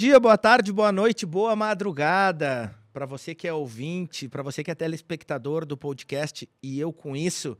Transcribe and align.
Dia, 0.00 0.18
boa 0.18 0.38
tarde, 0.38 0.72
boa 0.72 0.90
noite, 0.90 1.26
boa 1.26 1.54
madrugada. 1.54 2.74
Para 2.90 3.04
você 3.04 3.34
que 3.34 3.46
é 3.46 3.52
ouvinte, 3.52 4.30
para 4.30 4.42
você 4.42 4.64
que 4.64 4.70
é 4.70 4.74
telespectador 4.74 5.66
do 5.66 5.76
podcast 5.76 6.48
e 6.62 6.80
eu 6.80 6.90
com 6.90 7.14
isso, 7.14 7.54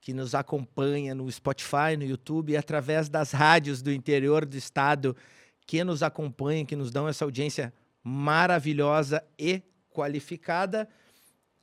que 0.00 0.12
nos 0.12 0.34
acompanha 0.34 1.14
no 1.14 1.30
Spotify, 1.30 1.96
no 1.96 2.02
YouTube 2.02 2.50
e 2.50 2.56
através 2.56 3.08
das 3.08 3.30
rádios 3.30 3.80
do 3.80 3.92
interior 3.92 4.44
do 4.44 4.56
estado 4.56 5.16
que 5.68 5.84
nos 5.84 6.02
acompanham, 6.02 6.66
que 6.66 6.74
nos 6.74 6.90
dão 6.90 7.06
essa 7.06 7.24
audiência 7.24 7.72
maravilhosa 8.02 9.22
e 9.38 9.62
qualificada. 9.88 10.88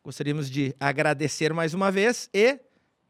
Gostaríamos 0.02 0.50
de 0.50 0.74
agradecer 0.80 1.52
mais 1.52 1.74
uma 1.74 1.92
vez 1.92 2.30
e 2.34 2.58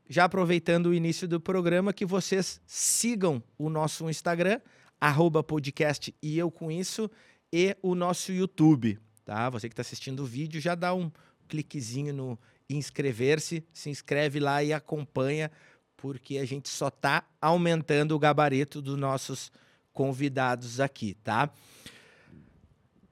já 0.09 0.23
aproveitando 0.23 0.87
o 0.87 0.93
início 0.93 1.27
do 1.27 1.39
programa 1.39 1.93
que 1.93 2.03
vocês 2.03 2.59
sigam 2.65 3.43
o 3.59 3.69
nosso 3.69 4.09
Instagram 4.09 4.59
arroba 5.01 5.43
podcast 5.43 6.15
e 6.21 6.37
eu 6.37 6.51
com 6.51 6.71
isso, 6.71 7.09
e 7.51 7.75
o 7.81 7.95
nosso 7.95 8.31
YouTube, 8.31 8.99
tá? 9.25 9.49
Você 9.49 9.67
que 9.67 9.73
está 9.73 9.81
assistindo 9.81 10.21
o 10.21 10.25
vídeo, 10.25 10.61
já 10.61 10.75
dá 10.75 10.93
um 10.93 11.11
cliquezinho 11.47 12.13
no 12.13 12.39
inscrever-se, 12.69 13.65
se 13.73 13.89
inscreve 13.89 14.39
lá 14.39 14.63
e 14.63 14.71
acompanha, 14.71 15.51
porque 15.97 16.37
a 16.37 16.45
gente 16.45 16.69
só 16.69 16.87
está 16.89 17.23
aumentando 17.41 18.15
o 18.15 18.19
gabarito 18.19 18.81
dos 18.81 18.97
nossos 18.97 19.51
convidados 19.91 20.79
aqui, 20.79 21.15
tá? 21.15 21.49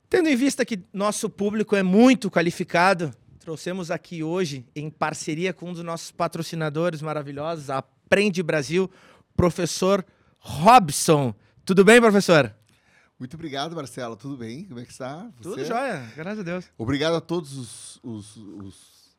Tendo 0.10 0.30
em 0.30 0.36
vista 0.36 0.64
que 0.64 0.80
nosso 0.94 1.30
público 1.30 1.76
é 1.76 1.84
muito 1.84 2.32
qualificado, 2.32 3.14
trouxemos 3.40 3.92
aqui 3.92 4.24
hoje, 4.24 4.66
em 4.76 4.90
parceria 4.90 5.54
com 5.54 5.70
um 5.70 5.74
dos 5.74 5.84
nossos 5.84 6.12
patrocinadores 6.12 7.02
maravilhosos, 7.02 7.70
Aprende 7.70 8.42
Brasil, 8.42 8.90
professor 9.36 10.06
Robson. 10.38 11.34
Tudo 11.70 11.86
bem, 11.86 12.02
professor? 12.02 12.52
Muito 13.20 13.36
obrigado, 13.36 13.76
Marcelo. 13.76 14.16
Tudo 14.16 14.36
bem? 14.36 14.66
Como 14.66 14.80
é 14.80 14.86
que 14.86 14.92
está? 14.92 15.30
Você? 15.38 15.44
Tudo 15.44 15.64
jóia, 15.64 16.12
graças 16.16 16.40
a 16.40 16.42
Deus. 16.42 16.66
Obrigado 16.76 17.16
a 17.16 17.22
todos 17.22 17.56
os, 17.56 18.00
os, 18.02 18.38
os, 18.38 19.16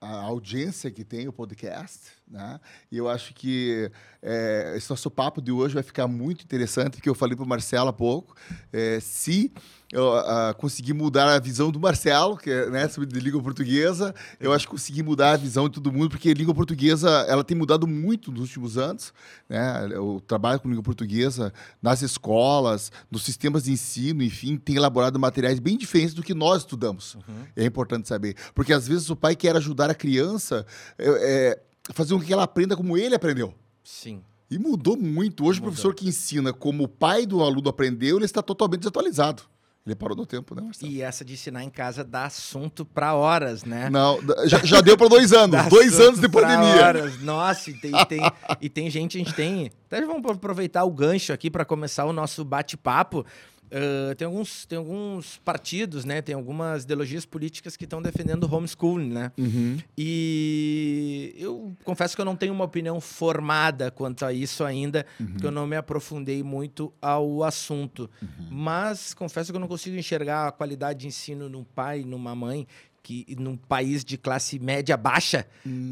a 0.00 0.22
audiência 0.22 0.92
que 0.92 1.04
tem 1.04 1.26
o 1.26 1.32
podcast, 1.32 1.98
né? 2.28 2.60
E 2.88 2.96
eu 2.96 3.08
acho 3.08 3.34
que 3.34 3.90
é, 4.22 4.74
esse 4.76 4.88
nosso 4.88 5.10
papo 5.10 5.42
de 5.42 5.50
hoje 5.50 5.74
vai 5.74 5.82
ficar 5.82 6.06
muito 6.06 6.44
interessante, 6.44 6.98
porque 6.98 7.08
eu 7.08 7.16
falei 7.16 7.34
para 7.34 7.44
o 7.44 7.48
Marcelo 7.48 7.88
há 7.88 7.92
pouco. 7.92 8.36
É, 8.72 9.00
se 9.00 9.52
eu 9.92 10.06
uh, 10.14 10.54
consegui 10.56 10.94
mudar 10.94 11.28
a 11.28 11.38
visão 11.38 11.70
do 11.70 11.78
Marcelo, 11.78 12.38
que 12.38 12.50
é 12.50 12.70
né, 12.70 12.88
sobre 12.88 13.20
língua 13.20 13.42
portuguesa. 13.42 14.14
Eu 14.40 14.50
acho 14.50 14.66
que 14.66 14.70
consegui 14.70 15.02
mudar 15.02 15.32
a 15.32 15.36
visão 15.36 15.68
de 15.68 15.74
todo 15.74 15.92
mundo, 15.92 16.08
porque 16.08 16.30
a 16.30 16.34
língua 16.34 16.54
portuguesa 16.54 17.10
ela 17.28 17.44
tem 17.44 17.54
mudado 17.54 17.86
muito 17.86 18.32
nos 18.32 18.40
últimos 18.40 18.78
anos. 18.78 19.12
Né? 19.46 19.98
O 19.98 20.18
trabalho 20.18 20.58
com 20.60 20.68
língua 20.70 20.82
portuguesa 20.82 21.52
nas 21.82 22.00
escolas, 22.00 22.90
nos 23.10 23.22
sistemas 23.22 23.64
de 23.64 23.72
ensino, 23.72 24.22
enfim, 24.22 24.56
tem 24.56 24.76
elaborado 24.76 25.18
materiais 25.20 25.58
bem 25.58 25.76
diferentes 25.76 26.14
do 26.14 26.22
que 26.22 26.32
nós 26.32 26.62
estudamos. 26.62 27.14
Uhum. 27.16 27.44
É 27.54 27.66
importante 27.66 28.08
saber. 28.08 28.34
Porque 28.54 28.72
às 28.72 28.88
vezes 28.88 29.10
o 29.10 29.16
pai 29.16 29.36
quer 29.36 29.54
ajudar 29.56 29.90
a 29.90 29.94
criança 29.94 30.64
é, 30.98 31.06
é, 31.06 31.62
fazer 31.92 32.14
com 32.14 32.20
que 32.20 32.32
ela 32.32 32.44
aprenda 32.44 32.74
como 32.74 32.96
ele 32.96 33.14
aprendeu. 33.14 33.52
Sim. 33.84 34.22
E 34.50 34.58
mudou 34.58 34.96
muito. 34.96 35.44
Hoje, 35.44 35.60
mudou. 35.60 35.68
o 35.68 35.72
professor 35.72 35.94
que 35.94 36.08
ensina 36.08 36.50
como 36.50 36.84
o 36.84 36.88
pai 36.88 37.26
do 37.26 37.42
aluno 37.42 37.68
aprendeu, 37.68 38.16
ele 38.16 38.24
está 38.24 38.40
totalmente 38.40 38.80
desatualizado. 38.80 39.42
Ele 39.84 39.96
parou 39.96 40.16
no 40.16 40.24
tempo, 40.24 40.54
né, 40.54 40.62
Marcelo? 40.62 40.92
E 40.92 41.02
essa 41.02 41.24
de 41.24 41.32
ensinar 41.32 41.64
em 41.64 41.70
casa 41.70 42.04
dá 42.04 42.26
assunto 42.26 42.84
para 42.84 43.14
horas, 43.14 43.64
né? 43.64 43.90
Não, 43.90 44.20
já, 44.46 44.58
já 44.58 44.80
deu 44.80 44.96
para 44.96 45.08
dois 45.08 45.32
anos. 45.32 45.60
dois 45.68 45.98
anos 45.98 46.20
de 46.20 46.28
pandemia. 46.28 46.86
Horas. 46.86 47.20
Nossa, 47.20 47.70
e 47.70 47.74
tem, 47.74 47.92
tem, 48.06 48.20
e 48.60 48.68
tem 48.68 48.88
gente, 48.88 49.16
a 49.16 49.18
gente 49.18 49.34
tem. 49.34 49.72
Até 49.86 50.00
vamos 50.06 50.30
aproveitar 50.30 50.84
o 50.84 50.90
gancho 50.90 51.32
aqui 51.32 51.50
para 51.50 51.64
começar 51.64 52.04
o 52.04 52.12
nosso 52.12 52.44
bate-papo. 52.44 53.26
Uh, 53.72 54.14
tem, 54.16 54.26
alguns, 54.26 54.66
tem 54.66 54.76
alguns 54.76 55.38
partidos, 55.38 56.04
né? 56.04 56.20
Tem 56.20 56.34
algumas 56.34 56.84
ideologias 56.84 57.24
políticas 57.24 57.74
que 57.74 57.84
estão 57.84 58.02
defendendo 58.02 58.44
o 58.44 58.54
homeschooling, 58.54 59.08
né? 59.08 59.32
Uhum. 59.38 59.78
E 59.96 61.34
eu 61.38 61.74
confesso 61.82 62.14
que 62.14 62.20
eu 62.20 62.24
não 62.26 62.36
tenho 62.36 62.52
uma 62.52 62.64
opinião 62.64 63.00
formada 63.00 63.90
quanto 63.90 64.26
a 64.26 64.32
isso 64.32 64.62
ainda, 64.62 65.06
uhum. 65.18 65.26
porque 65.26 65.46
eu 65.46 65.50
não 65.50 65.66
me 65.66 65.74
aprofundei 65.74 66.42
muito 66.42 66.92
ao 67.00 67.42
assunto. 67.42 68.10
Uhum. 68.20 68.48
Mas 68.50 69.14
confesso 69.14 69.50
que 69.50 69.56
eu 69.56 69.60
não 69.60 69.68
consigo 69.68 69.96
enxergar 69.96 70.48
a 70.48 70.52
qualidade 70.52 71.00
de 71.00 71.06
ensino 71.06 71.48
num 71.48 71.64
pai, 71.64 72.04
numa 72.04 72.34
mãe, 72.34 72.66
que 73.02 73.24
num 73.38 73.56
país 73.56 74.04
de 74.04 74.18
classe 74.18 74.58
média 74.58 74.98
baixa, 74.98 75.46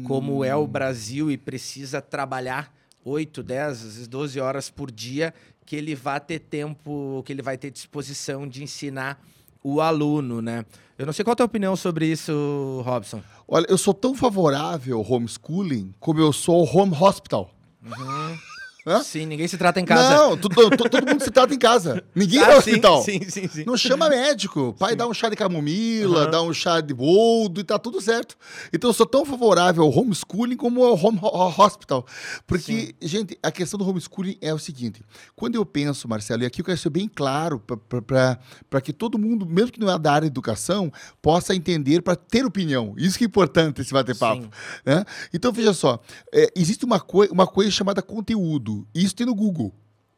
como 0.05 0.45
é 0.45 0.55
o 0.55 0.61
hum. 0.63 0.67
Brasil, 0.67 1.31
e 1.31 1.37
precisa 1.37 1.99
trabalhar 1.99 2.73
8, 3.03 3.43
10, 3.43 3.67
às 3.67 3.81
vezes 3.81 4.07
12 4.07 4.39
horas 4.39 4.69
por 4.69 4.91
dia, 4.91 5.33
que 5.65 5.75
ele 5.75 5.95
vai 5.95 6.19
ter 6.19 6.39
tempo, 6.39 7.23
que 7.25 7.31
ele 7.33 7.41
vai 7.41 7.57
ter 7.57 7.71
disposição 7.71 8.47
de 8.47 8.63
ensinar 8.63 9.21
o 9.63 9.79
aluno, 9.79 10.41
né? 10.41 10.65
Eu 10.97 11.05
não 11.05 11.13
sei 11.13 11.23
qual 11.23 11.33
a 11.33 11.35
tua 11.35 11.45
opinião 11.45 11.75
sobre 11.75 12.05
isso, 12.05 12.81
Robson. 12.85 13.21
Olha, 13.47 13.65
eu 13.69 13.77
sou 13.77 13.93
tão 13.93 14.15
favorável 14.15 14.97
ao 14.97 15.11
homeschooling 15.11 15.93
como 15.99 16.19
eu 16.19 16.31
sou 16.31 16.55
ao 16.55 16.75
home 16.75 16.95
hospital. 16.95 17.51
Uhum. 17.83 18.37
Hã? 18.85 19.03
Sim, 19.03 19.27
ninguém 19.27 19.47
se 19.47 19.57
trata 19.57 19.79
em 19.79 19.85
casa. 19.85 20.17
Não, 20.17 20.35
todo, 20.35 20.55
todo 20.75 21.07
mundo 21.07 21.23
se 21.23 21.29
trata 21.29 21.53
em 21.53 21.59
casa. 21.59 22.03
Ninguém 22.15 22.39
ah, 22.39 22.45
vai 22.45 22.53
ao 22.53 22.59
hospital. 22.59 23.03
Sim, 23.03 23.21
sim, 23.29 23.47
sim. 23.47 23.63
Não 23.63 23.77
chama 23.77 24.09
médico. 24.09 24.69
O 24.69 24.73
pai 24.73 24.91
sim. 24.91 24.97
dá 24.97 25.07
um 25.07 25.13
chá 25.13 25.29
de 25.29 25.35
camomila, 25.35 26.25
uhum. 26.25 26.31
dá 26.31 26.41
um 26.41 26.51
chá 26.51 26.81
de 26.81 26.91
boldo 26.91 27.61
e 27.61 27.63
tá 27.63 27.77
tudo 27.77 28.01
certo. 28.01 28.35
Então 28.73 28.89
eu 28.89 28.93
sou 28.93 29.05
tão 29.05 29.23
favorável 29.23 29.83
ao 29.83 29.95
homeschooling 29.95 30.57
como 30.57 30.83
ao 30.83 30.95
home 30.95 31.19
hospital. 31.57 32.07
Porque, 32.47 32.95
gente, 32.99 33.37
a 33.43 33.51
questão 33.51 33.77
do 33.77 33.87
homeschooling 33.87 34.37
é 34.41 34.51
o 34.51 34.57
seguinte. 34.57 35.03
Quando 35.35 35.55
eu 35.55 35.65
penso, 35.65 36.07
Marcelo, 36.07 36.41
e 36.41 36.45
aqui 36.47 36.61
eu 36.61 36.65
quero 36.65 36.77
ser 36.77 36.89
bem 36.89 37.07
claro 37.07 37.59
para 37.59 38.81
que 38.81 38.91
todo 38.91 39.19
mundo, 39.19 39.45
mesmo 39.45 39.73
que 39.73 39.79
não 39.79 39.91
é 39.91 39.99
da 39.99 40.11
área 40.11 40.27
de 40.27 40.33
educação, 40.33 40.91
possa 41.21 41.53
entender 41.53 42.01
para 42.01 42.15
ter 42.15 42.43
opinião. 42.45 42.95
Isso 42.97 43.15
que 43.15 43.25
é 43.25 43.27
importante 43.27 43.81
esse 43.81 43.93
bater-papo. 43.93 44.49
Né? 44.83 45.05
Então, 45.31 45.51
veja 45.51 45.71
só. 45.71 45.99
É, 46.33 46.51
existe 46.55 46.83
uma, 46.83 46.99
coi 46.99 47.27
uma 47.27 47.45
coisa 47.45 47.69
chamada 47.69 48.01
conteúdo 48.01 48.70
conteúdo. 48.71 48.87
Isso 48.93 49.15
tem 49.15 49.25
no 49.25 49.35
Google. 49.35 49.73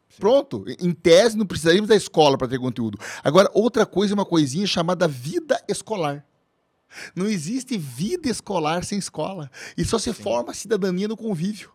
Sim. 0.09 0.17
Pronto. 0.19 0.65
Em 0.79 0.91
tese, 0.91 1.37
não 1.37 1.45
precisaríamos 1.45 1.89
da 1.89 1.95
escola 1.95 2.37
para 2.37 2.47
ter 2.47 2.59
conteúdo. 2.59 2.99
Agora, 3.23 3.49
outra 3.53 3.85
coisa 3.85 4.13
é 4.13 4.15
uma 4.15 4.25
coisinha 4.25 4.67
chamada 4.67 5.07
vida 5.07 5.61
escolar. 5.67 6.25
Não 7.15 7.25
existe 7.27 7.77
vida 7.77 8.29
escolar 8.29 8.83
sem 8.83 8.99
escola. 8.99 9.49
E 9.75 9.83
só 9.83 9.97
se 9.97 10.13
Sim. 10.13 10.21
forma 10.21 10.51
a 10.51 10.53
cidadania 10.53 11.07
no 11.07 11.17
convívio. 11.17 11.71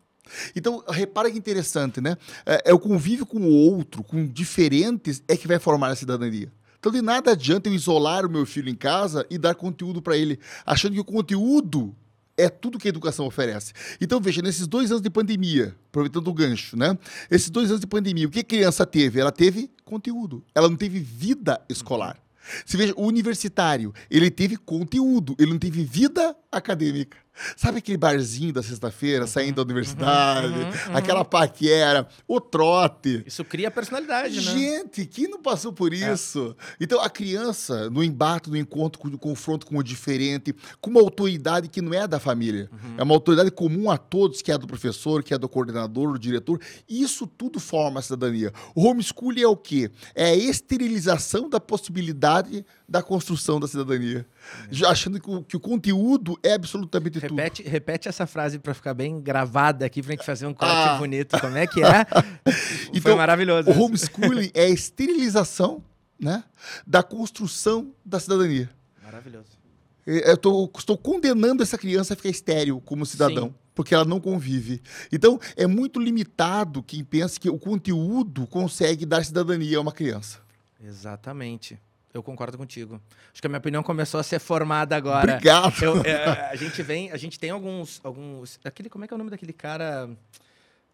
Então, 0.55 0.85
repara 0.89 1.31
que 1.31 1.39
interessante, 1.39 2.01
né? 2.01 2.17
É, 2.45 2.71
é, 2.71 2.75
o 2.75 2.79
convívio 2.79 3.25
com 3.25 3.39
o 3.39 3.51
outro, 3.51 4.05
com 4.05 4.27
diferentes, 4.27 5.23
é 5.27 5.37
que 5.37 5.49
vai 5.49 5.59
formar 5.59 5.89
a 5.89 5.97
cidadania. 5.97 6.53
Então, 6.79 6.93
de 6.93 7.03
nada 7.03 7.33
adianta 7.33 7.69
eu 7.69 7.75
isolar 7.75 8.25
o 8.25 8.31
meu 8.31 8.47
filho 8.47 8.69
em 8.69 8.75
casa 8.75 9.27
e 9.31 9.39
dar 9.39 9.55
conteúdo 9.55 10.01
para 10.01 10.17
ele, 10.17 10.39
achando 10.65 10.93
que 10.93 11.01
o 11.01 11.05
conteúdo 11.05 11.97
é 12.39 12.49
tudo 12.49 12.79
que 12.79 12.87
a 12.87 12.91
educação 12.91 13.27
oferece. 13.27 13.73
Então, 14.01 14.21
veja, 14.21 14.41
nesses 14.41 14.67
dois 14.67 14.91
anos 14.91 15.03
de 15.03 15.11
pandemia, 15.11 15.75
aproveitando 15.89 16.29
o 16.29 16.33
gancho, 16.33 16.77
né? 16.77 16.97
Esses 17.31 17.51
dois 17.51 17.69
anos 17.69 17.81
de 17.81 17.87
pandemia, 17.87 18.29
o 18.29 18.31
que 18.31 18.41
a 18.41 18.45
criança 18.45 18.87
teve? 18.87 19.21
Ela 19.21 19.33
teve 19.33 19.71
conteúdo. 19.85 20.45
Ela 20.55 20.69
não 20.69 20.77
teve 20.77 21.01
vida 21.01 21.61
escolar. 21.69 22.17
Você 22.65 22.77
veja, 22.77 22.95
o 22.97 23.05
universitário, 23.05 23.93
ele 24.11 24.31
teve 24.31 24.57
conteúdo, 24.57 25.35
ele 25.39 25.51
não 25.51 25.59
teve 25.59 25.85
vida 25.85 26.35
acadêmica. 26.51 27.19
Sabe 27.57 27.79
aquele 27.79 27.99
barzinho 27.99 28.53
da 28.53 28.63
sexta-feira, 28.63 29.25
Uhum, 29.25 29.29
saindo 29.29 29.57
da 29.57 29.63
universidade, 29.63 30.55
aquela 30.93 31.25
paquera, 31.25 32.07
o 32.27 32.41
trote. 32.41 33.23
Isso 33.27 33.45
cria 33.45 33.71
personalidade, 33.71 34.37
né? 34.37 34.53
Gente, 34.53 35.07
quem 35.07 35.29
não 35.29 35.41
passou 35.41 35.73
por 35.73 35.93
isso? 35.93 36.57
Então, 36.81 37.01
a 37.01 37.09
criança, 37.11 37.89
no 37.91 38.03
embate, 38.03 38.51
no 38.51 38.57
encontro, 38.57 39.09
no 39.09 39.19
confronto 39.19 39.67
com 39.67 39.77
o 39.77 39.83
diferente, 39.83 40.55
com 40.81 40.91
uma 40.91 41.01
autoridade 41.01 41.69
que 41.69 41.81
não 41.81 41.95
é 41.95 42.07
da 42.07 42.19
família, 42.19 42.71
é 42.97 43.03
uma 43.03 43.15
autoridade 43.15 43.51
comum 43.51 43.91
a 43.91 43.97
todos, 43.97 44.43
que 44.43 44.53
é 44.53 44.59
do 44.59 44.67
professor, 44.67 45.23
que 45.23 45.35
é 45.35 45.39
do 45.39 45.49
coordenador, 45.49 46.13
do 46.13 46.19
diretor, 46.19 46.61
isso 46.89 47.27
tudo 47.27 47.61
forma 47.61 48.01
a 48.01 48.03
cidadania. 48.03 48.53
O 48.75 48.87
homeschooling 48.87 49.43
é 49.43 49.49
o 49.49 49.57
quê? 49.57 49.91
É 50.15 50.31
a 50.31 50.37
esterilização 50.37 51.49
da 51.49 51.61
possibilidade 51.61 52.65
da 52.89 53.03
construção 53.03 53.61
da 53.61 53.69
cidadania. 53.69 54.27
Já 54.71 54.89
achando 54.91 55.21
que 55.21 55.31
o, 55.31 55.43
que 55.43 55.57
o 55.57 55.61
conteúdo 55.61 56.39
é 56.43 56.55
absolutamente 56.55 57.21
tudo. 57.21 57.35
Repete, 57.37 57.63
repete 57.63 58.09
essa 58.09 58.27
frase 58.27 58.59
pra 58.59 58.73
ficar 58.73 58.95
bem 58.95 59.21
gravada 59.21 59.85
aqui 59.85 60.03
pra 60.03 60.13
gente 60.13 60.25
fazer 60.25 60.47
um 60.47 60.55
corte 60.55 60.75
Ah. 60.75 60.97
bonito. 60.97 61.39
Como 61.39 61.57
é 61.59 61.67
que 61.67 61.83
é? 61.83 62.05
Foi 62.51 62.89
Então, 62.95 63.17
maravilhoso. 63.17 63.71
O 63.71 63.79
homeschooling 63.83 64.51
é 64.55 64.65
a 64.65 64.69
esterilização 64.71 65.85
né, 66.19 66.43
da 66.87 67.03
construção 67.03 67.93
da 68.05 68.19
cidadania. 68.19 68.71
Maravilhoso. 69.05 69.59
Eu 70.07 70.39
tô- 70.39 70.71
estou 70.79 70.97
condenando 70.97 71.63
essa 71.63 71.77
criança 71.77 72.15
a 72.15 72.17
ficar 72.17 72.31
estéril 72.31 72.81
como 72.81 73.05
cidadão, 73.05 73.49
Sim. 73.49 73.55
porque 73.75 73.95
ela 73.95 74.07
não 74.07 74.19
convive. 74.19 74.81
Então, 75.13 75.39
é 75.55 75.67
muito 75.67 76.01
limitado 76.01 76.83
quem 76.83 77.05
pensa 77.05 77.39
que 77.39 77.51
o 77.51 77.59
conteúdo 77.59 78.47
consegue 78.47 79.05
dar 79.05 79.23
cidadania 79.23 79.77
a 79.77 79.81
uma 79.83 79.93
criança. 79.93 80.39
Exatamente. 80.83 81.79
Eu 82.13 82.23
concordo 82.23 82.57
contigo. 82.57 83.01
Acho 83.33 83.41
que 83.41 83.47
a 83.47 83.51
minha 83.51 83.59
opinião 83.59 83.83
começou 83.83 84.19
a 84.19 84.23
ser 84.23 84.39
formada 84.39 84.97
agora. 84.97 85.33
Obrigado. 85.35 85.83
Eu- 85.83 86.03
é, 86.03 86.49
a 86.51 86.57
gente 86.57 86.83
vem, 86.83 87.11
a 87.13 87.17
gente 87.17 87.39
tem 87.39 87.51
alguns, 87.51 88.01
alguns, 88.03 88.59
aquele, 88.65 88.89
como 88.89 89.05
é 89.05 89.09
que 89.09 89.13
é 89.13 89.17
o 89.17 89.19
nome 89.19 89.31
daquele 89.31 89.53
cara 89.53 90.09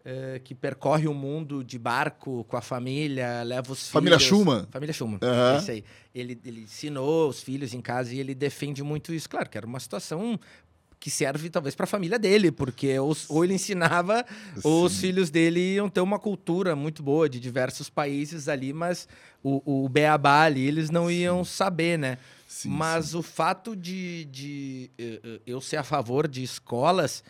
é, 0.03 0.39
que 0.43 0.53
percorre 0.53 1.07
o 1.07 1.13
mundo 1.13 1.63
de 1.63 1.79
barco 1.79 2.43
com 2.43 2.57
a 2.57 2.61
família, 2.61 3.41
leva 3.43 3.71
os 3.71 3.89
Família 3.89 4.19
filhos. 4.19 4.29
Schumann. 4.29 4.67
Família 4.69 4.93
Schumann. 4.93 5.19
Aham. 5.23 5.57
Isso 5.57 5.71
aí. 5.71 5.83
Ele, 6.13 6.39
ele 6.45 6.61
ensinou 6.61 7.29
os 7.29 7.41
filhos 7.41 7.73
em 7.73 7.81
casa 7.81 8.13
e 8.13 8.19
ele 8.19 8.35
defende 8.35 8.83
muito 8.83 9.13
isso. 9.13 9.29
Claro, 9.29 9.49
que 9.49 9.57
era 9.57 9.65
uma 9.65 9.79
situação 9.79 10.39
que 11.05 11.11
serve 11.11 11.51
talvez 11.51 11.75
para 11.75 11.83
a 11.83 11.87
família 11.87 12.17
dele, 12.17 12.51
porque 12.51 12.99
os- 12.99 13.29
ou 13.29 13.43
ele 13.43 13.53
ensinava, 13.53 14.25
ou 14.63 14.85
os 14.85 14.93
Sim. 14.93 15.01
filhos 15.01 15.29
dele 15.29 15.75
iam 15.75 15.87
ter 15.87 16.01
uma 16.01 16.17
cultura 16.17 16.75
muito 16.75 17.03
boa 17.03 17.29
de 17.29 17.39
diversos 17.39 17.91
países 17.91 18.47
ali, 18.47 18.73
mas 18.73 19.07
o, 19.43 19.83
o 19.85 19.87
beabá 19.87 20.41
ali 20.41 20.65
eles 20.67 20.89
não 20.89 21.11
iam 21.11 21.45
saber, 21.45 21.99
né? 21.99 22.17
Sim, 22.47 22.69
Mas 22.69 23.13
o 23.13 23.21
fato 23.21 23.75
de, 23.75 24.25
de, 24.31 24.89
eh, 24.97 25.19
eh, 25.23 25.39
eu 25.45 25.61
ser 25.61 25.77
a 25.77 25.83
favor 25.83 26.27
de 26.27 26.41
escolas, 26.41 27.23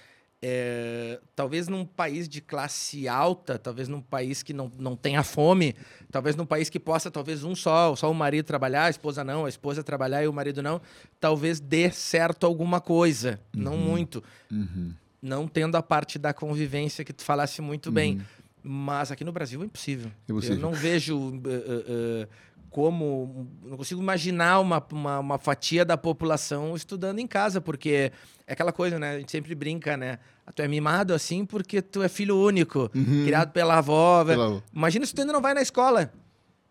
eh, 0.48 1.20
talvez 1.36 1.68
num 1.68 1.84
país 1.84 2.30
de 2.30 2.40
classe 2.40 3.08
alta, 3.08 3.58
talvez 3.58 3.88
num 3.88 4.00
país 4.00 4.44
que 4.44 4.54
não, 4.54 4.72
não 4.78 4.96
tenha 4.96 5.24
fome, 5.24 5.74
talvez 6.12 6.36
num 6.36 6.46
país 6.46 6.70
que 6.70 6.80
possa, 6.80 7.10
talvez 7.10 7.44
um 7.44 7.56
só, 7.56 7.96
só 7.96 8.12
o 8.12 8.14
marido 8.14 8.46
trabalhar, 8.46 8.86
a 8.86 8.90
esposa 8.92 9.24
não, 9.24 9.48
a 9.48 9.50
esposa 9.50 9.84
trabalhar 9.84 10.24
e 10.24 10.28
o 10.28 10.34
marido 10.34 10.62
não, 10.62 10.80
talvez 11.20 11.60
dê 11.60 11.90
certo 11.90 12.46
alguma 12.46 12.80
coisa, 12.80 13.40
não 13.52 13.76
muito. 13.76 14.24
Uhum. 14.52 14.94
Não 15.20 15.48
tendo 15.48 15.78
a 15.78 15.82
parte 15.82 16.20
da 16.20 16.32
convivência 16.32 17.04
que 17.04 17.12
tu 17.12 17.24
falasse 17.24 17.60
muito 17.60 17.92
bem. 17.92 18.22
Mas 18.62 19.12
aqui 19.12 19.24
no 19.24 19.32
Brasil 19.32 19.62
é 19.64 19.66
impossível. 19.66 20.12
Impossível. 20.30 20.58
Eu 20.58 20.62
não 20.62 20.74
vejo 20.74 21.42
eh, 21.46 21.82
eh, 21.88 22.28
como. 22.76 23.48
Não 23.64 23.78
consigo 23.78 24.02
imaginar 24.02 24.60
uma, 24.60 24.86
uma, 24.92 25.20
uma 25.20 25.38
fatia 25.38 25.86
da 25.86 25.96
população 25.96 26.76
estudando 26.76 27.20
em 27.20 27.26
casa, 27.28 27.62
porque 27.62 28.12
é 28.46 28.52
aquela 28.52 28.74
coisa, 28.74 29.00
né? 29.00 29.12
A 29.16 29.20
gente 29.20 29.32
sempre 29.32 29.56
brinca, 29.56 29.96
né? 29.96 30.20
Ah, 30.46 30.52
Tu 30.52 30.62
é 30.62 30.68
mimado 30.68 31.14
assim 31.14 31.46
porque 31.46 31.82
tu 31.82 32.04
é 32.04 32.10
filho 32.10 32.38
único, 32.38 32.90
criado 33.24 33.52
pela 33.54 33.78
avó. 33.78 34.26
Pela- 34.26 34.62
Imagina 34.74 35.06
se 35.06 35.16
tu 35.16 35.22
ainda 35.22 35.32
não 35.32 35.42
vai 35.42 35.54
na 35.54 35.62
escola. 35.62 36.12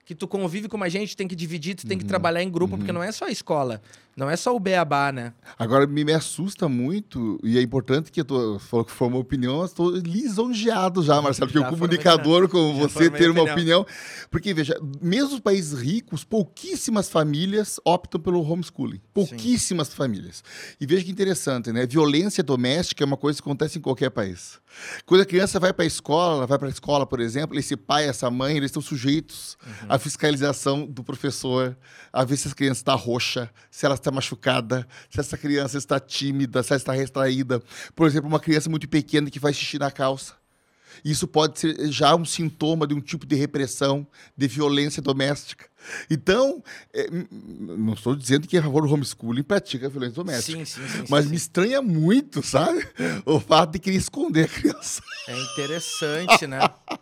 Que 0.04 0.14
tu 0.14 0.28
convive 0.28 0.68
com 0.68 0.76
mais 0.76 0.92
gente, 0.92 1.16
tem 1.16 1.26
que 1.26 1.34
dividir, 1.34 1.74
tu 1.74 1.86
tem 1.86 1.96
que 1.96 2.04
trabalhar 2.04 2.42
em 2.42 2.50
grupo, 2.50 2.76
porque 2.76 2.92
não 2.92 3.02
é 3.02 3.10
só 3.10 3.24
a 3.24 3.30
escola. 3.30 3.80
Não 4.16 4.30
é 4.30 4.36
só 4.36 4.54
o 4.54 4.60
beabá, 4.60 5.10
né? 5.10 5.32
Agora, 5.58 5.88
me, 5.88 6.04
me 6.04 6.12
assusta 6.12 6.68
muito, 6.68 7.40
e 7.42 7.58
é 7.58 7.62
importante 7.62 8.12
que 8.12 8.20
eu 8.20 8.24
tô, 8.24 8.58
falou 8.60 8.84
que 8.84 8.92
formou 8.92 9.20
opinião, 9.20 9.64
estou 9.64 9.90
lisonjeado 9.90 11.02
já, 11.02 11.20
Marcelo, 11.20 11.50
porque 11.50 11.66
o 11.66 11.68
comunicador 11.68 12.48
como 12.48 12.82
Já 12.82 12.88
você 12.88 13.10
ter 13.10 13.30
uma 13.30 13.42
opinião. 13.42 13.80
opinião. 13.80 13.86
Porque, 14.30 14.54
veja, 14.54 14.78
mesmo 15.00 15.34
os 15.34 15.40
países 15.40 15.80
ricos, 15.80 16.22
pouquíssimas 16.22 17.08
famílias 17.08 17.80
optam 17.84 18.20
pelo 18.20 18.40
homeschooling. 18.40 19.00
Pouquíssimas 19.12 19.92
famílias. 19.92 20.44
E 20.80 20.86
veja 20.86 21.04
que 21.04 21.10
interessante, 21.10 21.72
né? 21.72 21.84
Violência 21.86 22.44
doméstica 22.44 23.02
é 23.02 23.06
uma 23.06 23.16
coisa 23.16 23.40
que 23.40 23.48
acontece 23.48 23.78
em 23.78 23.82
qualquer 23.82 24.10
país. 24.10 24.60
Quando 25.06 25.22
a 25.22 25.26
criança 25.26 25.58
vai 25.58 25.72
para 25.72 25.84
a 25.84 25.86
escola, 25.86 26.36
ela 26.36 26.46
vai 26.46 26.58
para 26.58 26.68
a 26.68 26.70
escola, 26.70 27.04
por 27.06 27.20
exemplo, 27.20 27.58
esse 27.58 27.76
pai, 27.76 28.08
essa 28.08 28.30
mãe, 28.30 28.56
eles 28.56 28.68
estão 28.68 28.82
sujeitos 28.82 29.56
Uhum. 29.64 29.86
À 29.94 29.98
fiscalização 29.98 30.86
do 30.86 31.04
professor, 31.04 31.76
a 32.12 32.24
ver 32.24 32.36
se 32.36 32.48
essa 32.48 32.56
criança 32.56 32.80
está 32.80 32.94
roxa, 32.94 33.48
se 33.70 33.86
ela 33.86 33.94
está 33.94 34.10
machucada, 34.10 34.86
se 35.08 35.20
essa 35.20 35.38
criança 35.38 35.78
está 35.78 36.00
tímida, 36.00 36.62
se 36.64 36.72
ela 36.72 36.78
está 36.78 36.92
retraída. 36.92 37.62
Por 37.94 38.06
exemplo, 38.06 38.28
uma 38.28 38.40
criança 38.40 38.68
muito 38.68 38.88
pequena 38.88 39.30
que 39.30 39.38
faz 39.38 39.56
xixi 39.56 39.78
na 39.78 39.92
calça. 39.92 40.34
Isso 41.04 41.26
pode 41.26 41.58
ser 41.58 41.90
já 41.90 42.14
um 42.14 42.24
sintoma 42.24 42.86
de 42.86 42.94
um 42.94 43.00
tipo 43.00 43.26
de 43.26 43.34
repressão, 43.34 44.06
de 44.36 44.46
violência 44.46 45.00
doméstica. 45.00 45.66
Então, 46.10 46.62
é, 46.92 47.08
não 47.10 47.94
estou 47.94 48.14
dizendo 48.16 48.46
que 48.46 48.56
a 48.56 48.62
favor 48.62 48.86
do 48.86 48.92
homeschooling 48.92 49.42
pratica 49.42 49.88
violência 49.88 50.16
doméstica. 50.16 50.58
Sim, 50.58 50.64
sim, 50.64 50.88
sim. 50.88 51.04
Mas 51.08 51.24
sim, 51.24 51.30
me 51.30 51.38
sim. 51.38 51.44
estranha 51.44 51.82
muito, 51.82 52.42
sabe? 52.42 52.86
O 53.24 53.38
fato 53.40 53.72
de 53.72 53.78
querer 53.78 53.96
esconder 53.96 54.44
a 54.44 54.48
criança. 54.48 55.02
É 55.28 55.42
interessante, 55.42 56.46
né? 56.46 56.60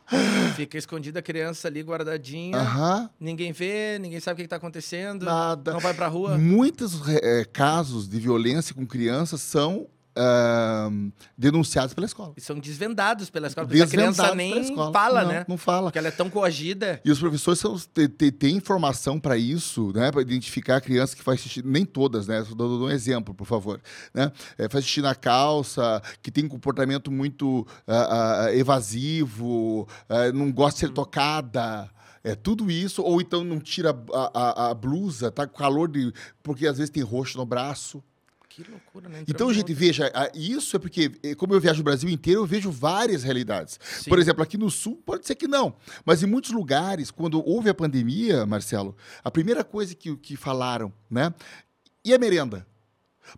Fica 0.56 0.78
escondida 0.78 1.20
a 1.20 1.22
criança 1.22 1.68
ali 1.68 1.80
guardadinha. 1.80 2.56
Aham. 2.56 3.10
Ninguém 3.18 3.52
vê, 3.52 3.98
ninguém 3.98 4.20
sabe 4.20 4.34
o 4.34 4.36
que 4.36 4.42
está 4.44 4.56
acontecendo. 4.56 5.24
Nada. 5.24 5.72
Não 5.72 5.80
vai 5.80 5.94
pra 5.94 6.08
rua. 6.08 6.38
Muitos 6.38 7.00
eh, 7.08 7.44
casos 7.52 8.08
de 8.08 8.18
violência 8.18 8.74
com 8.74 8.86
crianças 8.86 9.40
são 9.40 9.88
denunciados 11.36 11.94
pela 11.94 12.06
escola. 12.06 12.32
E 12.36 12.40
são 12.40 12.58
desvendados 12.58 13.30
pela 13.30 13.46
escola. 13.48 13.66
Porque 13.66 13.82
a 13.82 13.86
criança 13.86 14.22
Desvendados 14.22 14.36
nem 14.36 14.60
escola. 14.70 14.92
fala, 14.92 15.22
Não, 15.22 15.28
né? 15.28 15.44
Não 15.48 15.56
fala. 15.58 15.82
Porque 15.84 15.98
ela 15.98 16.08
é 16.08 16.12
tão 16.12 16.28
coagida. 16.30 17.00
E 17.04 17.10
os 17.10 17.18
professores 17.18 17.58
são, 17.60 17.76
têm 18.38 18.56
informação 18.56 19.18
para 19.18 19.36
isso, 19.36 19.92
né? 19.94 20.10
Para 20.10 20.22
identificar 20.22 20.76
a 20.76 20.80
criança 20.80 21.16
que 21.16 21.22
faz 21.22 21.40
xixi, 21.40 21.62
nem 21.64 21.84
todas, 21.84 22.26
né? 22.26 22.40
Estou 22.40 22.56
dando 22.56 22.84
um 22.84 22.90
exemplo, 22.90 23.34
por 23.34 23.46
favor. 23.46 23.80
Né? 24.14 24.30
É, 24.58 24.68
faz 24.68 24.84
xixi 24.84 25.00
na 25.02 25.14
calça, 25.14 26.02
que 26.22 26.30
tem 26.30 26.44
um 26.44 26.48
comportamento 26.48 27.10
muito 27.10 27.66
ah, 27.86 28.44
ah, 28.46 28.54
evasivo, 28.54 29.88
ah, 30.08 30.30
não 30.32 30.50
gosta 30.52 30.74
de 30.74 30.80
ser 30.88 30.92
tocada. 30.92 31.90
É 32.24 32.36
tudo 32.36 32.70
isso, 32.70 33.02
ou 33.02 33.20
então 33.20 33.42
não 33.42 33.58
tira 33.58 33.90
a, 34.14 34.30
a- 34.66 34.70
a 34.70 34.74
blusa, 34.74 35.28
tá 35.32 35.44
com 35.44 35.56
calor 35.58 35.88
de. 35.88 36.12
Porque 36.40 36.68
às 36.68 36.76
vezes 36.78 36.88
tem 36.90 37.02
roxo 37.02 37.36
no 37.36 37.44
braço. 37.44 38.02
Que 38.54 38.70
loucura, 38.70 39.08
né? 39.08 39.24
Então, 39.26 39.52
gente, 39.52 39.72
veja, 39.72 40.12
isso 40.34 40.76
é 40.76 40.78
porque, 40.78 41.10
eh, 41.22 41.34
como 41.34 41.54
eu 41.54 41.60
viajo 41.60 41.80
o 41.80 41.84
Brasil 41.84 42.08
inteiro, 42.10 42.40
eu 42.40 42.46
vejo 42.46 42.70
várias 42.70 43.22
realidades. 43.22 43.80
Sim. 43.82 44.10
Por 44.10 44.18
exemplo, 44.18 44.42
aqui 44.42 44.58
no 44.58 44.70
Sul, 44.70 45.02
pode 45.06 45.26
ser 45.26 45.34
que 45.34 45.48
não. 45.48 45.74
Mas 46.04 46.22
em 46.22 46.26
muitos 46.26 46.50
lugares, 46.50 47.10
quando 47.10 47.42
houve 47.46 47.70
a 47.70 47.74
pandemia, 47.74 48.44
Marcelo, 48.44 48.94
a 49.24 49.30
primeira 49.30 49.64
coisa 49.64 49.94
que, 49.94 50.14
que 50.16 50.36
falaram, 50.36 50.92
né? 51.10 51.32
E 52.04 52.12
a 52.12 52.18
merenda? 52.18 52.66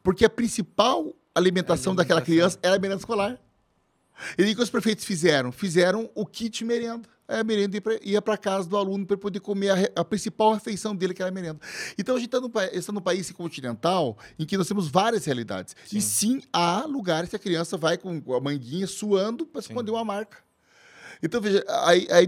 Porque 0.02 0.25
a 0.25 0.30
principal 0.30 1.14
alimentação 1.35 1.94
daquela 1.94 2.21
Alimentação. 2.21 2.50
criança 2.50 2.59
era 2.62 2.76
a 2.76 2.78
merenda 2.78 2.99
escolar. 2.99 3.40
E 4.37 4.42
aí 4.42 4.52
o 4.52 4.56
que 4.56 4.62
os 4.62 4.71
prefeitos 4.71 5.04
fizeram? 5.04 5.52
Fizeram 5.52 6.11
o 6.14 6.26
kit 6.26 6.64
merenda. 6.64 7.09
Aí 7.26 7.40
A 7.40 7.45
merenda 7.45 7.81
ia 8.02 8.21
para 8.21 8.37
casa 8.37 8.69
do 8.69 8.76
aluno 8.76 9.07
para 9.07 9.16
poder 9.16 9.40
comer 9.40 9.71
a, 9.71 10.00
a 10.00 10.04
principal 10.04 10.52
refeição 10.52 10.95
dele, 10.95 11.14
que 11.14 11.23
era 11.23 11.31
a 11.31 11.35
merenda. 11.35 11.59
Então 11.99 12.16
a 12.16 12.19
gente 12.19 12.28
está 12.35 12.40
num, 12.40 12.50
está 12.73 12.93
num 12.93 13.00
país 13.00 13.31
continental 13.33 14.19
em 14.38 14.45
que 14.45 14.57
nós 14.57 14.69
temos 14.69 14.88
várias 14.88 15.25
realidades. 15.25 15.75
E 15.93 16.00
sim, 16.02 16.43
há 16.52 16.85
lugares 16.87 17.31
que 17.31 17.37
a 17.37 17.38
criança 17.38 17.76
vai 17.76 17.97
com 17.97 18.23
a 18.35 18.40
manguinha 18.40 18.87
suando 18.87 19.47
para 19.47 19.61
esconder 19.61 19.90
uma 19.90 20.04
marca. 20.04 20.38
Então, 21.25 21.40
veja, 21.40 21.64
aí, 21.66 22.07
aí 22.11 22.26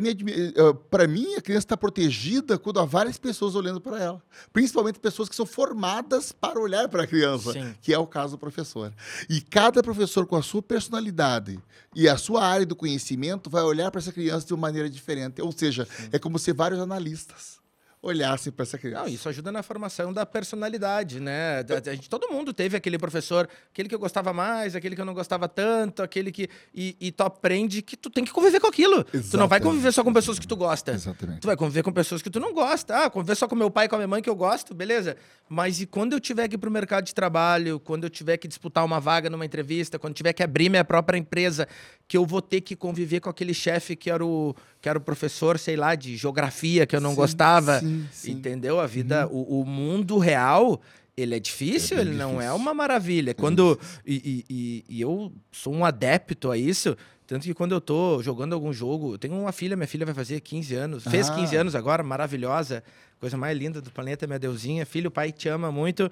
para 0.88 1.07
mim, 1.07 1.35
a 1.35 1.43
criança 1.43 1.67
está 1.67 1.76
protegida 1.76 2.59
quando 2.59 2.81
há 2.81 2.85
várias 2.87 3.19
pessoas 3.19 3.55
olhando 3.55 3.79
para 3.79 4.03
ela. 4.03 4.23
Principalmente 4.55 4.99
pessoas 4.99 5.29
que 5.29 5.37
são 5.37 5.45
formadas 5.45 6.33
para 6.33 6.59
olhar 6.59 6.88
para 6.88 7.03
a 7.03 7.07
criança, 7.07 7.53
Sim. 7.53 7.75
que 7.83 7.93
é 7.93 7.99
o 7.99 8.07
caso 8.07 8.37
do 8.37 8.38
professor. 8.38 8.91
E 9.29 9.43
cada 9.43 9.83
professor, 9.83 10.26
com 10.26 10.35
a 10.35 10.43
sua 10.43 10.62
personalidade 10.62 11.61
e 11.95 12.09
a 12.09 12.17
sua 12.17 12.43
área 12.43 12.65
do 12.65 12.75
conhecimento, 12.75 13.50
vai 13.50 13.62
olhar 13.65 13.91
para 13.91 14.00
essa 14.00 14.12
criança 14.12 14.47
de 14.47 14.55
uma 14.55 14.62
maneira 14.62 14.88
diferente. 14.88 15.43
Ou 15.43 15.53
seja, 15.53 15.87
é 16.11 16.19
como 16.19 16.38
ser 16.38 16.55
vários 16.55 16.81
analistas 16.81 17.65
olhassem 18.06 18.52
para 18.52 18.62
essa 18.62 18.78
criança. 18.78 19.02
Não, 19.02 19.08
isso 19.08 19.28
ajuda 19.28 19.50
na 19.52 19.62
formação 19.62 20.12
da 20.12 20.25
personalidade, 20.25 21.20
né? 21.20 21.62
Da 21.62 21.80
gente, 21.92 22.08
todo 22.08 22.28
mundo 22.28 22.52
teve 22.52 22.76
aquele 22.76 22.98
professor, 22.98 23.48
aquele 23.72 23.88
que 23.88 23.94
eu 23.94 23.98
gostava 23.98 24.32
mais, 24.32 24.75
aquele 24.76 24.94
que 24.94 25.00
eu 25.00 25.04
não 25.04 25.14
gostava 25.14 25.48
tanto, 25.48 26.02
aquele 26.02 26.30
que. 26.32 26.48
E, 26.75 26.96
e 27.00 27.12
tu 27.12 27.22
aprende 27.22 27.82
que 27.82 27.96
tu 27.96 28.08
tem 28.10 28.25
que 28.25 28.32
conviver 28.32 28.60
com 28.60 28.66
aquilo. 28.66 29.04
Tu 29.04 29.12
não 29.12 29.20
vai 29.20 29.58
Exatamente. 29.58 29.62
conviver 29.64 29.92
só 29.92 30.04
com 30.04 30.12
pessoas 30.12 30.38
que 30.38 30.46
tu 30.46 30.56
gosta. 30.56 30.92
Exatamente. 30.92 31.40
Tu 31.40 31.46
vai 31.46 31.56
conviver 31.56 31.82
com 31.82 31.92
pessoas 31.92 32.22
que 32.22 32.30
tu 32.30 32.40
não 32.40 32.52
gosta. 32.54 33.04
Ah, 33.04 33.10
conviver 33.10 33.34
só 33.34 33.46
com 33.48 33.54
meu 33.54 33.70
pai 33.70 33.86
e 33.86 33.88
com 33.88 33.96
a 33.96 33.98
minha 33.98 34.08
mãe 34.08 34.22
que 34.22 34.30
eu 34.30 34.36
gosto, 34.36 34.75
beleza. 34.75 35.16
Mas 35.48 35.80
e 35.80 35.86
quando 35.86 36.12
eu 36.12 36.20
tiver 36.20 36.48
que 36.48 36.54
ir 36.54 36.58
pro 36.58 36.70
mercado 36.70 37.04
de 37.04 37.14
trabalho, 37.14 37.78
quando 37.80 38.04
eu 38.04 38.10
tiver 38.10 38.36
que 38.36 38.48
disputar 38.48 38.84
uma 38.84 38.98
vaga 39.00 39.30
numa 39.30 39.44
entrevista, 39.44 39.98
quando 39.98 40.14
tiver 40.14 40.32
que 40.32 40.42
abrir 40.42 40.68
minha 40.68 40.84
própria 40.84 41.16
empresa, 41.18 41.68
que 42.08 42.16
eu 42.16 42.25
vou 42.26 42.42
ter 42.42 42.60
que 42.60 42.75
conviver 42.76 43.20
com 43.20 43.30
aquele 43.30 43.54
chefe 43.54 43.94
que 43.96 44.10
era 44.10 44.25
o, 44.25 44.54
que 44.80 44.88
era 44.88 44.98
o 44.98 45.00
professor, 45.00 45.58
sei 45.58 45.76
lá, 45.76 45.94
de 45.94 46.16
geografia, 46.16 46.86
que 46.86 46.94
eu 46.96 47.00
não 47.00 47.10
Sim, 47.10 47.16
gostava. 47.16 47.80
sim, 47.80 47.96
sim. 48.12 48.33
Entendeu? 48.33 48.81
A 48.81 48.87
vida, 48.87 49.26
o, 49.29 49.61
o 49.61 49.65
mundo 49.65 50.19
real. 50.19 50.81
Ele 51.17 51.35
é 51.35 51.41
difícil, 51.41 51.97
É 51.97 52.03
ele 52.03 52.11
não 52.15 52.33
é 52.33 52.45
difícil. 52.45 52.57
uma 52.57 52.75
maravilha. 52.75 53.33
Quando 53.33 53.81
e, 54.07 54.15
e- 54.15 54.55
e- 54.55 54.85
e 54.97 55.00
eu 55.00 55.33
sou 55.50 55.73
um 55.73 55.83
adepto 55.83 56.50
a 56.50 56.59
isso, 56.59 56.95
tanto 57.26 57.45
que 57.45 57.55
quando 57.55 57.73
eu 57.73 57.81
tô 57.81 58.23
jogando 58.23 58.53
algum 58.53 58.71
jogo, 58.71 59.15
eu 59.15 59.19
tenho 59.19 59.33
uma 59.35 59.50
filha, 59.50 59.75
minha 59.76 59.87
filha 59.88 60.05
vai 60.05 60.15
fazer 60.15 60.38
15 60.41 60.75
anos, 60.75 61.05
fez 61.05 61.31
Ah. 61.31 61.35
15 61.35 61.57
anos 61.57 61.75
agora, 61.75 62.03
maravilhosa, 62.03 62.85
coisa 63.19 63.35
mais 63.35 63.57
linda 63.57 63.81
do 63.81 63.91
planeta, 63.91 64.26
minha 64.26 64.38
deusinha. 64.38 64.85
Filho, 64.85 65.11
pai 65.11 65.33
te 65.33 65.49
ama 65.49 65.73
muito. 65.73 66.11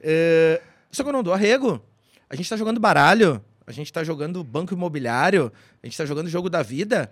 É, 0.00 0.60
só 0.92 1.02
que 1.02 1.08
eu 1.08 1.12
não 1.12 1.22
dou 1.24 1.34
arrego. 1.34 1.82
A 2.30 2.36
gente 2.36 2.48
tá 2.48 2.56
jogando 2.56 2.78
baralho, 2.78 3.42
a 3.66 3.72
gente 3.72 3.92
tá 3.92 4.04
jogando 4.04 4.44
banco 4.44 4.72
imobiliário, 4.72 5.52
a 5.82 5.86
gente 5.86 5.96
tá 5.96 6.06
jogando 6.06 6.28
jogo 6.28 6.48
da 6.48 6.62
vida. 6.62 7.10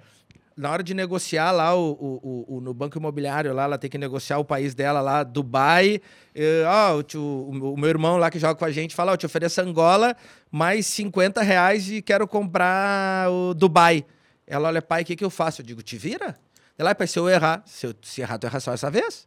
Na 0.56 0.71
hora 0.71 0.82
de 0.82 0.92
negociar 0.94 1.50
lá 1.52 1.75
o, 1.75 1.92
o- 1.92 2.56
o- 2.56 2.61
no 2.61 2.75
banco 2.75 2.99
imobiliário, 2.99 3.52
lá 3.54 3.64
ela 3.64 3.78
tem 3.78 3.88
que 3.88 3.97
negociar 3.99 4.38
o 4.38 4.44
país 4.44 4.75
dela 4.75 5.00
lá, 5.00 5.23
Dubai. 5.23 6.00
Eh, 6.35 6.64
ó, 6.66 6.97
o, 6.97 7.02
tio- 7.02 7.23
o 7.49 7.52
meu- 7.54 7.73
o 7.75 7.76
meu 7.78 7.88
irmão 7.88 8.16
lá 8.18 8.30
que 8.30 8.38
joga 8.38 8.54
com 8.54 8.64
a 8.64 8.71
gente 8.71 8.94
fala: 8.94 9.12
ó, 9.12 9.14
eu 9.14 9.18
te 9.18 9.26
ofereço 9.26 9.61
Angola 9.61 10.14
mais 10.50 10.87
50 10.87 11.40
reais 11.42 11.88
e 11.90 12.02
quero 12.02 12.26
comprar 12.28 13.30
o 13.30 13.54
Dubai. 13.54 14.04
Ela 14.47 14.68
olha, 14.68 14.82
pai, 14.82 15.02
o 15.02 15.04
que, 15.04 15.16
que 15.16 15.25
eu 15.25 15.30
faço? 15.30 15.62
Eu 15.62 15.66
digo, 15.66 15.82
te 15.82 15.97
vira. 15.97 16.37
Ela, 16.78 16.90
"Ah, 16.90 16.94
pai, 16.94 17.06
se 17.06 17.18
eu 17.18 17.28
errar, 17.28 17.62
se, 17.64 17.87
eu, 17.87 17.94
se 18.02 18.21
errar, 18.21 18.38
tu 18.38 18.47
erra 18.47 18.61
só 18.61 18.73
essa 18.73 18.90
vez. 18.90 19.26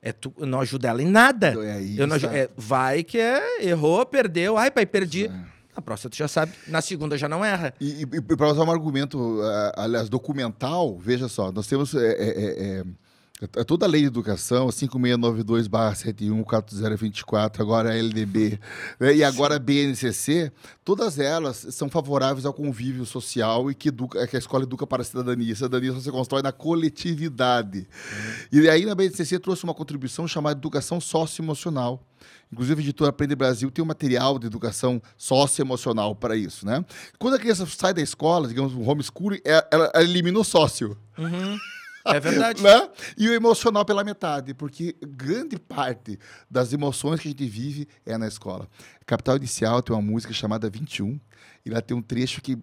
É 0.00 0.12
tu, 0.12 0.32
eu 0.38 0.46
não 0.46 0.60
ajuda 0.60 0.88
ela 0.88 1.02
em 1.02 1.06
nada. 1.06 1.54
É 1.64 1.72
aí, 1.74 1.98
eu 1.98 2.06
não, 2.06 2.16
é, 2.16 2.48
vai 2.56 3.04
que 3.04 3.18
é, 3.18 3.64
errou, 3.64 4.04
perdeu. 4.04 4.56
Ai, 4.58 4.70
pai, 4.70 4.84
perdi. 4.86 5.30
Na 5.74 5.82
próxima 5.82 6.10
tu 6.10 6.16
já 6.16 6.28
sabe. 6.28 6.52
Na 6.68 6.80
segunda 6.82 7.16
já 7.16 7.28
não 7.28 7.44
erra. 7.44 7.74
E, 7.80 8.06
para 8.36 8.48
usar 8.48 8.62
um 8.64 8.70
argumento, 8.70 9.40
ah, 9.42 9.84
aliás, 9.84 10.08
documental, 10.08 10.98
veja 10.98 11.28
só, 11.28 11.50
nós 11.50 11.66
temos 11.66 11.94
é, 11.94 12.12
é, 12.12 12.28
é, 12.28 12.78
é, 12.80 12.84
toda 13.66 13.86
a 13.86 13.88
lei 13.88 14.02
de 14.02 14.06
educação, 14.06 14.68
5692-714024, 14.68 17.60
agora 17.60 17.90
a 17.90 17.96
LDB 17.96 18.58
né, 18.98 19.16
e 19.16 19.24
agora 19.24 19.56
a 19.56 19.58
BNCC, 19.58 20.52
todas 20.84 21.18
elas 21.18 21.66
são 21.70 21.88
favoráveis 21.88 22.46
ao 22.46 22.52
convívio 22.52 23.04
social 23.04 23.70
e 23.70 23.74
que, 23.74 23.88
educa, 23.88 24.26
que 24.26 24.36
a 24.36 24.38
escola 24.38 24.64
educa 24.64 24.86
para 24.86 25.02
a 25.02 25.04
cidadania. 25.04 25.52
A 25.52 25.56
cidadania 25.56 25.92
só 25.92 26.00
se 26.00 26.10
constrói 26.10 26.42
na 26.42 26.52
coletividade. 26.52 27.86
E 28.50 28.68
aí 28.68 28.84
na 28.84 28.94
BNCC 28.94 29.38
trouxe 29.38 29.64
uma 29.64 29.74
contribuição 29.74 30.26
chamada 30.28 30.58
educação 30.58 31.00
socioemocional. 31.00 32.02
Inclusive, 32.52 32.80
a 32.80 32.84
editora 32.84 33.10
Aprende 33.10 33.34
Brasil 33.34 33.70
tem 33.70 33.82
um 33.82 33.88
material 33.88 34.38
de 34.38 34.46
educação 34.46 35.00
socioemocional 35.16 36.14
para 36.14 36.36
isso, 36.36 36.66
né? 36.66 36.84
Quando 37.18 37.34
a 37.34 37.38
criança 37.38 37.66
sai 37.66 37.94
da 37.94 38.02
escola, 38.02 38.46
digamos, 38.46 38.74
um 38.74 38.86
homeschooling, 38.88 39.40
é- 39.44 39.66
ela, 39.70 39.90
ela 39.94 40.04
elimina 40.04 40.38
o 40.38 40.44
sócio, 40.44 40.96
É 42.04 42.20
verdade. 42.20 42.62
né? 42.64 42.88
E 43.16 43.28
o 43.28 43.34
emocional 43.34 43.84
pela 43.84 44.04
metade, 44.04 44.54
porque 44.54 44.96
grande 45.00 45.58
parte 45.58 46.18
das 46.50 46.72
emoções 46.72 47.20
que 47.20 47.28
a 47.28 47.30
gente 47.30 47.46
vive 47.46 47.88
é 48.04 48.16
na 48.16 48.26
escola. 48.26 48.68
Capital 49.06 49.36
Inicial 49.36 49.82
tem 49.82 49.94
uma 49.94 50.02
música 50.02 50.32
chamada 50.32 50.68
21, 50.68 51.18
e 51.64 51.70
lá 51.70 51.80
tem 51.80 51.96
um 51.96 52.02
trecho 52.02 52.40
que 52.40 52.58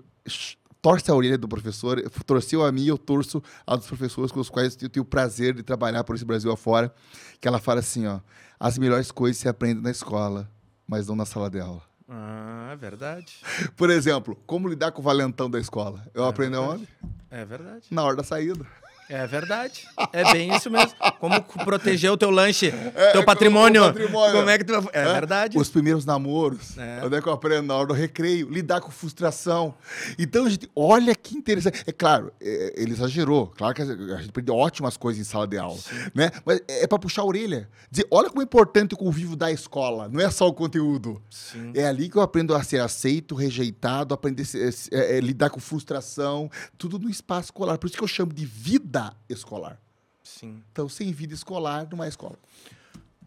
torce 0.82 1.10
a 1.12 1.16
orelha 1.16 1.38
do 1.38 1.48
professor, 1.48 2.02
torceu 2.26 2.66
a 2.66 2.72
mim, 2.72 2.86
eu 2.86 2.98
torço 2.98 3.42
a 3.66 3.76
dos 3.76 3.88
professores 3.88 4.32
com 4.32 4.40
os 4.40 4.50
quais 4.50 4.78
eu 4.82 4.90
tenho 4.90 5.04
o 5.04 5.08
prazer 5.08 5.54
de 5.54 5.64
trabalhar 5.64 6.04
por 6.04 6.16
esse 6.16 6.26
Brasil 6.26 6.52
afora, 6.52 6.94
que 7.40 7.48
ela 7.48 7.60
fala 7.60 7.80
assim, 7.80 8.08
ó, 8.08 8.20
as 8.60 8.78
melhores 8.78 9.12
coisas 9.12 9.38
se 9.38 9.48
aprendem 9.48 9.84
na 9.84 9.92
escola, 9.92 10.50
mas 10.88 11.08
não 11.08 11.16
na 11.16 11.26
sala 11.26 11.50
de 11.50 11.60
aula. 11.60 11.82
Ah, 12.08 12.70
é 12.72 12.76
verdade. 12.76 13.38
Por 13.78 13.90
exemplo, 13.90 14.36
como 14.48 14.68
lidar 14.68 14.92
com 14.92 15.00
o 15.02 15.04
valentão 15.04 15.50
da 15.50 15.60
escola? 15.60 16.04
Eu 16.14 16.26
aprendi 16.26 16.58
verdade. 16.58 16.74
onde? 16.74 16.88
É 17.30 17.46
verdade. 17.46 17.86
Na 17.92 18.04
hora 18.04 18.16
da 18.16 18.24
saída. 18.24 18.66
É 19.10 19.26
verdade. 19.26 19.88
É 20.14 20.32
bem 20.32 20.56
isso 20.56 20.70
mesmo. 20.70 20.94
Como 21.20 21.42
proteger 21.66 22.12
o 22.12 22.18
teu 22.18 22.30
lanche, 22.30 22.72
teu 23.12 23.26
patrimônio. 23.26 23.84
É, 23.84 23.88
patrimônio. 23.88 24.34
Como 24.38 24.50
é 24.52 24.58
que 24.60 24.64
tu 24.64 24.80
vai... 24.80 24.92
É 24.94 25.14
verdade. 25.14 25.58
Os 25.58 25.68
primeiros 25.68 26.06
namoros. 26.06 26.78
É. 26.78 27.02
Onde 27.04 27.16
é 27.16 27.22
que 27.22 27.28
eu 27.28 27.34
aprendo? 27.34 27.64
Na 27.64 27.76
hora 27.76 27.88
do 27.88 27.94
recreio. 27.94 28.48
Lidar 28.48 28.82
com 28.82 28.92
frustração. 28.92 29.74
Então, 30.20 30.48
gente, 30.48 30.70
olha 30.76 31.16
que 31.16 31.36
interessante. 31.36 31.84
É 31.88 31.92
claro, 31.92 32.32
é, 32.40 32.76
ele 32.78 32.92
exagerou. 32.92 33.48
Claro 33.48 33.74
que 33.74 33.82
a 33.82 33.86
gente 33.86 34.30
aprende 34.30 34.52
ótimas 34.52 34.96
coisas 34.96 35.20
em 35.20 35.24
sala 35.24 35.48
de 35.48 35.58
aula. 35.58 35.80
Né? 36.14 36.30
Mas 36.46 36.62
é 36.68 36.86
para 36.86 37.00
puxar 37.00 37.24
a 37.24 37.26
orelha. 37.26 37.68
Dizer, 37.90 38.06
olha 38.12 38.30
como 38.30 38.42
é 38.42 38.44
importante 38.44 38.94
o 38.94 38.98
convívio 38.98 39.36
da 39.36 39.52
escola. 39.52 40.08
Não 40.08 40.22
é 40.22 40.30
só 40.30 40.48
o 40.48 40.54
conteúdo. 40.54 41.20
Sim. 41.32 41.72
É 41.74 41.88
ali 41.88 42.10
que 42.10 42.18
eu 42.18 42.22
aprendo 42.22 42.54
a 42.54 42.62
ser 42.62 42.80
aceito, 42.80 43.34
rejeitado, 43.34 44.14
aprender 44.14 44.44
a 44.54 44.96
é, 44.96 45.18
é, 45.18 45.20
lidar 45.20 45.50
com 45.50 45.60
frustração. 45.60 46.48
Tudo 46.78 47.00
no 47.00 47.10
espaço 47.10 47.46
escolar. 47.46 47.80
Por 47.80 47.88
isso 47.88 47.98
que 47.98 48.04
eu 48.04 48.08
chamo 48.08 48.32
de 48.32 48.46
vida 48.46 48.99
escolar. 49.28 49.80
Sim. 50.24 50.64
Então, 50.72 50.88
sem 50.88 51.12
vida 51.12 51.34
escolar, 51.34 51.88
não 51.92 52.04
é 52.04 52.08
escola. 52.08 52.38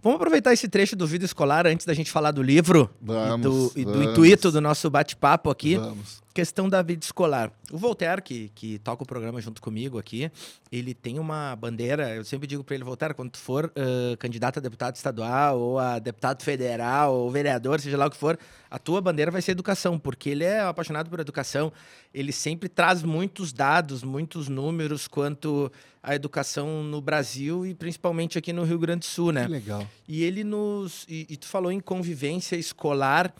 Vamos 0.02 0.16
aproveitar 0.16 0.52
esse 0.52 0.68
trecho 0.68 0.96
do 0.96 1.06
vídeo 1.06 1.24
escolar 1.24 1.64
antes 1.64 1.86
da 1.86 1.94
gente 1.94 2.10
falar 2.10 2.32
do 2.32 2.42
livro 2.42 2.90
Vamos, 3.00 3.76
e 3.76 3.84
do, 3.84 3.90
e 3.90 3.92
do 3.92 4.02
intuito 4.02 4.50
do 4.50 4.60
nosso 4.60 4.90
bate-papo 4.90 5.48
aqui. 5.48 5.76
Vamos. 5.76 6.20
Questão 6.34 6.68
da 6.68 6.82
vida 6.82 7.04
escolar. 7.04 7.52
O 7.70 7.78
Voltaire, 7.78 8.20
que, 8.20 8.50
que 8.54 8.78
toca 8.80 9.04
o 9.04 9.06
programa 9.06 9.40
junto 9.40 9.62
comigo 9.62 9.98
aqui, 9.98 10.32
ele 10.72 10.92
tem 10.92 11.20
uma 11.20 11.54
bandeira. 11.54 12.16
Eu 12.16 12.24
sempre 12.24 12.48
digo 12.48 12.64
para 12.64 12.74
ele, 12.74 12.82
Voltaire, 12.82 13.14
quando 13.14 13.30
tu 13.30 13.38
for 13.38 13.70
ãh, 13.76 14.16
candidato 14.16 14.58
a 14.58 14.60
deputado 14.60 14.96
estadual, 14.96 15.60
ou 15.60 15.78
a 15.78 16.00
deputado 16.00 16.42
federal, 16.42 17.14
ou 17.14 17.30
vereador, 17.30 17.80
seja 17.80 17.96
lá 17.96 18.06
o 18.06 18.10
que 18.10 18.16
for, 18.16 18.36
a 18.68 18.78
tua 18.78 19.00
bandeira 19.00 19.30
vai 19.30 19.42
ser 19.42 19.52
educação, 19.52 19.98
porque 20.00 20.30
ele 20.30 20.42
é 20.42 20.60
apaixonado 20.62 21.08
por 21.10 21.20
educação. 21.20 21.70
Ele 22.12 22.32
sempre 22.32 22.68
traz 22.68 23.04
muitos 23.04 23.52
dados, 23.52 24.02
muitos 24.02 24.48
números 24.48 25.06
quanto 25.06 25.70
à 26.02 26.14
educação 26.14 26.82
no 26.82 27.00
Brasil 27.00 27.64
e 27.64 27.74
principalmente 27.74 28.36
aqui 28.36 28.52
no 28.52 28.64
Rio 28.64 28.78
Grande 28.78 29.00
do 29.00 29.04
Sul, 29.04 29.30
né? 29.32 29.44
Que 29.44 29.52
legal. 29.52 29.86
E 30.08 30.24
ele 30.24 30.42
nos. 30.42 31.06
E, 31.08 31.26
e 31.30 31.36
tu 31.36 31.46
falou 31.46 31.70
em 31.70 31.80
convivência 31.80 32.56
escolar. 32.56 33.32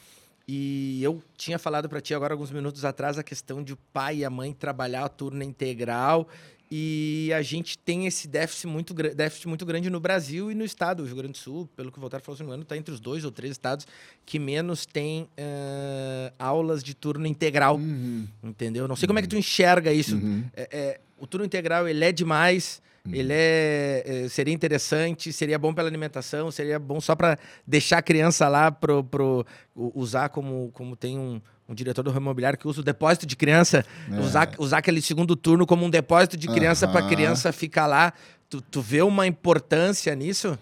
E 0.47 1.03
eu 1.03 1.23
tinha 1.37 1.59
falado 1.59 1.89
para 1.89 2.01
ti 2.01 2.15
agora, 2.15 2.35
alguns 2.35 2.51
minutos 2.51 2.85
atrás, 2.85 3.17
a 3.17 3.23
questão 3.23 3.63
de 3.63 3.73
o 3.73 3.77
pai 3.93 4.19
e 4.19 4.25
a 4.25 4.31
mãe 4.31 4.53
trabalhar 4.53 5.05
a 5.05 5.09
turno 5.09 5.43
integral. 5.43 6.29
E 6.75 7.31
a 7.37 7.43
gente 7.43 7.77
tem 7.77 8.07
esse 8.07 8.27
déficit 8.27 8.67
muito, 8.67 8.95
déficit 8.95 9.47
muito 9.47 9.67
grande 9.67 9.91
no 9.91 10.01
Brasil 10.01 10.51
e 10.51 10.55
no 10.55 10.65
estado. 10.65 11.03
O 11.03 11.07
Rio 11.07 11.17
Grande 11.17 11.33
do 11.33 11.37
Sul, 11.37 11.69
pelo 11.77 11.93
que 11.93 11.99
o 11.99 12.01
Voltaire 12.01 12.25
falou, 12.25 12.35
se 12.35 12.43
não 12.43 12.47
me 12.47 12.53
engano, 12.53 12.63
está 12.63 12.79
entre 12.79 12.95
os 12.95 12.99
dois 12.99 13.27
ou 13.27 13.31
três 13.31 13.53
estados 13.53 13.87
que 14.25 14.39
menos 14.39 14.87
tem 14.87 15.29
eh, 15.37 16.33
aulas 16.39 16.83
de 16.83 16.95
turno 16.95 17.27
integral. 17.27 17.77
Uhum. 17.77 18.27
Entendeu? 18.43 18.89
Não 18.89 18.97
sei 18.97 19.07
como 19.07 19.19
é 19.19 19.23
que 19.23 19.29
tu 19.29 19.37
enxerga 19.37 19.93
isso. 19.93 20.17
Uhum. 20.17 20.45
É, 20.57 20.69
é, 20.73 21.01
o 21.19 21.27
turno 21.27 21.45
integral, 21.45 21.87
ele 21.87 22.03
é 22.07 22.11
demais. 22.11 22.81
Ele 23.07 23.33
é, 23.35 24.03
é, 24.07 24.29
seria 24.31 24.55
interessante, 24.55 25.31
seria 25.31 25.59
bom 25.59 25.75
pela 25.75 25.89
alimentação, 25.89 26.51
seria 26.51 26.79
bom 26.79 27.01
só 27.03 27.15
para 27.17 27.37
deixar 27.67 27.99
a 27.99 28.03
criança 28.03 28.49
lá 28.49 28.71
pro, 28.71 29.03
pro 29.03 29.45
usar 29.75 30.29
como, 30.29 30.71
como 30.73 30.95
tem 30.95 31.19
um, 31.19 31.41
um 31.73 31.75
diretor 31.75 32.03
do 32.03 32.11
ramo 32.11 32.27
imobiliário 32.27 32.59
que 32.59 32.69
usa 32.69 32.81
o 32.81 32.85
depósito 32.85 33.27
de 33.27 33.35
criança, 33.35 33.85
É. 34.11 34.21
usar, 34.21 34.55
usar 34.59 34.79
aquele 34.79 35.01
segundo 35.03 35.35
turno 35.35 35.67
como 35.67 35.85
um 35.85 35.91
depósito 35.91 36.37
de 36.37 36.47
criança 36.49 36.87
para 36.87 37.01
a 37.01 37.03
Aham. 37.03 37.09
criança 37.11 37.53
ficar 37.53 37.87
lá. 37.87 38.13
Tu, 38.49 38.61
tu 38.61 38.83
vê 38.83 39.01
uma 39.01 39.27
importância 39.27 40.15
nisso? 40.15 40.59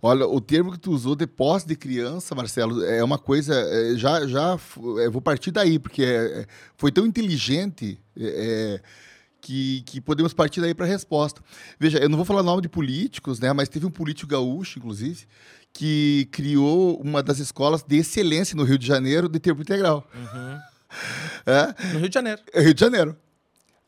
Olha, 0.00 0.26
o 0.26 0.40
termo 0.40 0.72
que 0.72 0.78
tu 0.78 0.90
usou, 0.92 1.14
depósito 1.14 1.68
de 1.68 1.76
criança, 1.76 2.34
Marcelo, 2.34 2.82
é 2.82 3.04
uma 3.04 3.18
coisa. 3.18 3.54
é, 3.54 3.94
já, 3.96 4.26
já, 4.26 4.58
vou 5.12 5.20
partir 5.20 5.50
daí, 5.50 5.78
porque 5.78 6.02
é, 6.02 6.40
é, 6.40 6.46
foi 6.76 6.90
tão 6.90 7.04
inteligente 7.04 8.00
é, 8.18 8.24
é, 8.24 8.80
que, 9.42 9.82
que 9.82 10.00
podemos 10.00 10.32
partir 10.32 10.62
daí 10.62 10.72
para 10.72 10.86
a 10.86 10.88
resposta. 10.88 11.42
Veja, 11.78 11.98
eu 11.98 12.08
não 12.08 12.16
vou 12.16 12.24
falar 12.24 12.42
nome 12.42 12.62
de 12.62 12.68
políticos, 12.70 13.38
né? 13.38 13.52
Mas 13.52 13.68
teve 13.68 13.84
um 13.84 13.90
político 13.90 14.30
gaúcho, 14.30 14.78
inclusive, 14.78 15.26
que 15.74 16.28
criou 16.30 16.98
uma 17.02 17.22
das 17.22 17.40
escolas 17.40 17.82
de 17.82 17.96
excelência 17.96 18.56
no 18.56 18.62
Rio 18.62 18.78
de 18.78 18.86
Janeiro 18.86 19.28
de 19.28 19.38
tempo 19.38 19.60
integral. 19.60 20.08
É, 21.44 21.92
No 21.92 21.98
Rio 21.98 22.08
de 22.08 22.14
Janeiro. 22.14 22.40
é 22.52 22.62
Rio 22.62 22.72
de 22.72 22.80
Janeiro. 22.80 23.16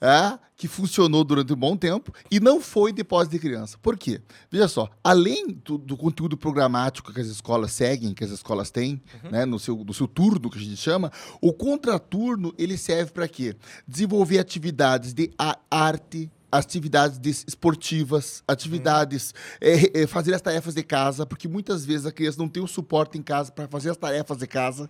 É, 0.01 0.37
que 0.57 0.67
funcionou 0.67 1.23
durante 1.23 1.53
um 1.53 1.57
bom 1.57 1.77
tempo 1.77 2.13
e 2.31 2.41
não 2.41 2.61
foi 2.61 2.93
depósito 2.93 3.37
de 3.37 3.39
criança. 3.39 3.79
Por 3.81 3.97
quê? 3.97 4.21
Veja 4.51 4.67
só, 4.67 4.91
além 5.05 5.59
do, 5.65 5.79
do 5.79 5.97
conteúdo 5.97 6.37
programático 6.37 7.13
que 7.15 7.21
as 7.21 7.29
escolas 7.29 7.71
seguem, 7.73 8.13
que 8.13 8.25
as 8.25 8.31
escolas 8.31 8.71
têm, 8.71 9.01
né, 9.31 9.45
no, 9.45 9.59
seu, 9.59 9.77
no 9.85 9.95
seu 9.95 10.09
turno, 10.09 10.51
que 10.51 10.59
a 10.59 10.61
gente 10.61 10.77
chama, 10.77 11.13
o 11.41 11.53
contraturno 11.53 12.53
ele 12.59 12.77
serve 12.77 13.13
para 13.13 13.29
quê? 13.29 13.55
Desenvolver 13.87 14.39
atividades 14.39 15.15
de 15.15 15.31
arte, 15.71 16.29
atividades 16.51 17.19
des- 17.19 17.45
esportivas, 17.47 18.43
atividades, 18.47 19.35
é, 19.61 20.03
é, 20.03 20.07
fazer 20.07 20.35
as 20.35 20.41
tarefas 20.41 20.75
de 20.75 20.83
casa, 20.83 21.27
porque 21.27 21.49
muitas 21.49 21.85
vezes 21.85 22.07
a 22.07 22.13
criança 22.13 22.39
não 22.39 22.49
tem 22.49 22.63
o 22.63 22.67
suporte 22.67 23.19
em 23.19 23.23
casa 23.23 23.51
para 23.53 23.67
fazer 23.69 23.91
as 23.91 23.97
tarefas 23.97 24.39
de 24.39 24.47
casa. 24.47 24.89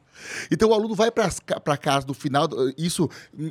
Então 0.50 0.68
o 0.70 0.74
aluno 0.74 0.94
vai 0.94 1.10
para 1.10 1.76
casa 1.76 2.06
no 2.06 2.14
final, 2.14 2.48
isso 2.76 3.08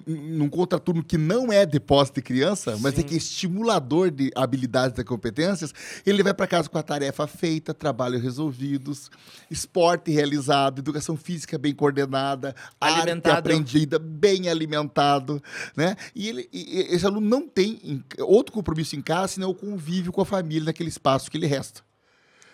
num 0.08 0.50
contraturno 0.50 1.04
que 1.04 1.18
não 1.18 1.52
é 1.52 1.66
depósito 1.66 2.16
de 2.16 2.22
criança, 2.24 2.78
mas 2.80 2.98
é 2.98 3.04
que 3.04 3.14
é 3.14 3.18
estimulador 3.18 4.12
de 4.12 4.32
habilidades 4.36 4.98
e 4.98 5.04
competências, 5.04 5.74
ele 6.06 6.24
vai 6.24 6.34
para 6.34 6.48
casa 6.48 6.70
com 6.70 6.78
a 6.78 6.84
tarefa 6.84 7.28
feita, 7.28 7.74
trabalho 7.74 8.20
resolvidos, 8.20 9.10
esporte 9.50 10.12
realizado, 10.12 10.80
educação 10.80 11.18
física 11.18 11.58
bem 11.58 11.74
coordenada, 11.74 12.56
arte 12.80 13.02
Alimentado. 13.02 13.40
aprendida, 13.40 14.00
bem 14.00 14.48
alimentado, 14.50 15.42
né? 15.76 15.96
E, 16.16 16.28
ele, 16.30 16.50
e- 16.54 16.88
esse 16.94 17.06
aluno 17.06 17.28
não 17.28 17.48
tem 17.48 17.80
em- 17.84 18.04
outro 18.20 18.54
compromisso 18.54 18.96
em 18.96 19.02
casa, 19.02 19.34
senão 19.34 19.50
o 19.50 19.56
convívio 19.56 20.12
com 20.12 20.22
a 20.22 20.26
família 20.26 20.66
naquele 20.66 20.90
espaço 20.90 21.30
que 21.30 21.38
ele 21.38 21.48
resta. 21.48 21.82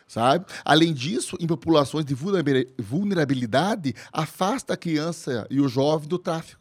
Sabe? 0.07 0.45
Além 0.65 0.93
disso, 0.93 1.37
em 1.39 1.47
populações 1.47 2.03
de 2.03 2.13
vulnerabil- 2.13 2.67
vulnerabilidade, 2.77 3.95
afasta 4.11 4.73
a 4.73 4.77
criança 4.77 5.47
e 5.49 5.61
o 5.61 5.69
jovem 5.69 6.07
do 6.07 6.19
tráfico. 6.19 6.60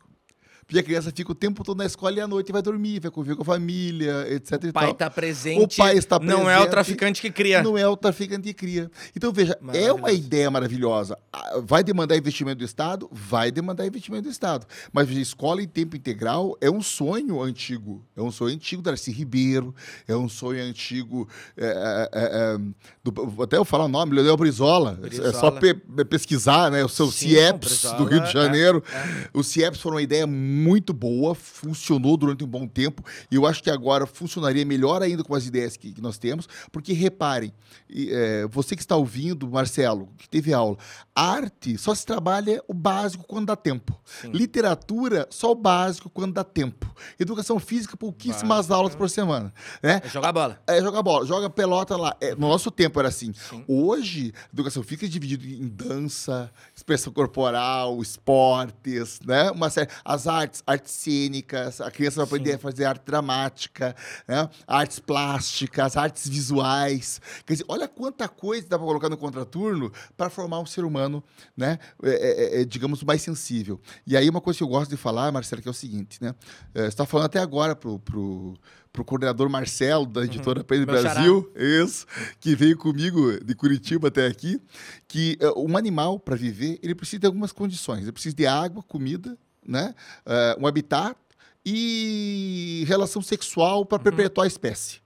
Porque 0.71 0.79
a 0.79 0.83
criança 0.85 1.11
fica 1.13 1.33
o 1.33 1.35
tempo 1.35 1.65
todo 1.65 1.77
na 1.79 1.85
escola 1.85 2.15
e 2.17 2.21
à 2.21 2.29
noite 2.29 2.53
vai 2.53 2.63
dormir, 2.63 3.01
vai 3.01 3.11
conviver 3.11 3.35
com 3.35 3.43
a 3.43 3.45
família, 3.45 4.25
etc. 4.33 4.63
O 4.63 4.67
e 4.69 4.73
pai 4.73 4.91
está 4.93 5.11
presente. 5.11 5.61
O 5.65 5.77
pai 5.77 5.99
está 5.99 6.17
Não 6.21 6.43
é 6.49 6.55
o 6.55 6.59
presente. 6.59 6.71
traficante 6.71 7.21
que 7.21 7.31
cria. 7.33 7.61
Não 7.61 7.77
é 7.77 7.89
o 7.89 7.97
traficante 7.97 8.45
que 8.45 8.55
cria. 8.55 8.89
Então, 9.17 9.33
veja, 9.33 9.59
é 9.73 9.93
uma 9.93 10.13
ideia 10.13 10.49
maravilhosa. 10.49 11.19
Ah, 11.33 11.61
Vai 11.65 11.83
demandar 11.83 12.17
investimento 12.17 12.59
do 12.59 12.65
Estado? 12.65 13.09
Vai 13.11 13.51
demandar 13.51 13.85
investimento 13.85 14.23
do 14.29 14.31
Estado. 14.31 14.65
Mas 14.93 15.09
veja, 15.09 15.21
escola 15.21 15.61
em 15.61 15.67
tempo 15.67 15.97
integral 15.97 16.57
é 16.61 16.71
um 16.71 16.81
sonho 16.81 17.43
antigo. 17.43 18.05
É 18.17 18.23
um 18.23 18.31
sonho 18.31 18.55
antigo 18.55 18.81
da 18.81 18.93
Darcy 18.93 19.11
Ribeiro, 19.11 19.75
é 20.07 20.15
um 20.17 20.29
sonho 20.29 20.63
antigo. 20.63 21.29
é, 21.57 22.09
é, 22.13 22.55
é, 22.55 22.59
do- 23.03 23.43
até 23.43 23.57
eu 23.57 23.65
falar 23.65 23.87
o 23.87 23.89
nome, 23.89 24.15
Leonel 24.15 24.37
Brizola. 24.37 25.01
É 25.03 25.33
só 25.33 25.51
Brizola. 25.51 25.61
pe- 25.61 26.05
pesquisar, 26.05 26.71
né? 26.71 26.85
O 26.85 26.89
seu 26.89 27.07
Sim, 27.11 27.31
CIEPS 27.31 27.85
o 27.85 27.97
do 27.97 28.05
Rio 28.05 28.21
de 28.21 28.21
Brizola, 28.21 28.45
é, 28.45 28.47
Janeiro. 28.47 28.85
é. 28.93 29.29
Os 29.35 29.49
CIEPs 29.49 29.81
foram 29.81 29.97
uma 29.97 30.03
ideia 30.03 30.27
muito 30.27 30.60
boa, 30.93 31.35
funcionou 31.35 32.17
durante 32.17 32.45
um 32.45 32.47
bom 32.47 32.67
tempo, 32.67 33.03
e 33.31 33.35
eu 33.35 33.47
acho 33.47 33.63
que 33.63 33.71
agora 33.71 34.07
funcionaria 34.07 34.65
melhor 34.65 35.03
ainda 35.03 35.23
com 35.23 35.35
as 35.35 35.47
ideias 35.47 35.77
que, 35.77 35.93
que 35.93 36.01
nós 36.01 36.19
temos, 36.19 36.49
porque 36.73 36.93
reparem, 36.93 37.53
é, 37.91 38.47
você 38.51 38.75
que 38.75 38.83
está 38.83 38.97
ouvindo, 38.97 39.49
Marcelo, 39.49 40.09
que 40.19 40.29
teve 40.29 40.53
aula, 40.53 40.77
arte 41.15 41.77
só 41.79 41.95
se 41.95 42.05
trabalha 42.05 42.63
o 42.67 42.75
básico 42.75 43.25
quando 43.27 43.47
dá 43.47 43.57
tempo. 43.57 43.99
Sim. 44.05 44.31
Literatura, 44.33 45.27
só 45.31 45.53
o 45.53 45.55
básico 45.55 46.09
quando 46.11 46.35
dá 46.35 46.43
tempo. 46.43 46.93
Educação 47.19 47.59
física, 47.59 47.97
pouquíssimas 47.97 48.71
aulas 48.71 48.95
por 48.95 49.09
semana. 49.09 49.53
Né? 49.83 50.01
É 50.05 50.09
jogar 50.09 50.33
bola. 50.33 50.61
É 50.67 50.81
jogar 50.81 51.03
bola, 51.03 51.27
joga 51.27 51.51
pelota 51.51 51.97
lá. 51.97 52.17
É, 52.21 52.35
no 52.35 52.49
nosso 52.49 52.71
tempo 52.71 52.99
era 52.99 53.09
assim. 53.09 53.33
Sim. 53.33 53.65
Hoje, 53.69 54.33
a 54.45 54.55
educação 54.55 54.83
física 54.83 55.07
é 55.07 55.09
dividida 55.09 55.47
em 55.47 55.69
dança, 55.69 56.51
expressão 56.75 57.13
corporal, 57.13 58.01
esportes, 58.01 59.21
né? 59.25 59.51
Uma 59.51 59.71
série, 59.71 59.91
as 60.05 60.27
artes, 60.27 60.50
artes 60.67 60.93
cênicas, 60.93 61.81
a 61.81 61.91
criança 61.91 62.17
vai 62.17 62.25
aprender 62.25 62.51
Sim. 62.51 62.57
a 62.57 62.59
fazer 62.59 62.85
arte 62.85 63.03
dramática, 63.05 63.95
né? 64.27 64.49
artes 64.67 64.99
plásticas, 64.99 65.97
artes 65.97 66.29
visuais. 66.29 67.21
Quer 67.47 67.55
dizer, 67.55 67.65
olha 67.69 67.87
quanta 67.87 68.29
coisa 68.29 68.69
dá 68.69 68.79
para 68.79 68.87
colocar 68.87 69.09
no 69.09 69.17
contraturno 69.17 69.93
para 70.17 70.29
formar 70.29 70.61
um 70.61 70.67
ser 70.67 70.85
humano, 70.85 71.23
né? 71.57 71.79
É, 72.03 72.11
é, 72.11 72.61
é, 72.61 72.65
digamos, 72.65 73.03
mais 73.03 73.23
sensível. 73.23 73.81
E 74.07 74.17
aí, 74.17 74.29
uma 74.29 74.41
coisa 74.41 74.59
que 74.59 74.65
eu 74.65 74.69
gosto 74.69 74.91
de 74.91 74.97
falar, 74.97 75.31
Marcelo, 75.33 75.63
que 75.63 75.69
é 75.69 75.71
o 75.71 75.75
seguinte, 75.75 76.19
né? 76.21 76.35
É, 76.75 76.83
você 76.83 76.89
está 76.89 77.07
falando 77.07 77.27
até 77.27 77.39
agora 77.39 77.77
pro, 77.77 77.99
pro, 77.99 78.55
pro 78.93 79.05
coordenador 79.05 79.49
Marcelo, 79.49 80.07
da 80.07 80.25
editora 80.25 80.65
Pedro 80.65 80.81
Uhum. 80.87 80.93
Meu 80.95 81.03
xará. 81.03 81.15
Brasil, 81.15 81.53
isso, 81.57 82.07
que 82.41 82.55
veio 82.55 82.77
comigo 82.77 83.45
de 83.45 83.55
Curitiba 83.55 84.09
até 84.09 84.27
aqui, 84.27 84.61
que 85.07 85.37
é, 85.41 85.51
um 85.57 85.77
animal, 85.77 86.19
para 86.19 86.37
viver, 86.37 86.79
ele 86.83 86.95
precisa 86.95 87.21
de 87.21 87.27
algumas 87.27 87.53
condições. 87.53 88.03
Ele 88.03 88.13
precisa 88.13 88.35
de 88.35 88.47
água, 88.47 88.83
comida, 88.83 89.39
né? 89.67 89.95
É, 90.27 90.57
um 90.59 90.67
habitat 90.67 91.17
e 91.65 92.85
relação 92.87 93.21
sexual 93.23 93.81
Uhum. 93.81 93.87
para 93.87 93.99
perpetuar 93.99 94.45
a 94.45 94.49
espécie. 94.49 95.01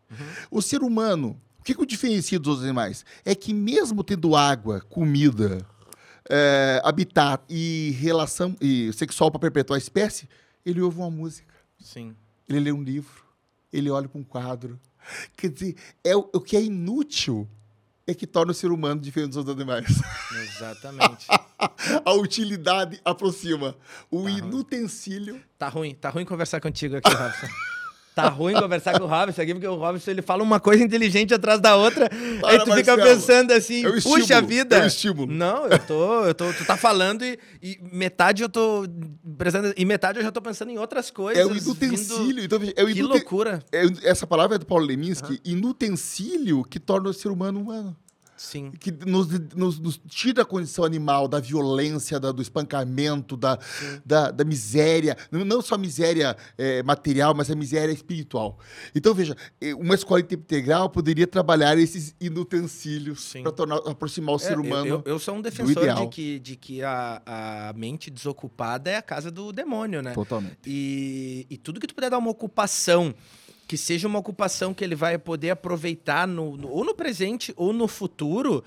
O 0.50 0.62
ser 0.62 0.82
humano, 0.82 1.40
o 1.58 1.64
que, 1.64 1.74
que 1.74 1.82
o 1.82 1.86
diferencia 1.86 2.38
dos 2.38 2.48
outros 2.48 2.64
animais? 2.64 3.04
É 3.24 3.34
que 3.34 3.52
mesmo 3.52 4.04
tendo 4.04 4.36
água, 4.36 4.80
comida, 4.82 5.58
é, 6.30 6.80
habitat 6.84 7.42
e 7.48 7.96
relação 8.00 8.56
e 8.60 8.92
sexual 8.92 9.30
para 9.30 9.40
perpetuar 9.40 9.76
a 9.76 9.78
espécie, 9.78 10.28
ele 10.64 10.80
ouve 10.80 10.98
uma 10.98 11.10
música, 11.10 11.52
Sim. 11.80 12.14
ele 12.48 12.60
lê 12.60 12.72
um 12.72 12.82
livro, 12.82 13.24
ele 13.72 13.90
olha 13.90 14.08
para 14.08 14.20
um 14.20 14.24
quadro. 14.24 14.78
Quer 15.36 15.50
dizer, 15.50 15.76
é 16.04 16.16
o, 16.16 16.30
o 16.32 16.40
que 16.40 16.56
é 16.56 16.62
inútil 16.62 17.48
é 18.06 18.14
que 18.14 18.26
torna 18.26 18.52
o 18.52 18.54
ser 18.54 18.70
humano 18.70 19.00
diferente 19.00 19.28
dos 19.30 19.38
outros 19.38 19.56
animais. 19.56 19.86
Exatamente. 20.42 21.26
a 22.04 22.12
utilidade 22.14 23.00
aproxima. 23.04 23.76
O 24.10 24.24
Tá. 24.24 24.30
inutensílio. 24.30 25.40
Tá 25.58 25.68
ruim, 25.68 25.94
tá 25.94 26.10
ruim 26.10 26.24
conversar 26.24 26.60
contigo 26.60 26.96
aqui, 26.96 27.10
Robson. 27.10 27.46
Tá 28.14 28.28
ruim 28.28 28.54
conversar 28.54 28.96
com 28.96 29.04
o 29.06 29.08
Robson 29.08 29.42
aqui, 29.42 29.52
porque 29.54 29.66
o 29.66 29.74
Robson 29.74 30.08
ele 30.12 30.22
fala 30.22 30.40
uma 30.40 30.60
coisa 30.60 30.84
inteligente 30.84 31.34
atrás 31.34 31.58
da 31.60 31.74
outra. 31.74 32.08
aí 32.44 32.58
tu 32.60 32.72
fica 32.72 32.96
Marcelo. 32.96 33.02
pensando 33.02 33.52
assim, 33.52 33.84
É 33.84 33.88
o 33.88 33.92
puxa 33.94 34.18
estímulo, 34.20 34.46
vida. 34.46 34.84
o 34.84 34.86
estímulo. 34.86 35.32
Não, 35.32 35.66
eu 35.66 35.78
tô, 35.80 36.24
eu 36.26 36.32
tô. 36.34 36.52
Tu 36.52 36.64
tá 36.64 36.76
falando 36.76 37.24
e, 37.24 37.36
e 37.60 37.76
metade 37.92 38.44
eu 38.44 38.48
tô. 38.48 38.84
E 39.76 39.84
metade 39.84 40.18
eu 40.20 40.22
já 40.24 40.30
tô 40.30 40.40
pensando 40.40 40.70
em 40.70 40.78
outras 40.78 41.10
coisas. 41.10 41.42
É 41.42 41.44
o 41.44 41.56
inutensílio. 41.56 42.26
vindo- 42.36 42.44
Então, 42.44 42.58
veja, 42.60 42.72
é 42.76 42.84
o 42.84 42.86
Que 42.86 42.92
inuten- 43.00 43.16
loucura. 43.18 43.64
é- 43.72 43.84
essa 44.08 44.28
palavra 44.28 44.54
é 44.54 44.58
do 44.60 44.66
Paulo 44.66 44.86
Leminski, 44.86 45.40
inutensílio 45.44 46.62
que 46.62 46.78
torna 46.78 47.10
o 47.10 47.12
ser 47.12 47.28
humano 47.28 47.60
humano. 47.60 47.96
Sim. 48.44 48.70
Que 48.78 48.90
nos, 48.92 49.28
nos- 49.54 49.78
nos 49.78 50.00
tira 50.06 50.42
a 50.42 50.44
condição 50.44 50.84
animal 50.84 51.26
da 51.26 51.40
violência, 51.40 52.20
da- 52.20 52.30
do 52.30 52.42
espancamento, 52.42 53.36
da, 53.36 53.58
da, 54.04 54.30
da 54.30 54.44
miséria. 54.44 55.16
Não, 55.30 55.62
só 55.62 55.76
a 55.76 55.78
miséria 55.78 56.36
eh, 56.58 56.82
material, 56.82 57.34
mas 57.34 57.50
a 57.50 57.54
miséria 57.56 57.92
espiritual. 57.92 58.58
Então, 58.94 59.14
veja, 59.14 59.34
uma 59.78 59.94
escola 59.94 60.20
em 60.20 60.24
tempo 60.24 60.42
integral 60.42 60.90
poderia 60.90 61.26
trabalhar 61.26 61.78
esses 61.78 62.14
inutensílios 62.20 63.32
para 63.54 63.76
aproximar 63.90 64.34
o 64.34 64.36
É, 64.36 64.40
ser 64.40 64.52
eu- 64.54 64.60
humano. 64.60 64.86
Eu, 64.86 65.02
eu 65.06 65.18
sou 65.18 65.34
um 65.36 65.40
defensor 65.40 65.94
de 65.94 66.06
que, 66.08 66.38
de 66.38 66.56
que 66.56 66.82
a, 66.82 67.22
a 67.26 67.72
mente 67.74 68.10
desocupada 68.10 68.90
é 68.90 68.96
a 68.96 69.02
casa 69.02 69.30
do 69.30 69.52
demônio, 69.52 70.02
né? 70.02 70.12
Totalmente. 70.12 70.58
E, 70.66 71.46
e 71.48 71.56
tudo 71.56 71.80
que 71.80 71.86
tu 71.86 71.94
puder 71.94 72.10
dar 72.10 72.18
uma 72.18 72.30
ocupação, 72.30 73.14
que 73.66 73.76
seja 73.76 74.06
uma 74.08 74.18
ocupação 74.18 74.72
que 74.74 74.84
ele 74.84 74.94
vai 74.94 75.16
poder 75.18 75.50
aproveitar 75.50 76.26
no, 76.28 76.56
no- 76.56 76.68
ou 76.68 76.84
no 76.84 76.94
presente 76.94 77.52
ou 77.56 77.72
no 77.72 77.88
futuro. 77.88 78.62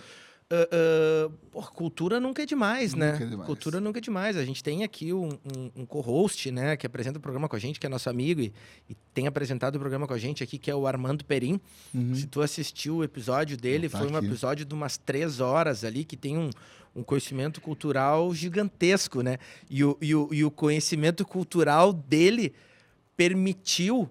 ah, 0.50 1.30
pô, 1.52 1.62
cultura 1.62 2.20
nunca 2.22 2.42
é 2.42 2.46
demais, 2.46 2.94
né? 2.94 3.12
Nunca 3.12 3.24
é 3.24 3.28
demais. 3.28 3.46
Cultura 3.48 3.80
nunca 3.82 4.00
é 4.00 4.02
demais. 4.02 4.38
A 4.38 4.46
gente 4.46 4.64
tem 4.64 4.84
aqui 4.84 5.12
um, 5.14 5.28
um, 5.30 5.72
um 5.82 5.86
co-host, 5.86 6.50
né, 6.52 6.78
que 6.78 6.86
apresenta 6.88 7.20
o 7.20 7.22
programa 7.22 7.50
com 7.50 7.56
a 7.56 7.60
gente, 7.60 7.80
que 7.80 7.86
é 7.86 7.90
nosso 7.90 8.10
amigo 8.10 8.40
e, 8.42 8.54
e 8.90 8.96
tem 9.14 9.28
apresentado 9.28 9.76
o 9.76 9.80
programa 9.80 10.08
com 10.08 10.14
a 10.14 10.18
gente 10.18 10.42
aqui, 10.44 10.58
que 10.58 10.72
é 10.72 10.76
o 10.76 10.88
Armando 10.88 11.26
Perim. 11.26 11.60
Uhum. 11.94 12.16
Se 12.16 12.28
tu 12.28 12.42
assistiu 12.42 12.98
o 12.98 13.04
episódio 13.04 13.58
dele, 13.58 13.90
Tá 13.90 13.98
foi 14.00 14.08
um 14.10 14.16
aqui. 14.16 14.26
episódio 14.28 14.66
de 14.66 14.74
umas 14.74 14.98
três 14.98 15.40
horas 15.42 15.84
ali, 15.84 16.06
que 16.06 16.16
tem 16.16 16.38
um, 16.38 16.50
um 16.96 17.04
conhecimento 17.04 17.60
cultural 17.60 18.34
gigantesco, 18.34 19.22
né? 19.22 19.38
E 19.70 19.84
o, 19.84 19.98
e, 20.02 20.16
o, 20.16 20.30
e 20.32 20.46
o 20.46 20.50
conhecimento 20.50 21.26
cultural 21.26 21.92
dele 21.92 22.54
permitiu 23.16 24.10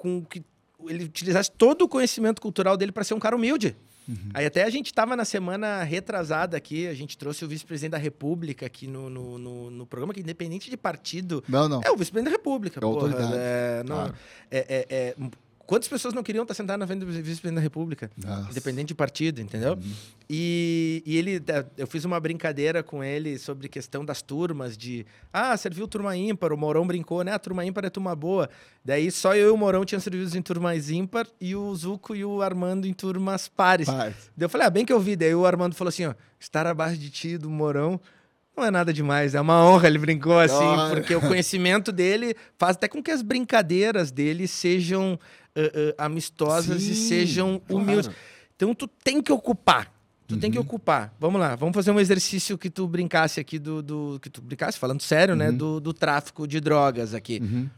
com 0.00 0.24
que 0.24 0.42
ele 0.88 1.04
utilizasse 1.04 1.50
todo 1.52 1.82
o 1.82 1.88
conhecimento 1.88 2.40
cultural 2.40 2.74
dele 2.74 2.90
para 2.90 3.04
ser 3.04 3.12
um 3.12 3.18
cara 3.18 3.36
humilde. 3.36 3.76
Uhum. 4.08 4.16
Aí 4.32 4.46
até 4.46 4.64
a 4.64 4.70
gente 4.70 4.86
estava 4.86 5.14
na 5.14 5.26
semana 5.26 5.82
retrasada 5.82 6.56
aqui, 6.56 6.86
a 6.88 6.94
gente 6.94 7.18
trouxe 7.18 7.44
o 7.44 7.48
vice-presidente 7.48 7.92
da 7.92 7.98
República 7.98 8.64
aqui 8.64 8.86
no, 8.86 9.10
no, 9.10 9.38
no, 9.38 9.70
no 9.70 9.86
programa, 9.86 10.14
que 10.14 10.20
independente 10.20 10.70
de 10.70 10.76
partido, 10.76 11.44
Não, 11.46 11.68
não. 11.68 11.80
é 11.84 11.90
o 11.90 11.96
vice-presidente 11.96 12.32
da 12.32 12.36
República, 12.38 12.78
É 12.78 12.80
porra. 12.80 12.94
autoridade, 13.08 13.34
É, 13.36 13.82
não- 13.86 13.96
claro. 13.96 14.14
é- 14.50 14.58
é- 14.68 14.86
é- 14.90 15.14
quantas 15.70 15.88
pessoas 15.88 16.12
não 16.12 16.24
queriam 16.24 16.42
estar 16.42 16.52
sentadas 16.52 16.80
na 16.80 16.84
frente 16.84 16.98
do 16.98 17.06
vice-presidente 17.06 17.54
da 17.54 17.60
República? 17.60 18.10
Nossa. 18.16 18.50
Independente 18.50 18.88
de 18.88 18.94
partido, 18.96 19.40
entendeu? 19.40 19.78
E, 20.28 21.00
e 21.06 21.16
ele, 21.16 21.40
eu 21.78 21.86
fiz 21.86 22.04
uma 22.04 22.18
brincadeira 22.18 22.82
com 22.82 23.04
ele 23.04 23.38
sobre 23.38 23.68
questão 23.68 24.04
das 24.04 24.20
turmas, 24.20 24.76
de 24.76 25.06
ah, 25.32 25.56
serviu 25.56 25.86
turma 25.86 26.16
ímpar, 26.16 26.52
o 26.52 26.56
Mourão 26.56 26.84
brincou, 26.84 27.22
né? 27.22 27.32
A 27.32 27.38
turma 27.38 27.64
ímpar 27.64 27.84
é 27.84 27.88
turma 27.88 28.16
boa. 28.16 28.50
Daí 28.84 29.12
só 29.12 29.36
eu 29.36 29.46
e 29.46 29.50
o 29.52 29.56
Mourão 29.56 29.84
tinham 29.84 30.00
servido 30.00 30.36
em 30.36 30.42
turmas 30.42 30.90
ímpar 30.90 31.28
e 31.40 31.54
o 31.54 31.72
Zuco 31.76 32.16
e 32.16 32.24
o 32.24 32.42
Armando 32.42 32.88
em 32.88 32.92
turmas 32.92 33.46
pares. 33.46 33.86
Daí 33.86 34.12
eu 34.40 34.48
falei, 34.48 34.66
ah, 34.66 34.70
bem 34.70 34.84
que 34.84 34.92
eu 34.92 34.98
vi. 34.98 35.14
Daí 35.14 35.36
o 35.36 35.46
Armando 35.46 35.76
falou 35.76 35.90
assim, 35.90 36.04
ó, 36.04 36.14
estar 36.40 36.66
abaixo 36.66 36.98
de 36.98 37.10
ti, 37.10 37.38
do 37.38 37.48
Mourão, 37.48 38.00
não 38.56 38.66
é 38.66 38.70
nada 38.70 38.92
demais, 38.92 39.34
é 39.34 39.40
uma 39.40 39.64
honra, 39.64 39.86
ele 39.86 39.98
brincou 39.98 40.38
assim, 40.38 40.66
porque 40.92 41.14
o 41.14 41.20
conhecimento 41.20 41.90
dele 41.90 42.34
faz 42.58 42.76
até 42.76 42.88
com 42.88 43.02
que 43.02 43.10
as 43.10 43.22
brincadeiras 43.22 44.10
dele 44.10 44.46
sejam 44.46 45.18
ah, 45.56 45.94
ah, 45.98 46.04
amistosas 46.06 46.82
e 46.82 46.94
Sim, 46.94 47.08
sejam 47.08 47.58
claro. 47.66 47.82
humildes. 47.84 48.10
Então 48.56 48.74
tu 48.74 48.86
tem 48.86 49.22
que 49.22 49.32
ocupar. 49.32 49.92
Tu 50.28 50.36
tem 50.36 50.48
que 50.50 50.58
Uhum. 50.58 50.64
ocupar. 50.64 51.12
Vamos 51.18 51.40
lá, 51.40 51.56
vamos 51.56 51.74
fazer 51.74 51.90
um 51.90 51.98
exercício 51.98 52.56
que 52.56 52.70
tu 52.70 52.86
brincasse 52.86 53.40
aqui 53.40 53.58
do. 53.58 53.82
do- 53.82 54.20
que 54.22 54.30
tu 54.30 54.40
brincasse, 54.40 54.78
falando 54.78 55.02
sério, 55.02 55.34
né? 55.34 55.48
Uhum. 55.50 55.56
Do, 55.56 55.80
do 55.80 55.92
tráfico 55.92 56.46
de 56.46 56.60
drogas 56.60 57.14
aqui. 57.14 57.40
Uhum. 57.42 57.68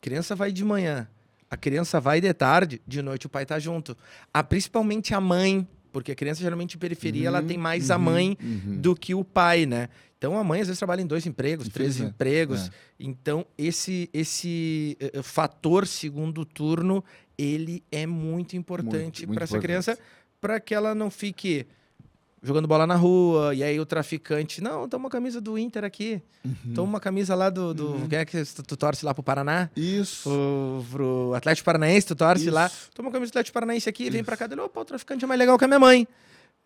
Criança 0.00 0.34
vai 0.36 0.52
de 0.52 0.64
manhã, 0.64 1.08
A 1.50 1.56
criança 1.56 1.98
vai 1.98 2.20
de 2.20 2.30
tarde, 2.34 2.82
de 2.86 3.00
noite 3.00 3.24
o 3.24 3.28
pai 3.30 3.46
tá 3.46 3.58
junto. 3.58 3.96
Ah, 4.34 4.44
principalmente 4.44 5.14
a 5.14 5.20
mãe, 5.20 5.66
porque 5.98 6.12
a 6.12 6.14
criança 6.14 6.40
geralmente 6.40 6.76
em 6.76 6.78
periferia 6.78 7.26
ela 7.26 7.40
Uhum, 7.40 7.46
tem 7.48 7.58
mais 7.58 7.90
a 7.90 7.96
uhum, 7.96 8.02
mãe 8.02 8.38
uhum. 8.40 8.76
do 8.80 8.94
que 8.94 9.14
o 9.16 9.24
pai, 9.24 9.66
né? 9.66 9.88
Então 10.16 10.38
a 10.38 10.44
mãe 10.44 10.60
às 10.60 10.68
vezes 10.68 10.78
trabalha 10.78 11.02
em 11.02 11.06
dois 11.06 11.26
empregos, 11.26 11.68
três 11.68 11.96
Infelizmente, 11.96 12.14
empregos. 12.14 12.68
é. 12.68 12.70
Então 13.00 13.44
esse 13.56 14.08
esse 14.12 14.96
eh, 15.00 15.10
eh, 15.14 15.22
fator 15.22 15.88
segundo 15.88 16.44
turno 16.44 17.04
ele 17.36 17.82
é 17.90 18.06
muito 18.06 18.56
importante 18.56 19.26
para 19.26 19.42
essa 19.42 19.58
criança, 19.58 19.98
para 20.40 20.60
que 20.60 20.72
ela 20.72 20.94
não 20.94 21.10
fique 21.10 21.66
jogando 22.42 22.68
bola 22.68 22.86
na 22.86 22.94
rua 22.94 23.54
e 23.54 23.62
aí 23.62 23.78
o 23.80 23.86
traficante 23.86 24.60
não 24.60 24.88
toma 24.88 25.04
uma 25.06 25.10
camisa 25.10 25.40
do 25.40 25.58
Inter 25.58 25.84
aqui, 25.84 26.22
Uhum. 26.44 26.72
toma 26.74 26.88
uma 26.88 27.00
camisa 27.00 27.34
lá 27.34 27.50
do, 27.50 27.74
do 27.74 28.06
quem 28.08 28.18
é 28.20 28.24
que 28.24 28.44
tu, 28.44 28.62
tu 28.62 28.76
torce 28.76 29.04
lá 29.04 29.12
pro 29.12 29.22
Paraná? 29.22 29.68
Isso. 29.76 30.22
Pro, 30.22 30.84
pro 30.90 31.34
Atlético 31.34 31.64
Paranaense, 31.66 32.06
tu 32.06 32.14
torce 32.14 32.44
Isso. 32.44 32.54
lá, 32.54 32.70
toma 32.94 33.08
uma 33.08 33.12
camisa 33.12 33.30
do 33.30 33.32
Atlético 33.34 33.54
Paranaense 33.54 33.88
aqui, 33.88 34.08
vem 34.10 34.22
pra 34.24 34.36
cá, 34.36 34.46
dele, 34.46 34.60
opa, 34.60 34.80
o 34.80 34.84
traficante 34.84 35.24
é 35.24 35.28
mais 35.28 35.38
legal 35.38 35.58
que 35.58 35.64
a 35.64 35.68
minha 35.68 35.80
mãe. 35.80 36.06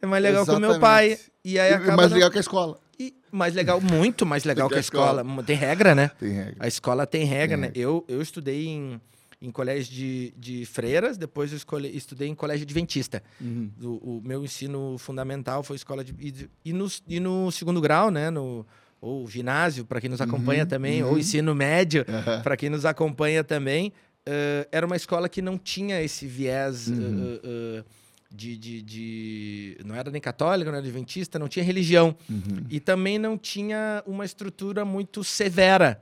É 0.00 0.06
mais 0.06 0.22
legal 0.22 0.44
que 0.44 0.50
o 0.50 0.58
meu 0.60 0.80
pai. 0.80 1.12
Exatamente. 1.12 1.32
E 1.44 1.58
aí 1.60 1.70
E 1.70 1.74
acaba. 1.74 1.96
mais 1.96 2.10
não- 2.10 2.16
legal 2.16 2.30
que 2.30 2.36
a 2.38 2.40
escola. 2.40 2.78
e 2.98 3.14
mais 3.30 3.54
legal, 3.54 3.80
muito 3.80 4.26
mais 4.26 4.42
legal 4.44 4.68
Que 4.68 4.74
a 4.74 4.80
escola. 4.80 5.24
Tem 5.46 5.56
regra, 5.56 5.94
né? 5.94 6.10
Tem 6.18 6.30
regra. 6.32 6.56
A 6.58 6.66
escola 6.68 7.06
tem 7.06 7.24
regra, 7.24 7.56
Tem 7.56 7.60
né? 7.60 7.66
regra. 7.68 7.80
Eu, 7.80 8.04
eu 8.08 8.20
estudei 8.20 8.66
em, 8.66 9.00
em 9.42 9.50
colégio 9.50 9.92
de, 9.92 10.32
de 10.36 10.64
freiras, 10.64 11.18
depois 11.18 11.50
eu 11.50 11.56
escolhi- 11.56 11.94
estudei 11.96 12.28
em 12.28 12.34
colégio 12.34 12.64
adventista. 12.64 13.22
Uhum. 13.40 13.70
O, 13.82 14.18
o 14.18 14.22
meu 14.24 14.44
ensino 14.44 14.96
fundamental 14.98 15.62
foi 15.62 15.76
escola 15.76 16.04
de. 16.04 16.14
E, 16.20 16.48
e 16.64 16.72
no, 16.72 16.86
e 17.08 17.18
no 17.20 17.50
segundo 17.50 17.80
grau, 17.80 18.10
né? 18.10 18.30
No, 18.30 18.64
ou 19.00 19.28
ginásio, 19.28 19.84
para 19.84 20.00
quem 20.00 20.08
nos 20.08 20.20
acompanha 20.20 20.62
Uhum, 20.62 20.68
também, 20.68 21.02
uhum. 21.02 21.10
ou 21.10 21.18
ensino 21.18 21.54
médio, 21.56 22.04
para 22.44 22.56
quem 22.56 22.70
nos 22.70 22.84
acompanha 22.84 23.42
também, 23.42 23.92
eh, 24.24 24.68
era 24.70 24.86
uma 24.86 24.94
escola 24.94 25.28
que 25.28 25.42
não 25.42 25.58
tinha 25.58 26.00
esse 26.00 26.24
viés 26.24 26.88
eh, 26.88 26.94
eh, 27.42 27.84
de, 28.30 28.56
de, 28.56 28.82
de- 28.82 29.76
Não 29.84 29.96
era 29.96 30.08
nem 30.08 30.20
católica, 30.20 30.70
não 30.70 30.78
era 30.78 30.86
adventista, 30.86 31.36
não 31.36 31.48
tinha 31.48 31.64
religião. 31.64 32.14
Uhum. 32.30 32.64
E 32.70 32.78
também 32.78 33.18
não 33.18 33.36
tinha 33.36 34.04
uma 34.06 34.24
estrutura 34.24 34.84
muito 34.84 35.24
severa. 35.24 36.00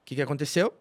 O 0.00 0.04
que, 0.10 0.14
que 0.16 0.22
aconteceu? 0.22 0.72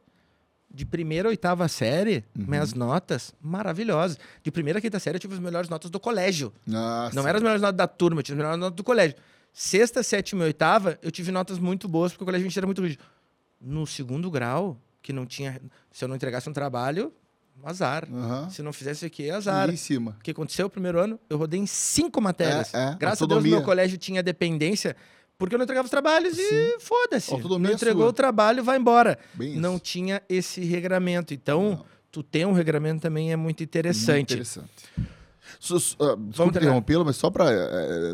De 0.71 0.86
primeira 0.86 1.27
a 1.27 1.32
oitava 1.32 1.67
série, 1.67 2.23
Uhum. 2.38 2.45
minhas 2.47 2.73
notas 2.73 3.34
maravilhosas. 3.41 4.17
De 4.43 4.51
primeira 4.51 4.79
a 4.79 4.82
quinta 4.82 4.99
série, 4.99 5.15
eu 5.17 5.19
tive 5.19 5.34
as 5.34 5.39
melhores 5.39 5.67
notas 5.69 5.89
do 5.89 5.99
colégio. 5.99 6.53
Nossa. 6.65 7.15
Não 7.15 7.27
eram 7.27 7.38
as 7.38 7.41
melhores 7.43 7.62
notas 7.62 7.77
da 7.77 7.88
turma, 7.88 8.19
eu 8.19 8.23
tive 8.23 8.36
as 8.36 8.38
melhores 8.38 8.60
notas 8.60 8.75
do 8.75 8.84
colégio. 8.84 9.17
Sexta, 9.51 10.03
sétima 10.03 10.43
e 10.43 10.47
oitava, 10.47 10.99
eu 11.01 11.10
tive 11.12 11.32
notas 11.32 11.58
muito 11.58 11.88
boas, 11.88 12.12
porque 12.12 12.23
o 12.23 12.25
colégio 12.25 12.45
20 12.47 12.58
era 12.58 12.65
muito 12.67 12.82
rígido. 12.84 13.03
No 13.60 13.86
segundo 13.88 14.29
grau, 14.29 14.77
que 15.01 15.12
não 15.12 15.25
tinha. 15.25 15.60
Se 15.91 16.03
eu 16.05 16.08
não 16.08 16.15
entregasse 16.15 16.47
um 16.47 16.53
trabalho, 16.53 17.12
azar. 17.63 18.08
Aham. 18.13 18.49
Se 18.51 18.62
não 18.62 18.71
fizesse 18.71 19.05
aqui, 19.05 19.29
azar. 19.32 19.63
Ali 19.63 19.73
em 19.73 19.77
cima. 19.77 20.15
O 20.19 20.23
que 20.23 20.32
aconteceu 20.32 20.65
no 20.65 20.69
primeiro 20.69 20.99
ano? 20.99 21.19
Eu 21.29 21.38
rodei 21.38 21.60
em 21.60 21.65
cinco 21.65 22.21
matérias. 22.21 22.73
É, 22.73 22.77
é, 22.91 22.95
Graças 22.95 22.99
a 22.99 22.99
Deus, 22.99 23.21
autonomia. 23.23 23.51
meu 23.58 23.63
colégio 23.63 23.97
tinha 23.97 24.21
dependência, 24.21 24.95
porque 25.39 25.56
eu 25.56 25.58
não 25.58 25.63
entregava 25.63 25.86
os 25.86 25.89
trabalhos 25.89 26.38
e 26.38 26.78
foda-se. 26.80 27.32
Não 27.36 27.71
entregou 27.71 28.04
sua. 28.04 28.10
o 28.10 28.13
trabalho, 28.13 28.63
vai 28.63 28.78
embora. 28.78 29.17
Bem 29.34 29.54
isso. 29.54 29.60
Não 29.62 29.80
tinha 29.80 30.21
esse 30.30 30.62
regramento. 30.62 31.34
Então, 31.34 31.69
Não. 31.71 31.86
tu 32.12 32.21
ter 32.21 32.45
um 32.45 32.52
regramento 32.52 33.02
também 33.02 33.32
é 33.32 33.36
muito 33.36 33.63
interessante. 33.63 34.36
Muito 34.36 34.47
interessante. 34.49 34.69
Su- 35.60 35.80
su- 35.80 35.95
ah, 35.99 36.15
desculpa 36.15 36.36
terminar. 36.36 36.60
interrompê-lo, 36.62 37.04
mas 37.04 37.15
só 37.17 37.30
para 37.30 37.45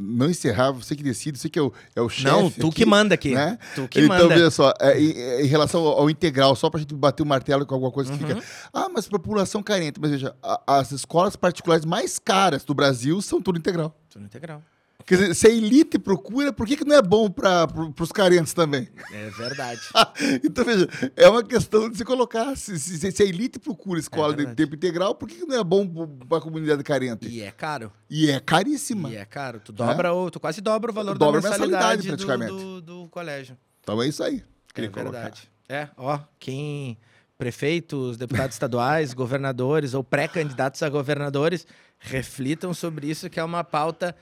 não 0.02 0.30
encerrar, 0.30 0.72
você 0.72 0.96
que 0.96 1.04
decide, 1.04 1.38
você 1.38 1.50
que 1.50 1.60
é 1.60 1.62
o, 1.62 1.72
é 1.96 2.02
o 2.02 2.08
chefe. 2.10 2.26
não, 2.34 2.50
tu 2.50 2.68
aqui, 2.68 2.76
que 2.78 2.86
manda 2.86 3.14
aqui. 3.14 3.36
né? 3.36 3.60
Tu 3.76 3.88
que 3.90 4.00
então, 4.02 4.18
manda. 4.18 4.28
veja 4.30 4.50
só, 4.50 4.74
é, 4.80 5.00
em, 5.00 5.44
em 5.44 5.46
relação 5.46 5.82
ao, 5.86 6.00
ao 6.00 6.10
integral, 6.10 6.56
só 6.56 6.70
para 6.70 6.78
a 6.80 6.82
gente 6.82 6.96
bater 6.96 7.22
o 7.22 7.26
martelo 7.26 7.66
com 7.66 7.74
alguma 7.76 7.92
coisa 7.92 8.12
que 8.16 8.24
Uhum. 8.24 8.30
fica. 8.40 8.44
Ah, 8.74 8.88
mas 8.90 9.08
população 9.08 9.62
carente. 9.62 10.00
Mas 10.00 10.12
veja, 10.12 10.34
a- 10.42 10.62
as 10.80 10.92
escolas 10.92 11.36
particulares 11.36 11.86
mais 11.86 12.18
caras 12.18 12.64
do 12.64 12.74
Brasil 12.74 13.22
são 13.22 13.42
tudo 13.42 13.60
integral. 13.60 13.96
Tudo 14.10 14.26
integral. 14.26 14.64
Quer 15.06 15.18
dizer, 15.18 15.36
se 15.36 15.48
a 15.48 15.50
elite 15.52 16.00
procura, 16.00 16.52
por 16.52 16.66
que, 16.66 16.76
que 16.78 16.84
não 16.86 16.96
é 16.96 17.02
bom 17.02 17.30
para 17.30 17.68
pro, 17.68 17.94
os 18.00 18.12
carentes 18.12 18.54
também? 18.54 18.90
É 19.12 19.30
verdade. 19.30 19.82
então, 20.44 20.66
veja, 20.66 20.88
é 21.16 21.30
uma 21.30 21.44
questão 21.44 21.90
de 21.90 21.98
se 21.98 22.04
colocar. 22.04 22.56
Se, 22.58 22.80
se- 22.80 23.12
se 23.12 23.22
a 23.24 23.26
elite 23.26 23.60
procura 23.60 24.00
escola 24.00 24.32
de 24.32 24.38
verdade. 24.38 24.56
tempo 24.56 24.74
integral, 24.76 25.14
por 25.14 25.28
que, 25.30 25.36
que 25.36 25.46
não 25.46 25.60
é 25.60 25.64
bom 25.64 25.88
para 26.28 26.40
a 26.40 26.42
comunidade 26.42 26.82
carente? 26.84 27.28
e 27.28 27.42
é 27.42 27.52
caro. 27.52 27.92
E 28.10 28.32
é 28.32 28.40
caríssima. 28.40 29.10
E 29.12 29.16
é 29.16 29.26
caro. 29.26 29.60
Tu 29.60 29.72
dobra 29.72 30.12
ou 30.12 30.32
tu 30.32 30.40
quase 30.40 30.60
dobra 30.60 30.92
o 30.92 30.94
valor 30.94 31.16
Dobra 31.18 31.40
da 31.40 31.50
mensalidade, 31.50 32.08
mensalidade, 32.08 32.26
praticamente. 32.26 32.52
do, 32.52 32.82
do 32.82 33.10
colégio. 33.10 33.56
Então 33.82 34.02
é 34.02 34.08
isso 34.08 34.24
aí. 34.24 34.38
É 34.38 34.74
Queria 34.74 34.90
colocar. 34.90 35.12
verdade. 35.12 35.50
É, 35.70 35.88
ó, 35.98 36.20
quem 36.40 36.98
prefeitos, 37.38 38.18
deputados 38.18 38.56
estaduais, 38.56 39.14
governadores 39.14 39.94
ou 39.94 40.04
pré-candidatos 40.04 40.82
a 40.82 40.90
governadores 40.90 41.68
reflitam 42.00 42.74
sobre 42.74 43.08
isso, 43.08 43.30
que 43.30 43.40
é 43.40 43.44
uma 43.44 43.64
pauta 43.64 44.16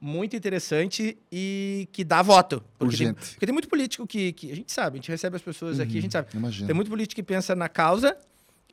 muito 0.00 0.36
interessante 0.36 1.18
e 1.32 1.88
que 1.92 2.04
dá 2.04 2.22
voto. 2.22 2.62
Porque, 2.78 2.96
tem, 2.96 3.14
porque 3.14 3.46
tem 3.46 3.52
muito 3.52 3.68
político 3.68 4.06
que, 4.06 4.32
que 4.32 4.52
a 4.52 4.56
gente 4.56 4.72
sabe, 4.72 4.96
a 4.96 5.00
gente 5.00 5.10
recebe 5.10 5.36
as 5.36 5.42
pessoas 5.42 5.80
aqui, 5.80 5.98
a 5.98 6.02
gente 6.02 6.12
sabe. 6.12 6.28
Imagina. 6.34 6.66
Tem 6.66 6.74
muito 6.74 6.90
político 6.90 7.16
que 7.16 7.22
pensa 7.22 7.54
na 7.54 7.68
causa 7.68 8.16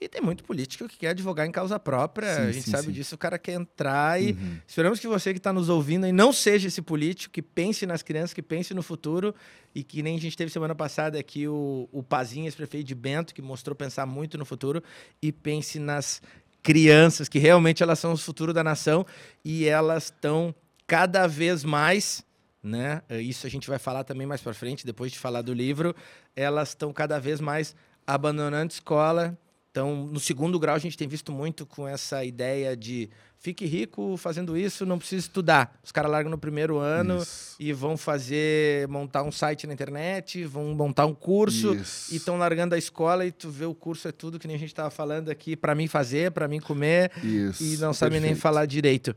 e 0.02 0.10
tem 0.10 0.22
muito 0.22 0.44
político 0.44 0.88
que 0.88 0.98
quer 0.98 1.10
advogar 1.10 1.48
em 1.48 1.52
causa 1.52 1.80
própria. 1.80 2.36
Sim, 2.36 2.42
a 2.42 2.52
gente 2.52 2.66
sim, 2.66 2.72
sabe 2.72 2.88
sim. 2.88 2.92
disso, 2.92 3.16
o 3.16 3.18
cara 3.18 3.40
quer 3.40 3.54
entrar 3.54 4.22
e 4.22 4.34
Uhum. 4.34 4.58
esperamos 4.68 5.00
que 5.00 5.08
você 5.08 5.32
que 5.32 5.38
está 5.38 5.54
nos 5.54 5.70
ouvindo 5.70 6.04
aí 6.06 6.12
não 6.12 6.34
seja 6.34 6.68
esse 6.68 6.82
político, 6.82 7.34
que 7.34 7.42
pense 7.42 7.86
nas 7.86 8.02
crianças, 8.02 8.34
que 8.34 8.42
pense 8.42 8.74
no 8.74 8.84
futuro 8.84 9.34
e 9.74 9.82
que 9.84 10.04
nem 10.04 10.18
a 10.18 10.20
gente 10.20 10.36
teve 10.36 10.52
semana 10.52 10.76
passada 10.76 11.18
aqui 11.18 11.48
o, 11.48 11.88
o 11.92 12.04
Pazinho, 12.04 12.48
esse 12.48 12.58
prefeito 12.58 12.86
de 12.86 12.96
Bento, 12.96 13.34
que 13.34 13.42
mostrou 13.42 13.76
pensar 13.76 14.06
muito 14.06 14.38
no 14.38 14.44
futuro 14.46 14.84
e 15.22 15.32
pense 15.32 15.80
nas 15.80 16.22
crianças, 16.62 17.28
que 17.28 17.40
realmente 17.40 17.84
elas 17.84 18.00
são 18.00 18.14
o 18.14 18.18
futuro 18.18 18.54
da 18.54 18.64
nação 18.64 19.06
e 19.44 19.66
elas 19.66 20.06
estão 20.06 20.56
cada 20.88 21.28
vez 21.28 21.64
mais, 21.64 22.24
né? 22.62 23.02
Isso 23.10 23.46
a 23.48 23.50
gente 23.50 23.70
vai 23.70 23.80
falar 23.80 24.04
também 24.04 24.28
mais 24.28 24.42
para 24.42 24.54
frente, 24.54 24.86
depois 24.86 25.12
de 25.12 25.20
falar 25.20 25.42
do 25.42 25.54
livro, 25.54 25.96
elas 26.36 26.70
estão 26.70 26.92
cada 26.94 27.20
vez 27.20 27.40
mais 27.40 27.76
abandonando 28.06 28.72
escola. 28.72 29.38
Então, 29.72 30.06
no 30.06 30.20
segundo 30.20 30.60
grau, 30.60 30.76
a 30.76 30.80
gente 30.80 30.96
tem 30.96 31.08
visto 31.08 31.32
muito 31.32 31.66
com 31.66 31.88
essa 31.88 32.24
ideia 32.24 32.78
de 32.78 33.10
fique 33.44 33.66
rico 33.66 34.16
fazendo 34.16 34.56
isso, 34.56 34.86
não 34.86 34.98
precisa 34.98 35.20
estudar. 35.20 35.78
Os 35.84 35.92
caras 35.92 36.10
largam 36.10 36.30
no 36.30 36.38
primeiro 36.38 36.78
ano 36.78 37.18
Isso. 37.18 37.56
e 37.60 37.74
vão 37.74 37.98
fazer, 37.98 38.88
montar 38.88 39.24
um 39.24 39.32
site 39.34 39.68
na 39.68 39.74
internet, 39.74 40.46
vão 40.46 40.74
montar 40.74 41.06
um 41.06 41.14
curso 41.14 41.76
Isso. 41.76 42.14
e 42.14 42.18
estão 42.18 42.38
largando 42.38 42.74
a 42.74 42.78
escola 42.78 43.26
e 43.26 43.32
tu 43.34 43.50
vê 43.50 43.66
o 43.66 43.76
curso 43.76 44.08
é 44.08 44.14
tudo 44.14 44.40
que 44.40 44.48
nem 44.48 44.56
a 44.56 44.60
gente 44.60 44.70
estava 44.70 44.90
falando 44.90 45.30
aqui 45.30 45.58
para 45.58 45.76
mim 45.76 45.88
fazer, 45.88 46.32
para 46.32 46.48
mim 46.48 46.62
comer 46.62 47.12
Isso. 47.22 47.62
e 47.62 47.76
não 47.78 47.94
sabe 47.94 48.20
nem 48.20 48.34
falar 48.34 48.66
direito. 48.66 49.14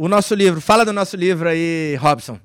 O 0.00 0.06
nosso 0.06 0.32
livro, 0.32 0.60
fala 0.60 0.84
do 0.84 0.92
nosso 0.92 1.16
livro 1.16 1.48
aí, 1.48 1.96
Robson. 1.96 2.38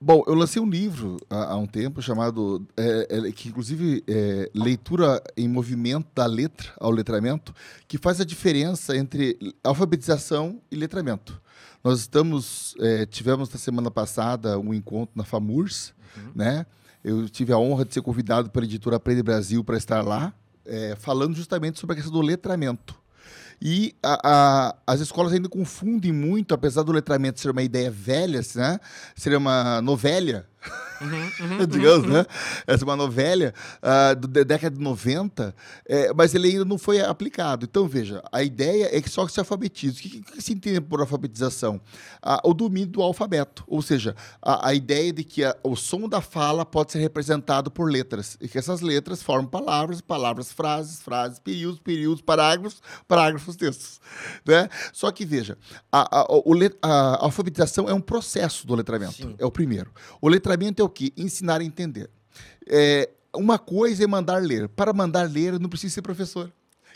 Bom, 0.00 0.22
eu 0.24 0.34
lancei 0.34 0.62
um 0.62 0.70
livro 0.70 1.16
há, 1.28 1.46
há 1.46 1.56
um 1.56 1.66
tempo 1.66 2.00
chamado, 2.00 2.64
é, 2.76 3.08
é, 3.10 3.32
que 3.32 3.48
inclusive 3.48 4.04
é 4.06 4.48
Leitura 4.54 5.20
em 5.36 5.48
Movimento 5.48 6.06
da 6.14 6.26
Letra 6.26 6.70
ao 6.78 6.92
Letramento, 6.92 7.52
que 7.88 7.98
faz 7.98 8.20
a 8.20 8.24
diferença 8.24 8.96
entre 8.96 9.36
alfabetização 9.64 10.62
e 10.70 10.76
letramento. 10.76 11.42
Nós 11.82 11.98
estamos, 11.98 12.76
é, 12.78 13.04
tivemos 13.04 13.50
na 13.50 13.58
semana 13.58 13.90
passada 13.90 14.60
um 14.60 14.72
encontro 14.72 15.10
na 15.16 15.24
FAMURS, 15.24 15.92
né? 16.32 16.66
Eu 17.02 17.28
tive 17.28 17.52
a 17.52 17.58
honra 17.58 17.84
de 17.84 17.92
ser 17.92 18.02
convidado 18.02 18.48
pela 18.48 18.64
editora 18.64 18.94
Aprende 18.94 19.24
Brasil 19.24 19.64
para 19.64 19.76
estar 19.76 20.02
lá, 20.02 20.32
é, 20.64 20.94
falando 20.94 21.34
justamente 21.34 21.80
sobre 21.80 21.94
a 21.94 21.96
questão 21.96 22.12
do 22.12 22.20
letramento. 22.20 23.00
E 23.62 23.94
a- 24.02 24.20
a- 24.68 24.76
as 24.86 25.00
escolas 25.00 25.32
ainda 25.32 25.48
confundem 25.48 26.12
muito, 26.12 26.54
apesar 26.54 26.82
do 26.82 26.92
letramento 26.92 27.40
ser 27.40 27.50
uma 27.50 27.62
ideia 27.62 27.90
velha, 27.90 28.40
né? 28.54 28.78
Uma 29.36 29.82
novelha, 29.82 30.46
digamos, 31.68 32.06
né? 32.08 32.26
Essa 32.66 32.84
é 32.84 32.86
uma 32.86 32.96
novelha 32.96 33.54
ah, 33.80 34.12
do- 34.14 34.28
da 34.28 34.42
década 34.42 34.76
de 34.76 34.82
90, 34.82 35.54
é, 35.88 36.12
mas 36.12 36.34
ele 36.34 36.48
ainda 36.48 36.64
não 36.64 36.76
foi 36.78 37.00
aplicado. 37.00 37.64
Então, 37.64 37.88
veja, 37.88 38.22
a 38.30 38.42
ideia 38.42 38.88
é 38.96 39.00
que 39.00 39.08
só 39.08 39.26
se 39.26 39.38
alfabetize. 39.40 39.98
O 39.98 40.02
que, 40.02 40.20
que- 40.20 40.42
se 40.42 40.52
entende 40.52 40.80
por 40.80 41.00
alfabetização? 41.00 41.80
Ah, 42.22 42.40
o 42.44 42.52
domínio 42.52 42.88
do 42.88 43.02
alfabeto, 43.02 43.64
ou 43.66 43.80
seja, 43.80 44.14
a, 44.42 44.68
a 44.68 44.74
ideia 44.74 45.12
de 45.12 45.24
que 45.24 45.42
a- 45.44 45.56
o 45.62 45.74
som 45.74 46.06
da 46.08 46.20
fala 46.20 46.66
pode 46.66 46.92
ser 46.92 46.98
representado 46.98 47.70
por 47.70 47.90
letras, 47.90 48.36
e 48.40 48.46
que 48.48 48.58
essas 48.58 48.80
letras 48.82 49.22
formam 49.22 49.48
palavras, 49.48 50.00
palavras, 50.00 50.52
frases, 50.52 51.00
frases, 51.00 51.38
períodos, 51.38 51.80
períodos, 51.80 52.20
parágrafos, 52.20 52.82
parágrafos, 53.08 53.56
textos. 53.56 54.00
Né? 54.44 54.68
Só 54.92 55.10
que, 55.10 55.24
veja, 55.24 55.56
a, 55.90 56.20
a- 56.20 56.26
a 56.82 57.24
alfabetização 57.24 57.88
é 57.88 57.94
um 57.94 58.00
processo 58.00 58.66
do 58.66 58.74
letramento, 58.74 59.14
Sim. 59.14 59.34
é 59.38 59.46
o 59.46 59.50
primeiro. 59.50 59.90
O 60.20 60.28
letramento 60.28 60.49
é 60.80 60.82
o 60.84 60.88
quê? 60.88 61.12
Ensinar 61.16 61.60
a 61.60 61.64
entender. 61.64 62.10
É, 62.66 63.08
uma 63.34 63.58
coisa 63.58 64.04
é 64.04 64.06
mandar 64.06 64.42
ler. 64.42 64.68
Para 64.68 64.92
mandar 64.92 65.28
ler, 65.30 65.58
não 65.58 65.68
precisa 65.68 65.94
ser 65.94 66.02
professor. 66.02 66.52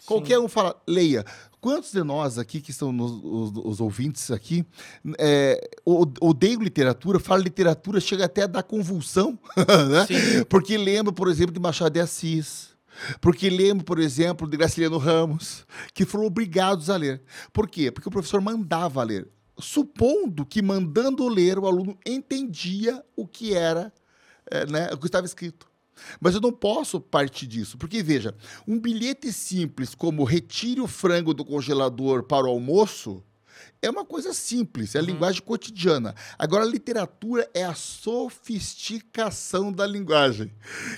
Qualquer 0.06 0.38
um 0.38 0.48
fala, 0.48 0.80
leia. 0.86 1.24
Quantos 1.60 1.90
de 1.90 2.02
nós 2.02 2.38
aqui, 2.38 2.60
que 2.60 2.74
são 2.74 2.92
nos- 2.92 3.22
os, 3.24 3.52
os 3.64 3.80
ouvintes 3.80 4.30
aqui, 4.30 4.66
é, 5.18 5.58
odeiam 6.20 6.60
literatura, 6.62 7.18
fala 7.18 7.42
literatura, 7.42 7.98
chega 8.00 8.26
até 8.26 8.42
a 8.42 8.46
dar 8.46 8.62
convulsão, 8.62 9.38
né? 9.56 10.06
Sim. 10.06 10.44
Porque 10.44 10.76
lembra, 10.76 11.10
por 11.10 11.28
exemplo, 11.28 11.54
de 11.54 11.60
Machado 11.60 11.92
de 11.94 12.00
Assis. 12.00 12.74
Porque 13.20 13.48
lembro, 13.48 13.84
por 13.84 13.98
exemplo, 13.98 14.48
de 14.48 14.56
Graciliano 14.56 14.98
Ramos, 14.98 15.64
que 15.94 16.04
foram 16.04 16.26
obrigados 16.26 16.90
a 16.90 16.96
ler. 16.96 17.22
Por 17.52 17.68
quê? 17.68 17.90
Porque 17.90 18.08
o 18.08 18.12
professor 18.12 18.40
mandava 18.42 19.02
ler. 19.02 19.26
Supondo 19.58 20.44
que 20.44 20.60
mandando 20.60 21.28
ler, 21.28 21.58
o 21.58 21.66
aluno 21.66 21.96
entendia 22.04 23.04
o 23.16 23.26
que 23.26 23.54
era, 23.54 23.92
é, 24.50 24.66
né, 24.66 24.90
o 24.92 24.98
que 24.98 25.06
estava 25.06 25.26
escrito. 25.26 25.70
Mas 26.20 26.34
eu 26.34 26.40
não 26.40 26.52
posso 26.52 27.00
partir 27.00 27.46
disso, 27.46 27.78
porque 27.78 28.02
veja, 28.02 28.34
um 28.66 28.78
bilhete 28.78 29.32
simples 29.32 29.94
como 29.94 30.24
retire 30.24 30.80
o 30.80 30.88
frango 30.88 31.32
do 31.32 31.44
congelador 31.44 32.24
para 32.24 32.46
o 32.46 32.50
almoço 32.50 33.22
é 33.80 33.90
uma 33.90 34.04
coisa 34.04 34.32
simples, 34.32 34.94
é 34.94 34.98
a 34.98 35.00
uhum. 35.02 35.08
linguagem 35.08 35.42
cotidiana. 35.42 36.14
Agora, 36.38 36.64
a 36.64 36.68
literatura 36.68 37.48
é 37.52 37.64
a 37.64 37.74
sofisticação 37.74 39.70
da 39.70 39.86
linguagem. 39.86 40.52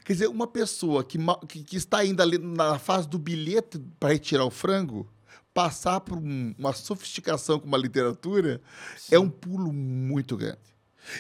Quer 0.05 0.13
dizer, 0.13 0.29
uma 0.29 0.47
pessoa 0.47 1.05
que, 1.05 1.19
que, 1.49 1.65
que 1.65 1.77
está 1.77 1.99
ainda 1.99 2.25
na 2.39 2.79
fase 2.79 3.09
do 3.09 3.19
bilhete 3.19 3.79
para 3.99 4.13
retirar 4.13 4.45
o 4.45 4.51
frango, 4.51 5.11
passar 5.57 6.01
por 6.01 6.19
um, 6.19 6.55
uma 6.59 6.75
sofisticação 6.75 7.59
com 7.59 7.67
uma 7.67 7.79
literatura 7.79 8.61
Sim. 8.99 9.15
é 9.15 9.19
um 9.19 9.31
pulo 9.31 9.73
muito 9.73 10.37
grande. 10.37 10.59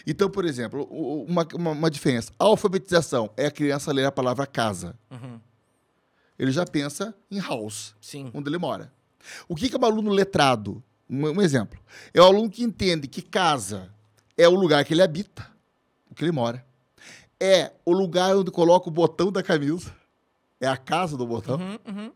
Então, 0.06 0.28
por 0.28 0.44
exemplo, 0.44 0.84
uma, 1.26 1.48
uma, 1.54 1.70
uma, 1.70 1.90
diferença. 1.90 2.30
A 2.38 2.44
alfabetização 2.44 3.30
é 3.34 3.46
a 3.46 3.50
criança 3.50 3.90
ler 3.94 4.04
a 4.04 4.12
palavra 4.12 4.46
casa. 4.46 4.94
Uhum. 5.10 5.40
Ele 6.38 6.52
já 6.52 6.66
pensa 6.66 7.16
em 7.30 7.40
house, 7.40 7.94
Sim. 7.98 8.30
onde 8.34 8.50
ele 8.50 8.58
mora. 8.58 8.92
O 9.48 9.56
que, 9.56 9.74
é 9.74 9.78
um 9.78 9.84
aluno 9.86 10.10
letrado? 10.10 10.84
Um, 11.08 11.30
um 11.30 11.40
exemplo. 11.40 11.80
É 12.12 12.20
o 12.20 12.24
aluno 12.24 12.50
que 12.50 12.62
entende 12.62 13.08
que 13.08 13.22
casa 13.22 13.90
é 14.36 14.46
o 14.46 14.54
lugar 14.54 14.84
que 14.84 14.92
ele 14.92 15.00
habita, 15.00 15.50
o 16.10 16.14
que 16.14 16.22
ele 16.22 16.32
mora. 16.32 16.62
É 17.40 17.72
o 17.86 17.92
lugar 17.92 18.36
onde 18.36 18.50
coloca 18.50 18.86
o 18.90 18.92
botão 18.92 19.32
da 19.32 19.42
camisa. 19.42 19.95
É 20.60 20.66
a 20.66 20.76
casa 20.76 21.16
do 21.16 21.26
botão. 21.26 21.56
Uhum, 21.56 21.78
uhum, 21.86 22.02
uhum. 22.04 22.12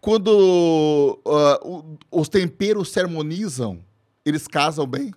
Quando 0.00 1.18
uh, 1.24 1.98
os 2.10 2.28
temperos 2.28 2.92
se 2.92 3.00
harmonizam, 3.00 3.82
eles 4.24 4.46
casam 4.46 4.86
bem. 4.86 5.10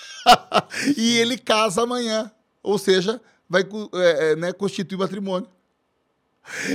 e 0.96 1.18
ele 1.18 1.38
casa 1.38 1.82
amanhã. 1.82 2.30
Ou 2.62 2.78
seja, 2.78 3.20
vai 3.48 3.62
é, 3.94 4.32
é, 4.32 4.36
né, 4.36 4.52
constituir 4.52 4.98
matrimônio. 4.98 5.48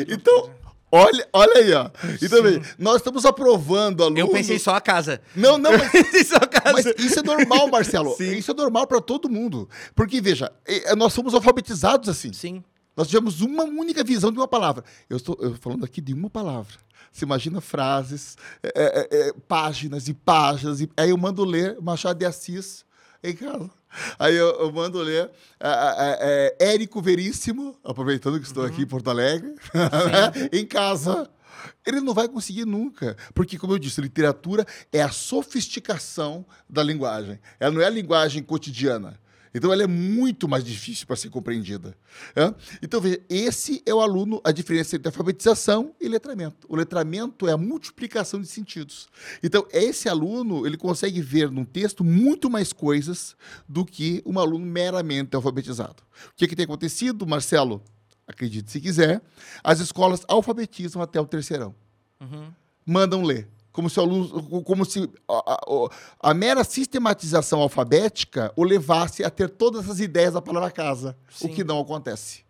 Então, 0.07 0.51
Olha, 0.89 1.27
olha 1.33 1.57
aí, 1.57 1.73
ó. 1.73 1.89
E 2.21 2.29
também, 2.29 2.61
nós 2.79 2.97
estamos 2.97 3.25
aprovando 3.25 4.03
alunos. 4.03 4.19
Eu 4.19 4.29
pensei 4.29 4.57
só 4.57 4.73
a 4.73 4.79
casa. 4.79 5.21
Não, 5.35 5.57
não, 5.57 5.71
mas, 5.71 5.91
só 6.27 6.37
a 6.37 6.47
casa. 6.47 6.71
mas 6.71 6.85
isso 6.97 7.19
é 7.19 7.23
normal, 7.23 7.67
Marcelo. 7.69 8.15
Sim. 8.15 8.37
Isso 8.37 8.51
é 8.51 8.53
normal 8.53 8.87
para 8.87 9.01
todo 9.01 9.29
mundo. 9.29 9.67
Porque, 9.93 10.21
veja, 10.21 10.49
nós 10.95 11.11
somos 11.11 11.33
alfabetizados 11.33 12.07
assim. 12.07 12.31
Sim. 12.31 12.63
Nós 12.97 13.07
tivemos 13.07 13.41
uma 13.41 13.63
única 13.63 14.03
visão 14.03 14.31
de 14.31 14.39
uma 14.39 14.47
palavra. 14.47 14.83
Eu 15.07 15.17
estou 15.17 15.37
eu 15.39 15.55
falando 15.57 15.85
aqui 15.85 16.01
de 16.01 16.15
uma 16.15 16.31
palavra. 16.31 16.73
Você 17.11 17.25
imagina 17.25 17.61
frases, 17.61 18.35
é, 18.63 18.71
é, 18.75 19.07
é, 19.11 19.33
páginas 19.47 20.07
e 20.07 20.15
páginas. 20.15 20.81
E, 20.81 20.89
aí 20.97 21.11
eu 21.11 21.17
mando 21.17 21.45
ler 21.45 21.79
Machado 21.79 22.17
de 22.17 22.25
Assis 22.25 22.83
em 23.23 23.35
casa. 23.35 23.69
Aí 24.17 24.35
eu, 24.35 24.47
eu 24.47 24.71
mando 24.71 24.99
ler 24.99 25.29
é, 25.59 26.55
Érico 26.59 26.99
Veríssimo, 26.99 27.77
aproveitando 27.83 28.39
que 28.39 28.47
estou 28.47 28.63
uhum. 28.63 28.69
aqui 28.69 28.81
em 28.81 28.87
Porto 28.87 29.11
Alegre, 29.11 29.53
em 30.51 30.65
casa. 30.65 31.29
Ele 31.85 32.01
não 32.01 32.13
vai 32.13 32.27
conseguir 32.27 32.65
nunca, 32.65 33.15
porque, 33.33 33.57
como 33.57 33.73
eu 33.73 33.79
disse, 33.79 34.01
literatura 34.01 34.65
é 34.91 35.01
a 35.01 35.09
sofisticação 35.09 36.45
da 36.67 36.81
linguagem. 36.81 37.39
Ela 37.59 37.71
não 37.71 37.81
é 37.81 37.85
a 37.85 37.89
linguagem 37.89 38.41
cotidiana. 38.41 39.19
Então 39.57 39.73
ela 39.73 39.83
é 39.83 39.87
muito 39.87 40.47
mais 40.47 40.63
difícil 40.63 41.07
para 41.07 41.15
ser 41.15 41.29
compreendida. 41.29 41.97
É? 42.35 42.53
Então, 42.81 43.01
veja, 43.01 43.19
esse 43.27 43.81
é 43.85 43.93
o 43.93 43.99
aluno, 43.99 44.39
a 44.43 44.51
diferença 44.51 44.95
entre 44.95 45.07
alfabetização 45.07 45.95
e 45.99 46.07
letramento. 46.07 46.67
O 46.69 46.75
letramento 46.75 47.47
é 47.47 47.51
a 47.51 47.57
multiplicação 47.57 48.39
de 48.39 48.47
sentidos. 48.47 49.07
Então, 49.41 49.67
esse 49.71 50.07
aluno, 50.07 50.65
ele 50.67 50.77
consegue 50.77 51.21
ver 51.21 51.49
num 51.49 51.65
texto 51.65 52.03
muito 52.03 52.49
mais 52.49 52.71
coisas 52.71 53.35
do 53.67 53.83
que 53.83 54.21
um 54.25 54.37
aluno 54.39 54.65
meramente 54.65 55.35
alfabetizado. 55.35 56.03
O 56.29 56.35
que, 56.35 56.45
é 56.45 56.47
que 56.47 56.55
tem 56.55 56.65
acontecido, 56.65 57.25
Marcelo? 57.25 57.81
Acredite 58.27 58.71
se 58.71 58.79
quiser, 58.79 59.21
as 59.63 59.79
escolas 59.79 60.21
alfabetizam 60.27 61.01
até 61.01 61.19
o 61.19 61.25
terceirão. 61.25 61.73
Uhum. 62.19 62.51
Mandam 62.85 63.23
ler 63.23 63.47
como 63.77 63.91
se, 63.91 63.99
aluno, 63.99 64.63
como 64.63 64.83
se 64.83 65.07
a, 65.29 65.53
a, 65.53 66.31
a, 66.31 66.33
mera 66.33 66.63
sistematização 66.63 67.61
alfabética 67.61 68.51
o 68.55 68.63
levasse 68.63 69.23
a 69.23 69.29
ter 69.29 69.51
todas 69.51 69.87
as 69.87 69.99
ideias 69.99 70.33
da 70.33 70.41
palavra 70.41 70.71
casa, 70.71 71.15
Sim. 71.29 71.45
o 71.45 71.53
que 71.53 71.63
não 71.63 71.79
acontece. 71.79 72.43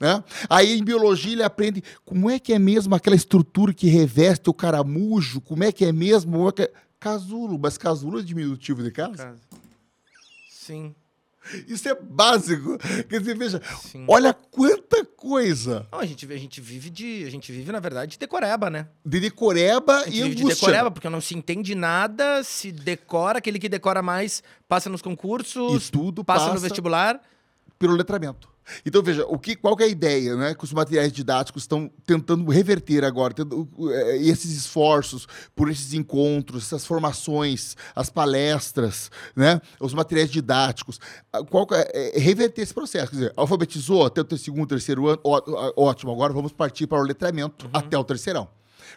Né? 0.00 0.24
Aí 0.50 0.76
em 0.76 0.82
biologia 0.82 1.34
ele 1.34 1.44
aprende 1.44 1.84
como 2.04 2.28
é 2.28 2.36
que 2.40 2.52
é 2.52 2.58
mesmo 2.58 2.96
aquela 2.96 3.14
estrutura 3.14 3.72
que 3.72 3.86
reveste 3.86 4.50
o 4.50 4.52
caramujo, 4.52 5.40
como 5.40 5.62
é 5.62 5.70
que 5.70 5.84
é 5.84 5.92
mesmo. 5.92 6.48
É 6.48 6.62
é... 6.62 6.72
Casulo, 6.98 7.56
mas 7.60 7.78
casulo 7.78 8.18
é 8.18 8.22
diminutivo 8.22 8.82
de 8.82 8.90
casa? 8.90 9.18
casa. 9.18 9.40
Sim. 10.50 10.96
Isso 11.66 11.88
é 11.88 11.94
básico. 11.94 12.78
Quer 13.08 13.20
dizer, 13.20 13.36
veja, 13.36 13.60
Sim. 13.80 14.04
olha 14.08 14.32
quanta 14.32 15.04
coisa. 15.04 15.86
Não, 15.90 16.00
a 16.00 16.06
gente, 16.06 16.30
a 16.32 16.36
gente 16.36 16.60
vive 16.60 16.90
de. 16.90 17.24
A 17.26 17.30
gente 17.30 17.50
vive, 17.50 17.72
na 17.72 17.80
verdade, 17.80 18.12
de 18.12 18.18
decoreba, 18.18 18.70
né? 18.70 18.88
De 19.04 19.20
decoreba 19.20 20.04
e 20.08 20.22
angústia. 20.22 20.46
De 20.46 20.54
decoreba, 20.54 20.90
porque 20.90 21.08
não 21.08 21.20
se 21.20 21.36
entende 21.36 21.74
nada, 21.74 22.42
se 22.44 22.70
decora, 22.70 23.38
aquele 23.38 23.58
que 23.58 23.68
decora 23.68 24.02
mais 24.02 24.42
passa 24.68 24.88
nos 24.88 25.02
concursos, 25.02 25.88
e 25.88 25.92
tudo 25.92 26.24
passa, 26.24 26.46
passa 26.46 26.54
no 26.54 26.60
vestibular. 26.60 27.20
Pelo 27.78 27.94
letramento. 27.94 28.51
Então, 28.86 29.02
veja, 29.02 29.26
o 29.26 29.38
que, 29.38 29.56
qual 29.56 29.76
que 29.76 29.82
é 29.82 29.86
a 29.86 29.88
ideia 29.88 30.36
né, 30.36 30.54
que 30.54 30.64
os 30.64 30.72
materiais 30.72 31.12
didáticos 31.12 31.64
estão 31.64 31.90
tentando 32.06 32.48
reverter 32.50 33.04
agora? 33.04 33.34
Tendo, 33.34 33.68
é, 33.90 34.16
esses 34.18 34.56
esforços 34.56 35.26
por 35.54 35.70
esses 35.70 35.92
encontros, 35.92 36.64
essas 36.64 36.86
formações, 36.86 37.76
as 37.94 38.08
palestras, 38.08 39.10
né, 39.34 39.60
os 39.80 39.94
materiais 39.94 40.30
didáticos. 40.30 40.98
Qual, 41.50 41.66
é, 41.72 42.16
é, 42.16 42.18
reverter 42.18 42.62
esse 42.62 42.74
processo. 42.74 43.10
Quer 43.10 43.16
dizer, 43.16 43.32
alfabetizou 43.36 44.06
até 44.06 44.22
o 44.22 44.38
segundo, 44.38 44.68
terceiro 44.68 45.08
ano, 45.08 45.20
ó, 45.24 45.72
ótimo, 45.76 46.12
agora 46.12 46.32
vamos 46.32 46.52
partir 46.52 46.86
para 46.86 46.98
o 46.98 47.02
letramento 47.02 47.66
uhum. 47.66 47.70
até 47.72 47.96
o 47.98 48.04
terceirão. 48.04 48.48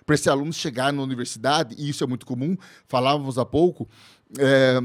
Para 0.05 0.15
esse 0.15 0.29
aluno 0.29 0.51
chegar 0.53 0.91
na 0.91 1.01
universidade, 1.01 1.75
e 1.77 1.89
isso 1.89 2.03
é 2.03 2.07
muito 2.07 2.25
comum, 2.25 2.55
falávamos 2.87 3.37
há 3.37 3.45
pouco, 3.45 3.87
é, 4.37 4.79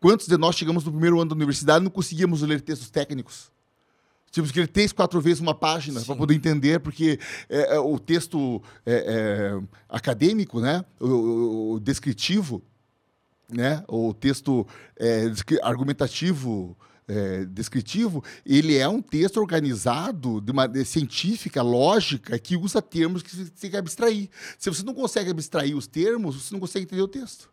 quantos 0.00 0.26
de 0.26 0.36
nós 0.36 0.56
chegamos 0.56 0.84
no 0.84 0.90
primeiro 0.90 1.20
ano 1.20 1.30
da 1.30 1.34
universidade 1.34 1.80
e 1.80 1.84
não 1.84 1.90
conseguíamos 1.90 2.42
ler 2.42 2.60
textos 2.60 2.90
técnicos? 2.90 3.50
Que 4.30 4.40
ler 4.42 4.68
três, 4.68 4.92
quatro 4.92 5.20
vezes 5.20 5.40
uma 5.40 5.54
página 5.54 6.00
para 6.02 6.14
poder 6.14 6.34
entender, 6.34 6.78
porque 6.80 7.18
é, 7.48 7.76
é, 7.76 7.78
o 7.78 7.98
texto 7.98 8.62
é, 8.84 8.94
é 8.94 9.62
acadêmico, 9.88 10.60
né? 10.60 10.84
O, 11.00 11.06
o, 11.06 11.72
o, 11.72 11.80
descritivo, 11.80 12.62
né? 13.48 13.82
o 13.88 14.12
texto 14.12 14.66
é, 14.98 15.32
argumentativo, 15.62 16.76
é, 17.08 17.44
descritivo, 17.46 18.22
ele 18.44 18.76
é 18.76 18.88
um 18.88 19.00
texto 19.00 19.38
organizado, 19.38 20.40
de 20.40 20.52
uma 20.52 20.66
de 20.66 20.84
científica, 20.84 21.62
lógica, 21.62 22.38
que 22.38 22.56
usa 22.56 22.82
termos 22.82 23.22
que 23.22 23.34
você 23.34 23.50
tem 23.50 23.70
que 23.70 23.76
abstrair. 23.76 24.28
Se 24.58 24.68
você 24.68 24.82
não 24.82 24.92
consegue 24.92 25.30
abstrair 25.30 25.76
os 25.76 25.86
termos, 25.86 26.42
você 26.42 26.52
não 26.52 26.60
consegue 26.60 26.84
entender 26.84 27.02
o 27.02 27.08
texto. 27.08 27.48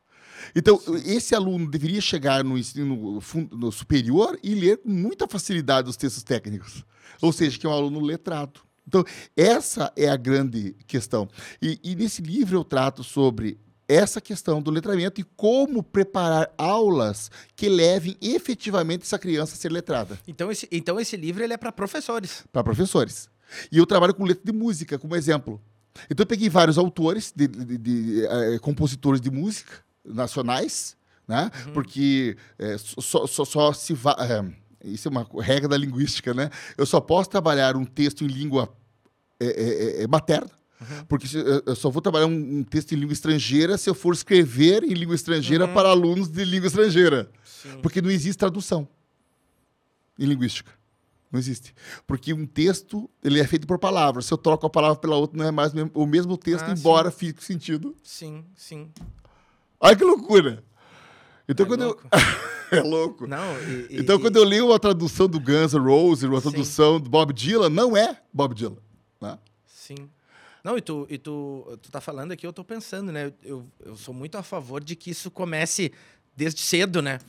Então, 0.56 0.80
esse 1.06 1.36
aluno 1.36 1.70
deveria 1.70 2.02
chegar 2.02 2.44
no 2.44 2.58
ensino 2.58 3.22
no 3.52 3.72
superior 3.72 4.38
e 4.44 4.54
ler 4.56 4.78
com 4.78 4.90
muita 4.90 5.28
facilidade 5.28 5.90
os 5.90 5.98
textos 5.98 6.24
técnicos. 6.24 6.84
Ou 7.22 7.32
seja, 7.32 7.58
que 7.58 7.66
é 7.66 7.70
um 7.70 7.74
aluno 7.74 8.00
letrado. 8.00 8.60
Então, 8.88 9.04
essa 9.36 9.92
é 9.96 10.10
a 10.10 10.18
grande 10.18 10.76
questão. 10.88 11.30
E, 11.62 11.80
e 11.84 11.96
nesse 11.96 12.22
livro 12.22 12.58
eu 12.58 12.64
trato 12.64 13.04
sobre 13.04 13.58
essa 13.88 14.22
questão 14.22 14.62
do 14.62 14.72
letramento 14.72 15.20
e 15.20 15.24
como 15.36 15.84
preparar 15.84 16.52
aulas 16.58 17.30
que 17.56 17.68
levem 17.68 18.18
efetivamente 18.22 19.04
essa 19.04 19.20
criança 19.20 19.54
a 19.54 19.58
ser 19.58 19.72
letrada. 19.72 20.18
Então 20.28 20.52
esse, 20.52 20.68
então 20.72 21.00
esse 21.00 21.18
livro 21.18 21.44
ele 21.44 21.54
é 21.54 21.58
para 21.58 21.72
professores. 21.72 22.44
Para 22.52 22.64
professores. 22.64 23.30
E 23.72 23.78
eu 23.78 23.86
trabalho 23.86 24.14
com 24.14 24.24
letra 24.24 24.44
de 24.44 24.58
música 24.58 24.98
como 24.98 25.16
exemplo. 25.16 25.62
Então 26.10 26.24
eu 26.24 26.28
peguei 26.28 26.50
vários 26.50 26.78
autores, 26.78 27.32
de, 27.36 27.48
de, 27.48 27.66
de, 27.66 27.78
de 27.78 28.26
eh, 28.26 28.60
compositores 28.60 29.22
de 29.22 29.30
música, 29.30 29.84
nacionais, 30.06 30.96
né? 31.28 31.52
Uhum. 31.66 31.74
Porque 31.74 32.38
é, 32.58 32.78
só, 32.78 33.26
só, 33.28 33.46
só, 33.46 33.74
se. 33.74 33.94
É, 33.94 34.64
isso 34.84 35.08
é 35.08 35.12
uma 35.12 35.28
regra 35.42 35.70
da 35.70 35.78
linguística, 35.78 36.34
né? 36.34 36.50
Eu 36.78 36.86
só 36.86 37.00
posso 37.00 37.30
trabalhar 37.30 37.76
um 37.76 37.86
texto 37.86 38.24
em 38.24 38.28
língua 38.28 38.76
é, 39.40 39.46
é, 39.46 40.02
é, 40.02 40.04
é 40.04 40.08
materna. 40.08 40.52
Uhum. 40.82 41.06
Porque 41.06 41.28
eu 41.66 41.76
só 41.76 41.90
vou 41.90 42.02
trabalhar 42.02 42.26
um, 42.26 42.60
um, 42.60 42.64
texto 42.64 42.92
em 42.92 42.96
língua 42.96 43.14
estrangeira 43.14 43.78
se 43.78 43.90
eu 43.90 43.94
for 43.94 44.14
escrever 44.14 44.84
em 44.84 44.94
língua 44.94 45.16
estrangeira 45.16 45.66
uhum. 45.66 45.74
para 45.74 45.90
alunos 45.90 46.28
de 46.28 46.44
língua 46.44 46.68
estrangeira. 46.68 47.30
Sim. 47.44 47.80
Porque 47.82 48.02
não 48.02 48.12
existe 48.12 48.38
tradução 48.38 48.88
em 50.20 50.26
linguística. 50.26 50.72
Não 51.32 51.40
existe. 51.40 51.74
Porque 52.06 52.32
um 52.34 52.46
texto 52.46 53.10
ele 53.24 53.40
é 53.40 53.48
feito 53.48 53.66
por 53.66 53.80
palavras. 53.80 54.26
Se 54.26 54.34
eu 54.34 54.38
troco 54.38 54.68
a 54.68 54.70
palavra 54.70 54.98
pela 54.98 55.16
outra, 55.16 55.36
não 55.38 55.46
é 55.46 55.52
mais 55.52 55.72
o 55.94 56.06
mesmo 56.06 56.38
texto, 56.38 56.66
ah, 56.66 56.74
embora 56.74 57.10
sim. 57.10 57.18
fique 57.18 57.44
sentido. 57.44 57.96
Sim, 58.04 58.46
sim. 58.56 58.92
Olha 59.84 59.96
que 59.98 60.04
loucura. 60.06 60.64
Então, 61.48 61.66
é 61.66 61.70
quando 61.70 61.84
louco. 61.84 62.08
eu. 62.72 62.80
é 62.80 62.82
louco. 62.82 63.28
Não, 63.28 63.62
e, 63.70 64.00
então, 64.00 64.16
e, 64.16 64.20
quando 64.20 64.38
eu 64.38 64.46
leio 64.46 64.72
a 64.72 64.80
tradução 64.80 65.28
do 65.28 65.42
Guns 65.42 65.74
N' 65.74 65.80
Roses, 65.80 66.24
uma 66.24 66.42
tradução 66.42 66.98
Sim. 66.98 67.04
do 67.04 67.10
Bob 67.10 67.34
Dylan, 67.34 67.70
não 67.70 67.98
é 67.98 68.18
Bob 68.32 68.56
Dylan. 68.56 68.78
Né? 69.20 69.38
Sim. 69.68 70.10
Não, 70.64 70.78
e 70.78 70.82
tu, 70.82 71.06
e 71.10 71.18
tu, 71.18 71.78
tu 71.82 71.92
tá 71.92 72.00
falando 72.00 72.32
aqui, 72.32 72.48
eu 72.48 72.54
tô 72.54 72.64
pensando, 72.64 73.12
né? 73.12 73.34
Eu, 73.44 73.66
eu 73.86 73.98
sou 73.98 74.14
muito 74.14 74.38
a 74.38 74.44
favor 74.44 74.82
de 74.82 74.96
que 74.96 75.12
isso 75.12 75.30
comece 75.30 75.92
desde 76.34 76.62
cedo, 76.62 77.02
né? 77.02 77.20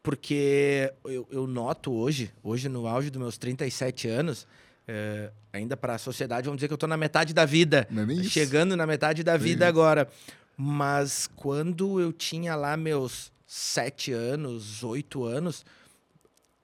Porque 0.00 0.92
eu, 1.04 1.26
eu 1.32 1.46
noto 1.48 1.92
hoje, 1.92 2.32
hoje 2.44 2.68
no 2.68 2.86
auge 2.86 3.10
dos 3.10 3.20
meus 3.20 3.36
37 3.36 4.06
anos, 4.06 4.46
é, 4.86 5.32
ainda 5.52 5.76
para 5.76 5.96
a 5.96 5.98
sociedade, 5.98 6.44
vamos 6.44 6.58
dizer 6.58 6.68
que 6.68 6.74
eu 6.74 6.78
tô 6.78 6.86
na 6.86 6.96
metade 6.96 7.34
da 7.34 7.44
vida. 7.44 7.88
Não 7.90 8.04
é 8.04 8.12
isso. 8.12 8.30
chegando 8.30 8.76
na 8.76 8.86
metade 8.86 9.24
da 9.24 9.36
vida 9.36 9.66
agora. 9.66 10.08
Mas 10.56 11.26
quando 11.34 12.00
eu 12.00 12.12
tinha 12.12 12.54
lá 12.54 12.76
meus 12.76 13.32
sete 13.46 14.12
anos, 14.12 14.82
oito 14.84 15.24
anos, 15.24 15.64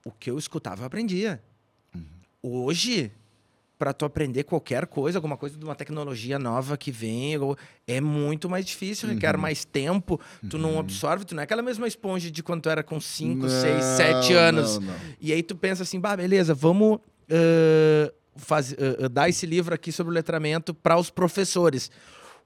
o 0.04 0.10
que 0.12 0.30
eu 0.30 0.38
escutava 0.38 0.82
eu 0.82 0.86
aprendia. 0.86 1.42
Hoje, 2.42 3.12
para 3.78 3.92
tu 3.92 4.04
aprender 4.04 4.44
qualquer 4.44 4.86
coisa, 4.86 5.18
alguma 5.18 5.36
coisa 5.36 5.56
de 5.58 5.64
uma 5.64 5.74
tecnologia 5.74 6.38
nova 6.38 6.76
que 6.76 6.90
vem, 6.90 7.34
é 7.86 8.00
muito 8.00 8.48
mais 8.48 8.64
difícil, 8.64 9.08
requer 9.08 9.36
mais 9.36 9.64
tempo, 9.64 10.20
tu 10.48 10.56
não 10.56 10.78
absorve, 10.78 11.24
tu 11.24 11.34
não 11.34 11.40
é 11.40 11.44
aquela 11.44 11.62
mesma 11.62 11.86
esponja 11.86 12.30
de 12.30 12.42
quando 12.42 12.62
tu 12.62 12.70
era 12.70 12.82
com 12.82 13.00
cinco, 13.00 13.48
seis, 13.48 13.84
Não, 13.84 13.96
sete 13.96 14.32
anos. 14.32 14.78
não, 14.78 14.86
não. 14.86 15.00
E 15.20 15.32
aí 15.32 15.42
tu 15.42 15.54
pensa 15.56 15.82
assim, 15.82 15.98
bah, 16.00 16.16
beleza, 16.16 16.54
vamos 16.54 16.98
ãh, 17.30 18.12
faz- 18.36 18.72
ãh, 18.72 19.08
dar 19.10 19.28
esse 19.28 19.44
livro 19.46 19.74
aqui 19.74 19.92
sobre 19.92 20.12
o 20.12 20.14
letramento 20.14 20.72
para 20.72 20.96
os 20.98 21.10
professores. 21.10 21.90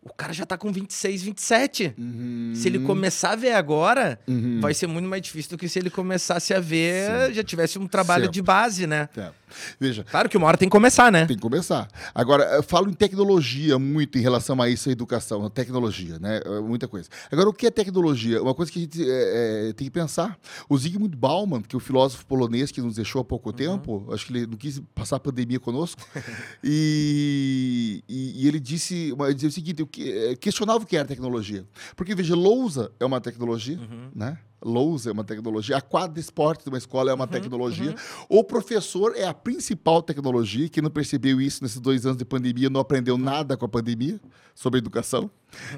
O 0.05 0.13
cara 0.15 0.33
já 0.33 0.45
tá 0.45 0.57
com 0.59 0.71
26, 0.71 1.23
27. 1.23 1.95
Uhum. 1.99 2.53
Se 2.55 2.69
ele 2.69 2.79
começar 2.81 3.31
a 3.31 3.37
ver 3.37 3.53
agora, 3.53 4.19
Uhum. 4.29 4.61
vai 4.61 4.75
ser 4.75 4.87
muito 4.87 5.09
mais 5.09 5.23
difícil 5.23 5.51
do 5.53 5.59
que 5.59 5.69
se 5.69 5.79
ele 5.79 5.89
começasse 5.91 6.53
a 6.53 6.61
ver, 6.61 7.33
já 7.33 7.43
tivesse 7.43 7.79
um 7.79 7.87
trabalho 7.87 8.25
Certo. 8.25 8.35
de 8.35 8.43
base, 8.43 8.87
né? 8.87 9.09
É. 9.17 9.31
Veja, 9.79 10.05
Claro 10.05 10.29
que 10.29 10.37
uma 10.37 10.47
hora 10.49 10.57
tem 10.59 10.69
que 10.69 10.73
começar, 10.73 11.11
né? 11.13 11.27
Tem 11.27 11.37
que 11.37 11.43
começar. 11.43 11.89
Agora, 12.15 12.43
eu 12.57 12.63
falo 12.63 12.91
em 12.91 12.93
tecnologia 12.93 13.79
muito 13.79 14.19
em 14.19 14.21
relação 14.21 14.61
a 14.61 14.69
isso, 14.69 14.89
a 14.89 14.93
educação, 14.93 15.45
a 15.47 15.51
tecnologia, 15.51 16.19
né? 16.19 16.41
É 16.45 16.61
Muita 16.61 16.87
coisa. 16.89 17.09
Agora, 17.31 17.49
o 17.49 17.53
que 17.53 17.67
é 17.67 17.71
tecnologia? 17.71 18.43
Uma 18.43 18.55
coisa 18.55 18.71
que 18.73 18.79
a 18.81 18.83
gente 18.83 19.03
é, 19.11 19.69
é, 19.69 19.73
tem 19.73 19.87
que 19.87 19.91
pensar. 19.93 20.37
O 20.69 20.77
Zygmunt 20.77 21.15
Bauman, 21.17 21.63
que 21.63 21.75
é 21.75 21.79
o 21.79 21.81
filósofo 21.81 22.27
polonês 22.27 22.71
que 22.73 22.81
nos 22.83 22.97
deixou 22.97 23.21
há 23.21 23.25
pouco 23.25 23.53
tempo, 23.53 24.07
acho 24.13 24.27
que 24.27 24.33
ele 24.33 24.47
não 24.47 24.57
quis 24.57 24.81
passar 24.95 25.17
a 25.17 25.21
pandemia 25.21 25.61
conosco, 25.61 26.03
e, 26.65 28.03
e- 28.09 28.43
e 28.45 28.49
ele 28.49 28.59
disse, 28.61 29.15
ele 29.19 29.35
dizia 29.35 29.49
o 29.49 29.53
seguinte, 29.53 29.83
que, 29.95 30.11
é, 30.11 30.37
questionava 30.37 30.83
o 30.83 30.87
que 30.87 30.97
era 30.97 31.07
tecnologia. 31.07 31.65
Porque, 31.95 32.15
veja, 32.15 32.35
lousa 32.35 32.91
é 32.99 33.05
uma 33.05 33.21
tecnologia, 33.21 33.79
né? 34.15 34.39
Lousa 34.63 35.11
é 35.11 35.13
uma 35.13 35.25
tecnologia, 35.25 35.77
a 35.77 35.81
quadra 35.81 36.15
de 36.15 36.21
esporte 36.21 36.65
de 36.65 36.71
uma 36.71 36.79
escola 36.79 37.11
é 37.11 37.15
uma 37.15 37.27
tecnologia, 37.27 37.95
o 38.31 38.43
professor 38.43 39.13
é 39.15 39.27
a 39.27 39.35
principal 39.35 40.03
tecnologia. 40.03 40.71
Quem 40.71 40.83
não 40.83 40.91
percebeu 40.91 41.39
isso 41.39 41.63
nesses 41.63 41.79
dois 41.79 42.07
anos 42.07 42.17
de 42.17 42.25
pandemia 42.25 42.71
não 42.71 42.81
aprendeu 42.81 43.19
nada 43.19 43.59
com 43.59 43.67
a 43.67 43.69
pandemia 43.69 44.19
sobre 44.55 44.79
educação. 44.79 45.31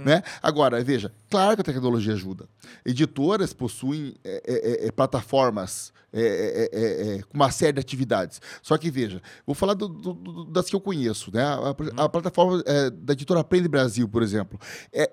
Né? 0.05 0.23
Agora, 0.43 0.83
veja, 0.83 1.13
claro 1.31 1.55
que 1.57 1.61
a 1.61 1.65
tecnologia 1.65 2.13
ajuda. 2.15 2.49
Editoras 2.85 3.53
possuem 3.53 4.15
é, 4.25 4.43
é, 4.47 4.85
é, 4.85 4.87
é, 4.89 4.91
plataformas 4.93 5.93
é, 6.13 7.21
com 7.29 7.35
uma 7.37 7.51
série 7.51 7.75
de 7.75 7.81
atividades. 7.81 8.41
Só 8.63 8.79
que, 8.79 8.91
veja, 8.91 9.21
vou 9.47 9.55
falar 9.55 9.75
do- 9.75 9.89
do- 9.89 10.15
do- 10.15 10.45
das 10.47 10.67
que 10.67 10.75
eu 10.77 10.81
conheço. 10.81 11.31
Né? 11.35 11.43
A, 11.43 12.05
a 12.05 12.09
plataforma 12.09 12.63
é, 12.67 12.91
da 12.91 13.13
editora 13.13 13.41
Aprende 13.41 13.69
Brasil, 13.69 14.09
por 14.09 14.23
exemplo, 14.23 14.59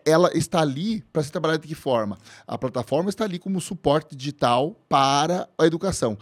ela 0.06 0.30
está 0.38 0.62
ali 0.62 1.02
para 1.12 1.23
ser 1.23 1.32
trabalhada 1.32 1.62
de 1.62 1.67
que 1.67 1.76
forma? 1.76 2.17
A 2.47 2.58
plataforma 2.58 3.10
está 3.10 3.26
ali 3.26 3.38
como 3.39 3.60
suporte 3.60 4.15
digital 4.15 4.76
para 4.88 5.49
a 5.58 5.65
educação. 5.65 6.17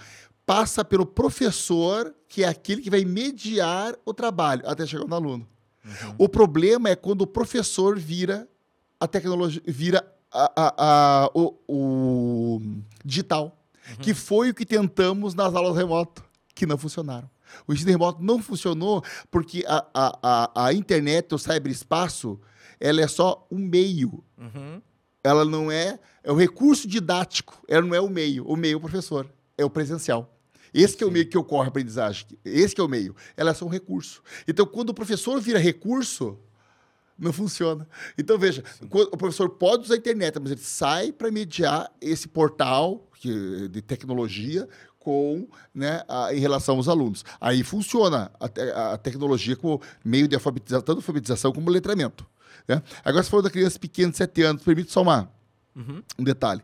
Passa 0.45 0.83
pelo 0.83 1.05
professor, 1.05 2.13
que 2.27 2.43
é 2.43 2.47
aquele 2.47 2.81
que 2.81 2.89
vai 2.89 3.05
mediar 3.05 3.95
o 4.05 4.13
trabalho 4.13 4.63
até 4.65 4.85
chegar 4.85 5.05
no 5.05 5.15
aluno. 5.15 5.47
O 6.17 6.29
problema 6.29 6.89
é 6.89 6.95
quando 6.95 7.21
o 7.21 7.27
professor 7.27 7.97
vira 7.97 8.47
a 8.99 9.07
tecnologia, 9.07 9.61
vira 9.65 10.05
a- 10.31 10.51
a- 10.55 10.73
a- 11.25 11.31
o, 11.33 11.55
o 11.67 12.61
digital, 13.03 13.57
que 14.01 14.13
foi 14.13 14.49
o 14.51 14.53
que 14.53 14.65
tentamos 14.65 15.33
nas 15.33 15.53
aulas 15.55 15.75
remoto, 15.75 16.23
que 16.53 16.65
não 16.65 16.77
funcionaram. 16.77 17.29
O 17.67 17.73
ensino 17.73 17.91
remoto 17.91 18.23
não 18.23 18.41
funcionou 18.41 19.03
porque 19.29 19.65
a, 19.67 19.85
a, 19.93 20.19
a, 20.55 20.65
a 20.67 20.73
internet, 20.73 21.33
o 21.33 21.37
cyberespaço, 21.37 22.39
ela 22.79 23.01
é 23.01 23.07
só 23.07 23.45
um 23.51 23.57
meio. 23.59 24.23
Uhum. 24.37 24.81
Ela 25.23 25.43
não 25.45 25.71
é, 25.71 25.99
é 26.23 26.31
o 26.31 26.35
recurso 26.35 26.87
didático, 26.87 27.61
ela 27.67 27.85
não 27.85 27.93
é 27.93 27.99
o 28.01 28.09
meio. 28.09 28.45
O 28.47 28.55
meio 28.55 28.73
é 28.73 28.77
o 28.77 28.79
professor, 28.79 29.27
é 29.57 29.65
o 29.65 29.69
presencial. 29.69 30.33
Esse 30.73 30.95
que 30.95 31.03
é 31.03 31.07
o 31.07 31.11
meio 31.11 31.27
que 31.27 31.37
ocorre 31.37 31.65
a 31.65 31.67
aprendizagem. 31.69 32.25
Esse 32.45 32.73
que 32.75 32.81
é 32.81 32.83
o 32.83 32.87
meio. 32.87 33.15
Ela 33.35 33.53
só 33.53 33.65
um 33.65 33.69
recurso. 33.69 34.21
Então, 34.47 34.65
quando 34.65 34.89
o 34.89 34.93
professor 34.93 35.39
vira 35.41 35.59
recurso, 35.59 36.37
não 37.19 37.31
funciona. 37.33 37.87
Então, 38.17 38.37
veja, 38.37 38.63
quando 38.89 39.09
o 39.13 39.17
professor 39.17 39.49
pode 39.49 39.83
usar 39.83 39.95
a 39.95 39.97
internet, 39.97 40.39
mas 40.39 40.51
ele 40.51 40.61
sai 40.61 41.11
para 41.11 41.29
mediar 41.31 41.91
esse 42.01 42.27
portal 42.27 43.07
de 43.69 43.81
tecnologia 43.81 44.67
com, 44.97 45.47
né, 45.73 46.03
a- 46.07 46.33
em 46.33 46.39
relação 46.39 46.77
aos 46.77 46.87
alunos. 46.87 47.23
Aí 47.39 47.63
funciona 47.63 48.31
a, 48.39 48.47
te- 48.47 48.61
a 48.71 48.97
tecnologia 48.97 49.55
como 49.55 49.81
meio 50.05 50.27
de 50.27 50.35
alfabetização, 50.35 50.81
tanto 50.81 50.97
alfabetização 50.99 51.51
como 51.51 51.69
letramento. 51.69 52.25
né? 52.67 52.81
Agora, 53.03 53.23
se 53.23 53.29
for 53.29 53.41
da 53.41 53.49
criança 53.49 53.77
pequena 53.79 54.11
de 54.11 54.17
7 54.17 54.41
anos, 54.43 54.63
permite 54.63 54.91
só 54.91 55.01
uma, 55.01 55.31
um 56.17 56.23
detalhe. 56.23 56.61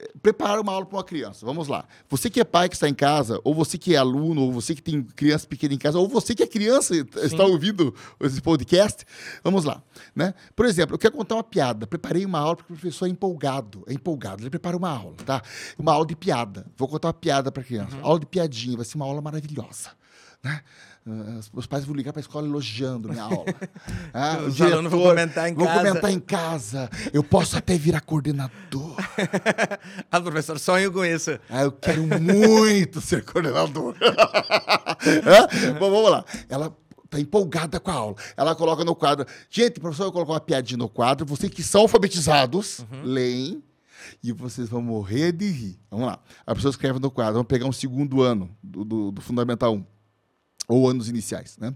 Eh, 0.00 0.10
Prepara 0.22 0.60
uma 0.60 0.72
aula 0.72 0.86
para 0.86 0.96
uma 0.96 1.04
criança. 1.04 1.44
Vamos 1.44 1.68
lá. 1.68 1.86
Você 2.08 2.28
que 2.30 2.40
é 2.40 2.44
pai 2.44 2.68
que 2.68 2.74
está 2.74 2.88
em 2.88 2.94
casa, 2.94 3.40
ou 3.44 3.54
você 3.54 3.78
que 3.78 3.94
é 3.94 3.98
aluno, 3.98 4.42
ou 4.42 4.52
você 4.52 4.74
que 4.74 4.82
tem 4.82 5.02
criança 5.02 5.46
pequena 5.46 5.74
em 5.74 5.78
casa, 5.78 5.98
ou 5.98 6.08
você 6.08 6.34
que 6.34 6.42
é 6.42 6.46
criança 6.46 6.94
e 6.94 7.04
está 7.24 7.44
ouvindo 7.44 7.94
esse 8.20 8.40
podcast, 8.40 9.04
vamos 9.42 9.64
lá. 9.64 9.82
Né? 10.14 10.34
Por 10.54 10.66
exemplo, 10.66 10.94
eu 10.94 10.98
quero 10.98 11.14
contar 11.14 11.36
uma 11.36 11.44
piada. 11.44 11.86
Preparei 11.86 12.24
uma 12.24 12.38
aula 12.38 12.56
porque 12.56 12.72
o 12.72 12.76
professor 12.76 13.06
é 13.06 13.08
empolgado. 13.08 13.84
É 13.86 13.92
empolgado. 13.92 14.42
Ele 14.42 14.50
prepara 14.50 14.76
uma 14.76 14.90
aula, 14.90 15.16
tá? 15.24 15.42
Uma 15.78 15.92
aula 15.92 16.06
de 16.06 16.16
piada. 16.16 16.66
Vou 16.76 16.88
contar 16.88 17.08
uma 17.08 17.14
piada 17.14 17.50
para 17.50 17.62
a 17.62 17.66
criança. 17.66 17.96
Aula 18.02 18.20
de 18.20 18.26
piadinha. 18.26 18.76
Vai 18.76 18.84
ser 18.84 18.96
uma 18.96 19.06
aula 19.06 19.20
maravilhosa. 19.20 19.90
Né? 20.42 20.60
Ah, 21.10 21.40
Os 21.52 21.66
pais 21.66 21.84
vão 21.84 21.94
ligar 21.96 22.12
para 22.12 22.20
a 22.20 22.22
escola 22.22 22.46
elogiando 22.46 23.08
minha 23.08 23.22
aula. 23.22 23.44
Ah, 24.12 24.38
Os 24.46 24.58
o 24.60 24.64
alunos 24.64 24.90
vão 24.90 25.00
diretor- 25.00 25.08
comentar 25.08 25.48
em 25.50 25.54
vão 25.54 25.66
casa. 25.66 25.78
comentar 25.88 26.10
em 26.10 26.20
casa. 26.20 26.90
Eu 27.12 27.22
posso 27.24 27.56
até 27.56 27.76
virar 27.78 28.00
coordenador. 28.02 28.96
Ah, 30.10 30.20
professor, 30.20 30.58
sonho 30.58 30.92
com 30.92 31.04
isso. 31.04 31.38
Ah, 31.50 31.62
eu 31.62 31.72
quero 31.72 32.02
muito 32.06 33.00
ser 33.00 33.24
coordenador. 33.24 33.94
Hã? 34.02 35.72
Bom, 35.78 35.90
vamos 35.90 36.10
lá. 36.10 36.24
Ela 36.48 36.76
tá 37.10 37.18
empolgada 37.20 37.78
com 37.80 37.90
a 37.90 37.94
aula. 37.94 38.16
Ela 38.36 38.54
coloca 38.54 38.84
no 38.84 38.94
quadro. 38.94 39.26
Gente, 39.50 39.80
professor, 39.80 40.04
eu 40.04 40.12
coloco 40.12 40.32
uma 40.32 40.40
piadinha 40.40 40.78
no 40.78 40.88
quadro. 40.88 41.26
Vocês 41.26 41.52
que 41.52 41.62
são 41.62 41.82
alfabetizados, 41.82 42.84
leem. 43.04 43.62
E 44.22 44.32
vocês 44.32 44.68
vão 44.68 44.80
morrer 44.80 45.32
de 45.32 45.50
rir. 45.50 45.78
Vamos 45.90 46.06
lá. 46.06 46.18
A 46.46 46.54
pessoa 46.54 46.70
escreve 46.70 46.98
no 46.98 47.10
quadro. 47.10 47.34
Vamos 47.34 47.48
pegar 47.48 47.66
um 47.66 47.72
segundo 47.72 48.22
ano 48.22 48.50
do, 48.62 48.84
do, 48.84 49.10
do 49.12 49.20
Fundamental 49.20 49.74
1. 49.74 49.84
Ou 50.68 50.88
anos 50.88 51.08
iniciais, 51.08 51.56
né? 51.56 51.74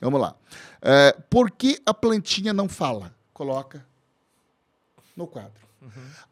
Vamos 0.00 0.20
lá. 0.20 0.34
É, 0.82 1.12
por 1.30 1.50
que 1.50 1.80
a 1.86 1.94
plantinha 1.94 2.52
não 2.52 2.68
fala? 2.68 3.14
Coloca 3.32 3.86
no 5.16 5.26
quadro. 5.28 5.62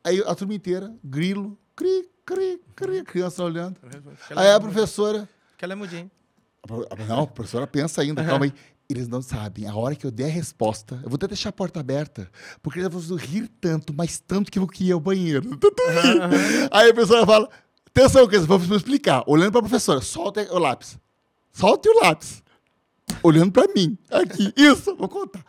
Aí 0.03 0.21
a 0.27 0.35
turma 0.35 0.55
inteira, 0.55 0.93
grilo, 1.03 1.57
cri, 1.77 2.09
cri, 2.25 2.61
cri, 2.75 3.03
criança 3.05 3.43
olhando. 3.45 3.77
Aí 4.37 4.51
a 4.51 4.61
professora. 4.61 5.29
Que 5.57 5.65
ela 5.65 5.75
é 5.75 5.77
mudinha. 5.77 6.11
Não, 7.09 7.23
a 7.23 7.27
professora 7.27 7.67
pensa 7.67 8.03
ainda, 8.03 8.25
calma 8.25 8.47
aí. 8.47 8.55
Eles 8.89 9.07
não 9.07 9.23
sabem. 9.23 9.69
A 9.69 9.75
hora 9.75 9.95
que 9.95 10.05
eu 10.05 10.11
der 10.11 10.25
a 10.25 10.29
resposta, 10.29 10.97
eu 11.03 11.09
vou 11.09 11.15
até 11.15 11.29
deixar 11.29 11.51
a 11.51 11.53
porta 11.53 11.79
aberta, 11.79 12.29
porque 12.61 12.81
eles 12.81 12.93
vão 12.93 13.17
rir 13.17 13.49
tanto, 13.61 13.95
mas 13.95 14.19
tanto 14.19 14.51
que 14.51 14.59
eu 14.59 14.67
vou 14.67 14.75
ir 14.81 14.93
ao 14.93 14.99
banheiro. 14.99 15.57
Tanto 15.57 15.83
rir. 15.83 16.69
Aí 16.73 16.91
a 16.91 16.95
professora 16.95 17.25
fala: 17.25 17.49
atenção, 17.87 18.27
que 18.27 18.39
vamos 18.39 18.69
explicar. 18.69 19.23
Olhando 19.29 19.53
para 19.53 19.61
a 19.61 19.63
professora, 19.63 20.01
solta 20.01 20.43
o 20.53 20.59
lápis. 20.59 20.99
Solte 21.53 21.89
o 21.89 22.01
lápis. 22.03 22.43
Olhando 23.23 23.53
para 23.53 23.73
mim. 23.75 23.99
Aqui. 24.11 24.53
Isso, 24.57 24.95
vou 24.97 25.09
contar. 25.09 25.45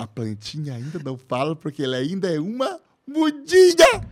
A 0.00 0.06
plantinha 0.06 0.74
ainda 0.74 0.98
não 1.02 1.16
fala 1.16 1.56
porque 1.56 1.82
ela 1.82 1.96
ainda 1.96 2.32
é 2.32 2.38
uma 2.38 2.78
mudinha. 3.06 4.06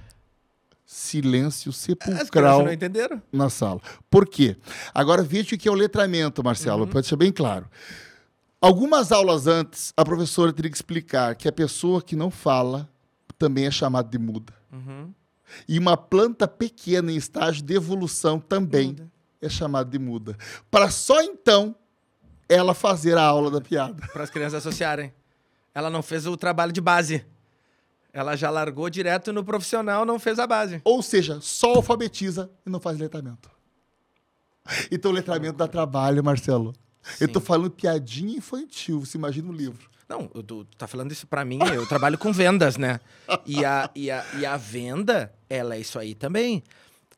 Silêncio 0.84 1.72
sepulcral 1.72 2.26
crianças 2.28 2.64
não 2.64 2.72
entenderam? 2.72 3.22
na 3.32 3.50
sala. 3.50 3.80
Por 4.08 4.26
quê? 4.28 4.56
Agora 4.94 5.22
veja 5.22 5.54
o 5.54 5.58
que 5.58 5.68
é 5.68 5.70
o 5.70 5.74
letramento, 5.74 6.42
Marcelo, 6.44 6.82
Uhum. 6.84 6.86
para 6.88 7.00
deixar 7.00 7.16
bem 7.16 7.32
claro. 7.32 7.66
Algumas 8.60 9.10
aulas 9.12 9.46
antes, 9.46 9.92
a 9.96 10.04
professora 10.04 10.52
teria 10.52 10.70
que 10.70 10.76
explicar 10.76 11.34
que 11.34 11.48
a 11.48 11.52
pessoa 11.52 12.00
que 12.00 12.14
não 12.16 12.30
fala 12.30 12.88
também 13.36 13.66
é 13.66 13.70
chamada 13.70 14.08
de 14.08 14.18
muda. 14.18 14.52
Uhum. 14.72 15.12
E 15.68 15.78
uma 15.78 15.96
planta 15.96 16.48
pequena 16.48 17.12
em 17.12 17.16
estágio 17.16 17.62
de 17.64 17.74
evolução 17.74 18.38
também 18.40 18.88
Muda. 18.88 19.10
É 19.40 19.48
chamada 19.48 19.90
de 19.90 19.98
muda. 19.98 20.36
Para 20.70 20.90
só 20.90 21.20
então 21.22 21.74
ela 22.48 22.74
fazer 22.74 23.16
a 23.16 23.22
aula 23.24 23.50
da 23.50 23.60
piada. 23.60 24.06
Para 24.12 24.22
as 24.24 24.30
crianças 24.30 24.54
associarem. 24.66 25.12
Ela 25.74 25.90
não 25.90 26.02
fez 26.02 26.26
o 26.26 26.36
trabalho 26.36 26.72
de 26.72 26.80
base. 26.80 27.24
Ela 28.12 28.34
já 28.34 28.48
largou 28.48 28.88
direto 28.88 29.32
no 29.32 29.44
profissional, 29.44 30.06
não 30.06 30.18
fez 30.18 30.38
a 30.38 30.46
base. 30.46 30.80
Ou 30.84 31.02
seja, 31.02 31.38
só 31.42 31.74
alfabetiza 31.74 32.50
e 32.64 32.70
não 32.70 32.80
faz 32.80 32.98
letramento. 32.98 33.50
Então, 34.90 35.12
letramento 35.12 35.58
dá 35.58 35.68
trabalho, 35.68 36.24
Marcelo. 36.24 36.72
Eu 37.20 37.28
tô 37.28 37.38
Sim. 37.40 37.46
falando 37.46 37.70
piadinha 37.70 38.36
infantil, 38.38 39.00
você 39.00 39.16
imagina 39.16 39.48
um 39.48 39.52
livro. 39.52 39.88
Não, 40.08 40.30
eu- 40.34 40.42
tu, 40.42 40.64
tá 40.78 40.86
falando 40.86 41.12
isso 41.12 41.26
pra 41.26 41.44
mim, 41.44 41.58
eu 41.74 41.86
trabalho 41.86 42.16
com 42.18 42.32
vendas, 42.32 42.76
né? 42.76 42.98
E 43.44 43.64
a, 43.64 43.90
e, 43.94 44.10
a, 44.10 44.24
e 44.38 44.46
a 44.46 44.56
venda, 44.56 45.32
ela 45.48 45.74
é 45.76 45.80
isso 45.80 45.98
aí 45.98 46.14
também. 46.14 46.62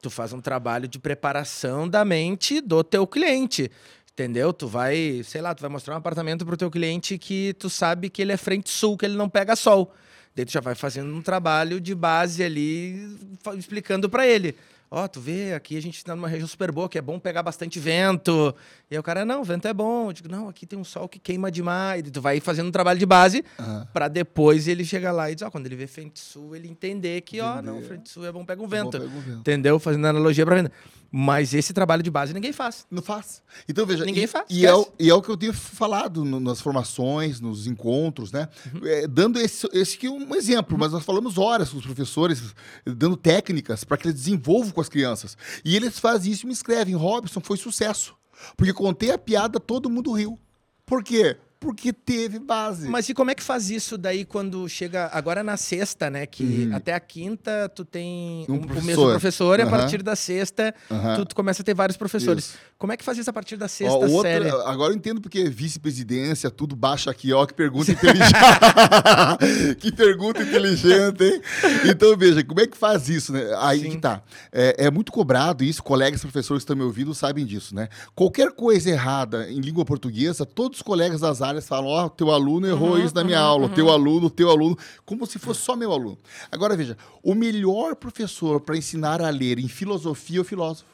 Tu 0.08 0.10
faz 0.10 0.32
um 0.32 0.40
trabalho 0.40 0.88
de 0.88 0.98
preparação 0.98 1.86
da 1.86 2.02
mente 2.02 2.62
do 2.62 2.82
teu 2.82 3.06
cliente. 3.06 3.70
Entendeu? 4.10 4.54
Tu 4.54 4.66
vai, 4.66 5.20
sei 5.22 5.42
lá, 5.42 5.54
tu 5.54 5.60
vai 5.60 5.68
mostrar 5.68 5.92
um 5.92 5.98
apartamento 5.98 6.46
pro 6.46 6.56
teu 6.56 6.70
cliente 6.70 7.18
que 7.18 7.52
tu 7.58 7.68
sabe 7.68 8.08
que 8.08 8.22
ele 8.22 8.32
é 8.32 8.38
frente 8.38 8.70
sul, 8.70 8.96
que 8.96 9.04
ele 9.04 9.18
não 9.18 9.28
pega 9.28 9.54
sol. 9.54 9.92
Daí 10.34 10.46
tu 10.46 10.52
já 10.52 10.60
vai 10.60 10.74
fazendo 10.74 11.14
um 11.14 11.20
trabalho 11.20 11.78
de 11.78 11.94
base 11.94 12.42
ali, 12.42 13.18
explicando 13.58 14.08
pra 14.08 14.26
ele. 14.26 14.56
Ó, 14.90 15.06
tu 15.06 15.20
vê, 15.20 15.52
aqui 15.52 15.76
a 15.76 15.82
gente 15.82 16.02
tá 16.02 16.16
numa 16.16 16.28
região 16.28 16.48
super 16.48 16.72
boa, 16.72 16.88
que 16.88 16.96
é 16.96 17.02
bom 17.02 17.18
pegar 17.18 17.42
bastante 17.42 17.78
vento. 17.78 18.54
E 18.90 18.94
aí 18.94 18.98
o 18.98 19.02
cara, 19.02 19.22
não, 19.24 19.44
vento 19.44 19.68
é 19.68 19.74
bom. 19.74 20.08
Eu 20.08 20.12
digo, 20.14 20.30
não, 20.30 20.48
aqui 20.48 20.64
tem 20.64 20.78
um 20.78 20.84
sol 20.84 21.06
que 21.06 21.18
queima 21.18 21.50
demais. 21.50 22.02
E 22.06 22.10
tu 22.10 22.22
vai 22.22 22.40
fazendo 22.40 22.68
um 22.68 22.72
trabalho 22.72 22.98
de 22.98 23.04
base 23.04 23.44
Aham. 23.58 23.86
pra 23.92 24.08
depois 24.08 24.66
ele 24.66 24.84
chegar 24.86 25.12
lá 25.12 25.30
e 25.30 25.34
dizer, 25.34 25.44
ó, 25.46 25.50
quando 25.50 25.66
ele 25.66 25.76
vê 25.76 25.86
frente 25.86 26.18
sul, 26.20 26.56
ele 26.56 26.68
entender 26.68 27.20
que, 27.20 27.38
ó, 27.40 27.60
não, 27.60 27.74
Entender. 27.74 27.86
frente 27.88 28.08
sul 28.08 28.24
é 28.26 28.32
bom, 28.32 28.44
pega 28.46 28.62
um 28.62 28.64
Bom, 28.64 28.70
vento. 28.70 28.92
pega 28.98 29.04
um 29.04 29.20
vento. 29.20 29.40
Entendeu? 29.40 29.78
Fazendo 29.78 30.06
analogia 30.06 30.46
pra 30.46 30.54
venda. 30.56 30.72
Mas 31.10 31.54
esse 31.54 31.72
trabalho 31.72 32.02
de 32.02 32.10
base 32.10 32.34
ninguém 32.34 32.52
faz. 32.52 32.86
Não 32.90 33.02
faz. 33.02 33.42
Então, 33.66 33.86
veja. 33.86 34.04
Ninguém 34.04 34.24
e, 34.24 34.26
faz, 34.26 34.44
E 34.50 34.66
é, 34.66 34.74
o, 34.74 34.86
e 34.98 35.08
é 35.08 35.14
o 35.14 35.22
que 35.22 35.30
eu 35.30 35.36
tenho 35.38 35.54
falado 35.54 36.22
no- 36.24 36.38
nas 36.38 36.60
formações, 36.60 37.40
nos 37.40 37.66
encontros, 37.66 38.30
né? 38.30 38.48
Uhum. 38.74 38.86
É, 38.86 39.06
dando 39.06 39.40
esse, 39.40 39.66
esse 39.72 39.96
aqui 39.96 40.08
um 40.08 40.34
exemplo, 40.34 40.76
mas 40.76 40.92
nós 40.92 41.04
falamos 41.04 41.38
horas 41.38 41.70
com 41.70 41.78
os 41.78 41.84
professores, 41.86 42.54
dando 42.84 43.16
técnicas 43.16 43.84
para 43.84 43.96
que 43.96 44.06
eles 44.08 44.18
desenvolvam 44.20 44.70
com 44.70 44.80
as 44.82 44.88
crianças. 44.90 45.36
E 45.64 45.74
eles 45.74 45.98
fazem 45.98 46.30
isso 46.30 46.44
e 46.44 46.46
me 46.46 46.52
escrevem. 46.52 46.94
Robson, 46.94 47.40
foi 47.40 47.56
sucesso. 47.56 48.14
Porque 48.56 48.72
contei 48.74 49.10
a 49.10 49.16
piada, 49.18 49.58
todo 49.58 49.88
mundo 49.88 50.12
riu. 50.12 50.38
Por 50.84 51.02
quê? 51.02 51.36
Porque 51.60 51.92
teve 51.92 52.38
base. 52.38 52.88
Mas 52.88 53.08
e 53.08 53.14
como 53.14 53.32
é 53.32 53.34
que 53.34 53.42
faz 53.42 53.68
isso 53.68 53.98
daí 53.98 54.24
quando 54.24 54.68
chega 54.68 55.10
agora 55.12 55.42
na 55.42 55.56
sexta, 55.56 56.08
né? 56.08 56.24
Que 56.24 56.70
até 56.72 56.94
a 56.94 57.00
quinta 57.00 57.68
tu 57.74 57.84
tem 57.84 58.46
Um 58.48 58.54
um- 58.54 58.56
o 58.58 58.60
mesmo 58.60 58.66
professor. 58.76 59.10
professor 59.10 59.58
e 59.58 59.62
a 59.62 59.66
partir 59.66 60.00
da 60.02 60.14
sexta 60.14 60.72
Aham. 60.88 61.16
tu, 61.16 61.24
tu 61.26 61.34
começa 61.34 61.62
a 61.62 61.64
ter 61.64 61.74
vários 61.74 61.96
professores. 61.96 62.44
Isso. 62.44 62.58
Como 62.78 62.92
é 62.92 62.96
que 62.96 63.04
faz 63.04 63.18
isso 63.18 63.28
a 63.28 63.32
partir 63.32 63.56
da 63.56 63.64
Ó, 63.64 63.68
sexta 63.68 63.92
outra- 64.06 64.30
série? 64.30 64.48
agora 64.66 64.92
eu 64.92 64.96
entendo 64.96 65.20
porque 65.20 65.40
é 65.40 65.50
vice-presidência, 65.50 66.48
tudo 66.48 66.76
baixa 66.76 67.10
aqui, 67.10 67.32
ó, 67.32 67.44
que 67.44 67.54
pergunta 67.54 67.90
inteligente. 67.90 68.32
que 69.80 69.90
pergunta 69.90 70.42
inteligente, 70.42 71.24
hein? 71.24 71.42
Então, 71.90 72.16
veja, 72.16 72.44
como 72.44 72.60
é 72.60 72.68
que 72.68 72.76
faz 72.76 73.08
isso, 73.08 73.32
né? 73.32 73.42
Aí 73.58 73.80
Sim. 73.80 73.90
que 73.90 73.96
tá. 73.98 74.22
É, 74.52 74.86
é 74.86 74.90
muito 74.92 75.10
cobrado 75.10 75.64
isso, 75.64 75.82
colegas 75.82 76.20
professores 76.20 76.60
que 76.62 76.64
estão 76.64 76.76
me 76.76 76.82
ouvindo 76.84 77.12
sabem 77.16 77.44
disso, 77.44 77.74
né? 77.74 77.88
Qualquer 78.14 78.52
coisa 78.52 78.88
errada 78.90 79.50
em 79.50 79.60
língua 79.60 79.84
portuguesa, 79.84 80.46
todos 80.46 80.78
os 80.78 80.82
colegas 80.82 81.20
das 81.20 81.42
áreas 81.42 81.47
falam, 81.66 81.86
ó, 81.88 82.08
teu 82.08 82.30
aluno 82.30 82.66
errou 82.66 82.92
Uhum, 82.92 83.04
isso 83.04 83.14
na 83.14 83.24
minha 83.24 83.40
aula, 83.40 83.68
teu 83.68 83.90
aluno, 83.90 84.28
teu 84.30 84.50
aluno, 84.50 84.76
como 85.04 85.26
se 85.26 85.38
fosse 85.38 85.60
só 85.62 85.74
meu 85.76 85.92
aluno. 85.92 86.18
Agora, 86.50 86.76
veja, 86.76 86.96
o 87.22 87.34
melhor 87.34 87.96
professor 87.96 88.60
para 88.60 88.76
ensinar 88.76 89.20
a 89.20 89.30
ler 89.30 89.58
em 89.58 89.68
filosofia 89.68 90.38
é 90.38 90.40
o 90.40 90.44
filósofo. 90.44 90.88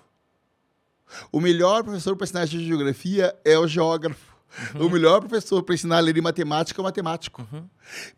O 1.31 1.41
melhor 1.41 1.83
professor 1.85 2.17
para 2.17 2.25
ensinar 2.25 2.47
geografia 2.47 3.35
é 3.45 3.59
o 3.59 3.67
geógrafo. 3.69 4.35
O 4.79 4.89
melhor 4.89 5.21
professor 5.21 5.65
para 5.65 5.75
ensinar 5.75 5.97
a 5.97 6.01
ler 6.01 6.17
em 6.17 6.21
matemática 6.21 6.81
é 6.81 6.83
o 6.83 6.85
matemático. 6.85 7.45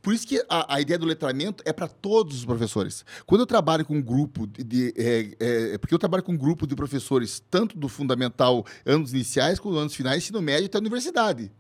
Por 0.03 0.13
isso 0.13 0.27
que 0.27 0.39
a, 0.51 0.75
a 0.75 0.81
ideia 0.83 0.99
do 0.99 1.07
letramento 1.07 1.63
é 1.67 1.73
para 1.73 1.89
todos 1.89 2.37
os 2.37 2.45
professores. 2.45 3.07
Quando 3.25 3.41
eu 3.41 3.47
trabalho 3.47 3.87
com 3.87 3.97
um 3.97 4.03
grupo 4.03 4.47
de. 4.47 4.63
de- 4.63 4.95
é, 4.99 5.37
é, 5.75 5.79
porque 5.79 5.95
eu 5.95 5.99
trabalho 5.99 6.23
com 6.23 6.33
um 6.33 6.37
grupo 6.37 6.67
de 6.67 6.77
professores, 6.77 7.43
tanto 7.51 7.79
do 7.79 7.89
fundamental, 7.89 8.67
anos 8.85 9.15
iniciais, 9.15 9.59
como 9.59 9.77
anos 9.77 9.95
finais, 9.95 10.23
ensino 10.25 10.43
médio 10.43 10.67
até 10.67 10.77
a 10.77 10.81
universidade. 10.81 11.51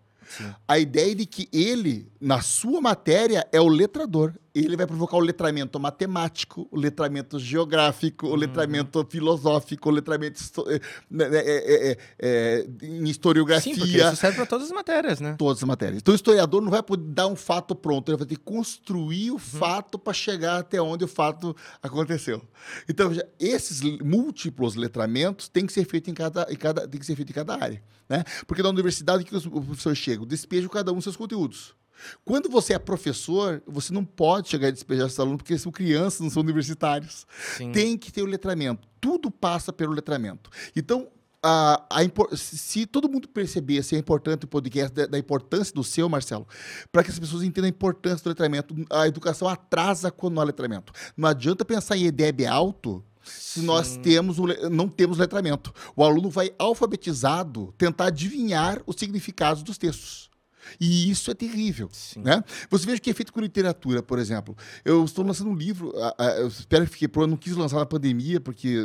A 0.67 0.79
ideia 0.79 1.15
de 1.15 1.27
que 1.27 1.49
ele, 1.53 2.11
na 2.21 2.41
sua 2.41 2.81
matéria, 2.81 3.47
é 3.53 3.61
o 3.61 3.69
letrador. 3.69 4.35
Ele 4.59 4.77
vai 4.77 4.87
provocar 4.87 5.17
o 5.17 5.21
letramento 5.21 5.79
matemático, 5.79 6.67
o 6.71 6.79
letramento 6.79 7.39
geográfico, 7.39 8.27
o 8.27 8.35
letramento 8.35 9.07
filosófico, 9.09 9.89
o 9.89 9.93
letramento 9.93 10.41
é, 10.69 10.81
é, 11.21 11.99
é, 12.19 12.67
em 12.83 13.09
historiografia. 13.09 13.75
Sim, 13.75 13.81
porque 13.81 13.99
isso 13.99 14.17
serve 14.17 14.37
para 14.37 14.47
todas 14.47 14.67
as 14.67 14.73
matérias, 14.73 15.21
né? 15.21 15.35
Todas 15.39 15.63
as 15.63 15.69
matérias. 15.69 15.99
Então, 15.99 16.13
o 16.13 16.17
historiador 16.17 16.63
não 16.63 16.71
vai 16.71 16.83
poder 16.83 17.05
dar 17.13 17.27
um 17.27 17.37
fato 17.37 17.75
pronto, 17.75 18.11
ele 18.11 18.17
vai 18.17 18.27
ter 18.27 18.37
que 18.37 18.43
construir 18.43 19.27
Uhum. 19.31 19.37
o 19.37 19.39
fato 19.39 19.99
para 19.99 20.13
chegar 20.13 20.59
até 20.59 20.81
onde 20.81 21.05
o 21.05 21.09
fato 21.09 21.55
aconteceu. 21.83 22.43
Então, 22.89 23.09
veja, 23.09 23.29
esses 23.39 23.81
múltiplos 24.01 24.75
letramentos 24.75 25.49
têm 25.49 25.67
que 25.67 25.73
ser 25.73 25.85
feitos 25.85 26.11
em 26.11 26.15
cada, 26.15 26.47
em 26.51 26.57
cada, 26.57 26.87
tem 26.87 26.99
que 26.99 27.07
ser 27.07 27.17
feito 27.17 27.31
em 27.31 27.35
cada 27.35 27.55
área. 27.55 27.83
Né? 28.09 28.25
Porque 28.47 28.63
na 28.63 28.69
universidade, 28.69 29.23
o 29.23 29.27
que 29.27 29.35
os 29.35 29.47
professores 29.47 29.99
chegam? 29.99 30.27
Despejam 30.27 30.69
cada 30.69 30.93
um 30.93 31.01
seus 31.01 31.17
conteúdos. 31.17 31.75
Quando 32.25 32.49
você 32.49 32.75
é 32.75 32.79
professor, 32.79 33.63
você 33.67 33.93
não 33.93 34.05
pode 34.05 34.49
chegar 34.49 34.69
e 34.69 34.73
despejar 34.73 35.09
seus 35.09 35.21
alunos, 35.21 35.39
porque 35.39 35.57
são 35.59 35.73
crianças, 35.73 36.21
não 36.21 36.31
são 36.31 36.43
universitários. 36.43 37.27
Sim. 37.57 37.73
Tem 37.73 37.97
que 37.97 38.13
ter 38.13 38.23
o 38.23 38.27
letramento. 38.27 38.87
Tudo 39.01 39.31
passa 39.31 39.73
pelo 39.73 39.93
letramento. 39.93 40.51
Então, 40.75 41.09
a, 41.43 41.87
a 41.91 42.37
se 42.37 42.87
todo 42.87 43.09
mundo 43.09 43.29
percebesse 43.29 43.95
a 43.95 43.99
importante 43.99 44.45
o 44.45 44.49
podcast 44.49 44.93
da, 44.93 45.07
da 45.07 45.19
importância 45.19 45.73
do 45.73 45.85
seu, 45.85 46.09
Marcelo, 46.09 46.47
para 46.91 47.05
que 47.05 47.11
as 47.11 47.19
pessoas 47.19 47.43
entendam 47.43 47.67
a 47.67 47.71
importância 47.71 48.25
do 48.25 48.29
letramento, 48.29 48.75
a 48.91 49.07
educação 49.07 49.49
atrasa 49.49 50.11
quando 50.11 50.35
não 50.35 50.43
há 50.43 50.45
letramento. 50.45 50.93
Não 51.17 51.29
adianta 51.29 51.65
pensar 51.65 51.97
em 51.97 52.07
EDEB 52.07 52.47
alto 52.47 53.05
se 53.23 53.61
nós 53.61 53.97
temos 53.97 54.39
não 54.71 54.89
temos 54.89 55.19
letramento. 55.19 55.73
O 55.95 56.05
aluno 56.05 56.31
vai 56.31 56.53
alfabetizado 56.59 57.75
tentar 57.77 58.07
adivinhar 58.07 58.83
os 58.87 58.97
significados 58.97 59.63
dos 59.63 59.79
textos. 59.79 60.31
E 60.81 61.11
isso 61.11 61.31
é 61.31 61.35
terrível. 61.35 61.89
Sim. 61.93 62.21
Né? 62.23 62.43
Você 62.71 62.87
veja 62.87 62.99
o 62.99 63.01
que 63.01 63.11
é 63.11 63.15
feito 63.15 63.33
com 63.33 63.41
literatura, 63.41 64.03
por 64.03 64.19
exemplo. 64.19 64.57
Eu 64.85 65.05
estou 65.05 65.25
lançando 65.25 65.51
um 65.51 65.55
livro, 65.55 65.93
eu 66.39 66.49
espero 66.49 66.85
que 66.87 66.93
fique 66.93 67.09
pronto. 67.09 67.27
Eu 67.27 67.31
não 67.31 67.37
quis 67.37 67.55
lançar 67.57 67.77
na 67.79 67.87
pandemia, 67.87 68.41
porque 68.41 68.77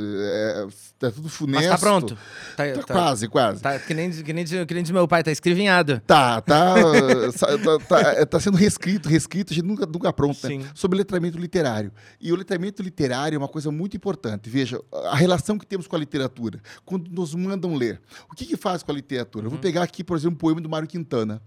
está 0.69 1.11
tudo 1.11 1.29
funesto. 1.29 1.69
Mas 1.69 1.69
tá 1.69 1.77
pronto. 1.77 2.15
Tá, 2.55 2.63
Tá 2.71 2.84
tá- 2.84 2.93
quase, 2.93 3.27
quase. 3.27 3.61
tá- 3.61 3.77
que, 3.79 3.93
nem, 3.93 4.11
que, 4.11 4.34
nem 4.34 4.45
que 4.45 4.73
nem 4.73 4.84
diz 4.84 4.91
meu 4.91 5.07
pai, 5.07 5.23
tá 5.23 5.32
escrevinhado. 5.32 5.99
Tá, 6.05 6.41
tá, 6.41 6.75
tá, 7.39 7.79
tá- 7.88 8.25
tá 8.25 8.39
sendo 8.39 8.57
reescrito, 8.57 9.09
reescrito, 9.09 9.53
a 9.53 9.55
gente 9.55 9.65
nunca, 9.65 9.86
nunca 9.86 10.11
pronto, 10.13 10.38
né? 10.47 10.65
Sobre 10.73 10.97
letramento 10.97 11.38
literário. 11.38 11.91
E 12.19 12.32
o 12.32 12.36
letramento 12.36 12.82
literário 12.82 13.36
é 13.36 13.38
uma 13.38 13.47
coisa 13.47 13.71
muito 13.71 13.95
importante. 13.97 14.49
Veja, 14.49 14.79
a 15.11 15.15
relação 15.15 15.57
que 15.57 15.65
temos 15.65 15.88
com 15.88 15.95
a 15.95 15.99
literatura. 15.99 16.61
Quando 16.86 17.09
nos 17.09 17.34
mandam 17.36 17.75
ler. 17.75 18.01
O 18.29 18.36
que, 18.36 18.45
que 18.45 18.57
faz 18.57 18.84
com 18.84 18.91
a 18.91 18.95
literatura? 18.95 19.45
Eu 19.45 19.49
vou 19.49 19.59
pegar 19.59 19.84
aqui, 19.84 20.03
por 20.03 20.17
exemplo, 20.17 20.36
um 20.36 20.38
poema 20.38 20.61
do 20.61 20.69
Mário 20.69 20.88
Quintana. 20.88 21.41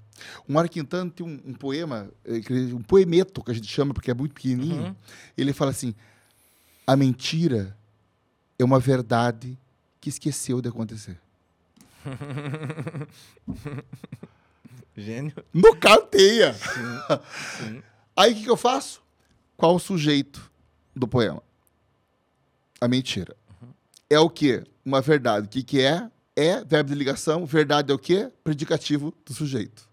O 0.47 0.53
Mário 0.53 0.71
Quintana 0.71 1.11
tem 1.11 1.27
um, 1.27 1.41
um 1.45 1.55
poema, 1.55 2.11
eh, 2.25 2.41
um 2.73 2.83
poemeto, 2.83 3.43
que 3.43 3.51
a 3.51 3.55
gente 3.55 3.67
chama, 3.67 3.93
porque 3.93 4.11
é 4.11 4.15
muito 4.15 4.35
pequenininho. 4.35 4.85
Uhum. 4.85 4.97
Ele 5.37 5.53
fala 5.53 5.71
assim, 5.71 5.95
a 6.87 6.97
mentira 6.97 7.77
é 8.59 8.65
uma 8.65 8.79
verdade 8.79 9.59
que 10.01 10.09
esqueceu 10.09 10.61
de 10.61 10.69
acontecer. 10.69 11.19
Gênio. 14.97 15.35
Nocateia! 15.53 16.55
sim. 16.55 17.83
Aí 18.17 18.33
o 18.33 18.37
que, 18.37 18.45
que 18.45 18.51
eu 18.51 18.57
faço? 18.57 19.03
Qual 19.57 19.75
o 19.75 19.81
sujeito 19.81 20.51
do 20.95 21.09
poema? 21.09 21.43
A 22.81 22.87
mentira. 22.87 23.37
É 24.09 24.19
o 24.19 24.31
quê? 24.31 24.63
Uma 24.85 25.01
verdade. 25.01 25.47
O 25.47 25.49
que, 25.49 25.63
que 25.63 25.81
é? 25.81 26.09
É 26.37 26.65
verbo 26.65 26.91
de 26.91 26.97
ligação. 26.97 27.45
Verdade 27.47 27.91
é 27.91 27.95
o 27.95 27.99
quê? 27.99 28.31
Predicativo 28.45 29.13
do 29.25 29.33
sujeito. 29.33 29.89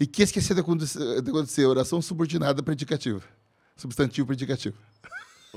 E 0.00 0.06
que 0.06 0.22
esqueceu 0.22 0.54
de 0.56 0.62
acontecer? 1.30 1.66
Oração 1.66 2.00
subordinada 2.00 2.62
predicativa. 2.62 3.22
Substantivo 3.76 4.26
predicativo. 4.26 4.76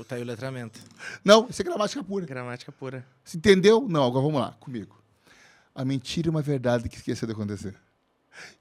Tá 0.06 0.16
aí 0.16 0.22
o 0.22 0.24
letramento. 0.24 0.80
Não, 1.24 1.46
isso 1.48 1.62
é 1.62 1.64
gramática 1.64 2.04
pura. 2.04 2.26
Gramática 2.26 2.70
pura. 2.70 3.06
Você 3.24 3.38
entendeu? 3.38 3.86
Não, 3.88 4.04
agora 4.04 4.24
vamos 4.24 4.40
lá, 4.40 4.52
comigo. 4.60 5.02
A 5.74 5.84
mentira 5.84 6.28
é 6.28 6.30
uma 6.30 6.42
verdade 6.42 6.88
que 6.88 6.96
esqueceu 6.96 7.26
de 7.26 7.32
acontecer. 7.32 7.74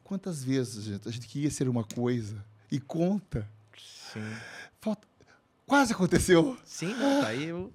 Quantas 0.04 0.44
vezes, 0.44 0.86
gente, 0.86 1.10
a 1.10 1.12
gente 1.12 1.28
queria 1.28 1.50
ser 1.52 1.68
uma 1.68 1.84
coisa 1.84 2.44
e 2.72 2.80
conta. 2.80 3.48
Sim. 4.14 4.22
Falta... 4.80 5.08
Quase 5.66 5.92
aconteceu. 5.94 6.58
Sim, 6.64 6.94
tá 7.22 7.28
aí 7.28 7.52
o... 7.52 7.72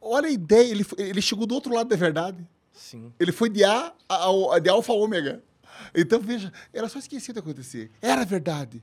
Olha 0.00 0.26
a 0.26 0.30
ideia, 0.30 0.70
ele, 0.70 0.84
ele 0.98 1.22
chegou 1.22 1.46
do 1.46 1.54
outro 1.54 1.72
lado 1.72 1.88
da 1.88 1.96
verdade. 1.96 2.44
Sim. 2.72 3.12
Ele 3.20 3.30
foi 3.30 3.48
de 3.48 3.62
A 3.64 3.92
a, 4.08 4.26
a- 4.54 4.58
de 4.58 4.68
alfa 4.68 4.92
ômega. 4.92 5.42
Então, 5.94 6.20
veja, 6.20 6.52
ela 6.72 6.88
só 6.88 6.98
esqueceu 6.98 7.32
de 7.32 7.40
acontecer. 7.40 7.90
Era 8.00 8.24
verdade. 8.24 8.82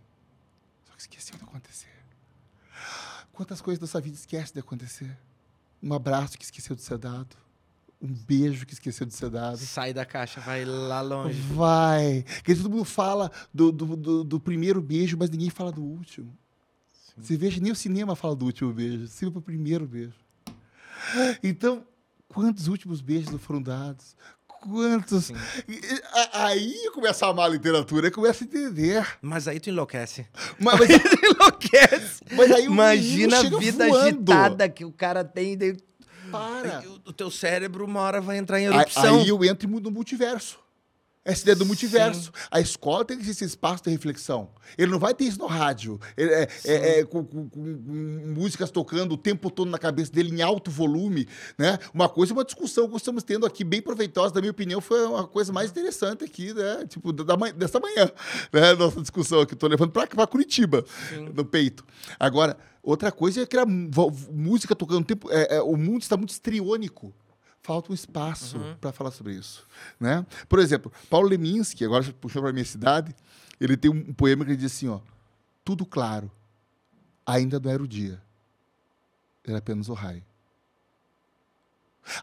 Só 0.86 0.94
que 0.96 1.02
esqueceu 1.02 1.38
de 1.38 1.44
acontecer. 1.44 1.88
Quantas 3.32 3.62
coisas 3.62 3.80
da 3.80 3.88
sua 3.88 4.02
vida 4.02 4.16
esquece 4.16 4.54
de 4.54 4.60
acontecer? 4.60 5.18
Um 5.82 5.94
abraço 5.94 6.38
que 6.38 6.44
esqueceu 6.44 6.76
de 6.76 6.82
ser 6.82 6.98
dado. 6.98 7.36
Um 8.02 8.14
beijo 8.14 8.66
que 8.66 8.74
esqueceu 8.74 9.06
de 9.06 9.14
ser 9.14 9.30
dado. 9.30 9.58
Sai 9.58 9.94
da 9.94 10.06
caixa, 10.06 10.40
vai 10.42 10.64
lá 10.66 11.02
longe. 11.02 11.40
Vai. 11.54 12.24
Porque 12.36 12.56
todo 12.56 12.70
mundo 12.70 12.86
fala 12.86 13.32
do, 13.54 13.72
do, 13.72 13.96
do- 13.96 14.24
do 14.24 14.40
primeiro 14.40 14.82
beijo, 14.82 15.18
mas 15.18 15.30
ninguém 15.30 15.50
fala 15.50 15.72
do 15.72 15.82
último. 15.84 16.38
Você 17.18 17.36
veja, 17.36 17.60
nem 17.60 17.72
o 17.72 17.76
cinema 17.76 18.16
fala 18.16 18.36
do 18.36 18.46
último 18.46 18.72
beijo, 18.74 19.08
sempre 19.08 19.40
o 19.40 19.42
primeiro 19.42 19.86
beijo. 19.86 20.16
Então, 21.44 21.86
quantos 22.30 22.68
últimos 22.68 23.02
beijos 23.02 23.30
não 23.32 23.40
foram 23.40 23.62
dados? 23.62 24.16
Quantos. 24.60 25.32
Aí 26.34 26.90
começa 26.94 27.26
a 27.26 27.30
amar 27.30 27.46
a 27.46 27.50
literatura, 27.50 28.08
e 28.08 28.12
começa 28.12 28.44
a 28.44 28.46
entender. 28.48 29.06
Mas 29.22 29.48
aí 29.48 29.60
tu 29.60 29.70
enlouquece. 29.70 30.26
Mas, 30.60 30.80
mas, 30.80 30.90
enlouquece. 31.24 32.24
mas 32.32 32.52
aí 32.52 32.66
Imagina 32.66 33.40
a 33.40 33.44
vida 33.60 33.88
voando. 33.88 34.32
agitada 34.32 34.70
que 34.70 34.86
o 34.86 34.92
cara 34.92 35.24
tem. 35.24 35.58
daí- 35.58 35.78
Para. 36.32 36.80
aí 36.80 36.88
o, 36.88 37.02
o 37.08 37.14
teu 37.14 37.32
cérebro 37.32 37.86
uma 37.86 38.02
hora 38.02 38.22
vai 38.22 38.38
entrar 38.38 38.60
em 38.60 38.68
Aí, 38.68 38.74
erupção. 38.76 39.20
aí 39.22 39.28
eu 39.30 39.44
entro 39.44 39.68
no 39.68 39.90
multiverso. 39.92 40.60
Essa 41.32 41.42
ideia 41.44 41.56
do 41.56 41.66
multiverso. 41.66 42.32
A 42.50 42.60
escola 42.60 43.06
tem 43.06 43.18
que 43.18 43.24
ser 43.26 43.32
esse 43.32 43.46
espaço 43.46 43.84
de 43.84 43.90
reflexão. 43.90 44.50
Ele 44.78 44.92
não 44.92 45.00
vai 45.00 45.14
ter 45.14 45.26
isso 45.26 45.40
no 45.40 45.46
rádio. 45.46 46.00
Ele 46.18 46.32
é, 46.32 46.48
é- 46.66 47.00
é 47.00 47.06
com, 47.06 47.24
com- 47.24 47.50
com 47.50 47.60
músicas 48.36 48.72
tocando 48.72 49.14
o 49.14 49.18
tempo 49.18 49.50
todo 49.52 49.70
na 49.70 49.78
cabeça 49.78 50.12
dele 50.12 50.36
em 50.36 50.42
alto 50.42 50.70
volume. 50.72 51.28
Né? 51.58 51.78
Uma 51.94 52.10
coisa, 52.10 52.34
uma 52.34 52.44
discussão 52.46 52.90
que 52.90 52.96
estamos 52.98 53.24
tendo 53.24 53.46
aqui, 53.46 53.64
bem 53.64 53.82
proveitosa, 53.82 54.34
na 54.36 54.42
minha 54.42 54.52
opinião, 54.52 54.82
foi 54.82 55.06
uma 55.06 55.28
coisa 55.28 55.52
mais 55.54 55.70
interessante 55.72 56.24
aqui, 56.24 56.54
né? 56.54 56.86
Tipo, 56.88 57.12
da, 57.14 57.36
manhã- 57.38 57.54
dessa 57.54 57.80
manhã. 57.80 58.10
Né? 58.52 58.74
Nossa 58.74 59.02
discussão 59.02 59.42
aqui. 59.42 59.54
Estou 59.54 59.70
levando 59.70 59.92
para 59.92 60.28
Curitiba, 60.28 60.84
no 61.34 61.46
peito. 61.46 61.86
Agora, 62.20 62.58
outra 62.84 63.12
coisa 63.12 63.42
é 63.42 63.46
que 63.46 63.58
a 63.58 63.66
música 63.66 64.76
tocando 64.76 65.02
o 65.02 65.06
tempo. 65.06 65.30
é- 65.32 65.58
é, 65.58 65.62
o 65.62 65.76
mundo 65.76 66.02
está 66.02 66.16
muito 66.18 66.32
estriônico 66.32 67.14
falta 67.70 67.92
um 67.92 67.94
espaço 67.94 68.58
para 68.82 68.92
falar 68.92 69.12
sobre 69.12 69.34
isso, 69.34 69.64
né? 70.00 70.26
Por 70.48 70.58
exemplo, 70.58 70.92
Paulo 71.08 71.28
Leminski, 71.28 71.86
agora 71.86 72.04
puxou 72.20 72.42
para 72.42 72.52
minha 72.52 72.66
cidade, 72.66 73.16
ele 73.62 73.78
tem 73.78 73.92
um 73.92 74.12
poema 74.12 74.44
que 74.44 74.50
ele 74.50 74.58
diz 74.58 74.74
assim, 74.74 74.88
ó, 74.88 75.00
tudo 75.64 75.86
claro, 75.86 76.32
ainda 77.24 77.60
não 77.60 77.70
era 77.70 77.84
o 77.84 77.88
dia, 77.88 78.20
era 79.46 79.60
apenas 79.60 79.88
o 79.88 79.94
raio. 79.94 80.24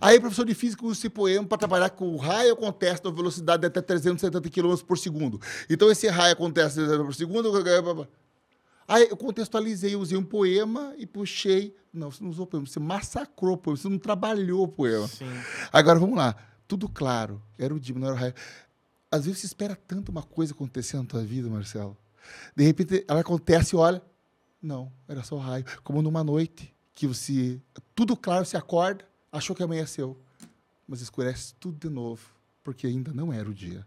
Aí, 0.01 0.19
professor 0.19 0.45
de 0.45 0.53
física 0.53 0.85
usa 0.85 0.99
esse 0.99 1.09
poema 1.09 1.47
para 1.47 1.59
trabalhar 1.59 1.91
com 1.91 2.09
o 2.09 2.17
raio 2.17 2.55
acontece 2.55 3.05
na 3.05 3.13
velocidade 3.13 3.61
de 3.61 3.67
até 3.69 3.81
370 3.81 4.51
km 4.51 4.75
por 4.85 4.99
segundo. 4.99 5.41
Então, 5.71 5.89
esse 5.89 6.09
raio 6.09 6.33
acontece 6.33 6.75
370 6.75 7.05
por 7.05 7.15
segundo. 7.15 8.09
Aí 8.89 9.09
eu 9.11 9.16
contextualizei, 9.16 9.97
usei 9.97 10.16
um 10.16 10.24
poema 10.24 10.95
e 10.97 11.07
puxei. 11.07 11.74
Não, 11.93 12.11
você 12.11 12.22
não 12.22 12.30
usou 12.30 12.47
poema, 12.47 12.66
você 12.66 12.78
massacrou 12.78 13.55
o 13.55 13.59
poema, 13.59 13.76
você 13.76 13.89
não 13.89 13.99
trabalhou 13.99 14.62
o 14.62 14.68
poema. 14.68 15.09
Sim. 15.09 15.26
Agora 15.72 15.99
vamos 15.99 16.16
lá. 16.16 16.37
Tudo 16.68 16.89
claro. 16.89 17.43
Era 17.59 17.74
o 17.74 17.80
dia, 17.80 17.95
não 17.95 18.07
era 18.07 18.16
o 18.16 18.18
raio. 18.18 18.34
Às 19.11 19.24
vezes 19.24 19.41
você 19.41 19.47
espera 19.47 19.74
tanto 19.74 20.11
uma 20.11 20.22
coisa 20.22 20.53
acontecer 20.53 20.97
na 20.97 21.05
tua 21.05 21.24
vida, 21.24 21.49
Marcelo. 21.49 21.97
De 22.55 22.64
repente 22.64 23.05
ela 23.09 23.20
acontece 23.20 23.74
e 23.74 23.78
olha. 23.78 24.03
Não, 24.61 24.91
era 25.07 25.22
só 25.22 25.37
o 25.37 25.39
raio. 25.39 25.64
Como 25.82 26.03
numa 26.03 26.24
noite 26.24 26.74
que 26.95 27.07
você. 27.07 27.61
Tudo 27.95 28.16
claro, 28.16 28.45
você 28.45 28.57
acorda, 28.57 29.05
achou 29.30 29.55
que 29.55 29.62
amanheceu. 29.62 30.16
Mas 30.89 31.01
escurece 31.01 31.55
tudo 31.55 31.78
de 31.78 31.93
novo. 31.93 32.22
Porque 32.62 32.87
ainda 32.87 33.12
não 33.12 33.32
era 33.32 33.49
o 33.49 33.55
dia. 33.55 33.87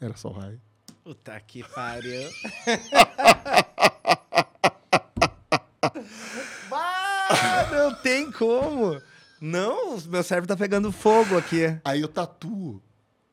Era 0.00 0.16
só 0.16 0.28
o 0.28 0.32
raio. 0.32 0.60
Puta 1.04 1.38
que 1.40 1.62
pariu. 1.64 2.28
bah, 6.68 7.68
não 7.70 7.87
tem 8.02 8.30
como. 8.32 9.00
Não, 9.40 9.96
o 9.96 10.02
meu 10.08 10.22
cérebro 10.22 10.48
tá 10.48 10.56
pegando 10.56 10.90
fogo 10.90 11.36
aqui. 11.38 11.76
Aí 11.84 12.00
eu 12.00 12.08
tatuo 12.08 12.82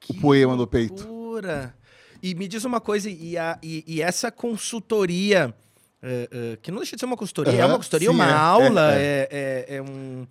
o 0.08 0.14
poema 0.22 0.56
no 0.56 0.68
peito. 0.68 1.08
Loucura. 1.08 1.76
E 2.22 2.34
me 2.36 2.48
diz 2.48 2.64
uma 2.64 2.80
coisa, 2.80 3.10
e, 3.10 3.38
a- 3.38 3.58
e- 3.62 3.84
e 3.88 4.02
essa 4.02 4.32
consultoria, 4.32 5.54
eh, 6.02 6.30
eh, 6.32 6.58
que 6.62 6.72
não 6.72 6.78
deixa 6.80 6.96
de 6.96 7.00
ser 7.00 7.06
uma 7.06 7.18
consultoria, 7.18 7.54
é 7.54 7.62
Aham, 7.62 7.68
uma 7.72 7.78
consultoria, 7.78 8.10
sim, 8.10 8.14
uma 8.16 8.30
é, 8.30 8.34
aula, 8.34 8.94
é, 8.96 8.98
é, 9.00 9.28
é- 9.70 9.76
é 9.78 9.82
um, 9.82 10.26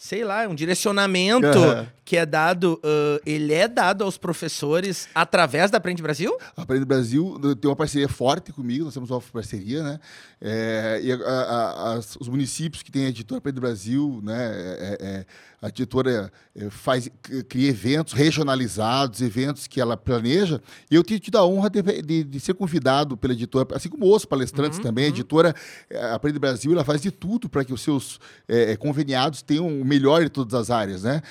sei 0.00 0.22
lá, 0.22 0.44
é 0.44 0.48
um 0.48 0.54
direcionamento 0.54 1.44
Aham. 1.48 1.88
que 2.04 2.16
é 2.16 2.24
dado, 2.24 2.80
eh, 2.84 3.20
ele 3.26 3.52
é 3.52 3.66
dado 3.66 4.04
aos 4.04 4.16
professores 4.16 5.08
através 5.12 5.72
da 5.72 5.78
Aprende 5.78 6.00
Brasil? 6.00 6.38
A 6.56 6.62
Aprende 6.62 6.84
Brasil 6.84 7.36
tem 7.60 7.68
uma 7.68 7.74
parceria 7.76 8.08
forte 8.08 8.52
comigo, 8.52 8.84
nós 8.84 8.94
temos 8.94 9.10
uma 9.10 9.20
parceria, 9.20 9.82
né? 9.82 9.98
É, 10.40 11.00
e 11.02 11.12
a- 11.12 11.16
a- 11.16 11.92
as- 11.94 12.14
os 12.20 12.28
municípios 12.28 12.80
que 12.80 12.92
têm 12.92 13.06
a 13.06 13.08
editora 13.08 13.38
Aprende 13.38 13.58
Brasil, 13.60 14.20
né? 14.22 14.52
é- 14.54 14.98
é- 15.00 15.26
a 15.60 15.68
editora 15.68 16.30
é, 16.54 16.70
faz, 16.70 17.08
cria 17.48 17.68
eventos 17.70 18.12
regionalizados, 18.12 19.20
eventos 19.20 19.66
que 19.66 19.80
ela 19.80 19.96
planeja, 19.96 20.60
e 20.90 20.94
eu 20.94 21.02
tenho 21.02 21.18
tido 21.20 21.36
a 21.36 21.44
honra 21.46 21.68
de, 21.70 21.82
de- 22.02 22.24
de 22.24 22.40
ser 22.40 22.54
convidado 22.54 23.16
pela 23.16 23.32
editora, 23.32 23.66
assim 23.74 23.88
como 23.88 24.04
outros 24.06 24.24
palestrantes 24.24 24.78
também. 24.78 25.06
A 25.06 25.08
editora 25.08 25.54
é, 25.90 26.12
Aprende 26.12 26.38
Brasil 26.38 26.72
ela 26.72 26.84
faz 26.84 27.02
de 27.02 27.10
tudo 27.10 27.48
para 27.48 27.64
que 27.64 27.72
os 27.72 27.80
seus 27.80 28.18
é, 28.46 28.76
conveniados 28.76 29.42
tenham 29.42 29.66
o 29.66 29.84
melhor 29.84 30.22
de 30.22 30.28
todas 30.30 30.54
as 30.54 30.70
áreas, 30.70 31.02
né? 31.02 31.22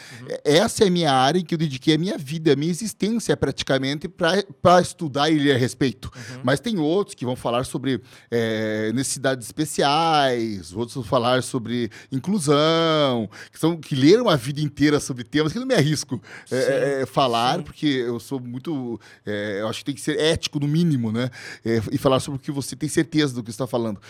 É- 0.43 0.57
Essa 0.57 0.84
é 0.84 0.88
a 0.88 0.91
minha 0.91 1.11
área 1.11 1.39
em 1.39 1.45
que 1.45 1.53
eu 1.53 1.57
dediquei 1.57 1.95
a 1.95 1.97
minha 1.97 2.17
vida, 2.17 2.53
a 2.53 2.55
minha 2.55 2.71
existência 2.71 3.36
praticamente 3.38 4.07
para 4.07 4.82
estudar 4.82 5.30
e 5.30 5.38
ler 5.39 5.55
a 5.55 5.57
respeito. 5.57 6.11
Mas 6.43 6.59
tem 6.59 6.78
outros 6.80 7.15
que 7.15 7.23
vão 7.25 7.36
falar 7.36 7.63
sobre 7.65 8.01
é, 8.30 8.91
necessidades 8.93 9.47
especiais, 9.47 10.73
outros 10.73 10.95
vão 10.95 11.03
falar 11.03 11.43
sobre 11.43 11.89
inclusão, 12.11 13.30
que, 13.51 13.59
são, 13.59 13.78
que 13.78 13.95
leram 13.95 14.16
a 14.30 14.36
vida 14.36 14.61
inteira 14.61 14.99
sobre 14.99 15.24
temas 15.24 15.51
que 15.51 15.57
eu 15.57 15.61
não 15.61 15.68
me 15.68 15.76
arrisco 15.76 16.22
é, 16.51 16.55
é, 16.55 17.01
é, 17.01 17.05
falar, 17.05 17.61
porque 17.63 17.86
eu 17.86 18.20
sou 18.20 18.39
muito. 18.39 18.99
é, 19.26 19.59
eu 19.61 19.68
acho 19.68 19.80
que 19.80 19.86
tem 19.86 19.95
que 19.95 20.01
ser 20.01 20.18
ético, 20.20 20.59
no 20.59 20.68
mínimo, 20.68 21.11
né? 21.11 21.30
É, 21.65 21.82
e 21.91 21.97
falar 21.97 22.20
sobre 22.20 22.39
o 22.39 22.41
que 22.41 22.51
você 22.51 22.76
tem 22.76 22.88
certeza 22.89 23.34
do 23.36 23.43
que 23.43 23.49
está 23.49 23.68
falando. 23.68 24.01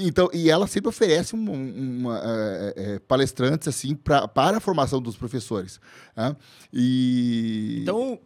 Então, 0.00 0.28
e 0.32 0.48
ela 0.50 0.66
sempre 0.66 0.88
oferece 0.88 1.34
um- 1.34 2.00
uma, 2.00 2.20
é, 2.76 2.98
palestrantes 3.00 3.68
assim 3.68 3.94
pra, 3.94 4.26
para 4.28 4.56
a 4.58 4.60
formação 4.60 5.00
dos 5.02 5.16
professores. 5.16 5.80
né? 6.16 6.36
E 6.72 7.80
Então, 7.82 8.18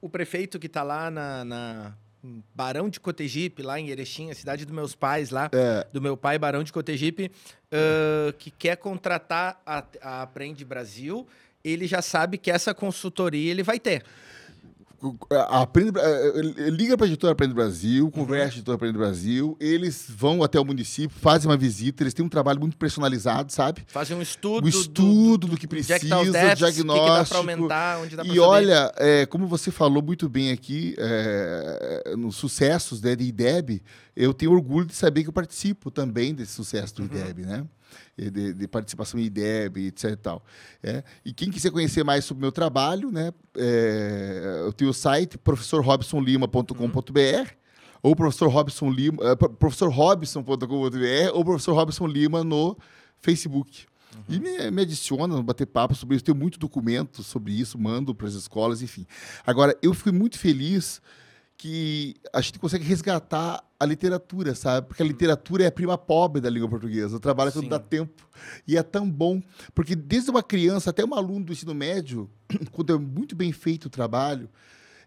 o 0.00 0.08
prefeito 0.08 0.58
que 0.58 0.68
tá 0.68 0.82
lá 0.82 1.10
na, 1.10 1.44
na 1.44 1.94
Barão 2.54 2.88
de 2.88 2.98
Cotegipe, 3.00 3.62
lá 3.62 3.78
em 3.78 3.88
Erechim, 3.88 4.30
a 4.30 4.34
cidade 4.34 4.64
dos 4.64 4.74
meus 4.74 4.94
pais 4.94 5.30
lá, 5.30 5.50
É. 5.52 5.86
do 5.92 6.00
meu 6.00 6.16
pai, 6.16 6.38
Barão 6.38 6.62
de 6.62 6.72
Cotegipe, 6.72 7.30
ãh, 7.72 8.32
que 8.38 8.50
quer 8.50 8.76
contratar 8.76 9.60
a, 9.64 9.84
a 10.02 10.22
Aprende 10.22 10.64
Brasil, 10.64 11.26
ele 11.64 11.86
já 11.86 12.00
sabe 12.00 12.38
que 12.38 12.50
essa 12.50 12.72
consultoria 12.74 13.50
ele 13.50 13.62
vai 13.62 13.78
ter. 13.80 14.04
Aprende, 15.48 15.92
eh, 15.98 16.70
liga 16.70 16.96
para 16.96 17.06
a 17.06 17.08
editora 17.08 17.32
Aprende 17.32 17.54
Brasil, 17.54 18.10
conversa 18.10 18.46
com 18.46 18.54
a 18.54 18.56
editora 18.56 18.76
Aprende 18.76 18.98
Brasil, 18.98 19.56
eles 19.60 20.06
vão 20.08 20.42
até 20.42 20.58
o 20.58 20.64
município, 20.64 21.16
fazem 21.18 21.50
uma 21.50 21.56
visita, 21.56 22.02
eles 22.02 22.14
têm 22.14 22.24
um 22.24 22.28
trabalho 22.28 22.60
muito 22.60 22.76
personalizado, 22.76 23.52
sabe? 23.52 23.84
Fazem 23.86 24.16
um 24.16 24.22
estudo, 24.22 24.64
O 24.64 24.68
estudo 24.68 25.46
do, 25.46 25.48
que 25.48 25.54
onde 25.54 25.64
é 25.64 25.68
precisa, 25.68 25.98
que 25.98 26.08
tá 26.08 26.20
os 26.20 26.28
o 26.28 26.32
déficits, 26.32 26.62
o 26.62 26.66
que, 26.66 26.72
que 26.72 26.86
dá 26.86 26.94
diagnóstico. 26.94 27.28
para 27.28 27.38
aumentar, 27.38 27.98
onde 27.98 28.16
dá 28.16 28.24
para 28.24 28.34
E 28.34 28.38
olha, 28.38 28.92
é, 28.96 29.26
como 29.26 29.46
você 29.46 29.70
falou 29.70 30.02
muito 30.02 30.28
bem 30.28 30.50
aqui, 30.50 30.94
é, 30.98 32.14
nos 32.16 32.36
sucessos 32.36 33.00
né, 33.00 33.14
de 33.14 33.24
IDEB, 33.24 33.82
eu 34.16 34.32
tenho 34.32 34.52
orgulho 34.52 34.86
de 34.86 34.94
saber 34.94 35.22
que 35.22 35.28
eu 35.28 35.32
participo 35.32 35.90
também 35.90 36.34
desse 36.34 36.52
sucesso 36.52 36.94
do 36.94 37.04
IDEB, 37.04 37.42
né? 37.44 37.64
De, 38.16 38.54
de 38.54 38.66
participação 38.68 39.20
em 39.20 39.24
IDEB, 39.24 39.88
etc. 39.88 40.12
E, 40.12 40.16
tal. 40.16 40.42
É, 40.82 41.04
e 41.24 41.32
quem 41.34 41.50
quiser 41.50 41.70
conhecer 41.70 42.02
mais 42.02 42.24
sobre 42.24 42.40
o 42.40 42.42
meu 42.42 42.52
trabalho, 42.52 43.12
né, 43.12 43.30
é, 43.56 44.62
eu 44.64 44.72
tenho 44.72 44.90
o 44.90 44.94
site 44.94 45.36
professorrobsonlima.com.br 45.36 47.50
ou 48.02 48.16
professor 48.16 48.48
Robson 48.48 48.90
Lima, 48.90 49.36
pro- 49.36 49.50
professorrobson.com.br 49.50 51.30
ou 51.34 51.44
professor 51.44 51.74
Robson 51.74 52.06
Lima 52.06 52.42
no 52.44 52.76
Facebook. 53.18 53.84
E 54.28 54.40
me, 54.40 54.70
me 54.70 54.82
adiciona, 54.82 55.42
bater 55.42 55.66
papo 55.66 55.94
sobre 55.94 56.16
isso. 56.16 56.24
Tenho 56.24 56.36
muito 56.36 56.58
documento 56.58 57.22
sobre 57.22 57.52
isso, 57.52 57.78
mando 57.78 58.14
para 58.14 58.26
as 58.26 58.34
escolas, 58.34 58.80
enfim. 58.80 59.06
Agora, 59.46 59.76
eu 59.82 59.92
fui 59.92 60.10
muito 60.10 60.38
feliz 60.38 61.02
que 61.56 62.14
a 62.32 62.40
gente 62.40 62.58
consegue 62.58 62.84
resgatar 62.84 63.64
a 63.78 63.86
literatura, 63.86 64.54
sabe? 64.54 64.86
Porque 64.86 65.02
a 65.02 65.06
literatura 65.06 65.64
é 65.64 65.66
a 65.66 65.72
prima 65.72 65.96
pobre 65.96 66.40
da 66.40 66.50
língua 66.50 66.68
portuguesa. 66.68 67.16
O 67.16 67.20
trabalho 67.20 67.48
é 67.48 67.52
quando 67.52 67.68
dá 67.68 67.78
tempo. 67.78 68.28
E 68.66 68.76
é 68.76 68.82
tão 68.82 69.10
bom. 69.10 69.42
Porque 69.74 69.94
desde 69.94 70.30
uma 70.30 70.42
criança 70.42 70.90
até 70.90 71.04
um 71.04 71.14
aluno 71.14 71.46
do 71.46 71.52
ensino 71.52 71.74
médio, 71.74 72.30
quando 72.72 72.94
é 72.94 72.98
muito 72.98 73.34
bem 73.34 73.52
feito 73.52 73.86
o 73.86 73.90
trabalho, 73.90 74.48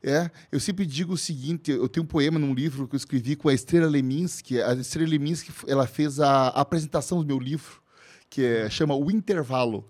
é, 0.01 0.31
eu 0.51 0.59
sempre 0.59 0.85
digo 0.85 1.13
o 1.13 1.17
seguinte, 1.17 1.71
eu 1.71 1.89
tenho 1.89 2.03
um 2.03 2.07
poema 2.07 2.39
num 2.39 2.53
livro 2.53 2.87
que 2.87 2.95
eu 2.95 2.97
escrevi 2.97 3.35
com 3.35 3.49
a 3.49 3.53
Estrela 3.53 3.87
Leminski. 3.87 4.61
A 4.61 4.73
Estrela 4.73 5.09
Leminski, 5.09 5.51
ela 5.67 5.85
fez 5.85 6.19
a 6.19 6.47
apresentação 6.47 7.19
do 7.19 7.25
meu 7.25 7.39
livro, 7.39 7.81
que 8.29 8.43
é, 8.43 8.69
chama 8.69 8.95
O 8.95 9.11
Intervalo. 9.11 9.87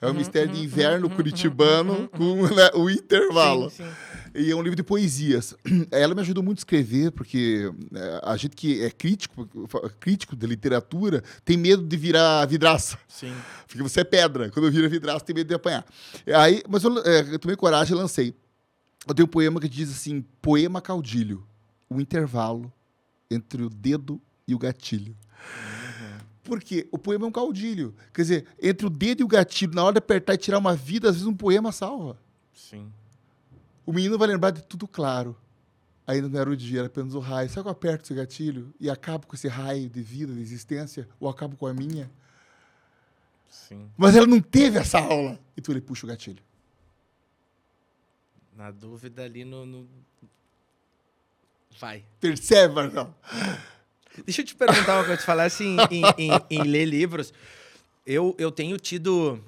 É 0.00 0.06
Uhum, 0.06 0.12
um 0.12 0.16
mistério 0.16 0.50
de 0.50 0.62
inverno 0.62 1.10
curitibano 1.10 2.08
com 2.08 2.46
né, 2.54 2.70
o 2.74 2.88
intervalo. 2.88 3.68
Sim, 3.68 3.84
sim. 3.84 3.90
E 4.34 4.50
é 4.50 4.56
um 4.56 4.62
livro 4.62 4.76
de 4.76 4.82
poesias. 4.82 5.54
Ela 5.90 6.14
me 6.14 6.20
ajudou 6.20 6.42
muito 6.42 6.58
a 6.58 6.60
escrever, 6.60 7.10
porque 7.10 7.70
é, 7.94 8.20
a 8.22 8.36
gente 8.36 8.56
que 8.56 8.82
é 8.82 8.90
crítico, 8.90 9.46
crítico 9.98 10.34
de 10.34 10.46
literatura, 10.46 11.22
tem 11.44 11.56
medo 11.56 11.82
de 11.82 11.96
virar 11.96 12.46
vidraça. 12.46 12.98
Sim. 13.08 13.34
Porque 13.66 13.82
você 13.82 14.00
é 14.00 14.04
pedra. 14.04 14.50
Quando 14.50 14.70
vira 14.70 14.88
vidraça, 14.88 15.24
tem 15.24 15.34
medo 15.34 15.48
de 15.48 15.54
apanhar. 15.54 15.84
Aí, 16.34 16.62
mas 16.68 16.82
eu, 16.82 16.98
é, 17.04 17.20
eu 17.32 17.38
tomei 17.38 17.56
coragem 17.56 17.94
e 17.94 17.98
lancei. 18.00 18.34
Eu 19.06 19.14
tenho 19.14 19.26
um 19.26 19.30
poema 19.30 19.60
que 19.60 19.68
diz 19.68 19.90
assim: 19.90 20.24
Poema 20.40 20.80
caudilho, 20.80 21.46
o 21.88 22.00
intervalo 22.00 22.72
entre 23.30 23.62
o 23.62 23.68
dedo 23.68 24.20
e 24.46 24.54
o 24.54 24.58
gatilho. 24.58 25.16
Porque 26.50 26.88
o 26.90 26.98
poema 26.98 27.26
é 27.26 27.28
um 27.28 27.30
caudilho. 27.30 27.94
Quer 28.12 28.22
dizer, 28.22 28.46
entre 28.60 28.84
o 28.84 28.90
dedo 28.90 29.20
e 29.20 29.24
o 29.24 29.28
gatilho, 29.28 29.72
na 29.72 29.84
hora 29.84 29.92
de 29.92 29.98
apertar 29.98 30.34
e 30.34 30.36
tirar 30.36 30.58
uma 30.58 30.74
vida, 30.74 31.08
às 31.08 31.14
vezes 31.14 31.28
um 31.28 31.32
poema 31.32 31.70
salva. 31.70 32.18
Sim. 32.52 32.92
O 33.86 33.92
menino 33.92 34.18
vai 34.18 34.26
lembrar 34.26 34.50
de 34.50 34.60
tudo 34.64 34.88
claro. 34.88 35.36
Ainda 36.04 36.28
não 36.28 36.40
era 36.40 36.50
o 36.50 36.56
dia, 36.56 36.80
era 36.80 36.88
apenas 36.88 37.14
o 37.14 37.20
raio. 37.20 37.48
Será 37.48 37.62
que 37.62 37.68
eu 37.68 37.72
aperto 37.72 38.02
esse 38.02 38.14
gatilho 38.14 38.74
e 38.80 38.90
acabo 38.90 39.28
com 39.28 39.36
esse 39.36 39.46
raio 39.46 39.88
de 39.88 40.02
vida, 40.02 40.32
de 40.34 40.40
existência? 40.40 41.08
Ou 41.20 41.28
acabo 41.28 41.56
com 41.56 41.68
a 41.68 41.72
minha? 41.72 42.10
Sim. 43.48 43.88
Mas 43.96 44.16
ela 44.16 44.26
não 44.26 44.40
teve 44.40 44.76
essa 44.76 44.98
aula. 44.98 45.38
Então 45.56 45.72
ele 45.72 45.80
puxa 45.80 46.04
o 46.04 46.08
gatilho. 46.08 46.42
Na 48.56 48.72
dúvida 48.72 49.22
ali 49.22 49.44
no. 49.44 49.64
no... 49.64 49.88
Vai. 51.78 52.04
Percebe, 52.18 52.74
Marcão? 52.74 53.14
Deixa 54.24 54.40
eu 54.40 54.44
te 54.44 54.54
perguntar 54.54 54.96
uma 54.96 55.04
coisa. 55.04 55.20
Tu 55.20 55.24
falasse 55.24 55.64
em, 55.64 55.76
em, 55.90 56.02
em, 56.18 56.30
em 56.50 56.62
ler 56.62 56.84
livros. 56.84 57.32
Eu, 58.06 58.34
eu 58.38 58.50
tenho 58.50 58.76
tido 58.76 59.42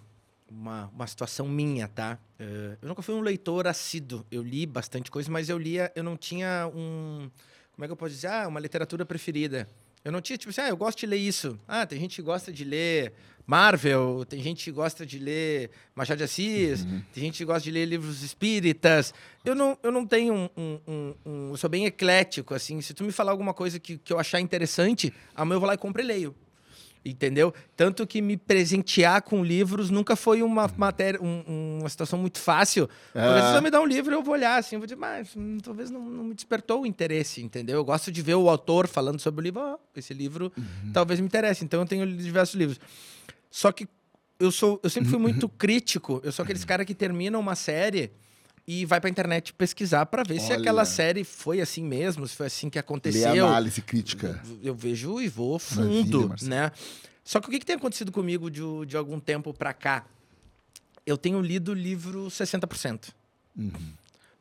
uma, 0.49 0.87
uma 0.95 1.07
situação 1.07 1.49
minha, 1.49 1.89
tá? 1.89 2.19
Uh, 2.39 2.77
eu 2.83 2.89
nunca 2.89 3.03
fui 3.03 3.15
um 3.15 3.21
leitor 3.21 3.67
assíduo. 3.67 4.25
Eu 4.31 4.43
li 4.43 4.67
bastante 4.67 5.11
coisa, 5.11 5.31
mas 5.31 5.49
eu 5.49 5.59
lia, 5.59 5.91
eu 5.95 6.05
não 6.05 6.17
tinha 6.17 6.71
um. 6.75 7.31
Como 7.75 7.85
é 7.85 7.89
que 7.89 7.93
eu 7.93 7.97
posso 7.97 8.15
dizer? 8.15 8.29
Ah, 8.29 8.47
uma 8.49 8.61
literatura 8.61 9.05
preferida. 9.05 9.69
Eu 10.05 10.11
não 10.11 10.21
tinha, 10.21 10.37
tipo 10.37 10.51
assim, 10.51 10.63
ah, 10.63 10.69
eu 10.69 10.77
gosto 10.77 10.99
de 10.99 11.07
ler 11.07 11.17
isso. 11.17 11.59
Ah, 11.67 11.87
tem 11.87 11.99
gente 12.01 12.17
que 12.17 12.23
gosta 12.23 12.53
de 12.53 12.65
ler 12.65 13.13
Marvel, 13.47 14.25
tem 14.29 14.43
gente 14.43 14.65
que 14.65 14.71
gosta 14.71 15.05
de 15.05 15.19
ler 15.19 15.71
Machado 15.95 16.19
de 16.19 16.25
Assis, 16.25 16.83
uhum. 16.83 17.03
tem 17.13 17.25
gente 17.25 17.39
que 17.39 17.45
gosta 17.45 17.63
de 17.63 17.71
ler 17.71 17.87
livros 17.87 18.23
espíritas. 18.23 19.13
Eu 19.45 19.55
não, 19.55 19.79
eu 19.83 19.93
não 19.93 20.07
tenho 20.07 20.35
um, 20.35 20.49
um, 20.57 20.81
um, 20.87 21.15
um, 21.27 21.51
Eu 21.51 21.57
sou 21.57 21.69
bem 21.69 21.87
eclético, 21.87 22.55
assim. 22.55 22.81
Se 22.81 22.95
tu 22.95 23.05
me 23.05 23.13
falar 23.13 23.33
alguma 23.33 23.55
coisa 23.55 23.79
que, 23.79 23.99
que 23.99 24.13
eu 24.13 24.19
achar 24.19 24.41
interessante, 24.41 25.13
amanhã 25.35 25.57
eu 25.57 25.61
vou 25.61 25.67
lá 25.67 25.75
e 25.75 25.79
compro 25.79 26.03
e 26.03 26.05
leio. 26.05 26.35
Entendeu? 27.05 27.53
Tanto 27.77 28.07
que 28.07 28.23
me 28.23 28.37
presentear 28.37 29.23
com 29.23 29.45
livros 29.45 29.91
nunca 29.91 30.15
foi 30.15 30.41
uma 30.41 30.71
matéria, 30.77 31.21
um, 31.21 31.79
uma 31.81 31.89
situação 31.89 32.17
muito 32.17 32.39
fácil. 32.39 32.89
Às 33.13 33.35
vezes 33.35 33.55
eu 33.57 33.63
me 33.63 33.71
dá 33.71 33.81
um 33.81 33.87
livro 33.87 34.15
eu 34.15 34.23
vou 34.23 34.35
olhar 34.35 34.57
assim, 34.57 34.77
vou 34.77 34.87
dizer, 34.87 34.97
mas 34.97 35.35
hum, 35.37 35.59
talvez 35.61 35.91
não, 35.91 36.01
não, 36.01 36.25
me 36.25 36.35
despertou 36.35 36.83
o 36.83 36.87
interesse, 36.87 37.43
entendeu? 37.43 37.77
Eu 37.77 37.85
gosto 37.85 38.13
de 38.13 38.23
ver 38.23 38.37
o 38.37 38.49
autor 38.49 38.87
falando 38.87 39.19
sobre 39.19 39.41
o 39.41 39.43
livro, 39.43 39.61
oh, 39.61 39.99
esse 39.99 40.15
livro 40.15 40.53
uhum. 40.57 40.93
talvez 40.93 41.19
me 41.19 41.27
interesse. 41.27 41.65
Então 41.65 41.81
eu 41.81 41.87
tenho 41.87 42.07
diversos 42.07 42.55
livros. 42.55 42.79
Só 43.51 43.73
que 43.73 43.89
eu 44.39 44.53
sou, 44.53 44.79
eu 44.83 44.91
sempre 44.91 45.11
fui 45.11 45.19
muito 45.19 45.49
crítico. 45.59 46.21
Eu 46.23 46.31
sou 46.31 46.45
aqueles 46.45 46.65
caras 46.65 46.87
que 46.87 46.95
terminam 46.95 47.41
uma 47.41 47.57
série 47.57 48.13
e 48.67 48.85
vai 48.85 49.01
pra 49.01 49.11
internet 49.11 49.53
pesquisar 49.53 50.07
para 50.07 50.23
ver 50.23 50.35
Olha. 50.35 50.43
se 50.43 50.53
aquela 50.53 50.85
série 50.85 51.25
foi 51.25 51.61
assim 51.61 51.85
mesmo, 51.85 52.27
se 52.27 52.37
foi 52.37 52.47
assim 52.47 52.71
que 52.71 52.79
aconteceu. 52.79 53.33
Lê 53.33 53.41
análise 53.41 53.83
crítica. 53.83 54.41
Eu, 54.49 54.59
eu 54.63 54.75
vejo 54.75 55.21
e 55.21 55.29
vou 55.29 55.59
fundo, 55.59 56.29
Maravilha, 56.29 56.49
né? 56.49 56.73
Só 57.25 57.41
que 57.41 57.49
o 57.49 57.51
que, 57.51 57.59
que 57.59 57.67
tem 57.67 57.77
acontecido 57.77 58.11
comigo 58.11 58.51
de, 58.51 58.63
de 58.87 58.97
algum 58.97 59.19
tempo 59.19 59.53
para 59.53 59.73
cá? 59.73 60.05
Eu 61.05 61.17
tenho 61.17 61.41
lido 61.41 61.73
o 61.73 61.75
livro 61.75 62.27
60%. 62.27 63.11
Uhum. 63.57 63.73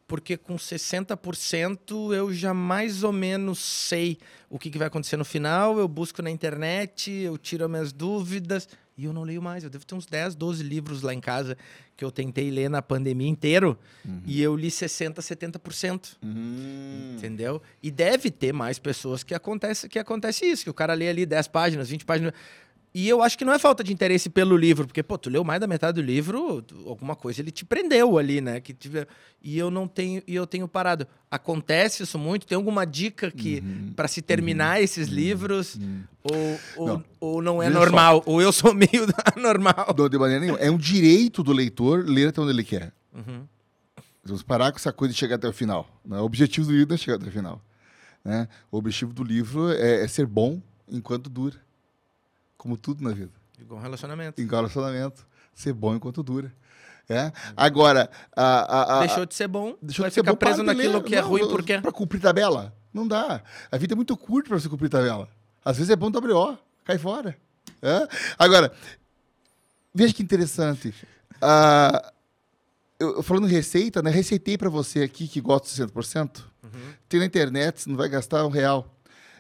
Porque 0.07 0.36
com 0.36 0.55
60% 0.55 2.13
eu 2.13 2.34
já 2.34 2.53
mais 2.53 3.03
ou 3.03 3.11
menos 3.11 3.59
sei 3.59 4.17
o 4.49 4.59
que, 4.59 4.69
que 4.69 4.78
vai 4.78 4.88
acontecer 4.88 5.15
no 5.15 5.24
final, 5.24 5.80
eu 5.80 5.88
busco 5.88 6.22
na 6.22 6.30
internet, 6.30 7.11
eu 7.11 7.38
tiro 7.38 7.63
as 7.63 7.72
minhas 7.72 7.93
dúvidas 7.93 8.67
e 9.02 9.06
eu 9.06 9.14
não 9.14 9.24
leio 9.24 9.41
mais. 9.41 9.64
Eu 9.64 9.70
devo 9.70 9.86
ter 9.86 9.95
uns 9.95 10.06
10, 10.06 10.36
12 10.36 10.64
livros 10.64 11.02
lá 11.02 11.14
em 11.14 11.20
casa 11.20 11.58
que 11.97 12.06
eu 12.06 12.12
tentei 12.12 12.52
ler 12.52 12.70
na 12.70 12.82
pandemia 12.82 13.28
inteiro 13.28 13.78
uhum. 14.06 14.22
e 14.26 14.41
eu 14.41 14.56
li 14.56 14.68
60%, 14.68 15.16
70%. 15.16 16.18
Uhum. 16.22 17.16
Entendeu? 17.18 17.62
E 17.82 17.89
deve 17.89 18.30
ter 18.30 18.54
mais 18.54 18.78
pessoas 18.78 19.24
que 19.24 19.34
acontece, 19.34 19.89
que 19.89 19.97
acontece 19.97 20.45
isso, 20.45 20.64
que 20.64 20.70
o 20.70 20.74
cara 20.74 20.93
lê 20.93 21.10
ali 21.10 21.26
10 21.26 21.47
páginas, 21.47 21.89
20 21.89 22.06
páginas. 22.06 22.34
E 22.94 23.08
eu 23.08 23.22
acho 23.22 23.38
que 23.38 23.46
não 23.46 23.54
é 23.54 23.60
falta 23.60 23.84
de 23.84 23.94
interesse 23.94 24.30
pelo 24.30 24.58
livro, 24.58 24.86
porque, 24.86 25.02
pô, 25.02 25.18
tu 25.18 25.30
leu 25.30 25.46
mais 25.46 25.62
da 25.62 25.68
metade 25.68 26.02
do 26.02 26.06
livro, 26.06 26.64
alguma 26.86 27.16
coisa 27.16 27.42
ele 27.42 27.50
te 27.50 27.64
prendeu 27.64 28.18
ali, 28.18 28.42
né? 28.42 28.60
Que 28.60 28.74
tive... 28.74 29.08
E 29.42 29.58
eu 29.58 29.72
não 29.72 29.88
tenho, 29.88 30.22
e 30.28 30.36
eu 30.36 30.46
tenho 30.46 30.68
parado. 30.68 31.08
Acontece 31.30 32.04
isso 32.04 32.20
muito? 32.20 32.46
Tem 32.46 32.56
alguma 32.56 32.86
dica 32.86 33.32
que 33.32 33.64
uhum, 33.66 33.94
para 33.96 34.10
se 34.10 34.22
terminar 34.22 34.78
uhum, 34.78 34.84
esses 34.84 35.08
uhum, 35.08 35.16
livros? 35.16 35.76
Uhum. 35.76 36.04
Ou, 36.24 36.60
ou, 36.76 36.88
não. 36.88 37.06
ou 37.20 37.42
não 37.42 37.64
é 37.64 37.70
normal? 37.70 38.22
Só. 38.26 38.32
Ou 38.32 38.42
eu 38.42 38.52
sou 38.52 38.74
meio 38.76 39.08
anormal? 39.36 39.96
Não, 39.98 40.10
de 40.10 40.18
maneira 40.18 40.42
nenhuma. 40.42 40.60
É 40.60 40.70
um 40.70 40.78
direito 40.78 41.42
do 41.42 41.54
leitor 41.54 42.04
ler 42.06 42.28
até 42.28 42.42
onde 42.42 42.52
ele 42.52 42.64
quer. 42.64 42.92
Uhum. 43.14 43.48
Vamos 44.24 44.44
parar 44.44 44.72
com 44.72 44.78
essa 44.78 44.92
coisa 44.92 45.14
de 45.14 45.20
chegar 45.20 45.36
até 45.36 45.48
o 45.48 45.54
final. 45.54 45.88
Né? 46.06 46.20
O 46.20 46.26
objetivo 46.26 46.68
do 46.68 46.74
livro 46.74 46.94
é 46.94 46.98
chegar 46.98 47.16
até 47.16 47.28
o 47.28 47.32
final. 47.32 47.62
Né? 48.24 48.48
O 48.70 48.78
objetivo 48.78 49.14
do 49.14 49.24
livro 49.24 49.72
é, 49.72 50.04
é 50.04 50.08
ser 50.08 50.28
bom 50.28 50.62
enquanto 50.89 51.30
dura. 51.30 51.58
Como 52.62 52.78
tudo 52.78 53.03
na 53.03 53.09
vida. 53.09 53.32
Igual 53.59 53.80
um 53.80 53.82
relacionamento. 53.82 54.39
Igual 54.39 54.62
um 54.62 54.68
relacionamento. 54.68 55.26
Ser 55.51 55.74
bom 55.74 55.95
enquanto 55.95 56.22
dura. 56.22 56.53
É? 57.09 57.32
Agora. 57.57 58.07
A, 58.36 58.43
a, 58.43 58.97
a, 58.97 58.99
deixou 58.99 59.26
de 59.26 59.34
ser 59.34 59.47
bom. 59.47 59.76
Deixou 59.82 60.07
de 60.07 60.14
ser 60.14 60.22
bom. 60.22 60.36
preso 60.36 60.62
naquilo 60.62 61.01
que 61.01 61.16
é 61.16 61.20
ruim 61.22 61.47
porque. 61.47 61.80
Para 61.82 61.91
cumprir 61.91 62.22
tabela. 62.22 62.72
Não 62.93 63.07
dá. 63.07 63.41
A 63.72 63.78
vida 63.78 63.93
é 63.93 63.95
muito 63.95 64.16
curta 64.16 64.49
para 64.49 64.59
você 64.59 64.70
cumprir 64.70 64.89
tabela. 64.89 65.28
Às 65.66 65.78
vezes 65.78 65.89
é 65.89 65.95
bom 65.95 66.12
WO. 66.12 66.55
Cai 66.86 66.99
fora. 66.99 67.36
É? 67.82 68.07
Agora, 68.38 68.72
veja 69.91 70.14
que 70.14 70.22
interessante. 70.22 70.93
Ah, 71.41 72.14
eu, 72.99 73.24
falando 73.24 73.47
receita, 73.47 74.03
né? 74.03 74.12
Receitei 74.12 74.55
para 74.55 74.70
você 74.70 75.01
aqui 75.01 75.28
que 75.28 75.41
gosta 75.41 75.68
de 75.68 75.91
60%. 75.91 76.43
Uhum. 76.62 76.70
Tem 77.09 77.20
na 77.20 77.26
internet, 77.26 77.82
você 77.82 77.89
não 77.89 77.97
vai 77.97 78.07
gastar 78.07 78.45
um 78.45 78.49
real. 78.51 78.88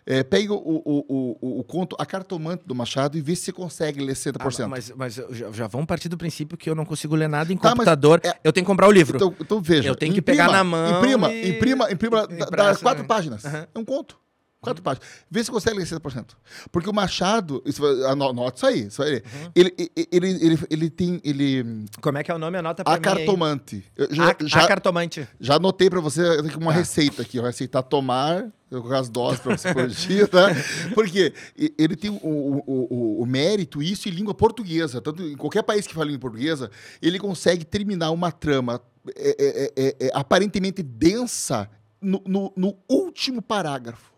É, 0.05 0.23
pegue 0.23 0.49
o, 0.49 0.55
o, 0.55 1.37
o, 1.41 1.59
o, 1.59 1.63
conto, 1.63 1.95
a 1.99 2.05
cartomante 2.05 2.63
do 2.65 2.73
Machado 2.73 3.17
e 3.17 3.21
vê 3.21 3.35
se 3.35 3.45
você 3.45 3.51
consegue 3.51 4.03
ler 4.03 4.15
60%. 4.15 4.63
Ah, 4.63 4.67
mas, 4.67 4.91
mas 4.95 5.13
já, 5.13 5.51
já 5.51 5.67
vamos 5.67 5.85
partir 5.85 6.09
do 6.09 6.17
princípio 6.17 6.57
que 6.57 6.69
eu 6.69 6.75
não 6.75 6.85
consigo 6.85 7.15
ler 7.15 7.29
nada 7.29 7.53
em 7.53 7.57
tá, 7.57 7.69
computador. 7.69 8.19
É, 8.23 8.35
eu 8.43 8.51
tenho 8.51 8.65
que 8.65 8.71
comprar 8.71 8.87
o 8.87 8.91
livro. 8.91 9.17
Então, 9.17 9.35
então 9.39 9.61
veja. 9.61 9.87
Eu 9.87 9.95
tenho 9.95 10.13
que 10.13 10.19
imprima, 10.19 10.43
pegar 10.43 10.51
na 10.51 10.63
mão. 10.63 10.97
Imprima, 10.97 11.31
e... 11.31 11.49
imprima, 11.49 11.91
imprima, 11.91 12.23
imprima 12.23 12.47
das 12.51 12.81
quatro 12.81 13.05
páginas. 13.05 13.43
Uhum. 13.43 13.65
É 13.75 13.79
um 13.79 13.85
conto. 13.85 14.19
Quatro 14.59 14.79
uhum. 14.81 14.83
páginas. 14.83 15.07
Vê 15.29 15.43
se 15.43 15.51
consegue 15.51 15.77
ler 15.77 15.85
60%. 15.85 16.25
Porque 16.71 16.89
o 16.89 16.93
Machado, 16.93 17.61
isso, 17.65 17.85
anota 18.05 18.57
isso 18.57 18.65
aí. 18.65 18.87
Isso 18.87 19.03
aí. 19.03 19.15
Uhum. 19.15 19.51
Ele, 19.55 19.73
ele, 19.77 20.07
ele, 20.11 20.45
ele, 20.45 20.59
ele, 20.69 20.89
tem. 20.89 21.21
Ele, 21.23 21.85
Como 22.01 22.17
é 22.17 22.23
que 22.23 22.31
é 22.31 22.35
o 22.35 22.39
nome? 22.39 22.57
Anota 22.57 22.83
pra 22.83 22.93
a 22.93 22.95
mim. 22.95 23.01
Cartomante. 23.01 23.83
Já, 24.09 24.31
a, 24.31 24.35
já, 24.45 24.63
a 24.63 24.67
cartomante. 24.67 25.27
Já 25.39 25.55
anotei 25.55 25.89
pra 25.89 25.99
você 25.99 26.21
uma 26.57 26.71
ah. 26.71 26.73
receita 26.73 27.21
aqui. 27.21 27.39
Vai 27.39 27.49
aceitar 27.49 27.83
tomar 27.83 28.51
com 28.79 28.93
as 28.93 29.09
doses 29.09 29.41
para 29.41 29.57
você 29.57 29.73
corrigir, 29.73 30.27
tá? 30.29 30.47
Porque 30.93 31.33
ele 31.77 31.95
tem 31.95 32.09
o, 32.09 32.15
o, 32.15 32.63
o, 32.65 33.21
o, 33.21 33.25
mérito, 33.25 33.83
isso 33.83 34.07
em 34.07 34.11
língua 34.11 34.33
portuguesa. 34.33 35.01
Tanto 35.01 35.23
em 35.23 35.35
qualquer 35.35 35.63
país 35.63 35.85
que 35.85 35.93
fala 35.93 36.05
língua 36.05 36.21
portuguesa, 36.21 36.71
ele 37.01 37.19
consegue 37.19 37.65
terminar 37.65 38.11
uma 38.11 38.31
trama 38.31 38.81
é, 39.15 39.35
é, 39.39 39.73
é, 39.75 40.07
é 40.07 40.11
aparentemente 40.13 40.81
densa 40.81 41.69
no, 41.99 42.21
no, 42.25 42.53
no 42.55 42.77
último 42.87 43.41
parágrafo 43.41 44.11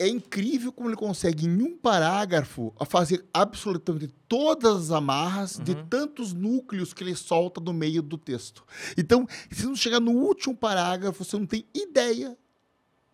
é 0.00 0.08
incrível 0.08 0.72
como 0.72 0.88
ele 0.88 0.96
consegue, 0.96 1.44
em 1.44 1.62
um 1.62 1.76
parágrafo, 1.76 2.72
fazer 2.86 3.22
absolutamente 3.34 4.08
todas 4.26 4.84
as 4.84 4.90
amarras 4.90 5.56
uhum. 5.56 5.64
de 5.64 5.74
tantos 5.74 6.32
núcleos 6.32 6.94
que 6.94 7.04
ele 7.04 7.14
solta 7.14 7.60
no 7.60 7.74
meio 7.74 8.00
do 8.00 8.16
texto. 8.16 8.64
Então, 8.96 9.28
se 9.50 9.66
não 9.66 9.76
chegar 9.76 10.00
no 10.00 10.12
último 10.12 10.56
parágrafo, 10.56 11.22
você 11.22 11.36
não 11.36 11.44
tem 11.44 11.66
ideia 11.74 12.34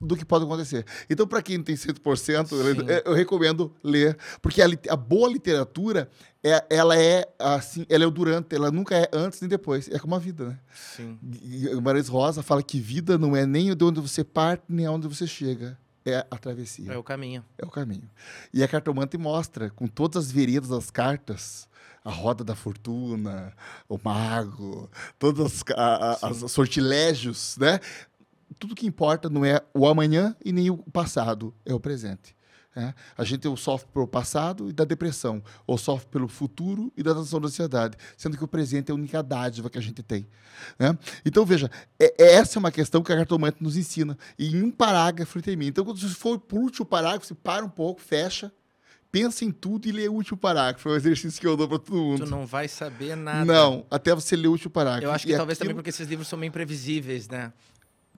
do 0.01 0.17
que 0.17 0.25
pode 0.25 0.45
acontecer. 0.45 0.85
Então, 1.09 1.27
para 1.27 1.41
quem 1.43 1.63
tem 1.63 1.75
100%, 1.75 2.53
eu, 2.53 3.03
eu 3.05 3.15
recomendo 3.15 3.75
ler, 3.83 4.17
porque 4.43 4.61
a, 4.61 4.67
a, 4.91 4.97
boa 4.97 5.29
literatura, 5.29 6.09
é, 6.45 6.65
ela 6.69 6.99
é 6.99 7.27
assim, 7.39 7.87
ela 7.89 8.05
é 8.05 8.07
o 8.07 8.11
durante, 8.11 8.55
ela 8.55 8.71
nunca 8.71 8.95
é 8.95 9.09
antes 9.13 9.41
nem 9.41 9.49
depois. 9.49 9.89
É 9.89 9.99
como 9.99 10.15
a 10.15 10.19
vida, 10.19 10.51
né? 10.51 10.59
Sim. 10.75 11.19
Marais 11.83 12.09
Rosa 12.09 12.43
fala 12.43 12.63
que 12.63 12.79
vida 12.79 13.17
não 13.17 13.35
é 13.35 13.47
nem 13.47 13.75
de 13.75 13.85
onde 13.85 14.01
você 14.01 14.23
parte, 14.23 14.65
nem 14.69 14.87
aonde 14.87 15.09
você 15.09 15.27
chega 15.27 15.79
é 16.11 16.25
a 16.31 16.39
travessia. 16.39 16.93
É 16.93 16.97
o 16.97 17.03
caminho. 17.03 17.45
É 17.59 17.65
o 17.65 17.71
caminho. 17.71 18.09
E 18.53 18.63
a 18.63 18.69
cartomante 18.69 19.19
mostra, 19.19 19.71
com 19.71 19.87
todas 19.87 20.27
as 20.27 20.33
veredas 20.33 20.69
das 20.69 20.91
cartas, 20.91 21.69
a 22.05 22.11
roda 22.11 22.45
da 22.45 22.55
fortuna, 22.55 23.53
o 23.89 23.99
mago, 24.03 24.89
todos 25.19 25.65
os 26.43 26.53
sortilégios, 26.53 27.57
né? 27.59 27.81
Tudo 28.59 28.75
que 28.75 28.87
importa 28.87 29.29
não 29.29 29.45
é 29.45 29.61
o 29.75 29.87
amanhã 29.87 30.37
e 30.45 30.53
nem 30.53 30.71
o 30.71 30.79
passado, 30.79 31.55
é 31.65 31.75
o 31.75 31.81
presente. 31.81 32.37
É? 32.79 32.93
A 33.17 33.25
gente 33.25 33.49
sofre 33.57 33.89
pelo 33.91 34.07
passado 34.07 34.69
e 34.69 34.73
da 34.73 34.85
depressão, 34.85 35.43
ou 35.67 35.79
sofre 35.79 36.09
pelo 36.09 36.29
futuro 36.29 36.93
e 36.95 37.03
da 37.03 37.13
transição 37.15 37.41
da 37.41 37.47
ansiedade, 37.47 37.97
sendo 38.19 38.37
que 38.37 38.45
o 38.45 38.49
presente 38.49 38.91
é 38.91 38.93
a 38.93 38.95
única 38.95 39.23
dádiva 39.23 39.71
que 39.71 39.79
a 39.79 39.81
gente 39.81 40.03
tem. 40.03 40.29
Né? 40.79 40.97
Então, 41.25 41.47
veja, 41.47 41.71
é, 41.99 42.23
é 42.23 42.35
essa 42.35 42.59
é 42.59 42.61
uma 42.61 42.71
questão 42.71 43.03
que 43.03 43.11
a 43.11 43.17
cartomante 43.17 43.63
nos 43.63 43.79
ensina. 43.79 44.19
E 44.39 44.55
em 44.55 44.63
um 44.63 44.71
parágrafo 44.71 45.39
ele 45.39 45.45
termina. 45.45 45.71
Então, 45.71 45.87
quando 45.87 45.99
você 45.99 46.15
for 46.15 46.39
para 46.39 46.59
o 46.59 46.61
último 46.61 46.85
parágrafo, 46.85 47.25
você 47.25 47.35
para 47.35 47.65
um 47.65 47.69
pouco, 47.71 47.99
fecha, 48.03 48.53
pensa 49.11 49.47
em 49.47 49.51
tudo 49.51 49.89
e 49.89 49.93
lê 49.93 50.07
o 50.07 50.13
último 50.13 50.37
parágrafo. 50.37 50.87
É 50.91 50.93
um 50.93 50.97
exercício 50.97 51.41
que 51.41 51.47
eu 51.47 51.57
dou 51.57 51.67
para 51.67 51.79
todo 51.79 51.97
mundo. 51.97 52.25
Tu 52.27 52.31
não 52.31 52.45
vai 52.45 52.69
saber 52.69 53.17
nada. 53.17 53.43
Não, 53.43 53.87
até 53.91 54.15
você 54.15 54.37
ler 54.37 54.49
o 54.49 54.51
último 54.51 54.71
parágrafo. 54.71 55.07
Eu 55.07 55.13
acho 55.13 55.27
que 55.27 55.33
e 55.33 55.37
talvez 55.37 55.57
aquilo... 55.57 55.71
também 55.71 55.77
porque 55.77 55.89
esses 55.89 56.07
livros 56.07 56.29
são 56.29 56.39
bem 56.39 56.51
previsíveis, 56.51 57.27
né? 57.27 57.55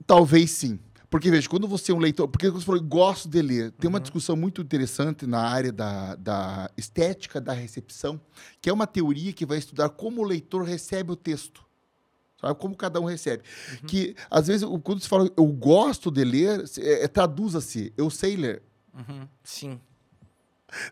Talvez 0.06 0.50
sim. 0.50 0.78
Porque, 1.10 1.30
veja, 1.30 1.48
quando 1.48 1.66
você 1.66 1.90
é 1.90 1.94
um 1.94 1.98
leitor. 1.98 2.28
Porque 2.28 2.50
você 2.50 2.66
falou, 2.66 2.82
gosto 2.82 3.28
de 3.28 3.40
ler. 3.40 3.72
Tem 3.72 3.88
uma 3.88 3.98
uhum. 3.98 4.02
discussão 4.02 4.36
muito 4.36 4.60
interessante 4.60 5.26
na 5.26 5.40
área 5.40 5.72
da, 5.72 6.14
da 6.16 6.70
estética 6.76 7.40
da 7.40 7.52
recepção, 7.52 8.20
que 8.60 8.68
é 8.68 8.72
uma 8.72 8.86
teoria 8.86 9.32
que 9.32 9.46
vai 9.46 9.58
estudar 9.58 9.88
como 9.88 10.20
o 10.20 10.24
leitor 10.24 10.64
recebe 10.64 11.12
o 11.12 11.16
texto. 11.16 11.66
Sabe 12.40 12.54
como 12.60 12.76
cada 12.76 13.00
um 13.00 13.04
recebe. 13.04 13.42
Que, 13.86 14.14
às 14.30 14.46
vezes, 14.46 14.68
quando 14.84 15.00
você 15.00 15.08
fala 15.08 15.30
eu 15.36 15.46
gosto 15.46 16.10
de 16.10 16.24
ler, 16.24 16.64
é, 16.78 17.04
é, 17.04 17.08
traduza-se, 17.08 17.92
eu 17.96 18.08
sei 18.10 18.36
ler. 18.36 18.62
Uhum. 18.94 19.26
Sim. 19.42 19.80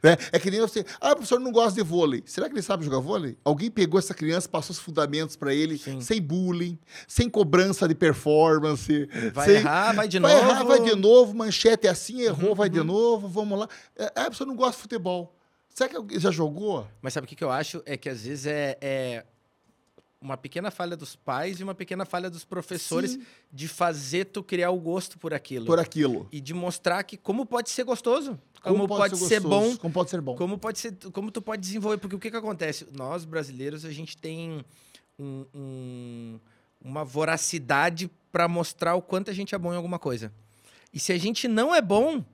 Né? 0.03 0.17
É 0.33 0.39
que 0.39 0.51
nem 0.51 0.61
você. 0.61 0.85
Ah, 1.01 1.13
o 1.13 1.17
professor 1.17 1.39
não 1.39 1.53
gosta 1.53 1.75
de 1.83 1.87
vôlei. 1.87 2.23
Será 2.27 2.49
que 2.49 2.55
ele 2.55 2.63
sabe 2.63 2.85
jogar 2.85 2.99
vôlei? 2.99 3.37
Alguém 3.45 3.71
pegou 3.71 3.99
essa 3.99 4.15
criança, 4.15 4.49
passou 4.49 4.73
os 4.73 4.79
fundamentos 4.81 5.37
para 5.37 5.55
ele, 5.55 5.77
Sim. 5.77 6.01
sem 6.01 6.21
bullying, 6.21 6.79
sem 7.07 7.29
cobrança 7.29 7.87
de 7.87 7.95
performance. 7.95 9.09
Vai 9.35 9.47
sem- 9.47 9.57
errar, 9.57 9.93
vai 9.95 10.09
de 10.09 10.19
vai 10.19 10.33
novo. 10.33 10.45
Uhum. 10.45 10.51
errar, 10.51 10.65
vai 10.65 10.81
de 10.81 10.95
novo, 10.97 11.35
manchete 11.35 11.87
é 11.87 11.91
assim, 11.91 12.23
errou, 12.23 12.55
vai 12.55 12.69
de 12.71 12.83
novo, 12.83 13.29
vamos 13.29 13.59
lá. 13.59 13.69
É, 13.97 14.11
ah, 14.17 14.27
a 14.27 14.31
pessoa 14.31 14.47
não 14.49 14.57
gosta 14.57 14.77
de 14.77 14.83
futebol. 14.83 15.35
Será 15.75 15.91
que 15.91 15.97
alguém 15.97 16.19
já 16.19 16.31
jogou? 16.31 16.89
Mas 17.03 17.13
sabe 17.13 17.27
o 17.27 17.29
que, 17.29 17.37
que 17.37 17.45
eu 17.45 17.51
acho? 17.51 17.83
É 17.85 17.99
que 17.99 18.09
às 18.09 18.23
vezes 18.23 18.47
é, 18.47 18.79
é 18.81 19.25
uma 20.19 20.37
pequena 20.39 20.71
falha 20.71 20.97
dos 20.97 21.15
pais 21.15 21.61
e 21.61 21.63
uma 21.63 21.75
pequena 21.75 22.07
falha 22.07 22.31
dos 22.31 22.45
professores 22.45 23.13
Sim. 23.13 23.23
de 23.53 23.69
fazer 23.69 24.25
tu 24.25 24.43
criar 24.43 24.71
o 24.71 24.81
gosto 24.81 25.19
por 25.19 25.35
aquilo. 25.35 25.67
Por 25.67 25.79
aquilo. 25.79 26.27
E 26.33 26.41
de 26.41 26.55
mostrar 26.55 27.03
que 27.05 27.17
como 27.19 27.45
pode 27.45 27.69
ser 27.69 27.85
gostoso. 27.85 28.41
Como, 28.73 28.89
pode, 28.89 29.17
ser, 29.17 29.41
gostoso, 29.41 29.49
bom. 29.49 29.77
Como 29.77 29.93
pode 29.95 30.11
ser 30.11 30.21
bom. 30.21 30.37
Como 30.37 30.59
pode 30.59 30.79
ser, 30.79 30.97
como 31.13 31.31
tu 31.31 31.41
pode 31.43 31.63
desenvolver, 31.63 31.99
porque 31.99 32.17
o 32.17 32.19
que 32.19 32.31
que 32.31 32.37
acontece? 32.37 32.87
Nós 32.93 33.25
brasileiros 33.25 33.85
a 33.85 33.93
gente 33.93 34.17
tem 34.17 34.65
um- 35.19 35.45
um- 35.55 36.41
uma 36.85 37.05
voracidade 37.05 38.11
para 38.31 38.47
mostrar 38.49 38.95
o 38.95 39.03
quanto 39.03 39.31
a 39.31 39.35
gente 39.35 39.55
é 39.55 39.59
bom 39.59 39.73
em 39.73 39.77
alguma 39.77 39.99
coisa. 39.99 40.33
E 40.93 40.99
se 40.99 41.13
a 41.13 41.19
gente 41.19 41.49
não 41.49 41.75
é 41.75 41.81
bom, 41.83 42.25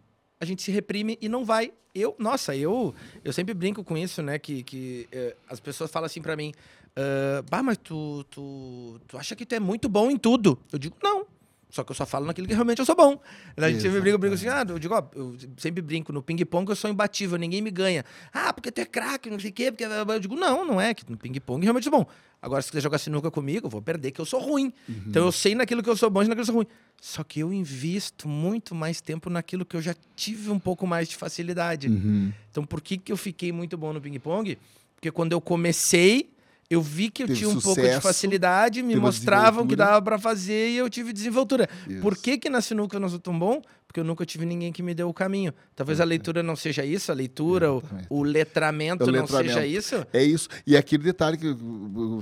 a 0.40 0.44
gente 0.44 0.62
se 0.62 0.70
reprime 0.70 1.18
e 1.20 1.28
não 1.28 1.44
vai. 1.44 1.72
Eu, 1.94 2.16
nossa, 2.18 2.56
eu, 2.56 2.94
eu 3.24 3.32
sempre 3.32 3.52
brinco 3.54 3.84
com 3.84 3.96
isso, 3.96 4.22
né? 4.22 4.38
Que, 4.38 4.62
que 4.62 5.06
eh, 5.12 5.36
as 5.48 5.60
pessoas 5.60 5.90
falam 5.90 6.06
assim 6.06 6.22
para 6.22 6.34
mim, 6.36 6.52
ah, 6.96 7.42
bah, 7.50 7.62
mas 7.62 7.76
tu, 7.78 8.24
tu, 8.30 9.00
tu 9.06 9.16
acha 9.18 9.34
que 9.36 9.44
tu 9.46 9.54
é 9.54 9.60
muito 9.60 9.88
bom 9.88 10.10
em 10.10 10.16
tudo? 10.16 10.58
Eu 10.72 10.78
digo, 10.78 10.96
não. 11.02 11.26
Só 11.72 11.82
que 11.82 11.90
eu 11.90 11.96
só 11.96 12.04
falo 12.04 12.26
naquilo 12.26 12.46
que 12.46 12.52
realmente 12.52 12.80
eu 12.80 12.84
sou 12.84 12.94
bom. 12.94 13.18
A 13.56 13.70
gente 13.70 13.80
sempre 13.80 13.98
brinca, 14.02 14.18
brinca 14.18 14.34
assim, 14.34 14.46
ah, 14.46 14.62
eu 14.68 14.78
digo, 14.78 14.94
ó, 14.94 15.02
eu 15.14 15.34
sempre 15.56 15.80
brinco, 15.80 16.12
no 16.12 16.22
ping-pong 16.22 16.68
eu 16.68 16.76
sou 16.76 16.90
imbatível, 16.90 17.38
ninguém 17.38 17.62
me 17.62 17.70
ganha. 17.70 18.04
Ah, 18.30 18.52
porque 18.52 18.70
tu 18.70 18.82
é 18.82 18.84
craque, 18.84 19.30
não 19.30 19.40
sei 19.40 19.48
o 19.48 19.52
quê, 19.54 19.72
porque... 19.72 19.84
Eu 19.84 20.20
digo, 20.20 20.36
não, 20.36 20.66
não 20.66 20.78
é, 20.78 20.92
que 20.92 21.10
no 21.10 21.16
ping-pong 21.16 21.62
realmente 21.64 21.86
eu 21.86 21.90
sou 21.90 22.04
bom. 22.04 22.10
Agora, 22.42 22.60
se 22.60 22.68
quiser 22.68 22.82
jogar 22.82 22.98
sinuca 22.98 23.30
comigo, 23.30 23.68
eu 23.68 23.70
vou 23.70 23.80
perder, 23.80 24.10
que 24.10 24.20
eu 24.20 24.26
sou 24.26 24.38
ruim. 24.38 24.70
Então 25.06 25.24
eu 25.24 25.32
sei 25.32 25.54
naquilo 25.54 25.82
que 25.82 25.88
eu 25.88 25.96
sou 25.96 26.10
bom 26.10 26.22
e 26.22 26.28
naquilo 26.28 26.44
que 26.44 26.50
eu 26.50 26.52
sou 26.52 26.56
ruim. 26.56 26.66
Só 27.00 27.24
que 27.24 27.40
eu 27.40 27.50
invisto 27.54 28.28
muito 28.28 28.74
mais 28.74 29.00
tempo 29.00 29.30
naquilo 29.30 29.64
que 29.64 29.74
eu 29.74 29.80
já 29.80 29.94
tive 30.14 30.50
um 30.50 30.58
pouco 30.58 30.86
mais 30.86 31.08
de 31.08 31.16
facilidade. 31.16 31.88
Uhum. 31.88 32.30
Então, 32.50 32.64
por 32.64 32.82
que, 32.82 32.98
que 32.98 33.10
eu 33.10 33.16
fiquei 33.16 33.50
muito 33.50 33.78
bom 33.78 33.94
no 33.94 34.00
ping-pong? 34.00 34.58
Porque 34.94 35.10
quando 35.10 35.32
eu 35.32 35.40
comecei, 35.40 36.28
eu 36.72 36.82
vi 36.82 37.10
que 37.10 37.22
eu 37.24 37.28
tinha 37.28 37.48
um 37.48 37.60
pouco 37.60 37.80
de 37.80 37.86
sucesso, 37.86 38.00
facilidade, 38.00 38.82
me 38.82 38.96
mostravam 38.96 39.66
que 39.66 39.76
dava 39.76 40.00
pra 40.02 40.18
fazer 40.18 40.70
e 40.70 40.76
eu 40.76 40.88
tive 40.88 41.12
desenvoltura. 41.12 41.68
Isso. 41.88 42.00
Por 42.00 42.16
que, 42.16 42.38
que 42.38 42.48
na 42.50 42.60
sinuca 42.60 42.96
eu 42.96 43.00
não 43.00 43.08
sou 43.08 43.18
tão 43.18 43.38
bom? 43.38 43.60
Porque 43.86 44.00
eu 44.00 44.04
nunca 44.04 44.24
tive 44.24 44.46
ninguém 44.46 44.72
que 44.72 44.82
me 44.82 44.94
deu 44.94 45.06
o 45.06 45.12
caminho. 45.12 45.52
Talvez 45.76 46.00
a 46.00 46.04
leitura 46.04 46.42
não 46.42 46.56
seja 46.56 46.82
isso, 46.82 47.12
a 47.12 47.14
leitura, 47.14 47.70
o, 47.70 47.76
Exatamente. 47.78 48.06
o 48.08 48.22
letramento 48.22 49.04
O 49.04 49.06
não 49.12 49.20
letramento. 49.20 49.52
seja 49.52 49.66
isso. 49.66 50.06
É 50.14 50.22
isso. 50.24 50.48
E 50.66 50.74
aquele 50.78 51.02
detalhe 51.02 51.36
que 51.36 51.54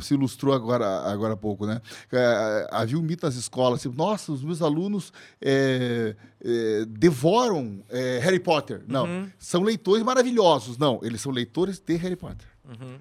se 0.03 0.15
ilustrou 0.15 0.53
agora, 0.53 0.85
agora 1.09 1.35
há 1.35 1.37
pouco, 1.37 1.67
né? 1.67 1.81
É, 2.13 2.67
havia 2.73 2.99
um 2.99 3.03
mito 3.03 3.25
nas 3.25 3.37
escolas, 3.37 3.79
assim, 3.87 3.97
nossa, 3.97 4.33
os 4.33 4.43
meus 4.43 4.61
alunos 4.63 5.13
é, 5.41 6.17
é, 6.45 6.85
devoram 6.89 7.81
é, 7.89 8.19
Harry 8.21 8.41
Potter. 8.41 8.83
Não, 8.89 9.05
Uhum. 9.05 9.29
são 9.39 9.63
leitores 9.63 10.03
maravilhosos. 10.03 10.77
Não, 10.77 10.99
eles 11.05 11.21
são 11.21 11.31
leitores 11.31 11.79
de 11.79 11.95
Harry 11.95 12.17
Potter. 12.17 12.49
Uhum. 12.69 12.97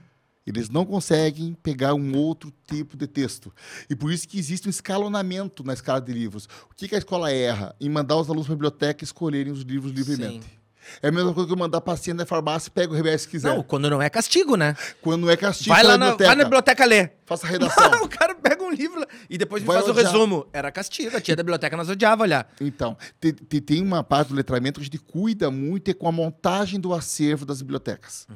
Eles 0.46 0.70
não 0.70 0.86
conseguem 0.86 1.54
pegar 1.54 1.94
um 1.94 2.16
outro 2.16 2.52
tipo 2.68 2.98
de 2.98 3.08
texto. 3.08 3.54
E 3.90 3.96
por 3.96 4.12
isso 4.12 4.28
que 4.28 4.40
existe 4.40 4.68
um 4.68 4.70
escalonamento 4.70 5.64
na 5.64 5.74
escala 5.74 6.02
de 6.02 6.12
livros. 6.12 6.48
O 6.70 6.76
que, 6.76 6.88
que 6.88 6.96
a 6.96 6.98
escola 6.98 7.32
erra? 7.32 7.76
Em 7.80 7.90
mandar 7.90 8.16
os 8.18 8.28
alunos 8.30 8.48
para 8.48 8.54
a 8.54 8.56
biblioteca 8.56 9.04
escolherem 9.04 9.52
os 9.52 9.62
livros 9.62 9.92
livremente. 9.92 10.59
É 11.02 11.08
a 11.10 11.12
mesma 11.12 11.34
coisa 11.34 11.48
que 11.48 11.54
eu 11.54 11.58
mandar 11.58 11.82
paciente 11.82 12.18
na 12.18 12.26
farmácia 12.26 12.70
e 12.70 12.72
pega 12.72 12.92
o 12.92 12.96
remédio 12.96 13.20
se 13.20 13.28
quiser. 13.28 13.56
Não, 13.56 13.64
quando 13.64 13.90
não 13.90 14.02
é 14.02 14.10
castigo, 14.10 14.56
né? 14.56 14.76
Quando 15.02 15.22
não 15.24 15.30
é 15.30 15.38
castigo, 15.38 15.70
Vai 15.74 15.84
lá 15.84 15.98
na 15.98 16.06
biblioteca. 16.12 16.28
vai 16.30 16.36
na 16.36 16.44
biblioteca 16.44 16.86
ler. 16.86 17.14
Faça 17.26 17.46
a 17.46 17.50
redação. 17.52 17.92
Não, 17.92 18.04
o 18.06 18.10
cara 18.10 18.34
pega 18.36 18.64
um 18.64 18.72
livro 18.72 19.00
lá 19.02 19.08
e 19.30 19.38
depois 19.38 19.62
me 19.62 19.68
Vai 19.68 19.78
faz 19.82 19.88
o 19.88 19.94
resumo. 19.94 20.48
Era 20.52 20.72
castigo. 20.72 21.16
A 21.16 21.22
tia 21.22 21.36
da 21.36 21.44
biblioteca 21.44 21.78
nós 21.78 21.88
odiava 21.90 22.24
olhar. 22.24 22.50
Então, 22.60 22.98
te- 23.22 23.32
te- 23.34 23.62
tem 23.62 23.82
uma 23.84 24.04
parte 24.04 24.30
do 24.30 24.36
letramento 24.36 24.80
que 24.80 24.84
a 24.84 24.86
gente 24.86 24.98
cuida 24.98 25.52
muito 25.52 25.92
é 25.92 25.94
com 25.94 26.08
a 26.08 26.12
montagem 26.12 26.80
do 26.80 26.94
acervo 26.94 27.46
das 27.46 27.62
bibliotecas. 27.62 28.28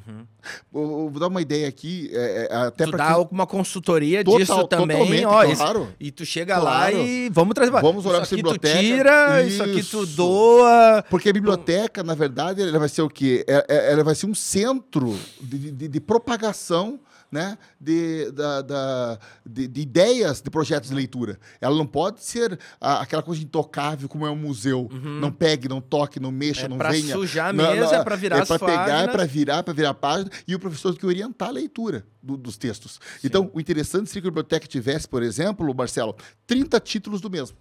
Vou, 0.70 1.10
vou 1.10 1.18
dar 1.20 1.28
uma 1.28 1.40
ideia 1.42 1.66
aqui, 1.68 2.10
é, 2.12 2.48
é, 2.50 2.56
até 2.56 2.84
Uhum. 2.84 2.90
tu 2.90 2.96
para 2.96 3.04
dá 3.08 3.12
alguma 3.12 3.46
consultoria 3.46 4.22
Total- 4.22 4.38
disso 4.38 4.68
também. 4.68 5.24
ó, 5.26 5.42
isso- 5.44 5.56
claro. 5.56 5.88
e 5.98 6.10
tu 6.10 6.24
chega 6.24 6.56
lá 6.58 6.90
Claro. 6.90 6.98
e 6.98 7.28
vamos 7.30 7.54
trazer. 7.54 7.70
Vamos 7.72 8.06
olhar 8.06 8.22
isso 8.22 8.28
pra 8.28 8.38
aqui 8.38 8.42
tu 8.42 8.52
biblioteca. 8.60 8.78
tira, 8.80 9.42
isso 9.42 9.62
aqui 9.62 9.82
tu 9.82 10.04
Isso. 10.04 10.06
doa. 10.16 11.04
Porque 11.10 11.28
a 11.28 11.32
biblioteca, 11.32 12.02
na 12.02 12.14
verdade, 12.14 12.43
ela 12.50 12.78
vai 12.78 12.88
ser 12.88 13.02
o 13.02 13.08
quê? 13.08 13.44
É- 13.48 13.64
é- 13.68 13.92
Ela 13.92 14.04
vai 14.04 14.14
ser 14.14 14.26
um 14.26 14.34
centro 14.34 15.18
de, 15.40 15.70
de- 15.70 15.88
de 15.88 16.00
propagação 16.00 17.00
né? 17.32 17.58
de, 17.80 18.30
da- 18.30 18.62
da- 18.62 19.18
de, 19.44 19.66
de 19.66 19.80
ideias 19.80 20.40
de 20.40 20.48
projetos 20.48 20.90
de 20.90 20.94
leitura. 20.94 21.36
Ela 21.60 21.74
não 21.74 21.84
pode 21.86 22.22
ser 22.22 22.56
a- 22.80 23.00
aquela 23.00 23.24
coisa 23.24 23.42
intocável 23.42 24.08
como 24.08 24.24
é 24.24 24.30
um 24.30 24.36
museu. 24.36 24.88
Não 25.20 25.32
pegue, 25.32 25.68
não 25.68 25.80
toque, 25.80 26.20
não 26.20 26.30
mexa, 26.30 26.60
Uhum. 26.60 26.66
É 26.66 26.68
não 26.68 26.78
pra 26.78 26.90
venha. 26.92 27.12
sujar 27.12 27.48
a 27.48 27.52
Não, 27.52 27.64
mesa, 27.72 27.86
não, 27.86 27.94
é 27.94 28.04
pra 28.04 28.14
virar 28.14 28.36
é 28.38 28.40
as 28.42 28.46
pra 28.48 28.58
pegar, 28.60 28.72
é 28.72 28.76
páginas. 28.92 29.12
para 29.16 29.24
virar, 29.26 29.62
para 29.64 29.74
virar 29.74 29.90
a 29.90 29.94
página. 29.94 30.30
E 30.46 30.54
o 30.54 30.60
professor 30.60 30.90
tem 30.92 31.00
que 31.00 31.06
orientar 31.06 31.48
a 31.48 31.52
leitura 31.52 32.06
do- 32.22 32.36
dos 32.36 32.56
textos. 32.56 33.00
Então, 33.24 33.50
o 33.52 33.58
interessante 33.60 34.06
seria 34.08 34.22
que 34.22 34.28
a 34.28 34.30
biblioteca 34.30 34.68
tivesse, 34.68 35.08
por 35.08 35.20
exemplo, 35.22 35.74
Marcelo, 35.74 36.14
30 36.46 36.78
títulos 36.78 37.20
do 37.20 37.28
mesmo. 37.28 37.56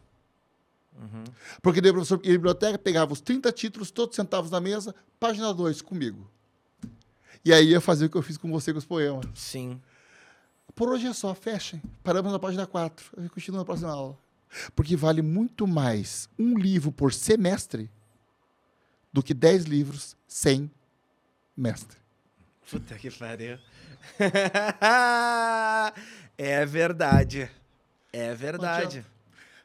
Uhum. 0.99 1.23
Porque 1.61 1.81
daí 1.81 1.91
o 1.91 1.93
professor 1.93 2.19
ia 2.23 2.31
à 2.31 2.33
biblioteca, 2.33 2.77
pegava 2.77 3.13
os 3.13 3.21
30 3.21 3.51
títulos, 3.51 3.91
todos 3.91 4.15
sentados 4.15 4.51
na 4.51 4.59
mesa, 4.59 4.93
página 5.19 5.53
2 5.53 5.81
comigo. 5.81 6.29
E 7.43 7.51
aí 7.51 7.69
ia 7.69 7.81
fazer 7.81 8.05
o 8.05 8.09
que 8.09 8.15
eu 8.15 8.21
fiz 8.21 8.37
com 8.37 8.49
você 8.51 8.71
com 8.71 8.79
os 8.79 8.85
poemas. 8.85 9.25
Sim. 9.35 9.81
Por 10.75 10.89
hoje 10.89 11.07
é 11.07 11.13
só, 11.13 11.33
fechem. 11.35 11.81
Paramos 12.03 12.31
na 12.31 12.39
página 12.39 12.65
4. 12.65 13.11
A 13.17 13.21
gente 13.21 13.31
continua 13.31 13.59
na 13.59 13.65
próxima 13.65 13.91
aula. 13.91 14.17
Porque 14.75 14.95
vale 14.95 15.21
muito 15.21 15.67
mais 15.67 16.29
um 16.37 16.57
livro 16.57 16.91
por 16.91 17.13
semestre 17.13 17.89
do 19.11 19.21
que 19.21 19.33
10 19.33 19.65
livros 19.65 20.15
sem 20.27 20.71
mestre. 21.55 21.97
Puta 22.69 22.95
que 22.95 23.11
pariu. 23.11 23.59
é 26.37 26.65
verdade. 26.65 27.49
É 28.11 28.33
verdade. 28.33 29.05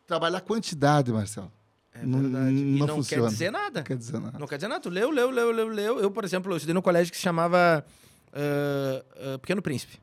Trabalhar 0.09 0.41
quantidade, 0.41 1.13
Marcelo. 1.13 1.53
É 1.95 2.05
Não- 2.05 2.21
verdade. 2.21 2.57
E 2.57 2.65
não 2.79 2.87
não 2.87 2.95
funciona. 2.97 3.23
quer 3.25 3.29
dizer 3.31 3.51
nada. 3.53 3.79
Não 3.81 3.85
quer 3.85 3.97
dizer 3.97 4.19
nada. 4.21 4.39
Não 4.41 4.47
quer 4.49 4.57
dizer 4.57 4.69
nada. 4.69 4.81
Tu 4.81 4.89
leu, 4.89 5.11
leu, 5.11 5.31
leu, 5.31 5.53
leu, 5.53 5.69
leu. 5.69 6.01
Eu, 6.01 6.11
por 6.11 6.25
exemplo, 6.25 6.51
eu 6.53 6.57
estudei 6.57 6.75
num 6.75 6.83
colégio 6.83 7.11
que 7.13 7.17
se 7.17 7.23
chamava 7.23 7.85
ah, 8.33 9.05
ah, 9.35 9.39
Pequeno 9.39 9.63
Príncipe. 9.63 9.99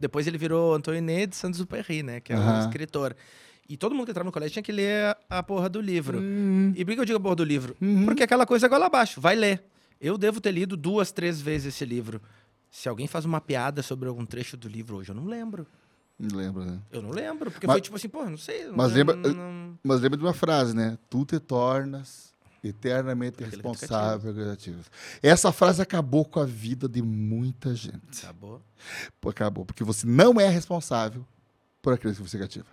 Depois 0.00 0.26
ele 0.26 0.38
virou 0.38 0.74
Antoine 0.74 1.26
de 1.26 1.36
Saint-Exupéry, 1.36 2.02
né? 2.02 2.20
Que 2.20 2.32
é 2.32 2.38
um 2.38 2.60
escritor. 2.60 3.14
E 3.68 3.76
todo 3.76 3.94
mundo 3.94 4.04
que 4.06 4.10
entrava 4.10 4.24
no 4.26 4.32
colégio 4.32 4.52
tinha 4.54 4.62
que 4.62 4.72
ler 4.72 5.16
a, 5.30 5.38
a 5.38 5.42
porra 5.42 5.68
do 5.68 5.80
livro. 5.80 6.18
Hum, 6.20 6.72
E 6.76 6.84
por 6.84 6.94
que 6.94 7.00
eu 7.00 7.04
digo 7.04 7.18
a 7.18 7.20
porra 7.20 7.36
do 7.36 7.44
livro? 7.44 7.74
Uhum. 7.80 8.04
Porque 8.04 8.22
aquela 8.22 8.44
coisa 8.46 8.66
é 8.66 8.68
goela 8.68 8.86
abaixo. 8.86 9.20
Vai 9.20 9.34
ler. 9.34 9.64
Eu 10.00 10.18
devo 10.18 10.40
ter 10.40 10.52
lido 10.52 10.76
duas, 10.76 11.10
três 11.12 11.40
vezes 11.40 11.74
esse 11.74 11.84
livro. 11.84 12.20
Se 12.70 12.88
alguém 12.88 13.06
faz 13.06 13.24
uma 13.24 13.40
piada 13.40 13.82
sobre 13.82 14.08
algum 14.08 14.26
trecho 14.26 14.56
do 14.56 14.68
livro 14.68 14.96
hoje, 14.96 15.10
eu 15.10 15.14
não 15.14 15.24
lembro. 15.24 15.66
Não 16.18 16.36
lembro, 16.36 16.64
né? 16.64 16.78
Eu 16.90 17.02
não 17.02 17.10
lembro. 17.10 17.50
Porque 17.50 17.66
Mas- 17.66 17.74
foi 17.74 17.80
tipo 17.80 17.96
assim, 17.96 18.08
pô, 18.08 18.24
não 18.24 18.38
sei. 18.38 18.68
mas 18.70 18.88
não- 18.90 18.96
lembra- 18.96 19.16
não- 19.16 19.78
Mas 19.82 20.00
lembra 20.00 20.16
de 20.18 20.24
uma 20.24 20.32
frase, 20.34 20.74
né? 20.74 20.96
Tu 21.10 21.24
te 21.24 21.38
tornas 21.38 22.32
eternamente 22.62 23.42
Aquele 23.44 23.50
responsável 23.50 24.30
e 24.30 24.34
criativo. 24.34 24.82
Essa 25.22 25.52
frase 25.52 25.82
acabou 25.82 26.24
com 26.24 26.40
a 26.40 26.46
vida 26.46 26.88
de 26.88 27.02
muita 27.02 27.74
gente. 27.74 28.22
Acabou. 28.22 28.62
Acabou, 29.28 29.64
porque 29.66 29.84
você 29.84 30.06
não 30.06 30.40
é 30.40 30.48
responsável 30.48 31.26
por 31.82 31.92
aquilo 31.92 32.14
que 32.14 32.22
você 32.22 32.38
cativa. 32.38 32.66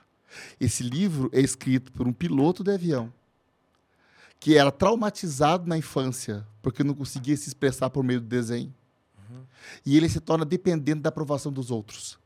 Esse 0.60 0.82
livro 0.84 1.30
é 1.34 1.42
escrito 1.42 1.92
por 1.92 2.08
um 2.08 2.14
piloto 2.14 2.64
de 2.64 2.72
avião 2.72 3.12
que 4.40 4.58
era 4.58 4.72
traumatizado 4.72 5.68
na 5.68 5.78
infância 5.78 6.48
porque 6.62 6.84
não 6.84 6.94
conseguia 6.94 7.36
se 7.36 7.50
expressar 7.50 7.90
por 7.90 8.04
meio 8.04 8.22
do 8.22 8.28
desenho. 8.28 8.74
E 9.86 9.98
ele 9.98 10.08
se 10.10 10.20
torna 10.20 10.46
dependente 10.46 11.02
da 11.02 11.10
aprovação 11.10 11.52
dos 11.52 11.70
outros. 11.72 12.18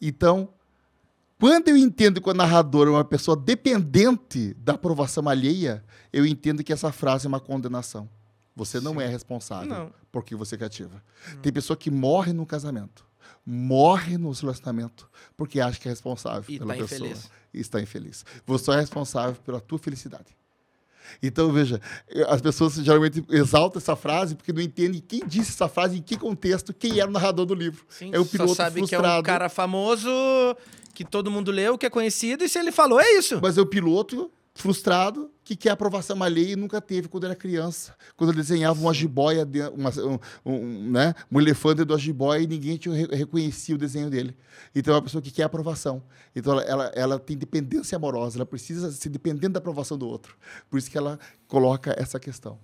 Então, 0.00 0.48
quando 1.38 1.68
eu 1.68 1.76
entendo 1.76 2.20
que 2.20 2.28
o 2.28 2.34
narrador 2.34 2.86
é 2.88 2.90
uma 2.90 3.04
pessoa 3.04 3.36
dependente 3.36 4.54
da 4.54 4.74
aprovação 4.74 5.28
alheia, 5.28 5.84
eu 6.12 6.26
entendo 6.26 6.64
que 6.64 6.72
essa 6.72 6.90
frase 6.92 7.26
é 7.26 7.28
uma 7.28 7.40
condenação. 7.40 8.08
Você 8.56 8.80
não 8.80 8.94
Sim. 8.94 9.02
é 9.02 9.06
responsável 9.06 9.68
Não. 9.68 9.92
por 10.10 10.24
que 10.24 10.34
você 10.34 10.58
cativa. 10.58 11.02
Tem 11.40 11.52
pessoa 11.52 11.76
que 11.76 11.90
morre 11.92 12.32
no 12.32 12.44
casamento, 12.44 13.06
morre 13.46 14.18
no 14.18 14.32
relacionamento, 14.32 15.08
porque 15.36 15.60
acha 15.60 15.78
que 15.78 15.86
é 15.86 15.92
responsável 15.92 16.44
E 16.48 16.58
pela 16.58 16.74
tá 16.74 16.80
pessoa. 16.80 17.08
infeliz. 17.08 17.30
E 17.54 17.60
está 17.60 17.80
infeliz. 17.80 18.24
Você 18.44 18.70
é 18.72 18.76
responsável 18.80 19.40
pela 19.42 19.60
tua 19.60 19.78
felicidade. 19.78 20.36
Então, 21.22 21.52
veja, 21.52 21.80
as 22.28 22.40
pessoas 22.40 22.74
geralmente 22.74 23.24
exaltam 23.30 23.80
essa 23.80 23.96
frase 23.96 24.34
porque 24.34 24.52
não 24.52 24.60
entendem 24.60 25.02
quem 25.06 25.20
disse 25.26 25.50
essa 25.50 25.68
frase, 25.68 25.98
em 25.98 26.02
que 26.02 26.16
contexto, 26.16 26.72
quem 26.72 27.00
era 27.00 27.08
o 27.08 27.12
narrador 27.12 27.46
do 27.46 27.54
livro. 27.54 27.84
Sim, 27.88 28.10
é 28.12 28.18
o 28.18 28.24
piloto 28.24 28.50
só 28.50 28.64
sabe 28.64 28.80
frustrado. 28.80 29.04
que 29.04 29.16
é 29.16 29.20
um 29.20 29.22
cara 29.22 29.48
famoso, 29.48 30.10
que 30.94 31.04
todo 31.04 31.30
mundo 31.30 31.50
leu, 31.50 31.78
que 31.78 31.86
é 31.86 31.90
conhecido, 31.90 32.44
e 32.44 32.48
se 32.48 32.58
ele 32.58 32.72
falou, 32.72 33.00
é 33.00 33.12
isso. 33.12 33.38
Mas 33.42 33.56
é 33.58 33.60
o 33.60 33.66
piloto 33.66 34.30
frustrado 34.58 35.30
que 35.44 35.54
quer 35.56 35.70
aprovação 35.70 36.20
alheia 36.22 36.52
e 36.52 36.56
nunca 36.56 36.80
teve 36.80 37.08
quando 37.08 37.24
era 37.24 37.34
criança. 37.34 37.94
Quando 38.16 38.30
ele 38.30 38.38
desenhava 38.38 38.78
uma 38.80 38.92
jiboia, 38.92 39.48
uma, 39.72 39.90
um, 39.90 40.18
um, 40.44 40.90
né, 40.90 41.14
um 41.30 41.40
elefante 41.40 41.84
do 41.84 41.96
jiboia 41.96 42.42
e 42.42 42.46
ninguém 42.46 42.76
tinha, 42.76 42.94
re- 42.94 43.16
reconhecia 43.16 43.74
o 43.74 43.78
desenho 43.78 44.10
dele. 44.10 44.36
Então 44.74 44.92
é 44.92 44.96
uma 44.96 45.02
pessoa 45.02 45.22
que 45.22 45.30
quer 45.30 45.44
aprovação. 45.44 46.02
Então 46.34 46.52
ela, 46.54 46.62
ela, 46.62 46.92
ela 46.94 47.18
tem 47.18 47.36
dependência 47.36 47.96
amorosa, 47.96 48.36
ela 48.36 48.46
precisa 48.46 48.90
ser 48.90 49.08
dependente 49.08 49.52
da 49.52 49.58
aprovação 49.58 49.96
do 49.96 50.06
outro. 50.06 50.36
Por 50.68 50.78
isso 50.78 50.90
que 50.90 50.98
ela 50.98 51.18
coloca 51.46 51.94
essa 51.96 52.18
questão. 52.18 52.58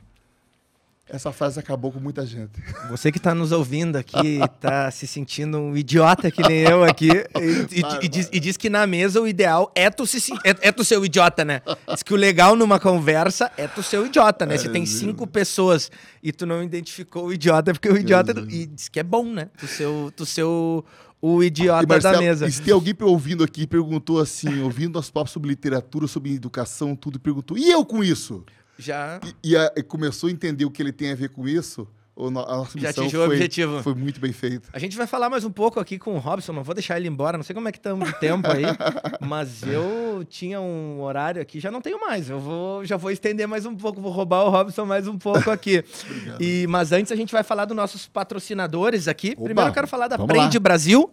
Essa 1.07 1.31
frase 1.33 1.61
acabou 1.61 1.93
com 1.93 2.01
muita 2.01 2.25
gente. 2.25 2.53
Você 2.89 3.13
que 3.13 3.19
está 3.19 3.35
nos 3.35 3.53
ouvindo 3.53 3.97
aqui, 3.97 4.41
está 4.43 4.91
se 4.91 5.07
sentindo 5.07 5.59
um 5.59 5.77
idiota 5.77 6.31
que 6.31 6.41
nem 6.43 6.61
eu 6.61 6.83
aqui, 6.83 7.09
e, 7.11 7.79
e- 7.79 7.81
Para, 7.83 8.05
e 8.05 8.09
diz, 8.09 8.29
e 8.33 8.41
diz 8.41 8.57
que 8.57 8.71
na 8.71 8.87
mesa 8.87 9.21
o 9.21 9.29
ideal 9.29 9.71
é 9.75 9.91
tu, 9.91 10.07
se, 10.07 10.33
é, 10.43 10.69
é 10.69 10.73
tu 10.73 10.83
ser 10.83 10.99
o 10.99 11.05
idiota, 11.05 11.45
né? 11.45 11.61
Diz 11.93 12.03
que 12.03 12.15
o 12.15 12.17
legal 12.17 12.57
numa 12.57 12.81
conversa 12.81 13.53
é 13.57 13.69
tu 13.69 13.83
ser 13.83 13.99
o 13.99 14.07
idiota, 14.07 14.47
né? 14.47 14.57
Se 14.57 14.71
tem 14.71 14.87
cinco 14.87 15.27
pessoas 15.27 15.91
e 16.23 16.33
tu 16.33 16.47
não 16.47 16.63
identificou 16.63 17.27
o 17.27 17.33
idiota, 17.33 17.71
é 17.71 17.75
porque 17.75 17.89
o 17.91 17.97
idiota... 17.99 18.33
E 18.49 18.65
diz 18.67 18.89
que 18.89 18.99
é 18.99 19.03
bom, 19.03 19.27
né? 19.27 19.51
Tu 19.59 19.67
ser 19.67 19.87
o, 19.87 20.11
tu 20.11 20.25
ser 20.25 20.45
o, 20.45 20.83
o 21.21 21.43
idiota 21.43 21.87
Marcelo, 21.87 22.15
da 22.15 22.21
mesa. 22.21 22.47
e 22.47 22.53
se 22.53 22.63
tem 22.63 22.73
alguém 22.73 22.95
ouvindo 23.03 23.45
aqui, 23.45 23.67
perguntou 23.67 24.21
assim, 24.21 24.63
ouvindo 24.63 24.95
nosso 24.95 25.13
papo 25.13 25.29
sobre 25.29 25.51
literatura, 25.51 26.07
sobre 26.07 26.35
educação, 26.35 26.97
tudo, 26.97 27.17
e 27.17 27.19
perguntou, 27.19 27.59
e 27.59 27.71
eu 27.71 27.85
com 27.85 28.03
isso? 28.03 28.43
Já, 28.79 29.21
E, 29.43 29.51
e 29.53 29.57
a- 29.57 29.73
e 29.77 29.83
começou 29.83 30.29
a 30.29 30.33
entender 30.33 30.65
o 30.65 30.71
que 30.71 30.83
ele 30.83 30.93
tem 30.93 31.13
a 31.13 31.15
ver 31.15 31.29
com 31.31 31.47
isso, 31.47 31.87
a 32.17 32.31
nossa 32.31 32.79
já 32.79 32.89
missão 32.89 33.05
atingiu 33.05 33.21
o 33.23 33.27
foi, 33.27 33.35
objetivo. 33.35 33.83
foi 33.83 33.95
muito 33.95 34.21
bem 34.21 34.33
feita. 34.33 34.69
A 34.73 34.79
gente 34.79 34.97
vai 34.97 35.07
falar 35.07 35.29
mais 35.29 35.45
um 35.45 35.51
pouco 35.51 35.81
aqui 35.81 35.99
com 35.99 36.15
o 36.15 36.19
Robson, 36.19 36.53
não 36.53 36.63
vou 36.63 36.73
deixar 36.75 36.97
ele 36.97 37.09
embora, 37.09 37.37
não 37.37 37.43
sei 37.45 37.55
como 37.55 37.69
é 37.69 37.73
que 37.73 37.79
estamos 37.79 38.07
de 38.09 38.19
tempo 38.21 38.49
aí, 38.51 38.63
mas 39.21 39.63
eu 39.65 40.25
tinha 40.29 40.61
um 40.61 41.01
horário 41.03 41.43
aqui, 41.43 41.59
já 41.59 41.71
não 41.73 41.81
tenho 41.81 42.01
mais, 42.01 42.31
eu 42.31 42.39
vou, 42.39 42.85
já 42.85 42.97
vou 42.97 43.11
estender 43.11 43.49
mais 43.49 43.67
um 43.67 43.75
pouco, 43.75 44.01
vou 44.01 44.13
roubar 44.13 44.45
o 44.45 44.51
Robson 44.51 44.85
mais 44.85 45.09
um 45.09 45.19
pouco 45.19 45.51
aqui. 45.51 45.85
e, 46.41 46.67
mas 46.69 46.93
antes 46.93 47.11
a 47.11 47.17
gente 47.17 47.33
vai 47.33 47.43
falar 47.43 47.65
dos 47.65 47.77
nossos 47.77 48.07
patrocinadores 48.07 49.09
aqui. 49.09 49.33
Opa, 49.37 49.45
Primeiro 49.45 49.71
eu 49.71 49.75
quero 49.75 49.89
falar 49.89 50.07
da 50.09 50.17
Prende 50.19 50.57
lá. 50.59 50.63
Brasil, 50.63 51.11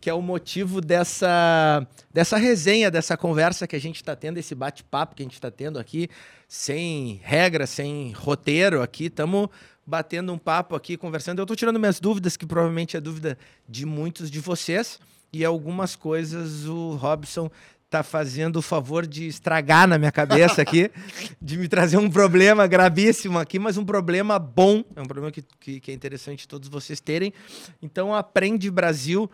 que 0.00 0.08
é 0.08 0.14
o 0.14 0.22
motivo 0.22 0.80
dessa, 0.80 1.86
dessa 2.12 2.36
resenha, 2.36 2.90
dessa 2.90 3.16
conversa 3.16 3.66
que 3.66 3.76
a 3.76 3.80
gente 3.80 3.96
está 3.96 4.14
tendo, 4.14 4.38
esse 4.38 4.54
bate-papo 4.54 5.14
que 5.14 5.22
a 5.22 5.26
gente 5.26 5.34
está 5.34 5.50
tendo 5.50 5.78
aqui, 5.78 6.08
sem 6.46 7.20
regra, 7.22 7.66
sem 7.66 8.12
roteiro 8.12 8.82
aqui. 8.82 9.06
Estamos 9.06 9.48
batendo 9.86 10.32
um 10.32 10.38
papo 10.38 10.76
aqui, 10.76 10.96
conversando. 10.96 11.38
Eu 11.38 11.44
estou 11.44 11.56
tirando 11.56 11.78
minhas 11.78 11.98
dúvidas, 11.98 12.36
que 12.36 12.46
provavelmente 12.46 12.96
é 12.96 13.00
dúvida 13.00 13.38
de 13.68 13.86
muitos 13.86 14.30
de 14.30 14.40
vocês, 14.40 14.98
e 15.32 15.44
algumas 15.44 15.96
coisas 15.96 16.66
o 16.66 16.96
Robson 16.96 17.50
tá 17.90 18.02
fazendo 18.02 18.56
o 18.56 18.62
favor 18.62 19.06
de 19.06 19.26
estragar 19.26 19.88
na 19.88 19.98
minha 19.98 20.12
cabeça 20.12 20.60
aqui, 20.60 20.90
de 21.40 21.56
me 21.56 21.68
trazer 21.68 21.96
um 21.96 22.10
problema 22.10 22.66
gravíssimo 22.66 23.38
aqui, 23.38 23.58
mas 23.58 23.78
um 23.78 23.84
problema 23.84 24.38
bom, 24.38 24.84
é 24.94 25.00
um 25.00 25.06
problema 25.06 25.32
que, 25.32 25.42
que, 25.58 25.80
que 25.80 25.90
é 25.90 25.94
interessante 25.94 26.46
todos 26.46 26.68
vocês 26.68 27.00
terem. 27.00 27.32
Então, 27.80 28.14
Aprende 28.14 28.70
Brasil, 28.70 29.30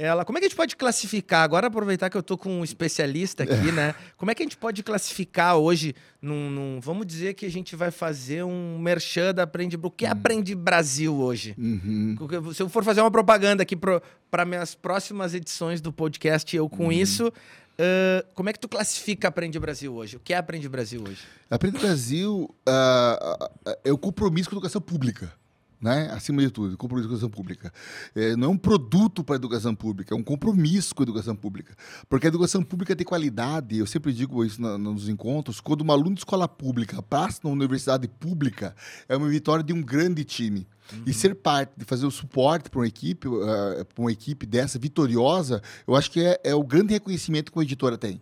ela, 0.00 0.24
como 0.24 0.38
é 0.38 0.40
que 0.40 0.46
a 0.46 0.48
gente 0.48 0.56
pode 0.56 0.76
classificar? 0.76 1.42
Agora 1.42 1.66
aproveitar 1.66 2.08
que 2.08 2.16
eu 2.16 2.22
tô 2.22 2.38
com 2.38 2.60
um 2.60 2.62
especialista 2.62 3.42
aqui, 3.42 3.72
né? 3.72 3.96
Como 4.16 4.30
é 4.30 4.34
que 4.34 4.40
a 4.42 4.46
gente 4.46 4.56
pode 4.56 4.80
classificar 4.84 5.56
hoje 5.56 5.92
num, 6.22 6.48
num- 6.48 6.80
vamos 6.80 7.04
dizer 7.04 7.34
que 7.34 7.44
a 7.44 7.50
gente 7.50 7.74
vai 7.74 7.90
fazer 7.90 8.44
um 8.44 8.78
merchan 8.78 9.34
da 9.34 9.42
Aprende 9.42 9.76
Brasil. 9.76 9.88
O 9.88 9.96
que 9.96 10.06
é 10.06 10.08
Aprende 10.08 10.54
Brasil 10.54 11.16
hoje? 11.16 11.52
Uhum. 11.58 12.16
Se 12.54 12.62
eu 12.62 12.68
for 12.68 12.84
fazer 12.84 13.00
uma 13.00 13.10
propaganda 13.10 13.64
aqui 13.64 13.74
para 13.74 14.44
minhas 14.44 14.72
próximas 14.72 15.34
edições 15.34 15.80
do 15.80 15.92
podcast, 15.92 16.56
eu 16.56 16.68
com 16.68 16.92
isso, 16.92 17.32
ãh, 17.76 18.24
como 18.34 18.48
é 18.48 18.52
que 18.52 18.60
tu 18.60 18.68
classifica 18.68 19.26
Aprende 19.26 19.58
Brasil 19.58 19.92
hoje? 19.92 20.14
O 20.16 20.20
que 20.20 20.32
é 20.32 20.36
Aprende 20.36 20.68
Brasil 20.68 21.02
hoje? 21.02 21.22
Aprende 21.50 21.76
Brasil 21.76 22.54
ah, 22.68 23.50
é 23.84 23.90
o 23.92 23.98
compromisso 23.98 24.48
com 24.48 24.54
a 24.54 24.58
educação 24.58 24.80
pública. 24.80 25.32
Né? 25.80 26.10
Acima 26.10 26.42
de 26.42 26.50
tudo, 26.50 26.76
compromisso 26.76 27.08
com 27.08 27.14
a 27.14 27.16
educação 27.16 27.30
pública. 27.30 27.72
É, 28.12 28.34
não 28.34 28.48
é 28.48 28.50
um 28.50 28.58
produto 28.58 29.22
para 29.22 29.36
a 29.36 29.38
educação 29.38 29.74
pública, 29.76 30.12
é 30.12 30.18
um 30.18 30.24
compromisso 30.24 30.92
com 30.92 31.02
a 31.02 31.04
educação 31.04 31.36
pública. 31.36 31.76
Porque 32.08 32.26
a 32.26 32.28
educação 32.28 32.64
pública 32.64 32.96
tem 32.96 33.06
qualidade, 33.06 33.78
eu 33.78 33.86
sempre 33.86 34.12
digo 34.12 34.44
isso 34.44 34.60
na- 34.60 34.76
nos 34.76 35.08
encontros, 35.08 35.60
quando 35.60 35.84
um 35.84 35.92
aluno 35.92 36.14
de 36.14 36.20
escola 36.20 36.48
pública 36.48 37.00
passa 37.00 37.40
na 37.44 37.50
universidade 37.50 38.08
pública, 38.08 38.74
é 39.08 39.16
uma 39.16 39.28
vitória 39.28 39.62
de 39.62 39.72
um 39.72 39.80
grande 39.80 40.24
time. 40.24 40.66
E 41.06 41.12
ser 41.12 41.34
parte 41.34 41.72
de 41.76 41.84
fazer 41.84 42.06
o 42.06 42.10
suporte 42.10 42.70
para 42.70 42.80
uma 42.80 42.86
equipe, 42.86 43.28
ah, 43.28 43.84
para 43.84 44.02
uma 44.02 44.10
equipe 44.10 44.46
dessa 44.46 44.78
vitoriosa, 44.78 45.62
eu 45.86 45.94
acho 45.94 46.10
que 46.10 46.20
é, 46.20 46.40
é 46.42 46.54
o 46.54 46.64
grande 46.64 46.92
reconhecimento 46.94 47.52
que 47.52 47.58
uma 47.58 47.62
editora 47.64 47.96
tem. 47.98 48.20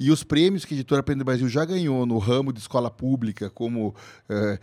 E 0.00 0.10
os 0.10 0.24
prêmios 0.24 0.64
que 0.64 0.72
a 0.72 0.76
editora 0.78 1.00
Aprende 1.00 1.22
Brasil 1.22 1.46
já 1.46 1.62
ganhou 1.62 2.06
no 2.06 2.16
ramo 2.16 2.54
de 2.54 2.58
escola 2.58 2.90
pública, 2.90 3.50
como 3.50 3.94
eh, 4.30 4.58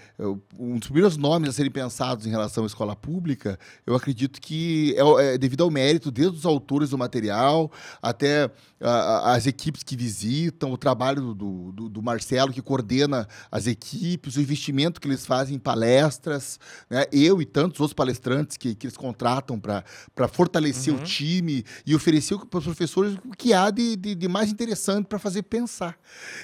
um 0.57 0.79
dos 0.79 0.87
primeiros 0.87 1.15
nomes 1.15 1.49
a 1.49 1.53
serem 1.53 1.69
pensados 1.71 2.25
em 2.25 2.31
relação 2.31 2.63
à 2.63 2.67
escola 2.67 2.95
pública, 2.95 3.59
eu 3.85 3.93
acredito 3.95 4.41
que 4.41 4.95
é, 4.97 5.35
é 5.35 5.37
devido 5.37 5.63
ao 5.63 5.69
mérito, 5.69 6.09
desde 6.09 6.35
os 6.37 6.45
autores 6.45 6.89
do 6.89 6.97
material 6.97 7.71
até 8.01 8.49
a- 8.81 9.33
as 9.33 9.45
equipes 9.45 9.83
que 9.83 9.95
visitam, 9.95 10.71
o 10.71 10.77
trabalho 10.77 11.35
do, 11.35 11.71
do- 11.71 11.89
do 11.89 12.01
Marcelo, 12.01 12.51
que 12.51 12.61
coordena 12.61 13.27
as 13.51 13.67
equipes, 13.67 14.37
o 14.37 14.41
investimento 14.41 14.99
que 14.99 15.07
eles 15.07 15.23
fazem 15.25 15.55
em 15.55 15.59
palestras, 15.59 16.59
né? 16.89 17.05
eu 17.11 17.39
e 17.41 17.45
tantos 17.45 17.79
outros 17.79 17.93
palestrantes 17.93 18.57
que, 18.57 18.73
que 18.73 18.87
eles 18.87 18.97
contratam 18.97 19.59
para 19.59 19.83
fortalecer 20.27 20.91
o 20.93 20.97
time 21.03 21.63
e 21.85 21.93
oferecer 21.95 22.37
para 22.49 22.57
os 22.57 22.65
professores 22.65 23.15
o 23.23 23.37
que 23.37 23.53
há 23.53 23.69
de, 23.69 23.95
de, 23.95 24.15
de 24.15 24.27
mais 24.27 24.49
interessante 24.51 25.05
para 25.05 25.19
fazer 25.27 25.43
pensar. 25.43 25.97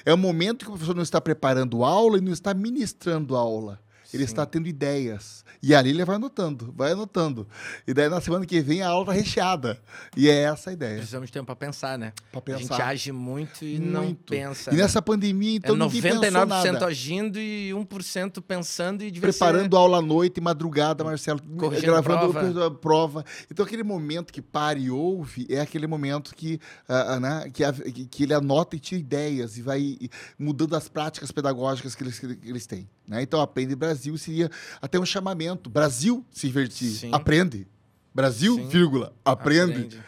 É 0.04 0.12
o 0.12 0.18
momento 0.18 0.64
que 0.64 0.70
o 0.70 0.72
professor 0.72 0.94
não 0.94 1.02
está 1.02 1.20
preparando 1.20 1.84
aula 1.84 2.18
e 2.18 2.20
não 2.20 2.32
está 2.32 2.54
ministrando 2.54 3.36
aula. 3.36 3.80
Ele 4.14 4.22
Sim. 4.24 4.32
está 4.32 4.46
tendo 4.46 4.68
ideias. 4.68 5.44
E 5.62 5.74
ali 5.74 5.90
ele 5.90 6.04
vai 6.04 6.16
anotando, 6.16 6.72
vai 6.76 6.92
anotando. 6.92 7.48
E 7.86 7.92
daí 7.94 8.08
na 8.08 8.20
semana 8.20 8.44
que 8.46 8.60
vem 8.60 8.82
a 8.82 8.88
aula 8.88 9.02
está 9.04 9.12
recheada. 9.12 9.80
E 10.16 10.28
é 10.28 10.42
essa 10.44 10.70
a 10.70 10.72
ideia. 10.72 10.96
Precisamos 10.96 11.26
de 11.28 11.32
tempo 11.32 11.46
para 11.46 11.56
pensar, 11.56 11.98
né? 11.98 12.12
Para 12.30 12.54
A 12.54 12.58
gente 12.58 12.68
pensar. 12.68 12.86
age 12.88 13.10
muito 13.12 13.64
e 13.64 13.78
não 13.78 14.04
Muito. 14.04 14.24
pensa. 14.30 14.70
E 14.70 14.76
né? 14.76 14.82
nessa 14.82 15.00
pandemia, 15.02 15.56
então, 15.56 15.74
é 15.74 15.78
ninguém 15.78 16.02
pensou 16.02 16.20
99% 16.30 16.72
nada. 16.72 16.86
agindo 16.86 17.38
e 17.40 17.70
1% 17.72 18.40
pensando 18.42 19.02
e 19.02 19.10
Preparando 19.20 19.76
aula 19.76 19.98
à 19.98 20.02
noite, 20.02 20.40
madrugada, 20.40 21.02
Marcelo, 21.02 21.40
Corrigindo 21.56 21.92
gravando 21.92 22.32
prova. 22.32 22.66
a 22.66 22.70
prova. 22.70 23.24
Então, 23.50 23.64
aquele 23.64 23.82
momento 23.82 24.32
que 24.32 24.42
para 24.42 24.78
e 24.78 24.90
ouve 24.90 25.46
é 25.48 25.60
aquele 25.60 25.86
momento 25.86 26.34
que, 26.34 26.60
ah, 26.88 27.14
ah, 27.14 27.20
né, 27.20 27.50
que, 27.52 27.64
a- 27.64 27.72
que 27.72 28.22
ele 28.22 28.34
anota 28.34 28.76
e 28.76 28.78
tira 28.78 29.00
ideias 29.00 29.56
e 29.56 29.62
vai 29.62 29.98
mudando 30.38 30.76
as 30.76 30.88
práticas 30.88 31.32
pedagógicas 31.32 31.94
que 31.94 32.02
eles, 32.02 32.18
que 32.18 32.26
eles 32.44 32.66
têm. 32.66 32.88
Né? 33.06 33.22
Então, 33.22 33.40
Aprende 33.40 33.74
Brasil 33.74 34.16
seria 34.16 34.50
até 34.80 34.98
um 34.98 35.06
chamamento. 35.06 35.68
Brasil, 35.68 36.24
se 36.30 36.46
invertir. 36.46 36.90
Sim. 36.90 37.10
Aprende. 37.12 37.66
Brasil, 38.14 38.54
Sim. 38.56 38.68
vírgula, 38.68 39.12
aprende. 39.24 40.00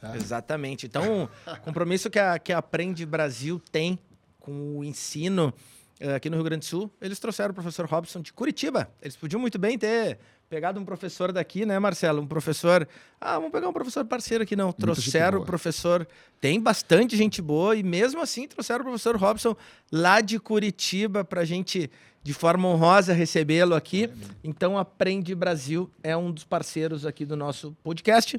Aprende. 0.00 0.16
Exatamente. 0.16 0.86
Então, 0.86 1.28
o 1.46 1.60
compromisso 1.60 2.10
que 2.10 2.18
a, 2.18 2.38
que 2.38 2.52
a 2.52 2.58
Aprende 2.58 3.06
Brasil 3.06 3.62
tem 3.70 3.98
com 4.40 4.78
o 4.78 4.84
ensino 4.84 5.54
eh, 6.00 6.16
aqui 6.16 6.28
no 6.28 6.36
Rio 6.36 6.44
Grande 6.44 6.60
do 6.60 6.64
Sul, 6.64 6.90
eles 7.00 7.20
trouxeram 7.20 7.52
o 7.52 7.54
professor 7.54 7.86
Robson 7.86 8.20
de 8.20 8.32
Curitiba. 8.32 8.90
Eles 9.00 9.14
podiam 9.14 9.40
muito 9.40 9.56
bem 9.56 9.78
ter 9.78 10.18
pegado 10.52 10.78
um 10.78 10.84
professor 10.84 11.32
daqui, 11.32 11.64
né, 11.64 11.78
Marcelo? 11.78 12.20
Um 12.20 12.26
professor. 12.26 12.86
Ah, 13.18 13.36
vamos 13.36 13.52
pegar 13.52 13.70
um 13.70 13.72
professor 13.72 14.04
parceiro 14.04 14.44
aqui, 14.44 14.54
não. 14.54 14.70
gente 14.70 14.76
Trouxeram 14.76 15.40
o 15.40 15.46
professor. 15.46 16.06
Tem 16.42 16.60
bastante 16.60 17.16
gente 17.16 17.40
boa 17.40 17.74
e 17.74 17.82
mesmo 17.82 18.20
assim 18.20 18.46
trouxeram 18.46 18.82
o 18.82 18.84
professor 18.84 19.16
Robson 19.16 19.56
lá 19.90 20.20
de 20.20 20.38
Curitiba 20.38 21.24
para 21.24 21.40
a 21.40 21.44
gente, 21.46 21.90
de 22.22 22.34
forma 22.34 22.68
honrosa, 22.68 23.14
recebê-lo 23.14 23.74
aqui. 23.74 24.10
Então, 24.44 24.76
Aprende 24.76 25.34
Brasil 25.34 25.90
é 26.02 26.14
um 26.14 26.30
dos 26.30 26.44
parceiros 26.44 27.06
aqui 27.06 27.24
do 27.24 27.34
nosso 27.34 27.74
podcast. 27.82 28.38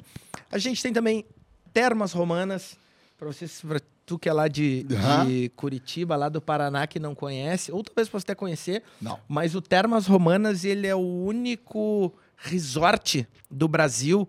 A 0.52 0.58
gente 0.58 0.80
tem 0.80 0.92
também 0.92 1.24
Termas 1.72 2.12
Romanas, 2.12 2.76
para 3.18 3.26
vocês, 3.26 3.60
tu 4.06 4.18
que 4.18 4.28
é 4.28 4.32
lá 4.32 4.48
de, 4.48 4.86
Aham. 4.90 5.26
de 5.26 5.48
Curitiba, 5.56 6.16
lá 6.16 6.28
do 6.28 6.40
Paraná, 6.40 6.86
que 6.86 6.98
não 6.98 7.14
conhece, 7.14 7.72
ou 7.72 7.82
talvez 7.82 8.08
possa 8.08 8.24
até 8.24 8.34
conhecer, 8.34 8.82
Não. 9.00 9.18
mas 9.28 9.54
o 9.54 9.60
Termas 9.60 10.06
Romanas, 10.06 10.64
ele 10.64 10.86
é 10.86 10.94
o 10.94 10.98
único 11.24 12.12
resort 12.36 13.26
do 13.50 13.66
Brasil 13.68 14.28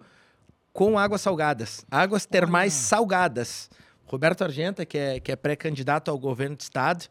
com 0.71 0.97
águas 0.99 1.21
salgadas, 1.21 1.85
águas 1.89 2.25
termais 2.25 2.73
salgadas. 2.73 3.69
Roberto 4.07 4.43
Argenta, 4.43 4.85
que 4.85 4.97
é, 4.97 5.19
que 5.19 5.31
é 5.31 5.35
pré-candidato 5.35 6.11
ao 6.11 6.17
governo 6.17 6.55
do 6.55 6.61
estado, 6.61 7.05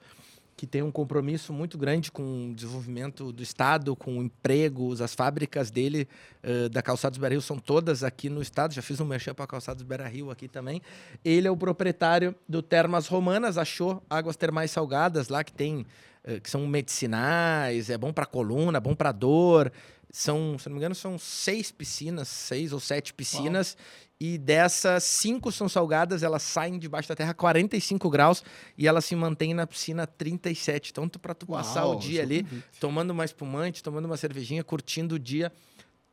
que 0.56 0.66
tem 0.66 0.82
um 0.82 0.90
compromisso 0.90 1.52
muito 1.52 1.76
grande 1.76 2.12
com 2.12 2.50
o 2.50 2.54
desenvolvimento 2.54 3.32
do 3.32 3.42
Estado, 3.42 3.96
com 3.96 4.22
empregos, 4.22 5.00
as 5.00 5.14
fábricas 5.14 5.70
dele, 5.70 6.08
uh, 6.44 6.68
da 6.68 6.80
Calçados 6.80 7.18
Beira 7.18 7.34
Rio, 7.34 7.42
são 7.42 7.58
todas 7.58 8.04
aqui 8.04 8.28
no 8.28 8.40
Estado. 8.40 8.72
Já 8.72 8.82
fiz 8.82 9.00
um 9.00 9.04
merchan 9.04 9.34
para 9.34 9.46
Calçados 9.46 9.82
Beira 9.82 10.06
Rio 10.06 10.30
aqui 10.30 10.46
também. 10.46 10.80
Ele 11.24 11.48
é 11.48 11.50
o 11.50 11.56
proprietário 11.56 12.34
do 12.48 12.62
Termas 12.62 13.06
Romanas, 13.08 13.58
achou 13.58 14.02
águas 14.08 14.36
termais 14.36 14.70
salgadas 14.70 15.28
lá, 15.28 15.42
que 15.42 15.52
tem, 15.52 15.86
uh, 16.24 16.40
que 16.40 16.48
são 16.48 16.66
medicinais, 16.66 17.90
é 17.90 17.98
bom 17.98 18.12
para 18.12 18.26
coluna, 18.26 18.78
bom 18.80 18.94
para 18.94 19.10
dor. 19.10 19.72
São, 20.16 20.56
se 20.60 20.68
não 20.68 20.74
me 20.74 20.78
engano, 20.78 20.94
são 20.94 21.18
seis 21.18 21.72
piscinas, 21.72 22.28
seis 22.28 22.72
ou 22.72 22.78
sete 22.78 23.12
piscinas. 23.12 23.76
Uau. 23.76 24.14
E 24.20 24.38
dessas, 24.38 25.02
cinco 25.02 25.50
são 25.50 25.68
salgadas, 25.68 26.22
elas 26.22 26.44
saem 26.44 26.78
debaixo 26.78 27.08
da 27.08 27.16
terra 27.16 27.32
a 27.32 27.34
45 27.34 28.08
graus 28.08 28.44
e 28.78 28.86
elas 28.86 29.04
se 29.04 29.16
mantêm 29.16 29.52
na 29.52 29.66
piscina 29.66 30.04
a 30.04 30.06
37. 30.06 30.92
Então, 30.92 31.08
para 31.08 31.34
tu 31.34 31.46
Uau, 31.48 31.60
passar 31.60 31.84
o 31.86 31.96
dia 31.96 32.22
ali, 32.22 32.46
tomando 32.78 33.10
uma 33.10 33.24
espumante, 33.24 33.82
tomando 33.82 34.04
uma 34.04 34.16
cervejinha, 34.16 34.62
curtindo 34.62 35.16
o 35.16 35.18
dia. 35.18 35.52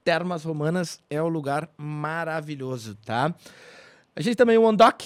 Termas 0.03 0.45
Romanas 0.45 0.99
é 1.07 1.21
um 1.21 1.27
lugar 1.27 1.69
maravilhoso, 1.77 2.95
tá? 3.05 3.35
A 4.15 4.21
gente 4.21 4.35
também 4.35 4.57
o 4.57 4.63
Ondoc, 4.63 5.03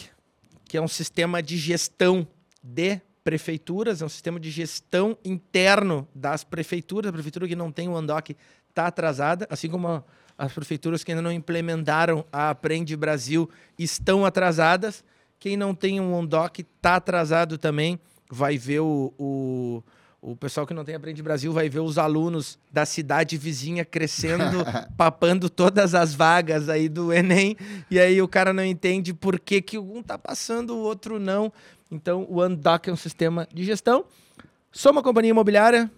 que 0.63 0.77
é 0.77 0.81
um 0.81 0.87
sistema 0.87 1.43
de 1.43 1.57
gestão 1.57 2.25
de 2.63 3.01
prefeituras, 3.25 4.01
é 4.01 4.05
um 4.05 4.09
sistema 4.09 4.39
de 4.39 4.49
gestão 4.49 5.17
interno 5.25 6.07
das 6.15 6.45
prefeituras. 6.45 7.09
A 7.09 7.13
prefeitura 7.13 7.45
que 7.45 7.57
não 7.57 7.73
tem 7.73 7.89
o 7.89 7.93
Ondoc 7.93 8.33
está 8.75 8.87
atrasada, 8.87 9.47
assim 9.49 9.69
como 9.69 10.03
as 10.37 10.51
prefeituras 10.51 11.01
que 11.01 11.11
ainda 11.11 11.21
não 11.21 11.31
implementaram 11.31 12.25
a 12.31 12.49
Aprende 12.49 12.95
Brasil 12.97 13.49
estão 13.79 14.25
atrasadas. 14.25 15.01
Quem 15.39 15.55
não 15.55 15.73
tem 15.73 16.01
um 16.01 16.13
OnDoc 16.13 16.59
está 16.59 16.97
atrasado 16.97 17.57
também. 17.57 17.97
Vai 18.29 18.57
ver 18.57 18.81
o, 18.81 19.13
o, 19.17 19.83
o 20.21 20.35
pessoal 20.35 20.67
que 20.67 20.73
não 20.73 20.83
tem 20.83 20.93
Aprende 20.93 21.23
Brasil, 21.23 21.53
vai 21.53 21.69
ver 21.69 21.79
os 21.79 21.97
alunos 21.97 22.59
da 22.69 22.85
cidade 22.85 23.37
vizinha 23.37 23.85
crescendo, 23.85 24.65
papando 24.97 25.49
todas 25.49 25.95
as 25.95 26.13
vagas 26.13 26.67
aí 26.67 26.89
do 26.89 27.13
Enem. 27.13 27.55
E 27.89 27.97
aí 27.97 28.21
o 28.21 28.27
cara 28.27 28.51
não 28.51 28.65
entende 28.65 29.13
por 29.13 29.39
que, 29.39 29.61
que 29.61 29.77
um 29.77 30.01
está 30.01 30.17
passando, 30.17 30.75
o 30.75 30.79
outro 30.79 31.17
não. 31.17 31.53
Então 31.89 32.27
o 32.29 32.39
OnDoc 32.41 32.89
é 32.89 32.91
um 32.91 32.97
sistema 32.97 33.47
de 33.53 33.63
gestão. 33.63 34.03
Sou 34.69 34.91
uma 34.91 35.01
companhia 35.01 35.31
imobiliária, 35.31 35.89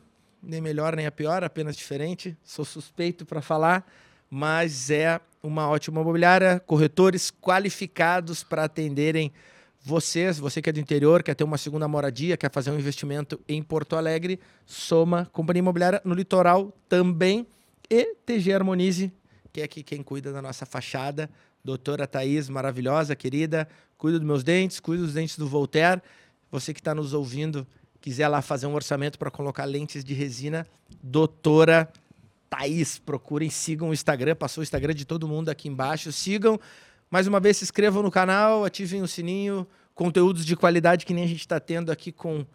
nem 0.41 0.61
melhor 0.61 0.95
nem 0.95 1.05
a 1.05 1.11
pior, 1.11 1.43
apenas 1.43 1.75
diferente. 1.75 2.37
Sou 2.43 2.65
suspeito 2.65 3.25
para 3.25 3.41
falar, 3.41 3.85
mas 4.29 4.89
é 4.89 5.19
uma 5.41 5.69
ótima 5.69 6.01
imobiliária, 6.01 6.59
corretores 6.65 7.31
qualificados 7.31 8.43
para 8.43 8.63
atenderem 8.65 9.31
vocês, 9.87 10.37
você 10.37 10.61
que 10.61 10.69
é 10.69 10.73
do 10.73 10.79
interior, 10.79 11.23
quer 11.23 11.33
ter 11.33 11.45
uma 11.45 11.57
segunda 11.57 11.87
moradia, 11.87 12.35
quer 12.35 12.51
fazer 12.51 12.71
um 12.71 12.77
investimento 12.77 13.39
em 13.47 13.63
Porto 13.63 13.95
Alegre, 13.95 14.39
Soma 14.65 15.29
Companhia 15.31 15.59
Imobiliária 15.59 16.01
no 16.03 16.13
litoral 16.13 16.73
também 16.89 17.47
e 17.89 18.15
TG 18.25 18.51
Harmonize, 18.51 19.13
que 19.53 19.61
é 19.61 19.63
aqui 19.63 19.83
quem 19.83 20.03
cuida 20.03 20.33
da 20.33 20.41
nossa 20.41 20.65
fachada. 20.65 21.29
Doutora 21.63 22.05
Thaís, 22.05 22.49
maravilhosa, 22.49 23.15
querida, 23.15 23.67
cuida 23.97 24.19
dos 24.19 24.27
meus 24.27 24.43
dentes, 24.43 24.79
cuida 24.79 25.03
dos 25.03 25.13
dentes 25.13 25.37
do 25.37 25.47
Voltaire. 25.47 26.01
Você 26.51 26.73
que 26.73 26.79
está 26.79 26.93
nos 26.93 27.13
ouvindo, 27.13 27.65
quiser 28.01 28.27
lá 28.27 28.41
fazer 28.41 28.67
um 28.67 28.75
orçamento 28.75 29.17
para 29.17 29.31
colocar 29.31 29.65
lentes 29.65 30.03
de 30.03 30.13
resina, 30.13 30.65
doutora 31.01 31.89
Thaís, 32.49 32.97
procurem, 32.97 33.49
sigam 33.49 33.89
o 33.89 33.93
Instagram, 33.93 34.35
passou 34.35 34.61
o 34.61 34.63
Instagram 34.63 34.93
de 34.93 35.05
todo 35.05 35.27
mundo 35.27 35.49
aqui 35.49 35.67
embaixo, 35.67 36.11
sigam. 36.11 36.59
Mais 37.09 37.27
uma 37.27 37.39
vez, 37.39 37.57
se 37.57 37.63
inscrevam 37.63 38.03
no 38.03 38.11
canal, 38.11 38.65
ativem 38.65 39.01
o 39.01 39.07
sininho, 39.07 39.67
conteúdos 39.93 40.45
de 40.45 40.55
qualidade 40.55 41.05
que 41.05 41.13
nem 41.13 41.23
a 41.23 41.27
gente 41.27 41.41
está 41.41 41.59
tendo 41.59 41.91
aqui 41.91 42.11
com 42.11 42.45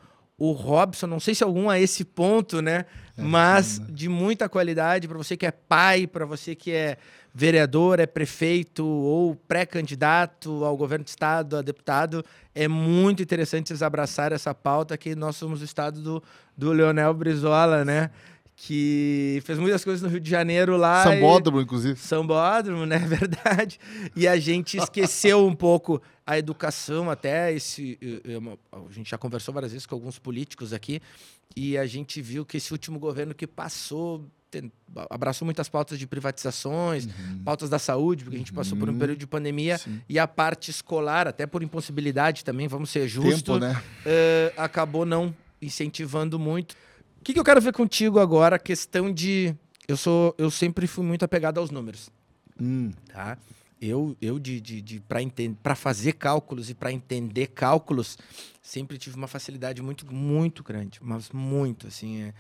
o 0.44 0.50
Robson, 0.50 1.06
não 1.06 1.20
sei 1.20 1.36
se 1.36 1.44
algum 1.44 1.70
a 1.70 1.78
esse 1.78 2.04
ponto, 2.04 2.60
né? 2.60 2.84
É, 3.16 3.22
Mas 3.22 3.66
sim, 3.66 3.82
né? 3.82 3.86
de 3.90 4.08
muita 4.08 4.48
qualidade 4.48 5.06
para 5.06 5.16
você 5.16 5.36
que 5.36 5.46
é 5.46 5.52
pai, 5.52 6.04
para 6.04 6.26
você 6.26 6.56
que 6.56 6.72
é 6.72 6.96
vereador, 7.32 8.00
é 8.00 8.06
prefeito 8.06 8.84
ou 8.84 9.36
pré-candidato 9.36 10.64
ao 10.64 10.76
governo 10.76 11.04
do 11.04 11.08
estado, 11.08 11.58
a 11.58 11.62
deputado, 11.62 12.24
é 12.52 12.66
muito 12.66 13.22
interessante 13.22 13.68
vocês 13.68 13.84
abraçar 13.84 14.32
essa 14.32 14.52
pauta 14.52 14.98
que 14.98 15.14
nós 15.14 15.36
somos 15.36 15.62
o 15.62 15.64
estado 15.64 16.02
do, 16.02 16.22
do 16.58 16.72
Leonel 16.72 17.14
Brizola, 17.14 17.84
né? 17.84 18.10
que 18.56 19.42
fez 19.44 19.58
muitas 19.58 19.82
coisas 19.82 20.02
no 20.02 20.08
Rio 20.08 20.20
de 20.20 20.30
Janeiro 20.30 20.76
lá. 20.76 21.02
Sambódromo, 21.02 21.60
e... 21.60 21.62
inclusive. 21.62 21.98
Sambódromo, 21.98 22.84
né? 22.84 22.98
Verdade. 23.06 23.78
E 24.14 24.28
a 24.28 24.36
gente 24.38 24.76
esqueceu 24.76 25.46
um 25.46 25.54
pouco 25.54 26.00
a 26.32 26.38
educação, 26.38 27.10
até 27.10 27.52
esse. 27.52 27.98
A 28.72 28.92
gente 28.92 29.10
já 29.10 29.18
conversou 29.18 29.52
várias 29.52 29.72
vezes 29.72 29.86
com 29.86 29.94
alguns 29.94 30.18
políticos 30.18 30.72
aqui, 30.72 31.00
e 31.56 31.76
a 31.76 31.86
gente 31.86 32.20
viu 32.20 32.44
que 32.44 32.56
esse 32.56 32.72
último 32.72 32.98
governo 32.98 33.34
que 33.34 33.46
passou 33.46 34.24
abraçou 35.08 35.46
muitas 35.46 35.68
pautas 35.68 35.98
de 35.98 36.06
privatizações, 36.06 37.06
uhum. 37.06 37.42
pautas 37.44 37.70
da 37.70 37.78
saúde, 37.78 38.24
porque 38.24 38.36
a 38.36 38.38
gente 38.38 38.52
passou 38.52 38.76
por 38.76 38.88
um 38.88 38.92
uhum. 38.92 38.98
período 38.98 39.18
de 39.18 39.26
pandemia 39.26 39.78
Sim. 39.78 40.02
e 40.06 40.18
a 40.18 40.26
parte 40.26 40.70
escolar, 40.70 41.26
até 41.26 41.46
por 41.46 41.62
impossibilidade 41.62 42.44
também, 42.44 42.68
vamos 42.68 42.90
ser 42.90 43.08
justos, 43.08 43.58
né? 43.58 43.72
uh, 43.72 44.60
acabou 44.60 45.06
não 45.06 45.34
incentivando 45.60 46.38
muito. 46.38 46.72
O 47.20 47.24
que, 47.24 47.32
que 47.32 47.38
eu 47.38 47.44
quero 47.44 47.60
ver 47.60 47.72
contigo 47.72 48.18
agora? 48.18 48.56
A 48.56 48.58
questão 48.58 49.12
de. 49.12 49.54
Eu 49.86 49.96
sou, 49.96 50.34
eu 50.36 50.50
sempre 50.50 50.86
fui 50.86 51.04
muito 51.04 51.24
apegado 51.24 51.58
aos 51.58 51.70
números. 51.70 52.10
Hum. 52.60 52.90
Tá? 53.12 53.38
Eu, 53.84 54.16
eu 54.22 54.38
de, 54.38 54.60
de, 54.60 54.80
de 54.80 55.02
para 55.60 55.74
fazer 55.74 56.12
cálculos 56.12 56.70
e 56.70 56.74
para 56.74 56.92
entender 56.92 57.48
cálculos, 57.48 58.16
sempre 58.62 58.96
tive 58.96 59.16
uma 59.16 59.26
facilidade 59.26 59.82
muito, 59.82 60.06
muito 60.14 60.62
grande, 60.62 61.00
mas 61.02 61.30
muito, 61.30 61.88
assim. 61.88 62.22
É, 62.22 62.34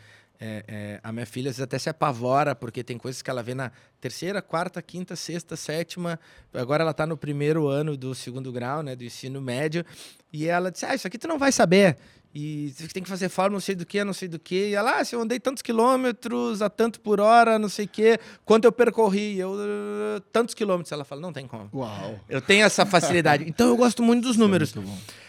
é, 0.44 0.64
é, 0.66 1.00
a 1.02 1.12
minha 1.12 1.26
filha 1.26 1.52
até 1.62 1.78
se 1.78 1.88
apavora, 1.88 2.54
porque 2.54 2.84
tem 2.84 2.96
coisas 2.96 3.22
que 3.22 3.30
ela 3.30 3.42
vê 3.42 3.54
na 3.54 3.70
terceira, 4.00 4.40
quarta, 4.40 4.80
quinta, 4.80 5.16
sexta, 5.16 5.56
sétima. 5.56 6.18
Agora 6.52 6.82
ela 6.82 6.90
está 6.92 7.06
no 7.06 7.16
primeiro 7.16 7.66
ano 7.66 7.96
do 7.96 8.14
segundo 8.14 8.52
grau, 8.52 8.82
né, 8.82 8.94
do 8.94 9.02
ensino 9.04 9.40
médio. 9.40 9.84
E 10.32 10.46
ela 10.46 10.70
disse: 10.70 10.86
Ah, 10.86 10.94
isso 10.94 11.06
aqui 11.08 11.18
tu 11.18 11.26
não 11.26 11.38
vai 11.38 11.50
saber. 11.50 11.96
E 12.34 12.72
você 12.74 12.88
tem 12.88 13.02
que 13.02 13.08
fazer 13.08 13.28
fórmula, 13.28 13.56
não 13.56 13.60
sei 13.60 13.74
do 13.74 13.84
que, 13.84 14.02
não 14.02 14.14
sei 14.14 14.26
do 14.26 14.38
que. 14.38 14.70
E 14.70 14.74
ela, 14.74 14.98
ah, 14.98 15.04
se 15.04 15.14
eu 15.14 15.20
andei 15.20 15.38
tantos 15.38 15.62
quilômetros 15.62 16.62
a 16.62 16.70
tanto 16.70 16.98
por 17.00 17.20
hora, 17.20 17.58
não 17.58 17.68
sei 17.68 17.84
o 17.84 17.88
que, 17.88 18.18
quanto 18.44 18.64
eu 18.64 18.72
percorri, 18.72 19.38
eu 19.38 19.54
tantos 20.32 20.54
quilômetros. 20.54 20.92
Ela 20.92 21.04
fala, 21.04 21.20
não 21.20 21.32
tem 21.32 21.46
como. 21.46 21.68
Uau. 21.74 22.18
Eu 22.28 22.40
tenho 22.40 22.64
essa 22.64 22.86
facilidade. 22.86 23.44
então 23.46 23.68
eu 23.68 23.76
gosto 23.76 24.02
muito 24.02 24.22
dos 24.22 24.36
números. 24.36 24.74
É 24.74 25.22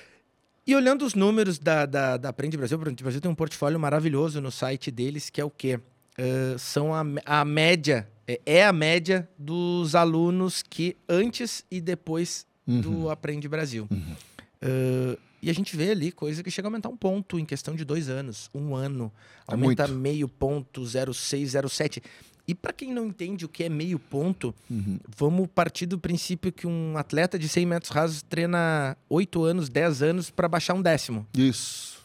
e 0.66 0.76
olhando 0.76 1.06
os 1.06 1.14
números 1.14 1.60
da, 1.60 1.86
da, 1.86 2.16
da 2.16 2.30
Aprende 2.30 2.56
Brasil, 2.56 2.78
o 2.78 2.82
Aprende 2.82 3.04
Brasil 3.04 3.20
tem 3.20 3.30
um 3.30 3.36
portfólio 3.36 3.78
maravilhoso 3.78 4.40
no 4.40 4.50
site 4.50 4.90
deles, 4.90 5.30
que 5.30 5.42
é 5.42 5.44
o 5.44 5.50
quê? 5.50 5.76
Uh, 6.18 6.58
são 6.58 6.94
a, 6.94 7.04
a 7.26 7.44
média, 7.44 8.08
é, 8.26 8.40
é, 8.46 8.66
a 8.66 8.72
média 8.72 9.28
dos 9.38 9.94
alunos 9.94 10.64
que 10.64 10.96
antes 11.10 11.66
e 11.70 11.82
depois 11.82 12.46
uhum. 12.66 12.80
do 12.80 13.10
Aprende 13.10 13.50
Brasil. 13.50 13.88
Uhum. 13.92 14.16
Uh, 14.64 15.18
e 15.44 15.50
a 15.50 15.54
gente 15.54 15.76
vê 15.76 15.92
ali 15.92 16.10
coisa 16.10 16.42
que 16.42 16.50
chega 16.50 16.68
a 16.68 16.70
aumentar 16.70 16.88
um 16.88 16.96
ponto 16.96 17.38
em 17.38 17.44
questão 17.44 17.76
de 17.76 17.84
dois 17.84 18.08
anos, 18.08 18.50
um 18.56 18.74
ano. 18.74 19.12
É 19.46 19.52
aumenta 19.52 19.88
muito. 19.88 20.00
meio 20.00 20.30
ponto, 20.30 20.82
0,6, 20.84 21.62
0,7. 21.62 22.02
E 22.48 22.56
para 22.56 22.72
quem 22.72 22.94
não 22.94 23.08
entende 23.08 23.44
o 23.44 23.50
que 23.50 23.66
é 23.66 23.70
meio 23.70 24.00
ponto, 24.00 24.56
uhum. 24.72 24.98
vamos 25.18 25.50
partir 25.54 25.86
do 25.86 26.00
princípio 26.00 26.50
que 26.50 26.66
um 26.66 26.98
atleta 26.98 27.38
de 27.38 27.50
100 27.50 27.66
metros 27.66 27.92
rasos 27.92 28.22
treina 28.22 28.96
8 29.10 29.44
anos, 29.44 29.68
10 29.68 30.02
anos 30.02 30.30
para 30.30 30.48
baixar 30.48 30.76
um 30.76 30.82
décimo. 30.82 31.28
Isso. 31.34 32.02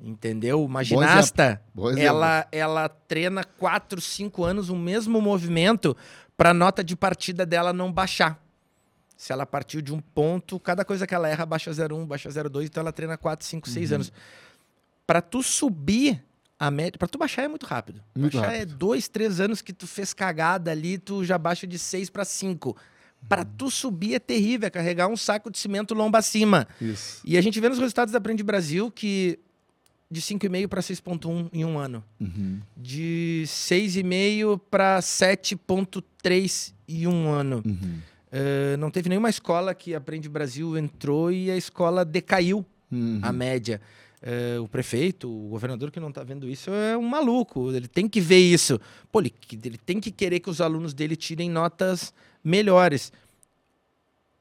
Entendeu? 0.00 0.64
Uma 0.64 0.82
ginasta, 0.82 1.62
ela, 1.96 2.48
ela 2.50 2.88
treina 2.88 3.44
4, 3.44 4.00
5 4.00 4.42
anos 4.42 4.68
o 4.68 4.74
mesmo 4.74 5.20
movimento 5.20 5.96
para 6.36 6.50
a 6.50 6.54
nota 6.54 6.82
de 6.82 6.96
partida 6.96 7.46
dela 7.46 7.72
não 7.72 7.92
baixar. 7.92 8.42
Se 9.20 9.34
ela 9.34 9.44
partiu 9.44 9.82
de 9.82 9.92
um 9.92 10.00
ponto, 10.00 10.58
cada 10.58 10.82
coisa 10.82 11.06
que 11.06 11.14
ela 11.14 11.28
erra 11.28 11.44
baixa 11.44 11.70
0,1, 11.70 12.06
baixa 12.06 12.30
0,2, 12.30 12.64
então 12.64 12.80
ela 12.80 12.90
treina 12.90 13.18
4, 13.18 13.46
5, 13.46 13.68
6 13.68 13.92
anos. 13.92 14.12
Para 15.06 15.20
tu 15.20 15.42
subir 15.42 16.24
a 16.58 16.70
média, 16.70 16.98
para 16.98 17.06
tu 17.06 17.18
baixar 17.18 17.42
é 17.42 17.48
muito 17.48 17.66
rápido. 17.66 18.00
Muito 18.16 18.38
baixar 18.38 18.54
é 18.54 18.60
rápido. 18.60 18.72
é 18.72 18.78
2, 18.78 19.08
3 19.08 19.40
anos 19.40 19.60
que 19.60 19.74
tu 19.74 19.86
fez 19.86 20.14
cagada 20.14 20.70
ali, 20.70 20.96
tu 20.96 21.22
já 21.22 21.36
baixa 21.36 21.66
de 21.66 21.78
6 21.78 22.08
para 22.08 22.24
5. 22.24 22.74
Para 23.28 23.44
tu 23.44 23.70
subir 23.70 24.14
é 24.14 24.18
terrível, 24.18 24.68
é 24.68 24.70
carregar 24.70 25.06
um 25.06 25.18
saco 25.18 25.50
de 25.50 25.58
cimento 25.58 25.92
lomba 25.92 26.16
acima. 26.16 26.66
Isso. 26.80 27.20
E 27.22 27.36
a 27.36 27.42
gente 27.42 27.60
vê 27.60 27.68
nos 27.68 27.78
resultados 27.78 28.12
da 28.12 28.16
Aprende 28.16 28.42
Brasil 28.42 28.90
que 28.90 29.38
de 30.10 30.22
5,5 30.22 30.66
para 30.66 30.80
6,1 30.80 31.50
em 31.52 31.62
um 31.62 31.78
ano. 31.78 32.02
Uhum. 32.18 32.58
De 32.74 33.42
6,5 33.44 34.58
para 34.70 34.98
7,3 35.00 36.72
em 36.88 37.06
um 37.06 37.28
ano. 37.28 37.62
Uhum. 37.66 37.98
Uh, 38.32 38.76
não 38.78 38.90
teve 38.90 39.08
nenhuma 39.08 39.28
escola 39.28 39.74
que 39.74 39.94
Aprende 39.94 40.28
Brasil 40.28 40.78
entrou 40.78 41.32
e 41.32 41.50
a 41.50 41.56
escola 41.56 42.04
decaiu 42.04 42.64
uhum. 42.90 43.20
a 43.22 43.32
média. 43.32 43.80
Uh, 44.22 44.62
o 44.62 44.68
prefeito, 44.68 45.28
o 45.28 45.48
governador 45.48 45.90
que 45.90 45.98
não 45.98 46.10
está 46.10 46.22
vendo 46.22 46.48
isso 46.48 46.70
é 46.70 46.96
um 46.96 47.02
maluco. 47.08 47.72
Ele 47.72 47.88
tem 47.88 48.08
que 48.08 48.20
ver 48.20 48.38
isso. 48.38 48.80
Pô, 49.10 49.20
ele, 49.20 49.34
ele 49.64 49.78
tem 49.78 49.98
que 50.00 50.10
querer 50.10 50.40
que 50.40 50.50
os 50.50 50.60
alunos 50.60 50.94
dele 50.94 51.16
tirem 51.16 51.50
notas 51.50 52.12
melhores. 52.44 53.12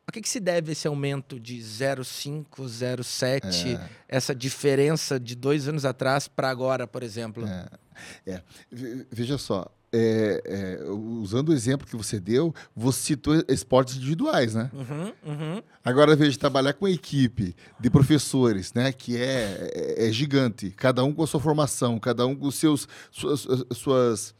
A 0.05 0.11
que, 0.11 0.21
que 0.21 0.29
se 0.29 0.39
deve 0.39 0.71
esse 0.71 0.87
aumento 0.87 1.39
de 1.39 1.57
0,5, 1.59 2.45
0,7, 2.65 3.79
essa 4.07 4.33
diferença 4.33 5.19
de 5.19 5.35
dois 5.35 5.67
anos 5.67 5.85
atrás 5.85 6.27
para 6.27 6.49
agora, 6.49 6.87
por 6.87 7.03
exemplo? 7.03 7.45
É, 7.47 7.69
é. 8.25 8.41
Ve- 8.71 9.05
Veja 9.11 9.37
só, 9.37 9.71
é, 9.91 10.41
é, 10.45 10.83
usando 10.89 11.49
o 11.49 11.53
exemplo 11.53 11.87
que 11.87 11.95
você 11.95 12.19
deu, 12.19 12.53
você 12.75 12.99
citou 12.99 13.43
esportes 13.47 13.95
individuais, 13.95 14.53
né? 14.55 14.69
Uhum, 14.73 15.13
uhum. 15.25 15.63
Agora 15.83 16.15
veja, 16.15 16.37
trabalhar 16.37 16.73
com 16.73 16.85
uma 16.85 16.91
equipe 16.91 17.55
de 17.79 17.89
professores, 17.89 18.73
né, 18.73 18.91
que 18.91 19.17
é, 19.17 19.71
é, 19.73 20.07
é 20.07 20.11
gigante, 20.11 20.71
cada 20.71 21.03
um 21.03 21.13
com 21.13 21.23
a 21.23 21.27
sua 21.27 21.39
formação, 21.39 21.99
cada 21.99 22.25
um 22.25 22.35
com 22.35 22.51
seus 22.51 22.87
suas, 23.11 23.47
suas 23.73 24.35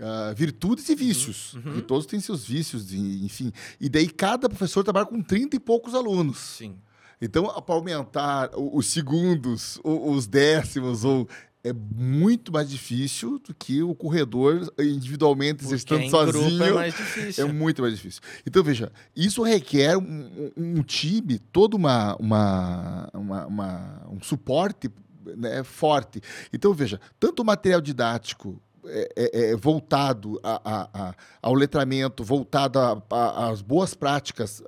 ah, 0.00 0.32
virtudes 0.34 0.88
e 0.88 0.94
vícios, 0.94 1.56
porque 1.62 1.82
todos 1.82 2.06
têm 2.06 2.18
seus 2.18 2.44
vícios, 2.44 2.92
e, 2.92 3.24
enfim. 3.24 3.52
E 3.80 3.88
daí 3.88 4.08
cada 4.08 4.48
professor 4.48 4.82
trabalha 4.82 5.06
com 5.06 5.22
30 5.22 5.56
e 5.56 5.60
poucos 5.60 5.94
alunos. 5.94 6.38
Sim. 6.38 6.76
Então, 7.20 7.44
para 7.62 7.74
aumentar 7.76 8.50
os 8.56 8.86
segundos, 8.86 9.78
os 9.84 10.26
décimos, 10.26 11.04
ou 11.04 11.28
é 11.64 11.72
muito 11.72 12.52
mais 12.52 12.68
difícil 12.68 13.38
do 13.38 13.54
que 13.54 13.82
o 13.82 13.94
corredor 13.94 14.72
individualmente 14.80 15.64
exercitando 15.64 16.02
em 16.02 16.10
sozinho. 16.10 16.62
é 16.64 16.72
mais 16.72 16.94
difícil. 16.96 17.46
É 17.48 17.52
muito 17.52 17.82
mais 17.82 17.94
difícil. 17.94 18.20
Então, 18.44 18.62
veja, 18.64 18.90
isso 19.14 19.42
requer 19.42 19.96
um, 19.96 20.50
um- 20.56 20.82
time, 20.82 21.38
todo 21.38 21.74
uma, 21.74 22.16
uma, 22.16 23.08
uma- 23.14 23.46
uma- 23.46 24.06
um 24.10 24.20
suporte 24.20 24.90
né, 25.36 25.62
forte. 25.62 26.20
Então, 26.52 26.74
veja, 26.74 27.00
tanto 27.20 27.42
o 27.42 27.44
material 27.44 27.80
didático 27.80 28.60
é, 28.84 29.12
é- 29.16 29.50
é 29.52 29.56
voltado 29.56 30.40
a- 30.42 30.60
a- 30.64 30.90
a- 30.92 31.14
ao 31.40 31.54
letramento, 31.54 32.24
voltado 32.24 32.80
às 33.08 33.62
boas 33.62 33.94
práticas, 33.94 34.60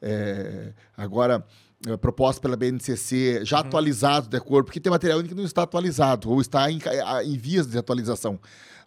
é, 0.00 0.72
agora 0.96 1.44
é, 1.86 1.96
propostas 1.96 2.40
pela 2.40 2.56
BNCC, 2.56 3.44
já 3.44 3.60
atualizados 3.60 4.28
de 4.28 4.36
acordo, 4.36 4.66
porque 4.66 4.80
tem 4.80 4.90
material 4.90 5.22
que 5.22 5.34
não 5.34 5.44
está 5.44 5.62
atualizado, 5.62 6.30
ou 6.30 6.40
está 6.40 6.70
em, 6.70 6.80
em 7.24 7.36
vias 7.38 7.66
de 7.66 7.78
atualização. 7.78 8.38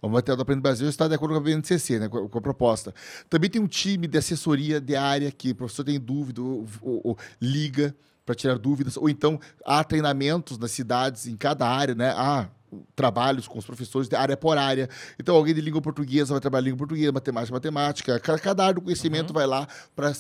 O 0.01 0.09
material 0.09 0.35
do 0.35 0.41
Aprende 0.41 0.61
Brasil 0.61 0.89
está 0.89 1.07
de 1.07 1.13
acordo 1.13 1.33
com 1.35 1.39
a 1.39 1.43
BNCC, 1.43 1.99
né, 1.99 2.09
com, 2.09 2.37
a, 2.37 2.41
proposta. 2.41 2.93
Também 3.29 3.49
tem 3.49 3.61
um 3.61 3.67
time 3.67 4.07
de 4.07 4.17
assessoria 4.17 4.81
de 4.81 4.95
área 4.95 5.31
que 5.31 5.51
o 5.51 5.55
professor 5.55 5.83
tem 5.83 5.99
dúvida, 5.99 6.41
ou, 6.41 6.67
ou- 6.81 7.01
ou 7.03 7.17
liga 7.39 7.95
para 8.25 8.33
tirar 8.35 8.57
dúvidas, 8.57 8.97
ou 8.97 9.09
então 9.09 9.39
há 9.65 9.83
treinamentos 9.83 10.57
nas 10.57 10.71
cidades, 10.71 11.27
em 11.27 11.35
cada 11.37 11.67
área, 11.67 11.93
né? 11.95 12.09
Há 12.17 12.47
trabalhos 12.95 13.47
com 13.47 13.59
os 13.59 13.65
professores 13.65 14.07
de 14.07 14.15
área 14.15 14.38
por 14.38 14.57
área. 14.57 14.89
Então, 15.19 15.36
alguém 15.36 15.53
de 15.53 15.61
língua 15.61 15.82
portuguesa 15.82 16.34
vai 16.34 16.41
trabalhar 16.41 16.65
língua 16.65 16.78
portuguesa, 16.78 17.11
matemática, 17.11 17.53
matemática. 17.53 18.19
Cada, 18.19 18.63
área 18.63 18.76
do 18.76 18.82
conhecimento 18.82 19.34
vai 19.34 19.45
lá 19.45 19.67
para 19.95 20.11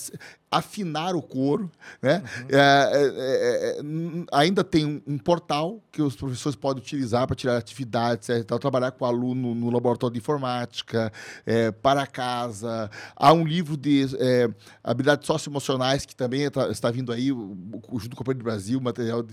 afinar 0.49 1.15
o 1.15 1.21
coro, 1.21 1.71
né? 2.01 2.21
É, 2.49 2.57
é, 2.57 3.77
é, 3.77 3.79
é, 3.79 3.83
n- 3.83 4.25
ainda 4.33 4.63
tem 4.65 4.85
um, 4.85 5.01
um 5.07 5.17
portal 5.17 5.81
que 5.91 6.01
os 6.01 6.13
professores 6.15 6.57
podem 6.57 6.83
utilizar 6.83 7.25
para 7.25 7.35
tirar 7.35 7.55
atividades, 7.57 8.27
etc, 8.27 8.45
tal, 8.45 8.59
trabalhar 8.59 8.91
com 8.91 9.05
o 9.05 9.07
aluno 9.07 9.55
no 9.55 9.69
laboratório 9.69 10.13
de 10.13 10.19
informática, 10.19 11.11
é, 11.45 11.71
para 11.71 12.05
casa. 12.05 12.89
Há 13.15 13.31
um 13.31 13.45
livro 13.45 13.77
de 13.77 14.07
é, 14.19 14.49
habilidades 14.83 15.25
socioemocionais 15.25 16.05
que 16.05 16.15
também 16.15 16.49
tá- 16.51 16.67
está 16.69 16.91
vindo 16.91 17.13
aí, 17.13 17.27
junto 17.27 18.15
com 18.15 18.21
o 18.21 18.23
Aprende 18.23 18.43
Brasil, 18.43 18.81
material 18.81 19.23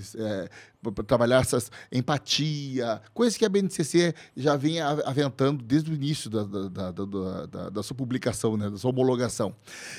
para 0.80 1.04
trabalhar 1.04 1.40
essas 1.40 1.70
empatia, 1.90 3.02
coisas 3.14 3.36
que 3.36 3.44
a 3.44 3.48
BNCC 3.48 4.14
já 4.36 4.56
vem 4.56 4.80
aventando 4.80 5.62
desde 5.64 5.90
o 5.90 5.94
início 5.94 6.28
da, 6.30 6.44
da, 6.44 6.68
da, 6.68 6.90
da- 7.46 7.70
da- 7.70 7.82
sua 7.82 7.96
publicação, 7.96 8.56
né, 8.56 8.68
da 8.70 8.76
sua 8.78 8.90
homologação. 8.90 9.54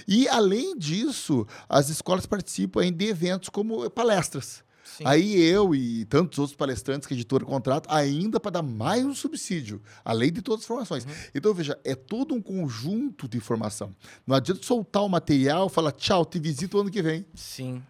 E, 0.08 0.28
além 0.28 0.78
disso, 0.78 1.46
as 1.68 1.90
escolas 1.90 2.26
participam 2.26 2.82
aí 2.82 2.92
de 2.92 3.06
eventos 3.06 3.50
como 3.50 3.90
palestras. 3.90 4.64
Sim. 4.98 5.04
Aí 5.06 5.40
eu 5.40 5.76
e 5.76 6.04
tantos 6.06 6.40
outros 6.40 6.56
palestrantes 6.58 7.08
que 7.08 7.14
a 7.14 7.16
editora 7.18 7.46
contrata, 7.46 7.94
ainda 7.94 8.40
para 8.40 8.52
dar 8.54 8.62
mais 8.64 9.06
um 9.06 9.14
subsídio, 9.14 9.82
além 10.04 10.32
de 10.34 10.42
todas 10.42 10.62
as 10.62 10.68
formações. 10.68 11.06
Então, 11.34 11.54
veja, 11.54 11.80
é 11.84 11.94
todo 11.96 12.34
um 12.34 12.42
conjunto 12.42 13.28
de 13.28 13.38
informação. 13.38 13.96
Não 14.26 14.36
adianta 14.36 14.66
soltar 14.66 15.04
o 15.04 15.08
material 15.08 15.68
e 15.68 15.70
falar, 15.70 15.92
tchau, 15.92 16.26
te 16.26 16.40
visito 16.40 16.80
ano 16.80 16.90
que 16.90 17.02
vem. 17.04 17.24
Sim. 17.36 17.84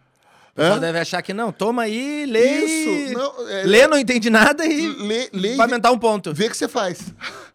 Pessoal 0.59 0.77
Hã? 0.77 0.79
deve 0.81 0.99
achar 0.99 1.21
que 1.21 1.33
não. 1.33 1.51
Toma 1.51 1.83
aí, 1.83 2.25
lê. 2.25 2.65
Isso, 2.65 3.13
não, 3.17 3.47
é, 3.49 3.63
Lê, 3.63 3.87
não 3.87 3.97
entende 3.97 4.29
nada 4.29 4.65
e 4.65 4.87
lê, 4.89 5.29
lê 5.31 5.55
vai 5.55 5.67
vê- 5.67 5.73
aumentar 5.73 5.91
um 5.91 5.97
ponto. 5.97 6.33
Vê 6.33 6.47
o 6.47 6.49
que 6.49 6.57
você 6.57 6.67
faz. 6.67 7.13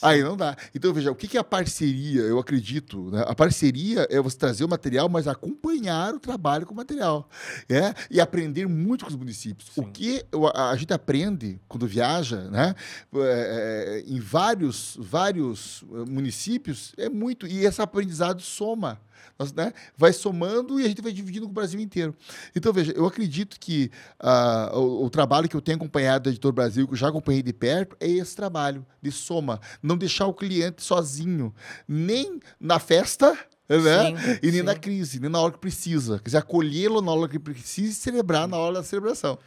Aí 0.00 0.22
não 0.22 0.36
dá. 0.36 0.56
Então, 0.72 0.92
veja, 0.92 1.10
o 1.10 1.14
que 1.14 1.36
é 1.36 1.40
a 1.40 1.44
parceria? 1.44 2.20
Eu 2.22 2.38
acredito. 2.38 3.10
Né? 3.10 3.24
A 3.26 3.34
parceria 3.34 4.06
é 4.08 4.20
você 4.20 4.36
trazer 4.38 4.64
o 4.64 4.68
material, 4.68 5.08
mas 5.08 5.26
acompanhar 5.26 6.14
o 6.14 6.20
trabalho 6.20 6.64
com 6.64 6.72
o 6.72 6.76
material. 6.76 7.28
É? 7.68 7.92
E 8.08 8.20
aprender 8.20 8.68
muito 8.68 9.04
com 9.04 9.10
os 9.10 9.16
municípios. 9.16 9.70
O 9.76 9.82
que 9.82 10.24
a, 10.54 10.76
gente 10.76 10.92
aprende 10.92 11.60
quando 11.66 11.84
viaja, 11.86 12.42
né? 12.48 12.74
É, 13.12 13.18
é, 13.18 14.04
em 14.06 14.20
vários, 14.20 14.96
vários 15.00 15.82
eh, 15.92 16.08
municípios, 16.08 16.92
é 16.96 17.08
muito. 17.08 17.44
E 17.46 17.64
esse 17.66 17.82
aprendizado 17.82 18.40
soma. 18.40 19.00
Nós, 19.38 19.52
né, 19.52 19.72
vai 19.96 20.12
somando 20.12 20.80
e 20.80 20.84
a 20.84 20.88
gente 20.88 21.02
vai 21.02 21.12
dividindo 21.12 21.46
com 21.46 21.52
o 21.52 21.54
Brasil 21.54 21.80
inteiro. 21.80 22.14
Então, 22.54 22.72
veja, 22.72 22.92
eu 22.92 23.06
acredito 23.06 23.58
que 23.60 23.90
ah, 24.18 24.70
o, 24.74 25.04
o 25.04 25.10
trabalho 25.10 25.48
que 25.48 25.56
eu 25.56 25.60
tenho 25.60 25.76
acompanhado 25.76 26.24
da 26.24 26.30
Editor 26.30 26.52
Brasil, 26.52 26.86
que 26.86 26.94
eu 26.94 26.98
já 26.98 27.08
acompanhei 27.08 27.42
de 27.42 27.52
perto, 27.52 27.96
é 28.00 28.08
esse 28.08 28.34
trabalho 28.34 28.84
de 29.02 29.12
soma. 29.12 29.60
Não 29.82 29.96
deixar 29.96 30.26
o 30.26 30.34
cliente 30.34 30.82
sozinho, 30.82 31.54
nem 31.86 32.40
na 32.60 32.78
festa. 32.78 33.36
Né? 33.68 33.76
Sim, 33.78 34.38
e 34.42 34.50
nem 34.50 34.60
sim. 34.60 34.62
na 34.62 34.74
crise, 34.74 35.20
nem 35.20 35.28
na 35.28 35.40
hora 35.40 35.52
que 35.52 35.58
precisa. 35.58 36.18
Quer 36.18 36.24
dizer, 36.24 36.38
acolhê-lo 36.38 37.02
na 37.02 37.12
hora 37.12 37.28
que 37.28 37.38
precisa 37.38 37.92
e 37.92 37.94
celebrar 37.94 38.48
na 38.48 38.56
hora 38.56 38.76
da 38.76 38.82
celebração. 38.82 39.38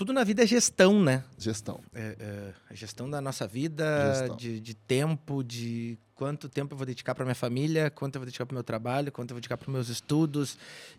Tudo 0.00 0.14
na 0.14 0.24
vida 0.24 0.42
é 0.42 0.46
gestão, 0.46 0.98
né? 1.02 1.22
Gestão. 1.36 1.78
É, 1.92 2.16
é, 2.18 2.52
a 2.70 2.74
gestão 2.74 3.10
da 3.10 3.20
nossa 3.20 3.46
vida, 3.46 3.84
de, 4.38 4.58
de 4.58 4.72
tempo, 4.74 5.44
de 5.44 5.98
quanto 6.14 6.48
tempo 6.48 6.72
eu 6.72 6.78
vou 6.78 6.86
dedicar 6.86 7.14
para 7.14 7.22
minha 7.22 7.34
família, 7.34 7.90
quanto 7.90 8.14
eu 8.16 8.20
vou 8.20 8.24
dedicar 8.24 8.46
para 8.46 8.54
o 8.54 8.56
meu 8.56 8.64
trabalho, 8.64 9.12
quanto 9.12 9.32
eu 9.32 9.34
vou 9.34 9.40
dedicar 9.42 9.58
para 9.58 9.68
os 9.68 9.72
meus 9.74 9.90
estudos. 9.90 10.56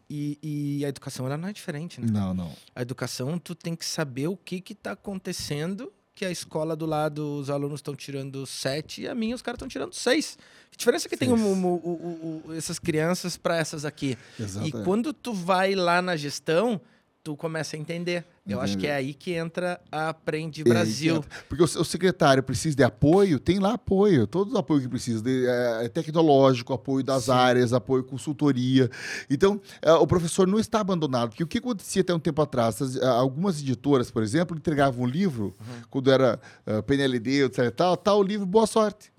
E, 0.08 0.38
e 0.80 0.86
a 0.86 0.90
educação, 0.90 1.26
ela 1.26 1.36
não 1.36 1.48
é 1.50 1.52
diferente, 1.52 2.00
né? 2.00 2.10
Não, 2.12 2.32
não. 2.32 2.54
A 2.76 2.84
educação, 2.84 3.40
tu 3.40 3.56
tem 3.56 3.76
que 3.76 3.84
saber 3.86 4.28
o 4.28 4.38
que 4.38 4.62
que 4.62 4.76
tá 4.76 4.92
acontecendo, 4.92 5.92
que 6.14 6.24
a 6.24 6.30
escola 6.30 6.76
do 6.76 6.86
lado, 6.86 7.40
os 7.40 7.50
alunos 7.50 7.80
estão 7.80 7.96
tirando 7.96 8.46
sete 8.46 9.02
e 9.02 9.08
a 9.08 9.16
minha 9.16 9.34
os 9.34 9.42
caras 9.42 9.56
estão 9.56 9.68
tirando 9.68 9.94
seis. 9.96 10.38
Que 10.70 10.78
diferença 10.78 11.10
que 11.10 11.18
tem 11.18 11.30
Seis. 11.30 11.42
o- 11.42 11.54
o- 11.68 12.42
o- 12.46 12.54
essas 12.54 12.78
crianças 12.78 13.36
para 13.36 13.58
essas 13.58 13.84
aqui? 13.84 14.16
Exatamente. 14.40 14.78
E 14.78 14.84
quando 14.84 15.12
tu 15.12 15.34
vai 15.34 15.74
lá 15.74 16.04
na 16.04 16.16
gestão, 16.16 16.80
tu 17.24 17.36
começa 17.38 17.76
a 17.76 17.80
entender. 17.80 18.26
Eu 18.48 18.60
acho 18.60 18.78
que 18.78 18.88
é 18.88 18.96
aí 18.96 19.14
que 19.14 19.32
entra 19.34 19.80
a 19.92 20.10
Aprende 20.10 20.64
Brasil. 20.64 21.18
É, 21.18 21.44
porque 21.48 21.64
o, 21.64 21.66
o 21.82 21.86
secretário 21.86 22.42
precisa 22.42 22.76
de 22.76 22.84
apoio, 22.84 23.40
tem 23.40 23.60
lá 23.60 23.74
apoio, 23.76 24.26
todo 24.26 24.54
o 24.54 24.58
apoio 24.58 24.82
que 24.82 24.88
precisa, 24.90 25.22
de, 25.22 25.46
é, 25.48 25.88
tecnológico, 25.88 26.74
apoio 26.74 27.04
das 27.04 27.26
Sim. 27.26 27.32
áreas, 27.32 27.72
apoio 27.74 28.04
consultoria. 28.04 28.90
Então, 29.30 29.62
é, 29.82 29.94
o 29.94 30.08
professor 30.08 30.48
não 30.48 30.60
está 30.60 30.80
abandonado, 30.82 31.30
porque 31.30 31.44
o 31.44 31.48
que 31.48 31.60
acontecia 31.60 32.02
até 32.02 32.14
um 32.14 32.20
tempo 32.20 32.42
atrás, 32.42 32.82
as- 32.82 32.98
algumas 33.02 33.60
editoras, 33.62 34.10
por 34.10 34.24
exemplo, 34.24 34.58
entregavam 34.58 35.04
um 35.04 35.08
livro, 35.08 35.56
Uhum. 35.60 35.82
quando 35.90 36.12
era 36.12 36.40
ah, 36.66 36.82
PNLD, 36.82 37.46
etc. 37.46 37.70
Tal, 37.72 37.96
tal 37.96 38.24
livro, 38.24 38.46
boa 38.46 38.66
sorte. 38.66 39.14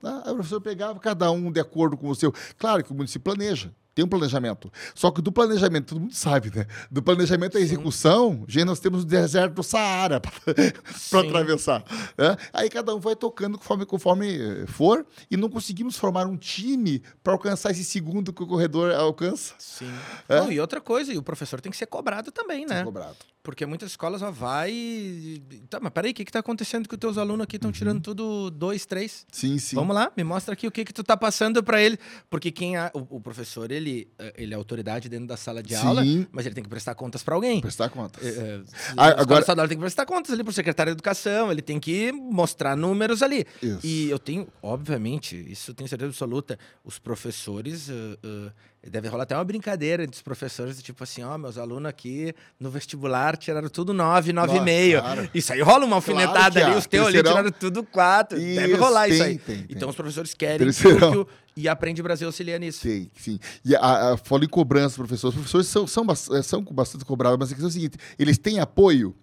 Tá? 0.00 0.22
Aí 0.24 0.30
o 0.30 0.34
professor 0.36 0.60
pegava 0.60 0.98
cada 1.00 1.30
um 1.30 1.50
de 1.50 1.58
acordo 1.60 1.96
com 1.96 2.08
o 2.08 2.14
seu. 2.14 2.32
Claro 2.56 2.84
que 2.84 2.92
o 2.92 2.94
município 2.94 3.22
planeja. 3.34 3.70
Tem 3.96 4.04
um 4.04 4.08
planejamento. 4.08 4.70
Só 4.94 5.10
que 5.10 5.22
do 5.22 5.32
planejamento, 5.32 5.86
todo 5.86 6.00
mundo 6.02 6.14
sabe, 6.14 6.54
né? 6.54 6.66
Do 6.90 7.02
planejamento 7.02 7.56
à 7.56 7.60
execução, 7.62 8.44
gente, 8.46 8.66
nós 8.66 8.78
temos 8.78 9.04
o 9.04 9.06
deserto 9.06 9.54
do 9.54 9.62
Saara 9.62 10.20
para 11.10 11.20
atravessar. 11.20 11.82
né? 12.18 12.36
Aí 12.52 12.68
cada 12.68 12.94
um 12.94 13.00
vai 13.00 13.16
tocando 13.16 13.56
conforme, 13.56 13.86
conforme 13.86 14.36
eh, 14.36 14.66
for, 14.66 15.06
e 15.30 15.36
não 15.38 15.48
conseguimos 15.48 15.96
formar 15.96 16.26
um 16.26 16.36
time 16.36 17.02
para 17.24 17.32
alcançar 17.32 17.70
esse 17.70 17.84
segundo 17.84 18.34
que 18.34 18.42
o 18.42 18.46
corredor 18.46 18.94
alcança. 18.94 19.54
Sim. 19.58 19.90
É? 20.28 20.40
Não, 20.40 20.52
e 20.52 20.60
outra 20.60 20.78
coisa, 20.78 21.10
e 21.10 21.16
o 21.16 21.22
professor 21.22 21.58
tem 21.62 21.72
que 21.72 21.78
ser 21.78 21.86
cobrado 21.86 22.30
também, 22.30 22.66
né? 22.66 22.84
Cobrado. 22.84 23.16
Porque 23.46 23.64
muitas 23.64 23.92
escolas 23.92 24.18
só 24.22 24.28
vai 24.32 24.72
e... 24.72 25.40
Tá, 25.70 25.78
mas 25.80 25.92
peraí, 25.92 26.10
o 26.10 26.14
que 26.14 26.24
que 26.24 26.32
tá 26.32 26.40
acontecendo 26.40 26.88
que 26.88 26.96
os 26.96 26.98
teus 26.98 27.16
alunos 27.16 27.44
aqui 27.44 27.54
estão 27.54 27.70
tirando 27.70 28.00
tudo 28.02 28.50
dois, 28.50 28.84
três? 28.86 29.24
Sim, 29.30 29.56
sim. 29.56 29.76
Vamos 29.76 29.94
lá, 29.94 30.10
me 30.16 30.24
mostra 30.24 30.52
aqui 30.52 30.66
o 30.66 30.70
que 30.72 30.84
que 30.84 30.92
tu 30.92 31.04
tá 31.04 31.16
passando 31.16 31.62
para 31.62 31.80
ele. 31.80 31.96
Porque 32.28 32.50
quem 32.50 32.76
a- 32.76 32.90
o, 32.92 33.18
o 33.18 33.20
professor, 33.20 33.70
ele, 33.70 34.10
eh, 34.18 34.34
ele 34.36 34.52
é 34.52 34.56
autoridade 34.56 35.08
dentro 35.08 35.28
da 35.28 35.36
sala 35.36 35.62
de 35.62 35.76
Sim. 35.76 35.86
aula, 35.86 36.02
mas 36.32 36.44
ele 36.44 36.56
tem 36.56 36.64
que 36.64 36.68
prestar 36.68 36.96
contas 36.96 37.22
para 37.22 37.36
alguém. 37.36 37.60
Prestar 37.60 37.88
contas. 37.88 38.20
É, 38.26 38.30
é, 38.30 38.62
Ah, 38.96 39.20
agora- 39.22 39.38
estadual 39.38 39.68
tem 39.68 39.76
que 39.76 39.80
prestar 39.82 40.06
contas 40.06 40.32
ali 40.32 40.42
pro 40.42 40.52
secretário 40.52 40.90
de 40.92 40.96
educação, 40.96 41.52
ele 41.52 41.62
tem 41.62 41.78
que 41.78 42.10
mostrar 42.10 42.74
números 42.76 43.22
ali. 43.22 43.46
Isso. 43.62 43.78
E 43.86 44.10
eu 44.10 44.18
tenho, 44.18 44.48
obviamente, 44.60 45.36
isso 45.48 45.70
eu 45.70 45.74
tenho 45.76 45.88
certeza 45.88 46.10
absoluta, 46.10 46.58
os 46.84 46.98
professores, 46.98 47.88
eh, 47.88 48.18
eh, 48.24 48.52
Deve 48.90 49.08
rolar 49.08 49.24
até 49.24 49.34
uma 49.36 49.44
brincadeira 49.44 50.02
entre 50.04 50.14
os 50.16 50.22
professores, 50.22 50.80
tipo 50.82 51.02
assim, 51.02 51.22
ó, 51.22 51.36
meus 51.36 51.58
alunos 51.58 51.88
aqui 51.88 52.32
no 52.58 52.70
vestibular 52.70 53.36
tiraram 53.36 53.68
tudo 53.68 53.92
9, 53.92 54.32
9,5. 54.32 55.00
claro. 55.00 55.30
Isso 55.34 55.52
aí 55.52 55.60
rola 55.60 55.84
uma 55.84 55.96
alfinetada 55.96 56.60
que 56.60 56.64
ali, 56.66 56.74
há. 56.74 56.78
os 56.78 56.86
teus 56.86 57.06
ali 57.08 57.16
tiraram 57.22 57.50
tudo 57.50 57.82
4. 57.84 58.38
Deve 58.38 58.72
Isso, 58.72 58.80
rolar 58.82 59.08
isso 59.08 59.18
tem, 59.18 59.26
aí. 59.32 59.38
tem, 59.38 59.56
tem. 59.62 59.66
Então 59.70 59.88
os 59.88 59.96
professores 59.96 60.34
querem 60.34 60.58
que, 60.58 60.64
Terceirão. 60.64 61.08
o- 61.08 61.12
que 61.12 61.18
o- 61.18 61.26
e 61.56 61.68
aprende 61.68 62.02
Brasil 62.02 62.28
auxilia 62.28 62.58
nisso. 62.58 62.80
Sim, 62.82 63.08
sim. 63.18 63.38
E 63.64 63.74
a, 63.74 64.12
a, 64.12 64.16
falo 64.18 64.44
em 64.44 64.48
cobrança, 64.48 64.96
professores. 64.96 65.34
Os 65.36 65.40
professores 65.40 65.66
são, 65.68 65.86
são, 65.86 66.42
são 66.42 66.62
bastante 66.62 67.04
cobrados, 67.04 67.38
mas 67.38 67.48
a 67.50 67.54
questão 67.54 67.68
é 67.68 67.70
a 67.70 67.72
seguinte: 67.72 67.96
eles 68.18 68.36
têm 68.38 68.60
apoio 68.60 69.14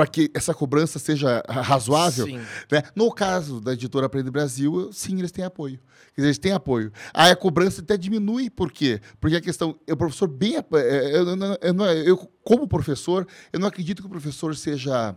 para 0.00 0.06
que 0.06 0.30
essa 0.32 0.54
cobrança 0.54 0.98
seja 0.98 1.42
ra- 1.46 1.60
razoável? 1.60 2.24
Né? 2.72 2.82
No 2.96 3.12
caso 3.12 3.60
da 3.60 3.74
editora 3.74 4.06
Aprende 4.06 4.30
Brasil, 4.30 4.90
sim, 4.92 5.18
eles 5.18 5.30
têm 5.30 5.44
apoio. 5.44 5.78
Quer 6.14 6.22
dizer, 6.22 6.28
eles 6.28 6.38
têm 6.38 6.52
apoio. 6.52 6.90
Aí 7.12 7.30
a 7.30 7.36
cobrança 7.36 7.82
até 7.82 7.98
diminui, 7.98 8.48
por 8.48 8.72
quê? 8.72 8.98
Porque 9.20 9.36
a 9.36 9.40
questão, 9.42 9.78
o 9.90 9.96
professor 9.96 10.26
bem. 10.26 10.56
ap- 10.56 10.72
eh, 10.74 11.10
Eu, 11.14 11.26
eu, 11.28 11.84
eu, 12.06 12.16
como 12.42 12.66
professor, 12.66 13.26
eu 13.52 13.60
não 13.60 13.68
acredito 13.68 14.00
que 14.00 14.06
o 14.06 14.10
professor 14.10 14.56
seja. 14.56 15.14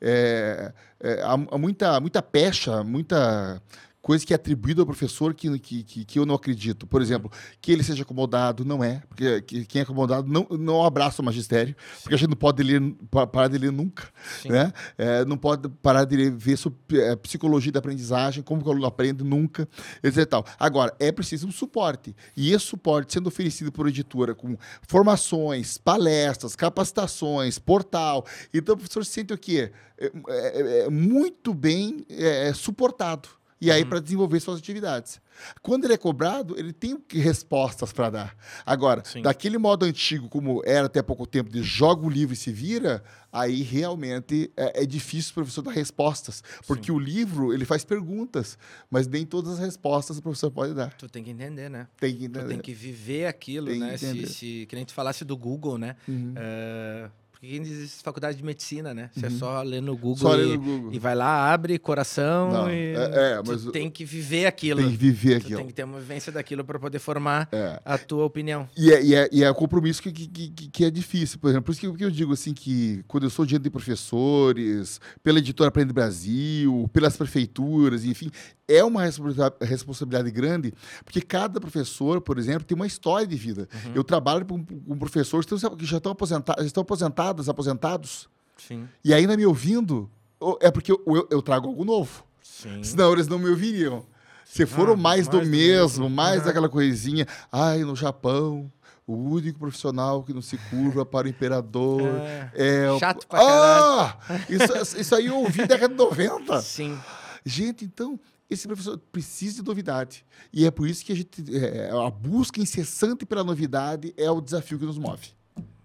eh, 0.00 0.72
eh, 1.00 1.20
há, 1.22 1.32
há 1.34 1.58
muita, 1.58 2.00
muita 2.00 2.22
pecha, 2.22 2.82
muita 2.82 3.60
coisa 4.02 4.26
que 4.26 4.32
é 4.32 4.36
atribuída 4.36 4.82
ao 4.82 4.86
professor 4.86 5.32
que, 5.32 5.58
que, 5.60 5.82
que, 5.84 6.04
que 6.04 6.18
eu 6.18 6.26
não 6.26 6.34
acredito. 6.34 6.86
Por 6.88 7.00
exemplo, 7.00 7.30
que 7.60 7.70
ele 7.70 7.84
seja 7.84 8.02
acomodado, 8.02 8.64
não 8.64 8.82
é. 8.82 9.00
Porque 9.08 9.40
que- 9.42 9.64
quem 9.64 9.78
é 9.78 9.82
acomodado 9.84 10.28
não, 10.28 10.44
não 10.58 10.84
abraça 10.84 11.22
o 11.22 11.24
magistério, 11.24 11.76
porque 12.02 12.14
a 12.14 12.18
gente 12.18 12.30
não 12.30 12.36
pode 12.36 12.62
ler, 12.64 12.82
pa- 13.10 13.26
parar 13.28 13.46
de 13.48 13.56
ler 13.58 13.70
nunca. 13.70 14.08
Sim. 14.42 14.48
Né? 14.50 14.72
É, 14.98 15.24
não 15.24 15.36
pode 15.38 15.68
parar 15.80 16.04
de 16.04 16.16
ler, 16.16 16.32
ver 16.32 16.56
sobre 16.56 16.76
é, 17.00 17.14
psicologia 17.14 17.70
da 17.70 17.78
aprendizagem, 17.78 18.42
como 18.42 18.60
que 18.60 18.68
o 18.68 18.72
aluno 18.72 18.86
aprende, 18.86 19.22
nunca, 19.22 19.68
etc. 20.02 20.26
tal. 20.28 20.44
Agora, 20.58 20.92
é 20.98 21.12
preciso 21.12 21.46
um 21.46 21.52
suporte. 21.52 22.14
E 22.36 22.52
esse 22.52 22.64
suporte 22.66 23.12
sendo 23.12 23.28
oferecido 23.28 23.70
por 23.70 23.86
editora 23.86 24.34
com 24.34 24.56
formações, 24.88 25.78
palestras, 25.78 26.56
capacitações, 26.56 27.58
portal. 27.58 28.26
Então 28.52 28.74
o 28.74 28.78
professor 28.78 29.04
se 29.04 29.12
sente 29.12 29.32
o 29.32 29.38
quê? 29.38 29.70
É, 29.96 30.06
é- 30.28 30.78
é 30.86 30.90
muito 30.90 31.54
bem 31.54 32.04
é, 32.10 32.52
suportado. 32.52 33.28
E 33.62 33.70
aí, 33.70 33.84
para 33.84 34.00
desenvolver 34.00 34.40
suas 34.40 34.58
atividades. 34.58 35.20
Quando 35.62 35.84
ele 35.84 35.94
é 35.94 35.96
cobrado, 35.96 36.58
ele 36.58 36.72
tem 36.72 36.98
respostas 37.10 37.92
para 37.92 38.10
dar. 38.10 38.36
Agora, 38.66 39.04
Sim. 39.04 39.22
daquele 39.22 39.56
modo 39.56 39.84
antigo, 39.84 40.28
como 40.28 40.60
era 40.64 40.86
até 40.86 41.00
pouco 41.00 41.24
tempo, 41.28 41.48
de 41.48 41.62
joga 41.62 42.04
o 42.04 42.10
livro 42.10 42.34
e 42.34 42.36
se 42.36 42.50
vira, 42.52 43.04
aí 43.32 43.62
realmente 43.62 44.50
é, 44.56 44.82
é 44.82 44.84
difícil 44.86 45.30
o 45.30 45.34
professor 45.34 45.62
dar 45.62 45.70
respostas. 45.70 46.42
Porque 46.66 46.90
o 46.90 46.98
livro, 46.98 47.54
ele 47.54 47.64
faz 47.64 47.84
perguntas, 47.84 48.58
mas 48.90 49.06
nem 49.06 49.24
todas 49.24 49.52
as 49.52 49.58
respostas 49.60 50.18
o 50.18 50.22
professor 50.22 50.50
pode 50.50 50.74
dar. 50.74 50.92
Tu 50.94 51.08
tem 51.08 51.22
que 51.22 51.30
entender, 51.30 51.70
né? 51.70 51.86
Tem 52.00 52.12
que 52.12 52.18
Tu 52.18 52.24
entender. 52.24 52.48
tem 52.48 52.58
que 52.58 52.74
viver 52.74 53.26
aquilo, 53.26 53.68
Tem 53.68 53.78
né? 53.78 53.96
Se, 53.96 54.26
se, 54.26 54.66
que 54.68 54.74
nem 54.74 54.84
tu 54.84 54.92
falasse 54.92 55.24
do 55.24 55.36
Google, 55.36 55.78
né? 55.78 55.94
Uhum. 56.08 56.34
Eh, 56.36 57.10
porque 57.42 57.54
quem 57.56 57.62
diz 57.62 58.00
faculdade 58.02 58.38
de 58.38 58.44
medicina, 58.44 58.94
né? 58.94 59.10
Você 59.12 59.26
é 59.26 59.30
só 59.30 59.60
ler 59.62 59.82
no 59.82 59.96
Google, 59.96 60.16
Só 60.16 60.38
e, 60.38 60.56
no 60.56 60.62
Google. 60.62 60.92
e 60.92 60.98
vai 61.00 61.16
lá, 61.16 61.52
abre 61.52 61.76
coração 61.76 62.52
Não, 62.52 62.70
e 62.70 62.94
é- 62.94 63.32
é, 63.38 63.42
tu 63.42 63.50
mas 63.50 63.64
tem 63.72 63.90
que 63.90 64.04
viver 64.04 64.46
aquilo. 64.46 64.80
Tem 64.80 64.90
que 64.92 64.96
viver 64.96 65.40
Tu 65.40 65.44
aquilo. 65.46 65.58
tem 65.58 65.66
que 65.66 65.72
ter 65.72 65.82
uma 65.82 65.98
vivência 65.98 66.30
daquilo 66.30 66.64
para 66.64 66.78
poder 66.78 67.00
formar 67.00 67.48
É. 67.50 67.80
a 67.84 67.98
tua 67.98 68.24
opinião. 68.24 68.68
E 68.78 68.92
é, 68.92 69.02
e 69.04 69.14
é, 69.16 69.28
e 69.32 69.42
é 69.42 69.50
o 69.50 69.54
compromisso 69.56 70.00
que, 70.00 70.12
que, 70.12 70.28
que, 70.28 70.68
que 70.68 70.84
é 70.84 70.90
difícil, 70.90 71.40
por 71.40 71.48
exemplo. 71.50 71.64
Por 71.64 71.72
isso 71.72 71.80
que, 71.80 71.86
eu- 71.88 71.94
que 71.94 72.04
eu 72.04 72.10
digo 72.12 72.32
assim 72.32 72.54
que 72.54 73.02
quando 73.08 73.24
eu 73.24 73.30
sou 73.30 73.44
diante 73.44 73.64
de 73.64 73.70
professores, 73.70 75.00
pela 75.20 75.40
editora 75.40 75.66
Aprende 75.68 75.92
Brasil, 75.92 76.88
pelas 76.92 77.16
prefeituras, 77.16 78.04
enfim, 78.04 78.30
é 78.68 78.84
uma 78.84 79.02
responsa- 79.02 79.52
responsabilidade 79.60 80.30
grande, 80.30 80.72
porque 81.04 81.20
cada 81.20 81.60
professor, 81.60 82.20
por 82.20 82.38
exemplo, 82.38 82.62
tem 82.64 82.76
uma 82.76 82.86
história 82.86 83.26
de 83.26 83.36
vida. 83.36 83.68
Eu 83.94 84.04
trabalho 84.04 84.46
com, 84.46 84.64
com 84.64 84.96
professores 84.96 85.44
que 85.44 85.54
estão- 85.54 85.76
que 85.76 85.84
já 85.84 85.96
estão 85.98 86.12
aposentados, 86.12 87.31
estão 87.40 87.52
aposentados, 87.52 88.28
Sim. 88.56 88.88
e 89.04 89.12
ainda 89.14 89.36
me 89.36 89.46
ouvindo, 89.46 90.10
ou- 90.38 90.58
é 90.60 90.70
porque 90.70 90.92
eu, 90.92 91.02
eu- 91.06 91.28
eu 91.30 91.42
trago 91.42 91.68
algo 91.68 91.84
novo. 91.84 92.24
Sim. 92.42 92.82
Senão 92.82 93.12
eles 93.12 93.26
não 93.28 93.38
me 93.38 93.48
ouviriam. 93.48 94.04
Se 94.44 94.66
foram 94.66 94.92
Ah, 94.92 94.96
mais, 94.96 95.26
do 95.28 95.36
mais 95.38 95.48
do 95.48 95.50
mesmo, 95.50 96.00
mesmo. 96.02 96.10
mais 96.10 96.44
daquela 96.44 96.68
coisinha. 96.68 97.26
Ai, 97.50 97.84
no 97.84 97.96
Japão, 97.96 98.70
o 99.06 99.14
único 99.14 99.58
profissional 99.58 100.22
que 100.22 100.34
não 100.34 100.42
se 100.42 100.58
curva 100.70 101.06
para 101.06 101.26
o 101.26 101.30
imperador 101.30 102.02
é, 102.54 102.90
o. 102.90 102.98
Chato 102.98 103.26
pra 103.26 103.38
caralho. 103.38 104.16
Ah! 104.28 104.40
Isso, 104.48 105.00
isso 105.00 105.14
aí 105.14 105.26
eu 105.26 105.36
ouvi 105.38 105.60
na 105.60 105.66
década 105.66 105.88
de 105.94 105.98
90. 105.98 106.60
Sim. 106.60 106.98
Gente, 107.44 107.84
então, 107.84 108.20
esse 108.50 108.66
professor 108.68 108.98
precisa 109.10 109.62
de 109.62 109.66
novidade. 109.68 110.24
E 110.52 110.66
é 110.66 110.70
por 110.70 110.86
isso 110.86 111.02
que 111.04 111.12
a 111.12 111.16
gente. 111.16 111.42
é, 111.56 111.90
a 111.90 112.10
busca 112.10 112.60
incessante 112.60 113.24
pela 113.24 113.42
novidade 113.42 114.12
é 114.18 114.30
o 114.30 114.40
desafio 114.40 114.78
que 114.78 114.84
nos 114.84 114.98
move. 114.98 115.28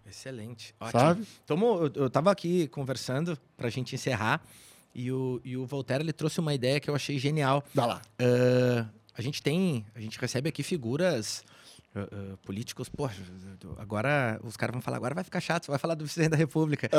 Excelente. 0.10 0.74
Ótimo. 0.80 1.00
Sabe? 1.00 1.28
Eu, 1.50 1.92
eu 2.04 2.10
tava 2.10 2.32
aqui 2.32 2.68
conversando 2.68 3.38
pra 3.56 3.70
gente 3.70 3.94
encerrar 3.96 4.42
e 4.98 5.12
o, 5.12 5.40
e 5.46 5.56
o 5.56 5.66
Voltaire 5.66 6.04
ele 6.04 6.12
trouxe 6.12 6.40
uma 6.40 6.54
ideia 6.54 6.80
que 6.80 6.90
eu 6.90 6.96
achei 6.96 7.20
genial. 7.20 7.64
Dá 7.74 7.86
lá. 7.86 8.02
Ah, 8.20 8.86
a 9.16 9.22
gente 9.22 9.44
tem, 9.44 9.86
a 9.96 10.00
gente 10.00 10.20
recebe 10.20 10.50
aqui 10.50 10.64
figuras 10.64 11.44
ah, 11.96 12.08
ah, 12.12 12.38
políticos, 12.44 12.90
pô, 12.90 13.10
agora 13.78 14.40
os 14.44 14.58
caras 14.58 14.74
vão 14.74 14.82
falar, 14.82 14.98
agora 14.98 15.16
vai 15.16 15.24
ficar 15.24 15.40
chato, 15.40 15.66
você 15.66 15.72
vai 15.72 15.80
falar 15.80 15.94
do 15.94 16.04
presidente 16.04 16.32
da 16.32 16.38
República. 16.38 16.90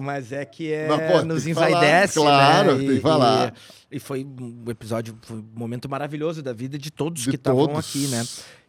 Mas 0.00 0.32
é 0.32 0.44
que 0.44 0.72
é, 0.72 0.88
Mas, 0.88 1.12
pô, 1.12 1.22
nos 1.22 1.44
falar, 1.44 1.68
envaidece, 1.70 2.18
claro, 2.18 2.72
né? 2.72 2.78
tem 2.78 2.96
que 2.96 3.00
falar. 3.00 3.54
E, 3.90 3.96
e 3.96 4.00
foi 4.00 4.22
um 4.24 4.64
episódio, 4.68 5.18
foi 5.22 5.38
um 5.38 5.48
momento 5.54 5.88
maravilhoso 5.88 6.42
da 6.42 6.52
vida 6.52 6.78
de 6.78 6.90
todos 6.90 7.22
De 7.22 7.30
que 7.30 7.36
estavam 7.36 7.76
aqui, 7.76 8.06
né? 8.08 8.22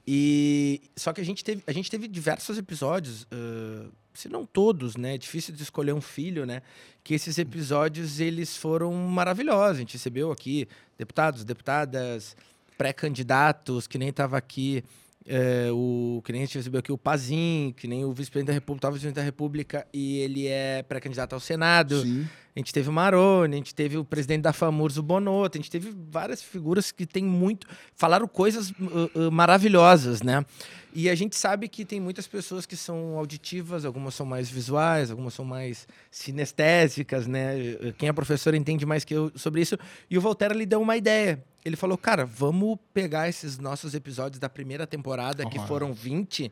E 0.08 0.82
só 0.96 1.12
que 1.12 1.20
a 1.20 1.26
gente 1.26 1.44
teve, 1.44 1.62
a 1.68 1.72
gente 1.74 1.92
teve 1.92 2.08
diversos 2.08 2.58
episódios, 2.58 3.28
ah, 3.30 3.90
se 4.14 4.30
não 4.30 4.46
todos, 4.46 4.96
né? 4.96 5.16
É 5.16 5.18
difícil 5.18 5.54
de 5.54 5.62
escolher 5.62 5.94
um 5.94 6.00
filho, 6.00 6.46
né? 6.46 6.62
Que 7.04 7.14
esses 7.14 7.38
episódios 7.38 8.20
eles 8.20 8.56
foram 8.56 8.94
maravilhosos. 8.94 9.78
A 9.78 9.80
gente 9.80 9.94
recebeu 9.94 10.32
aqui 10.32 10.68
deputados, 10.98 11.44
deputadas, 11.44 12.38
pré-candidatos, 12.78 13.86
que 13.86 13.98
nem 13.98 14.10
estava 14.10 14.38
aqui. 14.38 14.84
Eh, 15.28 15.70
o, 15.72 16.22
que 16.24 16.32
nem 16.32 16.44
a 16.44 16.46
gente 16.46 16.58
recebeu 16.58 16.80
aqui 16.80 16.92
o 16.92 16.98
Pazin, 16.98 17.74
que 17.76 17.88
nem 17.88 18.06
o 18.06 18.14
vice-presidente 18.14 18.48
da 18.48 18.54
República, 18.54 18.82
tava 18.84 18.94
vice-presidente 18.94 19.22
da 19.22 19.26
República 19.26 19.88
e 19.94 20.20
ele 20.20 20.48
é 20.48 20.84
pré-candidato 20.84 21.34
ao 21.34 21.40
Senado. 21.40 22.02
sim. 22.02 22.26
A 22.56 22.60
gente 22.60 22.74
teve 22.74 22.90
o 22.90 22.92
Maroni, 22.92 23.54
a 23.54 23.58
gente 23.58 23.76
teve 23.76 23.98
o 23.98 24.04
presidente 24.04 24.42
da 24.42 24.52
FAMURS, 24.52 24.98
o 24.98 25.04
Bonotto, 25.04 25.60
a 25.60 25.62
gente 25.62 25.70
teve 25.70 25.94
várias 26.10 26.42
figuras 26.42 26.92
que 26.92 27.06
tem 27.06 27.24
muito. 27.24 27.68
falaram 27.94 28.28
coisas 28.28 28.72
uh, 28.72 29.28
uh, 29.28 29.32
maravilhosas, 29.32 30.24
né? 30.24 30.44
E 30.92 31.08
a 31.08 31.14
gente 31.14 31.36
sabe 31.36 31.68
que 31.68 31.86
tem 31.86 32.00
muitas 32.00 32.26
pessoas 32.26 32.66
que 32.66 32.76
são 32.76 33.16
auditivas, 33.16 33.86
algumas 33.86 34.16
são 34.16 34.26
mais 34.26 34.50
visuais, 34.50 35.12
algumas 35.12 35.36
são 35.36 35.46
mais 35.46 35.88
sinestésicas, 36.10 37.28
né? 37.28 37.54
Quem 37.96 38.10
é 38.10 38.14
professor 38.14 38.56
entende 38.56 38.88
mais 38.88 39.06
que 39.06 39.14
eu 39.14 39.32
sobre 39.36 39.62
isso. 39.62 39.78
E 40.10 40.18
o 40.18 40.22
Voltaire 40.22 40.58
lhe 40.58 40.66
deu 40.66 40.82
uma 40.82 40.98
ideia. 40.98 41.44
Ele 41.68 41.76
falou, 41.76 41.98
cara, 41.98 42.26
vamos 42.26 42.78
pegar 42.94 43.28
esses 43.28 43.58
nossos 43.60 43.94
episódios 43.94 44.40
da 44.40 44.48
primeira 44.48 44.88
temporada, 44.88 45.46
que 45.50 45.60
foram 45.68 45.94
20, 45.94 46.50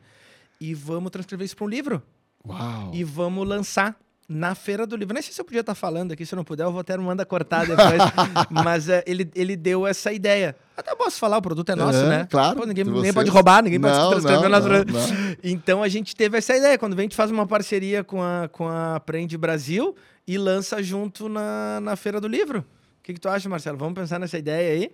e 0.60 0.74
vamos 0.74 1.10
transcrever 1.10 1.46
isso 1.46 1.56
para 1.56 1.64
um 1.64 1.68
livro 1.68 2.02
Uau. 2.46 2.90
e 2.92 3.02
vamos 3.02 3.48
lançar 3.48 3.96
na 4.28 4.54
Feira 4.54 4.86
do 4.86 4.94
Livro. 4.94 5.14
Nem 5.14 5.22
sei 5.22 5.32
se 5.32 5.40
eu 5.40 5.44
podia 5.44 5.60
estar 5.60 5.74
falando 5.74 6.12
aqui, 6.12 6.26
se 6.26 6.34
eu 6.34 6.36
não 6.36 6.44
puder, 6.44 6.66
o 6.66 6.72
Voltaire 6.72 7.00
manda 7.00 7.24
cortar 7.24 7.64
depois. 7.66 8.02
mas 8.50 8.88
eh, 8.90 9.02
ele, 9.06 9.30
ele 9.34 9.56
deu 9.56 9.86
essa 9.86 10.12
ideia. 10.12 10.54
Até 10.76 10.94
posso 10.94 11.18
falar, 11.18 11.38
o 11.38 11.42
produto 11.42 11.70
é 11.70 11.74
nosso, 11.76 11.98
É, 11.98 12.08
né? 12.08 12.28
claro, 12.30 12.58
Pô, 12.58 12.66
ninguém, 12.66 12.84
vocês. 12.84 13.14
pode 13.14 13.30
roubar, 13.30 13.62
ninguém 13.62 13.80
pode 13.80 13.94
Não, 13.96 14.04
se 14.04 14.10
transcrever 14.20 14.50
não, 14.50 14.60
não, 14.60 14.68
não. 14.68 15.36
Então 15.42 15.82
a 15.82 15.88
gente 15.88 16.14
teve 16.14 16.36
essa 16.36 16.54
ideia. 16.54 16.76
Quando 16.76 16.94
vem, 16.94 17.04
a 17.04 17.06
gente 17.06 17.16
faz 17.16 17.30
uma 17.30 17.46
parceria 17.46 18.04
com 18.04 18.22
a, 18.22 18.48
com 18.52 18.68
a 18.68 18.96
Aprende 18.96 19.38
Brasil 19.38 19.94
e 20.26 20.36
lança 20.36 20.82
junto 20.82 21.26
na, 21.28 21.80
na 21.80 21.96
Feira 21.96 22.20
do 22.20 22.28
Livro. 22.28 22.58
O 23.00 23.02
que, 23.02 23.14
que 23.14 23.20
tu 23.20 23.28
acha, 23.28 23.48
Marcelo? 23.48 23.78
Vamos 23.78 23.94
pensar 23.94 24.18
nessa 24.18 24.36
ideia 24.36 24.72
aí? 24.74 24.90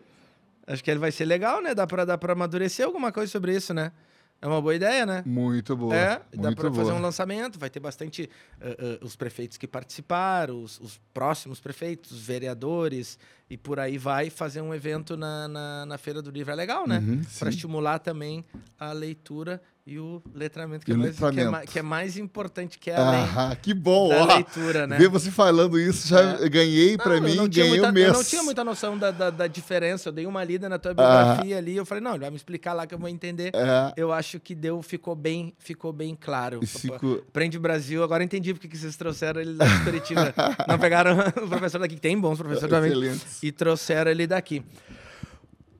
Acho 0.72 0.82
que 0.82 0.90
ele 0.90 1.00
vai 1.00 1.12
ser 1.12 1.26
legal, 1.26 1.60
né? 1.60 1.74
Dá 1.74 1.86
pra, 1.86 2.04
dá 2.04 2.16
pra 2.16 2.32
amadurecer 2.32 2.86
alguma 2.86 3.12
coisa 3.12 3.30
sobre 3.30 3.54
isso, 3.54 3.74
né? 3.74 3.92
É 4.40 4.46
uma 4.46 4.60
boa 4.60 4.74
ideia, 4.74 5.04
né? 5.06 5.22
Muito 5.24 5.76
boa. 5.76 5.94
É, 5.94 6.20
dá 6.34 6.50
para 6.50 6.72
fazer 6.72 6.92
um 6.92 7.00
lançamento, 7.00 7.58
vai 7.58 7.70
ter 7.70 7.78
bastante 7.78 8.28
eh, 8.60 8.76
eh, 8.76 8.98
os 9.00 9.14
prefeitos 9.14 9.56
que 9.56 9.68
participaram, 9.68 10.60
os, 10.64 10.80
os 10.80 11.00
próximos 11.14 11.60
prefeitos, 11.60 12.10
os 12.10 12.22
vereadores, 12.22 13.18
e 13.48 13.56
por 13.56 13.78
aí 13.78 13.98
vai 13.98 14.30
fazer 14.30 14.60
um 14.60 14.74
evento 14.74 15.16
na, 15.16 15.46
na, 15.46 15.86
na 15.86 15.98
Feira 15.98 16.20
do 16.20 16.30
Livro. 16.30 16.50
É 16.52 16.56
legal, 16.56 16.88
né? 16.88 16.98
Uhum, 16.98 17.20
Para 17.38 17.50
estimular 17.50 18.00
também 18.00 18.44
a 18.80 18.92
leitura 18.92 19.62
e 19.84 19.98
o 19.98 20.22
letramento, 20.32 20.84
que, 20.86 20.92
E 20.92 20.94
é, 20.94 20.96
mais, 20.96 21.16
que, 21.18 21.24
é, 21.40 21.66
que 21.72 21.78
é 21.80 21.82
mais 21.82 22.16
importante 22.16 22.78
que 22.78 22.88
é 22.88 22.94
Ah, 22.96 23.56
que 23.60 23.74
bom. 23.74 24.10
da 24.10 24.36
leitura, 24.36 24.86
né? 24.86 24.96
Ver 24.96 25.08
você 25.08 25.28
falando 25.28 25.76
isso, 25.76 26.06
já 26.06 26.20
É. 26.40 26.48
ganhei 26.48 26.96
eu 27.16 27.22
mim, 27.22 27.48
ganhei 27.48 27.68
muita, 27.70 27.88
o 27.88 27.92
mês. 27.92 28.06
Eu 28.06 28.12
não 28.12 28.22
tinha 28.24 28.42
muita 28.44 28.62
noção 28.62 28.96
da, 28.96 29.10
da, 29.10 29.28
da 29.30 29.46
diferença. 29.48 30.08
Eu 30.08 30.12
dei 30.12 30.24
uma 30.24 30.44
lida 30.44 30.68
na 30.68 30.78
tua 30.78 30.92
Ah. 30.92 30.94
biografia 30.94 31.58
ali. 31.58 31.76
Eu 31.76 31.84
falei, 31.84 32.00
não, 32.02 32.12
ele 32.12 32.20
vai 32.20 32.30
me 32.30 32.36
explicar 32.36 32.74
lá 32.74 32.86
que 32.86 32.94
eu 32.94 32.98
vou 32.98 33.08
entender. 33.08 33.50
Eu 33.96 34.12
acho 34.12 34.38
que 34.38 34.54
deu, 34.54 34.80
ficou 34.82 35.16
bem, 35.16 35.52
ficou 35.58 35.92
bem 35.92 36.14
claro. 36.14 36.60
fico- 36.64 37.24
Prende 37.32 37.58
Brasil, 37.58 38.04
agora 38.04 38.22
entendi 38.22 38.54
porque 38.54 38.68
que 38.68 38.78
vocês 38.78 38.96
trouxeram 38.96 39.40
ele 39.40 39.54
de 39.54 39.84
Curitiba. 39.84 40.32
Não 40.68 40.78
pegaram 40.78 41.16
o 41.44 41.48
professor 41.48 41.80
daqui, 41.80 41.96
que 41.96 42.00
tem 42.00 42.16
bons 42.20 42.38
professores 42.38 42.70
também, 42.70 43.20
e 43.42 43.50
trouxeram 43.50 44.12
ele 44.12 44.28
daqui. 44.28 44.62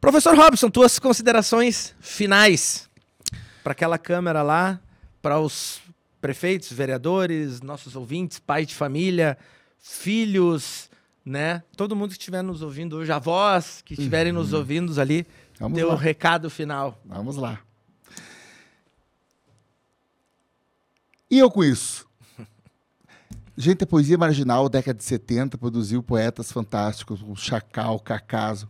Professor 0.01 0.35
Robson, 0.37 0.69
tuas 0.69 0.99
considerações 0.99 1.95
finais. 2.01 2.91
Para 3.63 3.73
aquela 3.73 3.99
câmera 3.99 4.43
lá, 4.43 4.81
para 5.21 5.39
os 5.39 5.81
prefeitos, 6.21 6.73
vereadores, 6.73 7.61
nossos 7.61 7.97
ouvintes, 7.97 8.39
pais 8.39 8.67
de 8.69 8.75
família, 8.75 9.37
filhos, 9.79 10.89
né? 11.25 11.63
Todo 11.77 11.97
mundo 11.97 12.11
que 12.11 12.19
estiver 12.19 12.43
nos 12.43 12.63
ouvindo 12.63 12.97
hoje, 12.97 13.11
avós 13.13 13.83
que 13.85 13.95
estiverem 13.95 14.33
nos 14.33 14.53
ouvindo 14.53 14.99
ali, 15.01 15.27
Vamos 15.59 15.77
teu 15.77 15.89
lá. 15.89 15.97
recado 15.97 16.49
final. 16.49 17.01
Vamos 17.05 17.37
lá. 17.37 17.61
E 21.31 21.39
eu 21.39 21.51
com 21.51 21.65
isso? 21.65 22.07
Gente, 23.57 23.85
a 23.85 23.87
poesia 23.87 24.19
marginal, 24.19 24.69
década 24.69 24.99
de 24.99 25.05
70, 25.05 25.57
produziu 25.57 26.03
poetas 26.03 26.53
fantásticos, 26.53 27.21
como 27.21 27.37
Chacal, 27.37 27.99
Cacaso. 27.99 28.69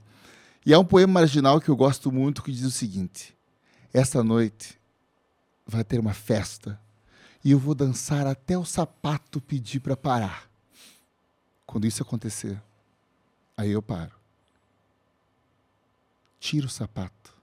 E 0.64 0.72
há 0.72 0.78
um 0.78 0.84
poema 0.84 1.14
marginal 1.14 1.60
que 1.60 1.68
eu 1.68 1.76
gosto 1.76 2.12
muito 2.12 2.42
que 2.42 2.52
diz 2.52 2.64
o 2.64 2.70
seguinte: 2.70 3.34
Esta 3.92 4.22
noite 4.22 4.78
vai 5.66 5.84
ter 5.84 5.98
uma 5.98 6.14
festa 6.14 6.80
e 7.44 7.50
eu 7.50 7.58
vou 7.58 7.74
dançar 7.74 8.26
até 8.26 8.56
o 8.56 8.64
sapato 8.64 9.40
pedir 9.40 9.80
para 9.80 9.96
parar. 9.96 10.48
Quando 11.66 11.86
isso 11.86 12.02
acontecer, 12.02 12.60
aí 13.56 13.70
eu 13.70 13.82
paro. 13.82 14.12
Tiro 16.38 16.66
o 16.66 16.70
sapato 16.70 17.34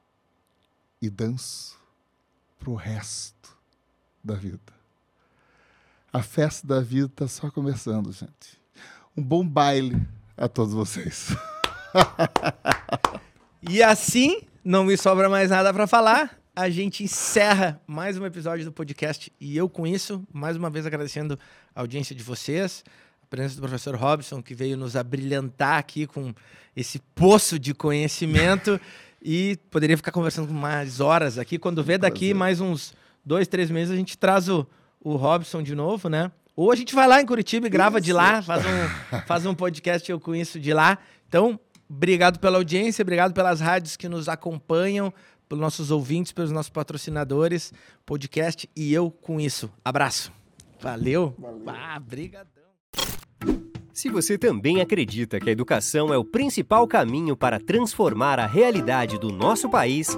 e 1.02 1.10
danço 1.10 1.80
pro 2.58 2.76
resto 2.76 3.58
da 4.24 4.36
vida. 4.36 4.74
A 6.12 6.22
festa 6.22 6.66
da 6.66 6.82
vida 6.82 7.08
está 7.08 7.28
só 7.28 7.50
começando, 7.52 8.12
gente. 8.12 8.60
Um 9.16 9.24
bom 9.24 9.48
baile 9.48 10.02
a 10.36 10.48
todos 10.48 10.74
vocês. 10.74 11.30
E 13.62 13.84
assim, 13.84 14.42
não 14.64 14.86
me 14.86 14.96
sobra 14.96 15.30
mais 15.30 15.50
nada 15.50 15.74
para 15.74 15.86
falar. 15.86 16.39
A 16.60 16.70
gente 16.70 17.06
encerra 17.06 17.82
mais 17.88 18.18
um 18.18 18.26
episódio 18.26 18.66
do 18.66 18.72
podcast 18.74 19.32
e 19.40 19.56
eu 19.56 19.70
com 19.70 19.88
isso, 19.88 20.22
mais 20.34 20.58
uma 20.58 20.70
vez 20.70 20.86
agradecendo 20.86 21.40
a 21.74 21.80
audiência 21.80 22.14
de 22.14 22.22
vocês, 22.22 22.84
a 23.24 23.28
presença 23.28 23.56
do 23.56 23.62
professor 23.62 23.96
Robson 23.96 24.44
que 24.44 24.54
veio 24.54 24.76
nos 24.76 24.98
abrilhantar 24.98 25.78
aqui 25.78 26.06
com 26.06 26.34
esse 26.76 27.00
poço 27.16 27.58
de 27.58 27.74
conhecimento 27.74 28.78
e 29.24 29.58
poderia 29.72 29.96
ficar 29.96 30.12
conversando 30.12 30.54
mais 30.54 31.00
horas 31.00 31.38
aqui. 31.38 31.58
Quando 31.58 31.82
vê 31.82 31.98
daqui 31.98 32.34
mais 32.34 32.60
uns 32.60 32.94
dois, 33.24 33.48
três 33.48 33.72
meses 33.72 33.94
a 33.94 33.96
gente 33.96 34.18
traz 34.18 34.50
o, 34.50 34.68
o 35.00 35.16
Robson 35.16 35.64
de 35.64 35.74
novo, 35.74 36.10
né? 36.10 36.30
Ou 36.58 36.74
a 36.74 36.76
gente 36.76 36.94
vai 36.94 37.08
lá 37.08 37.22
em 37.22 37.26
Curitiba 37.26 37.68
e 37.68 37.70
grava 37.70 38.02
de 38.02 38.12
lá, 38.12 38.42
faz 38.42 38.66
um, 38.66 39.20
faz 39.26 39.46
um 39.46 39.56
podcast 39.56 40.12
eu 40.12 40.20
com 40.20 40.36
isso 40.36 40.60
de 40.60 40.74
lá. 40.74 40.98
Então, 41.26 41.58
obrigado 41.90 42.38
pela 42.38 42.58
audiência, 42.58 43.02
obrigado 43.02 43.34
pelas 43.34 43.62
rádios 43.62 43.96
que 43.96 44.10
nos 44.10 44.28
acompanham, 44.28 45.14
pelos 45.50 45.62
nossos 45.62 45.90
ouvintes, 45.90 46.32
pelos 46.32 46.52
nossos 46.52 46.70
patrocinadores, 46.70 47.74
podcast 48.06 48.70
e 48.76 48.94
eu 48.94 49.10
com 49.10 49.40
isso. 49.40 49.70
Abraço. 49.84 50.32
Valeu. 50.80 51.36
Ah, 51.66 52.00
brigadão. 52.00 52.48
Se 53.92 54.08
você 54.08 54.38
também 54.38 54.80
acredita 54.80 55.40
que 55.40 55.50
a 55.50 55.52
educação 55.52 56.14
é 56.14 56.18
o 56.18 56.24
principal 56.24 56.88
caminho 56.88 57.36
para 57.36 57.60
transformar 57.60 58.40
a 58.40 58.46
realidade 58.46 59.18
do 59.18 59.30
nosso 59.30 59.70
país, 59.70 60.18